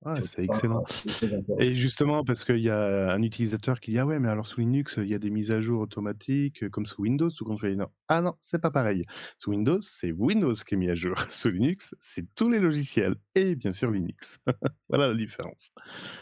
Ah, 0.05 0.21
c'est 0.21 0.43
excellent. 0.43 0.83
intéressant. 0.83 1.57
Et 1.59 1.75
justement, 1.75 2.23
parce 2.23 2.45
qu'il 2.45 2.59
y 2.59 2.69
a 2.69 3.11
un 3.11 3.21
utilisateur 3.21 3.79
qui 3.79 3.91
dit 3.91 3.99
Ah 3.99 4.05
ouais, 4.05 4.19
mais 4.19 4.29
alors 4.29 4.45
sous 4.45 4.61
Linux, 4.61 4.99
il 5.01 5.07
y 5.07 5.15
a 5.15 5.19
des 5.19 5.31
mises 5.31 5.51
à 5.51 5.59
jour 5.59 5.81
automatiques 5.81 6.63
euh, 6.63 6.69
comme 6.69 6.85
sous 6.85 7.01
Windows. 7.01 7.29
Fais 7.59 7.75
non. 7.75 7.87
Ah 8.07 8.21
non, 8.21 8.35
c'est 8.39 8.61
pas 8.61 8.71
pareil. 8.71 9.05
Sous 9.39 9.49
Windows, 9.49 9.81
c'est 9.81 10.11
Windows 10.11 10.53
qui 10.53 10.75
est 10.75 10.77
mis 10.77 10.89
à 10.89 10.95
jour. 10.95 11.15
Sous 11.31 11.49
Linux, 11.49 11.95
c'est 11.97 12.25
tous 12.35 12.49
les 12.49 12.59
logiciels. 12.59 13.15
Et 13.35 13.55
bien 13.55 13.73
sûr 13.73 13.91
Linux. 13.91 14.39
voilà 14.89 15.07
la 15.09 15.15
différence. 15.15 15.71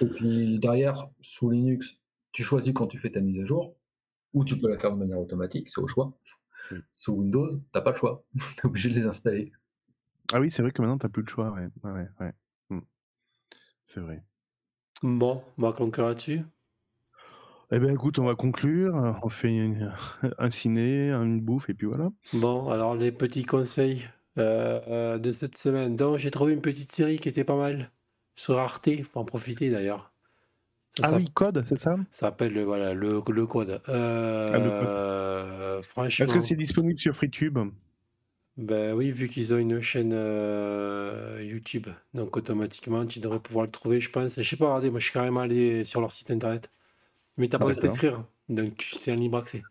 Et 0.01 0.07
puis 0.07 0.57
derrière, 0.59 1.09
sous 1.21 1.49
Linux, 1.49 1.97
tu 2.31 2.43
choisis 2.43 2.73
quand 2.73 2.87
tu 2.87 2.97
fais 2.97 3.11
ta 3.11 3.21
mise 3.21 3.39
à 3.39 3.45
jour, 3.45 3.75
ou 4.33 4.45
tu 4.45 4.57
peux 4.57 4.69
la 4.69 4.77
faire 4.77 4.91
de 4.91 4.97
manière 4.97 5.19
automatique, 5.19 5.69
c'est 5.69 5.81
au 5.81 5.87
choix. 5.87 6.17
Sous 6.91 7.13
Windows, 7.13 7.61
t'as 7.71 7.81
pas 7.81 7.91
le 7.91 7.97
choix, 7.97 8.25
t'es 8.57 8.65
obligé 8.65 8.89
de 8.89 8.95
les 8.95 9.05
installer. 9.05 9.51
Ah 10.33 10.39
oui, 10.39 10.49
c'est 10.49 10.61
vrai 10.61 10.71
que 10.71 10.81
maintenant, 10.81 10.97
t'as 10.97 11.09
plus 11.09 11.21
le 11.21 11.29
choix. 11.29 11.51
Ouais, 11.51 11.67
ouais, 11.83 12.07
ouais. 12.19 12.33
C'est 13.87 13.99
vrai. 13.99 14.23
Bon, 15.03 15.43
on 15.57 15.61
va 15.61 15.73
conclure 15.73 16.05
là-dessus. 16.07 16.41
Eh 17.71 17.79
bien, 17.79 17.91
écoute, 17.91 18.19
on 18.19 18.25
va 18.25 18.35
conclure. 18.35 18.93
On 19.23 19.29
fait 19.29 19.49
une- 19.55 19.93
un 20.39 20.49
ciné, 20.51 21.11
une 21.11 21.41
bouffe, 21.41 21.69
et 21.69 21.73
puis 21.73 21.87
voilà. 21.87 22.09
Bon, 22.33 22.69
alors 22.69 22.95
les 22.95 23.11
petits 23.11 23.43
conseils 23.43 24.03
euh, 24.37 24.81
euh, 24.87 25.17
de 25.17 25.31
cette 25.31 25.57
semaine. 25.57 25.95
Donc, 25.95 26.17
j'ai 26.17 26.31
trouvé 26.31 26.53
une 26.53 26.61
petite 26.61 26.91
série 26.91 27.17
qui 27.19 27.29
était 27.29 27.43
pas 27.43 27.55
mal 27.57 27.91
sur 28.35 28.57
Arte. 28.59 28.89
Faut 29.03 29.19
en 29.19 29.25
profiter 29.25 29.69
d'ailleurs. 29.69 30.11
Ça 30.97 31.07
Ah 31.07 31.15
oui, 31.17 31.29
code, 31.33 31.63
c'est 31.67 31.77
ça? 31.79 31.95
Ça 32.11 32.27
s'appelle 32.27 32.53
le- 32.53 32.63
voilà, 32.63 32.93
le, 32.93 33.21
le 33.27 33.47
code. 33.47 33.81
Euh, 33.89 34.51
Ah, 34.53 34.59
code. 34.59 34.87
euh, 34.87 35.81
franchement. 35.81 36.25
Est-ce 36.25 36.33
que 36.33 36.41
c'est 36.41 36.55
disponible 36.55 36.99
sur 36.99 37.15
FreeTube 37.15 37.57
Ben 38.57 38.93
oui, 38.93 39.11
vu 39.11 39.27
qu'ils 39.27 39.53
ont 39.53 39.57
une 39.57 39.81
chaîne 39.81 40.13
euh, 40.13 41.43
YouTube, 41.43 41.87
donc 42.13 42.37
automatiquement 42.37 43.05
tu 43.05 43.19
devrais 43.19 43.41
pouvoir 43.41 43.65
le 43.65 43.71
trouver, 43.71 43.99
je 43.99 44.09
pense. 44.09 44.35
Je 44.37 44.43
sais 44.49 44.55
pas, 44.55 44.67
regardez, 44.67 44.89
moi 44.89 44.99
je 44.99 45.05
suis 45.05 45.13
carrément 45.13 45.41
allé 45.41 45.83
sur 45.83 45.99
leur 45.99 46.11
site 46.13 46.31
internet. 46.31 46.69
Mais 47.37 47.49
t'as 47.49 47.59
Ah, 47.59 47.61
pas 47.61 47.65
besoin 47.67 47.75
de 47.75 47.81
t'inscrire, 47.81 48.25
donc 48.49 48.81
c'est 48.95 49.13
un 49.13 49.17
libre 49.17 49.39
accès, 49.39 49.63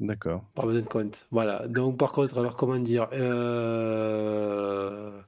D'accord. 0.00 0.42
pas 0.54 0.64
besoin 0.66 0.82
de 0.82 0.88
compte. 0.88 1.26
Voilà, 1.30 1.68
donc 1.68 1.98
par 1.98 2.12
contre, 2.12 2.38
alors 2.38 2.56
comment 2.56 2.78
dire, 2.78 3.08
euh, 3.12 5.20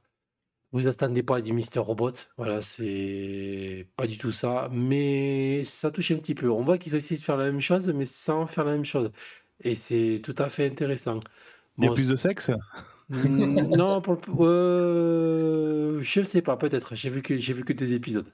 vous 0.72 0.86
attendez 0.88 1.22
pas 1.22 1.40
du 1.42 1.52
Mister 1.52 1.80
Robot, 1.80 2.12
voilà, 2.38 2.62
c'est 2.62 3.88
pas 3.96 4.06
du 4.06 4.18
tout 4.18 4.32
ça, 4.32 4.68
mais 4.72 5.64
ça 5.64 5.90
touche 5.92 6.10
un 6.12 6.16
petit 6.18 6.34
peu. 6.34 6.48
On 6.50 6.62
voit 6.62 6.78
qu'ils 6.78 6.94
ont 6.94 6.98
essayé 6.98 7.18
de 7.18 7.24
faire 7.24 7.36
la 7.36 7.44
même 7.46 7.60
chose, 7.60 7.88
mais 7.90 8.06
sans 8.06 8.46
faire 8.46 8.64
la 8.64 8.72
même 8.72 8.84
chose. 8.84 9.12
Et 9.60 9.74
c'est 9.76 10.20
tout 10.24 10.34
à 10.38 10.48
fait 10.48 10.66
intéressant. 10.66 11.20
Il 11.78 11.84
y 11.84 11.88
a 11.88 11.92
plus 11.92 12.08
de 12.08 12.16
sexe? 12.16 12.50
Mm, 13.08 13.76
non, 13.76 14.00
pour 14.00 14.14
le- 14.14 14.46
euh, 14.46 16.00
je 16.02 16.20
ne 16.20 16.24
sais 16.24 16.42
pas, 16.42 16.56
peut-être. 16.56 16.94
J'ai 16.94 17.10
vu 17.10 17.22
que 17.22 17.36
j'ai 17.36 17.52
vu 17.52 17.64
que 17.64 17.72
deux 17.72 17.94
épisodes. 17.94 18.32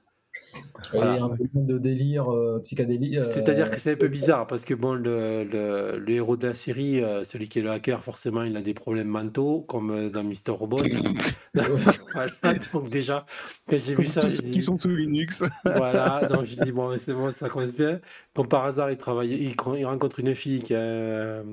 Il 0.93 0.95
y 0.95 0.97
Voilà. 0.97 1.11
a 1.23 1.25
un 1.25 1.29
peu 1.29 1.43
de 1.53 1.77
délire, 1.77 2.33
euh, 2.33 2.59
psychédélique. 2.63 3.17
euh, 3.17 3.23
C'est-à-dire 3.23 3.69
que 3.69 3.77
c'est 3.79 3.91
un 3.91 3.95
peu 3.95 4.07
bizarre 4.07 4.47
parce 4.47 4.65
que 4.65 4.73
bon, 4.73 4.93
le, 4.93 5.43
le- 5.43 5.97
le 5.99 6.13
héros 6.13 6.37
de 6.37 6.47
la 6.47 6.53
série, 6.53 7.03
euh, 7.03 7.23
celui 7.23 7.47
qui 7.49 7.59
est 7.59 7.61
le 7.61 7.69
hacker, 7.69 8.01
forcément, 8.01 8.43
il 8.43 8.55
a 8.57 8.61
des 8.61 8.73
problèmes 8.73 9.07
mentaux, 9.09 9.61
comme 9.61 9.91
euh, 9.91 10.09
dans 10.09 10.23
Mister 10.23 10.51
Robot. 10.51 10.77
Voilà, 12.13 12.31
donc 12.73 12.89
déjà, 12.89 13.25
quand 13.67 13.77
j'ai 13.77 13.93
vu 13.95 14.05
ça, 14.05 14.21
tous 14.21 14.29
j'ai 14.29 14.41
dit- 14.41 14.51
qui 14.51 14.61
sont 14.61 14.77
sous 14.77 14.89
Linux. 14.89 15.43
Voilà, 15.65 16.25
donc 16.27 16.45
je 16.45 16.55
dis 16.63 16.71
bon, 16.71 16.97
c'est 16.97 17.13
bon, 17.13 17.29
ça 17.31 17.49
commence 17.49 17.75
bien. 17.75 17.99
Comme 18.33 18.47
par 18.47 18.65
hasard, 18.65 18.89
il 18.89 18.97
travaille, 18.97 19.31
il, 19.33 19.85
rencontre 19.85 20.19
une 20.21 20.33
fille 20.33 20.61
qui, 20.63 20.73
est, 20.73 20.77
euh, 20.79 21.43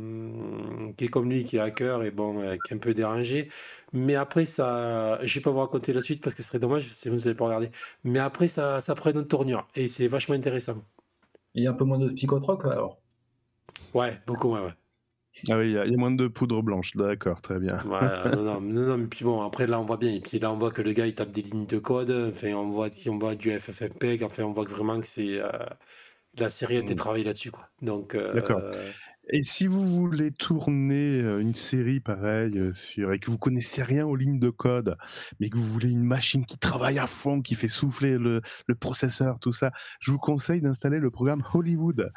qui 0.97 1.05
est 1.07 1.09
comme 1.09 1.29
lui, 1.31 1.45
qui 1.45 1.57
est 1.57 1.61
hacker 1.61 2.03
et 2.05 2.11
bon, 2.11 2.41
euh, 2.41 2.57
qui 2.65 2.73
est 2.73 2.77
un 2.77 2.79
peu 2.79 2.95
dérangée. 2.95 3.49
Mais 3.97 4.15
après, 4.17 4.47
ça, 4.47 5.19
je 5.25 5.35
vais 5.35 5.41
pas 5.43 5.51
vous 5.51 5.61
raconter 5.61 5.93
la 5.93 6.03
suite 6.03 6.23
parce 6.23 6.35
que 6.37 6.43
ce 6.43 6.49
serait 6.49 6.59
dommage 6.61 6.89
si 6.93 7.09
vous 7.09 7.17
n'avez 7.17 7.35
pas 7.35 7.47
regardé. 7.47 7.71
Mais 8.05 8.19
après, 8.21 8.49
ça, 8.49 8.81
ça 8.81 8.95
prend 8.95 9.11
une 9.11 9.19
autre 9.19 9.29
tournure 9.29 9.69
et 9.75 9.89
c'est 9.89 10.09
vachement 10.09 10.35
intéressant. 10.35 10.83
Il 11.55 11.65
y 11.65 11.67
a 11.67 11.71
un 11.73 11.75
peu 11.75 11.83
moins 11.85 11.99
de 11.99 12.09
psychotroc 12.11 12.65
alors? 12.67 13.03
Ouais, 13.95 14.23
beaucoup 14.29 14.49
moins, 14.49 14.63
ouais. 14.65 14.75
Ah 15.49 15.59
oui, 15.59 15.67
il 15.69 15.73
y, 15.73 15.79
a 15.79 15.85
il 15.87 15.93
y 15.93 15.95
a 15.95 15.97
moins 15.99 16.11
de 16.13 16.27
poudre 16.29 16.63
blanche, 16.63 16.97
d'accord, 16.97 17.41
très 17.41 17.59
bien. 17.59 17.79
Voilà, 17.83 18.31
non, 18.31 18.43
non, 18.43 18.61
non, 18.61 18.87
non, 18.87 18.97
mais 18.99 19.07
puis 19.07 19.25
bon, 19.25 19.43
après 19.43 19.67
là 19.67 19.79
on 19.79 19.85
voit 19.85 19.99
bien, 19.99 20.11
et 20.13 20.21
puis 20.21 20.39
là 20.39 20.51
on 20.51 20.57
voit 20.57 20.71
que 20.71 20.81
le 20.81 20.93
gars 20.93 21.07
il 21.07 21.15
tape 21.15 21.31
des 21.31 21.43
lignes 21.43 21.67
de 21.67 21.79
code, 21.79 22.11
enfin 22.11 22.55
on 22.55 22.71
voit, 22.71 22.89
on 23.07 23.19
voit 23.19 23.35
du 23.35 23.51
FFmpeg, 23.59 24.23
enfin 24.25 24.45
on 24.45 24.53
voit 24.53 24.65
que 24.65 24.71
vraiment 24.71 24.99
que 24.99 25.07
c'est 25.07 25.39
euh, 25.41 25.51
la 26.39 26.49
série 26.51 26.77
a 26.77 26.81
été 26.81 26.95
Mm. 26.95 26.97
travaillée 26.97 27.25
là-dessus 27.25 27.51
quoi. 27.53 27.69
Donc 27.83 28.15
euh, 28.15 28.33
D'accord. 28.33 28.63
Et 29.29 29.43
si 29.43 29.67
vous 29.67 29.85
voulez 29.85 30.31
tourner 30.31 31.21
euh, 31.21 31.41
une 31.41 31.55
série 31.55 31.99
pareille 31.99 32.59
euh, 32.59 33.13
et 33.13 33.19
que 33.19 33.31
vous 33.31 33.39
connaissez 33.39 33.83
rien 33.83 34.07
aux 34.07 34.15
lignes 34.15 34.39
de 34.39 34.51
code, 34.51 34.97
mais 35.41 35.51
que 35.51 35.57
vous 35.57 35.65
voulez 35.65 35.91
une 35.91 36.05
machine 36.05 36.47
qui 36.47 36.59
travaille 36.59 36.99
à 36.99 37.09
fond, 37.09 37.43
qui 37.43 37.57
fait 37.57 37.69
souffler 37.69 38.19
le, 38.19 38.41
processeur, 38.79 39.41
tout 39.41 39.53
ça, 39.53 39.73
je 40.01 40.13
vous 40.13 40.19
conseille 40.19 40.61
d'installer 40.61 41.01
le 41.01 41.11
programme 41.11 41.43
Hollywood. 41.55 42.13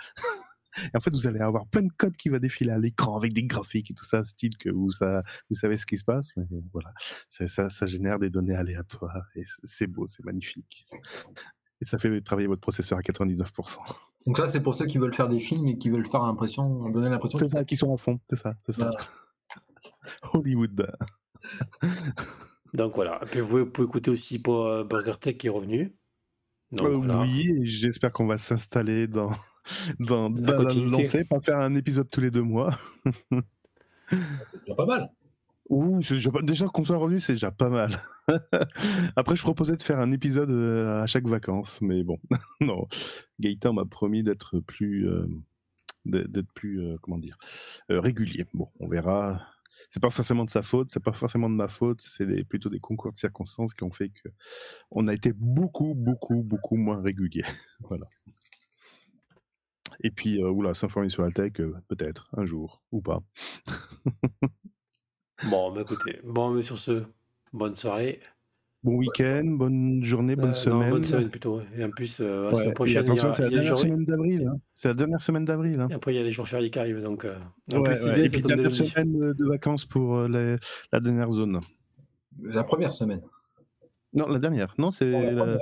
En 0.94 1.00
fait, 1.00 1.10
vous 1.10 1.26
allez 1.26 1.40
avoir 1.40 1.68
plein 1.68 1.82
de 1.82 1.92
code 1.98 2.16
qui 2.16 2.30
va 2.30 2.38
défiler 2.38 2.72
à 2.72 2.78
l'écran 2.78 3.18
avec 3.18 3.34
des 3.34 3.44
graphiques 3.44 3.90
et 3.90 3.96
tout 3.96 4.06
ça, 4.06 4.22
style 4.22 4.56
que 4.58 4.70
vous, 4.70 4.92
ça, 4.92 5.24
vous 5.50 5.56
savez 5.56 5.78
ce 5.78 5.88
qui 5.88 5.98
se 5.98 6.06
passe. 6.06 6.30
Voilà, 6.72 6.94
ça, 7.28 7.70
ça, 7.70 7.86
génère 7.88 8.20
des 8.20 8.30
données 8.30 8.56
aléatoires 8.56 9.26
et 9.36 9.46
c'est 9.64 9.88
beau, 9.88 10.06
c'est 10.06 10.24
magnifique. 10.24 10.86
Et 11.82 11.86
ça 11.86 11.98
fait 11.98 12.22
travailler 12.22 12.48
votre 12.48 12.62
processeur 12.62 12.98
à 12.98 13.02
99%. 13.02 13.78
Donc 14.26 14.38
ça, 14.38 14.48
c'est 14.48 14.62
pour 14.62 14.76
ceux 14.76 14.86
qui 14.86 14.98
veulent 14.98 15.14
faire 15.14 15.30
des 15.30 15.40
films 15.40 15.68
et 15.68 15.78
qui 15.78 15.90
veulent 15.90 16.08
faire 16.08 16.24
l'impression, 16.24 16.90
donner 16.90 17.10
l'impression. 17.10 17.38
C'est 17.38 17.50
ça, 17.50 17.64
qui 17.64 17.78
sont 17.78 17.90
en 17.90 17.98
fond, 17.98 18.20
c'est 18.30 18.36
ça, 18.36 18.56
c'est 18.66 18.74
ça. 18.74 18.92
Voilà. 18.92 19.00
Hollywood. 20.34 20.92
Donc 22.74 22.96
voilà. 22.96 23.20
Et 23.24 23.26
puis 23.26 23.40
vous 23.40 23.66
pouvez 23.66 23.88
écouter 23.88 24.12
aussi 24.12 24.40
pour 24.40 24.86
Burger 24.86 25.14
Tech 25.20 25.38
qui 25.38 25.48
est 25.48 25.52
revenu. 25.52 25.96
Donc 26.72 26.88
Euh, 26.88 26.98
voilà. 26.98 27.22
Oui, 27.22 27.50
et 27.62 27.66
j'espère 27.66 28.12
qu'on 28.12 28.28
va 28.28 28.38
s'installer 28.38 29.08
dans, 29.08 29.32
dans, 30.00 30.30
dans 30.30 30.64
la 30.64 30.74
lancée, 30.74 31.26
pas 31.26 31.40
faire 31.40 31.58
un 31.60 31.74
épisode 31.76 32.10
tous 32.12 32.22
les 32.22 32.32
deux 32.32 32.44
mois. 32.44 32.74
C'est 33.32 34.60
déjà 34.62 34.76
pas 34.76 34.86
mal. 34.86 35.10
Ouh, 35.70 36.02
déjà, 36.42 36.68
qu'on 36.68 36.84
soit 36.84 36.98
revenu, 36.98 37.22
c'est 37.22 37.34
déjà 37.34 37.52
pas 37.52 37.70
mal. 37.70 38.02
Après, 39.16 39.36
je 39.36 39.44
proposais 39.44 39.78
de 39.78 39.84
faire 39.84 40.00
un 40.00 40.12
épisode 40.12 40.50
euh, 40.50 41.04
à 41.04 41.06
chaque 41.06 41.28
vacances, 41.28 41.80
mais 41.82 42.04
bon, 42.04 42.18
non. 42.60 42.88
Gaëtan 43.40 43.74
m'a 43.74 43.86
promis 43.86 44.24
d'être 44.24 44.60
plus, 44.62 45.08
euh, 45.08 45.28
d'être 46.06 46.52
plus, 46.54 46.82
euh, 46.82 46.98
comment 47.04 47.20
dire, 47.20 47.38
régulier. 47.88 48.48
Bon, 48.56 48.70
on 48.80 48.88
verra. 48.88 49.46
C'est 49.90 50.02
pas 50.02 50.10
forcément 50.10 50.44
de 50.44 50.50
sa 50.50 50.64
faute, 50.64 50.90
c'est 50.92 51.04
pas 51.04 51.14
forcément 51.14 51.50
de 51.50 51.56
ma 51.56 51.68
faute, 51.68 52.02
c'est 52.02 52.44
plutôt 52.46 52.70
des 52.70 52.80
concours 52.80 53.14
de 53.14 53.18
circonstances 53.18 53.76
qui 53.76 53.84
ont 53.84 53.92
fait 53.92 54.10
que 54.10 54.30
on 54.90 55.08
a 55.08 55.14
été 55.14 55.32
beaucoup, 55.34 55.94
beaucoup, 55.94 56.42
beaucoup 56.42 56.78
moins 56.78 57.00
régulier. 57.00 57.44
voilà. 57.82 58.08
Et 60.02 60.10
puis, 60.10 60.44
oula, 60.44 60.74
s'informer 60.74 61.10
sur 61.10 61.22
la 61.22 61.30
peut-être, 61.30 62.30
un 62.34 62.46
jour, 62.46 62.82
ou 62.92 63.02
pas. 63.02 63.22
Bon, 65.44 65.72
bah 65.72 65.82
écoutez. 65.82 66.20
Bon, 66.24 66.52
mais 66.52 66.62
sur 66.62 66.78
ce, 66.78 67.04
bonne 67.54 67.76
soirée. 67.76 68.20
Bon 68.82 68.96
week-end, 68.96 69.44
bonne 69.46 70.04
journée, 70.06 70.36
bonne 70.38 70.46
Euh, 70.46 70.54
non, 70.54 70.54
semaine. 70.54 70.90
bonne 70.90 71.06
semaine 71.06 71.30
plutôt. 71.30 71.60
Et 71.78 71.84
en 71.84 71.90
plus, 71.92 72.20
euh, 72.22 72.50
la 72.50 72.56
semaine 72.56 72.74
prochaine, 72.74 73.04
il 73.04 73.08
y 73.08 73.12
attention, 73.12 73.30
a, 73.30 73.34
c'est 73.34 73.44
la 73.44 73.50
dernière 73.50 73.78
semaine 73.78 74.06
d'avril. 74.06 74.48
hein. 74.48 74.58
C'est 74.74 74.88
la 74.88 74.94
dernière 74.94 75.22
semaine 75.22 75.46
d'avril. 75.46 75.80
hein. 75.82 75.88
et 75.90 75.94
après, 75.94 76.14
il 76.14 76.18
y 76.18 76.20
a 76.20 76.24
les 76.24 76.32
jours 76.32 76.48
fériés 76.48 76.70
qui 76.70 76.80
arrivent. 76.80 77.02
Donc, 77.02 77.26
euh, 77.26 77.36
en 77.74 77.78
Ouais, 77.78 77.84
plus, 77.84 77.96
c'est 77.96 78.10
ouais. 78.10 78.16
bien, 78.16 78.24
Et 78.24 78.30
puis 78.30 78.42
dernière 78.42 78.74
semaine 78.74 79.34
de, 79.34 79.46
vacances 79.46 79.86
pour 79.86 80.16
euh, 80.16 80.28
les- 80.30 80.56
la 80.94 81.00
dernière 81.02 81.30
zone. 81.32 81.60
La 82.42 82.64
première 82.64 82.94
semaine. 82.94 83.22
Non, 84.14 84.28
la 84.28 84.40
dernière. 84.40 84.74
Non, 84.78 84.92
c'est 84.92 85.12
la 85.12 85.32
la, 85.32 85.42
première. 85.44 85.60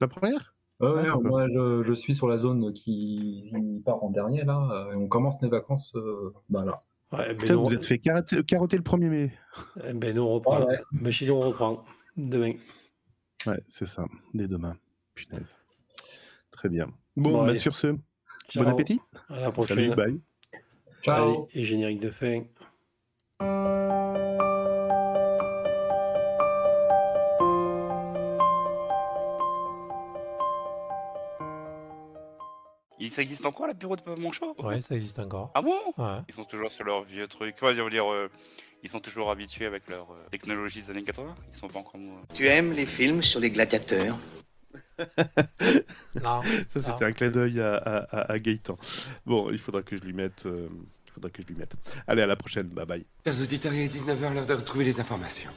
la 0.00 0.08
première? 0.08 0.54
Ouais, 0.80 0.88
ouais, 0.90 1.02
Ah, 1.12 1.18
moi, 1.22 1.46
je, 1.48 1.82
je 1.82 1.92
suis 1.92 2.14
sur 2.14 2.26
la 2.26 2.38
zone 2.38 2.72
qui, 2.72 3.52
part 3.84 4.02
en 4.02 4.10
dernier 4.10 4.44
là. 4.46 4.66
euh, 4.72 4.92
Et 4.92 4.96
on 4.96 5.08
commence 5.08 5.40
les 5.42 5.48
vacances. 5.50 5.94
euh, 5.94 6.32
bah 6.48 6.64
là. 6.64 6.80
Ouais, 7.12 7.28
ben 7.28 7.36
Putain, 7.38 7.54
nous, 7.54 7.64
vous 7.66 7.74
êtes 7.74 7.84
fait 7.86 7.98
carotter, 7.98 8.42
carotter 8.44 8.76
le 8.76 8.82
1er 8.82 9.08
mai. 9.08 9.32
eh 9.84 9.92
ben, 9.92 10.14
nous, 10.14 10.22
on 10.22 10.34
reprend. 10.34 10.60
Ouais, 10.60 10.66
ouais. 10.66 10.82
Mais 10.92 11.12
chez 11.12 11.26
nous, 11.26 11.34
on 11.34 11.40
reprend 11.40 11.84
demain. 12.16 12.52
Ouais, 13.46 13.60
c'est 13.68 13.86
ça. 13.86 14.04
Dès 14.34 14.48
demain. 14.48 14.76
Punaise. 15.14 15.56
Très 16.50 16.68
bien. 16.68 16.86
Bon, 17.16 17.30
Bon, 17.30 17.46
bah, 17.46 17.58
sur 17.58 17.76
ce, 17.76 17.92
Ciao. 18.48 18.64
bon 18.64 18.70
appétit. 18.70 19.00
À 19.28 19.40
la 19.40 19.50
prochaine. 19.52 19.76
Salut, 19.76 19.94
bye. 19.94 20.20
Ciao. 21.02 21.28
Allez, 21.28 21.60
et 21.60 21.64
générique 21.64 22.00
de 22.00 22.10
fin. 22.10 22.42
Il 33.06 33.12
ça 33.12 33.22
existe 33.22 33.46
encore 33.46 33.66
la 33.66 33.74
bureau 33.74 33.96
de 33.96 34.02
mon 34.20 34.32
show 34.32 34.54
Ouais, 34.58 34.80
ça 34.80 34.94
existe 34.96 35.18
encore. 35.18 35.50
Ah 35.54 35.62
bon? 35.62 35.76
Ouais. 35.96 36.18
Ils 36.28 36.34
sont 36.34 36.44
toujours 36.44 36.70
sur 36.72 36.84
leur 36.84 37.04
vieux 37.04 37.26
truc. 37.28 37.56
Quoi, 37.58 37.74
je 37.74 37.82
veux 37.82 37.90
dire, 37.90 38.10
euh, 38.12 38.28
ils 38.82 38.90
sont 38.90 39.00
toujours 39.00 39.30
habitués 39.30 39.66
avec 39.66 39.88
leur 39.88 40.10
euh, 40.10 40.16
technologie 40.30 40.82
des 40.82 40.90
années 40.90 41.04
80. 41.04 41.34
Ils 41.52 41.58
sont 41.58 41.68
pas 41.68 41.78
encore. 41.78 42.00
euh, 42.00 42.34
Tu 42.34 42.46
aimes 42.46 42.72
les 42.72 42.86
films 42.86 43.22
sur 43.22 43.40
les 43.40 43.50
gladiateurs? 43.50 44.16
Non. 46.22 46.40
Ça, 46.70 46.82
c'était 46.82 47.04
un 47.04 47.12
clin 47.12 47.30
d'œil 47.30 47.60
à, 47.60 47.76
à, 47.76 47.96
à- 48.18 48.32
à 48.32 48.38
Gaëtan. 48.38 48.76
Bon, 49.24 49.50
il 49.50 49.58
faudra 49.58 49.82
que 49.82 49.96
je 49.96 50.02
lui 50.02 50.12
mette. 50.12 50.46
euh, 50.46 50.68
il 51.06 51.12
faudra 51.12 51.30
que 51.30 51.42
je 51.42 51.46
lui 51.48 51.54
mette. 51.54 51.72
Allez, 52.06 52.22
à 52.22 52.26
la 52.26 52.36
prochaine. 52.36 52.66
Bye 52.68 52.86
bye. 52.86 53.04
Chers 53.24 53.40
auditeurs, 53.40 53.72
il 53.72 53.80
est 53.80 53.94
19h, 53.94 54.34
l'heure 54.34 54.46
de 54.46 54.54
retrouver 54.54 54.84
les 54.84 55.00
informations. 55.00 55.50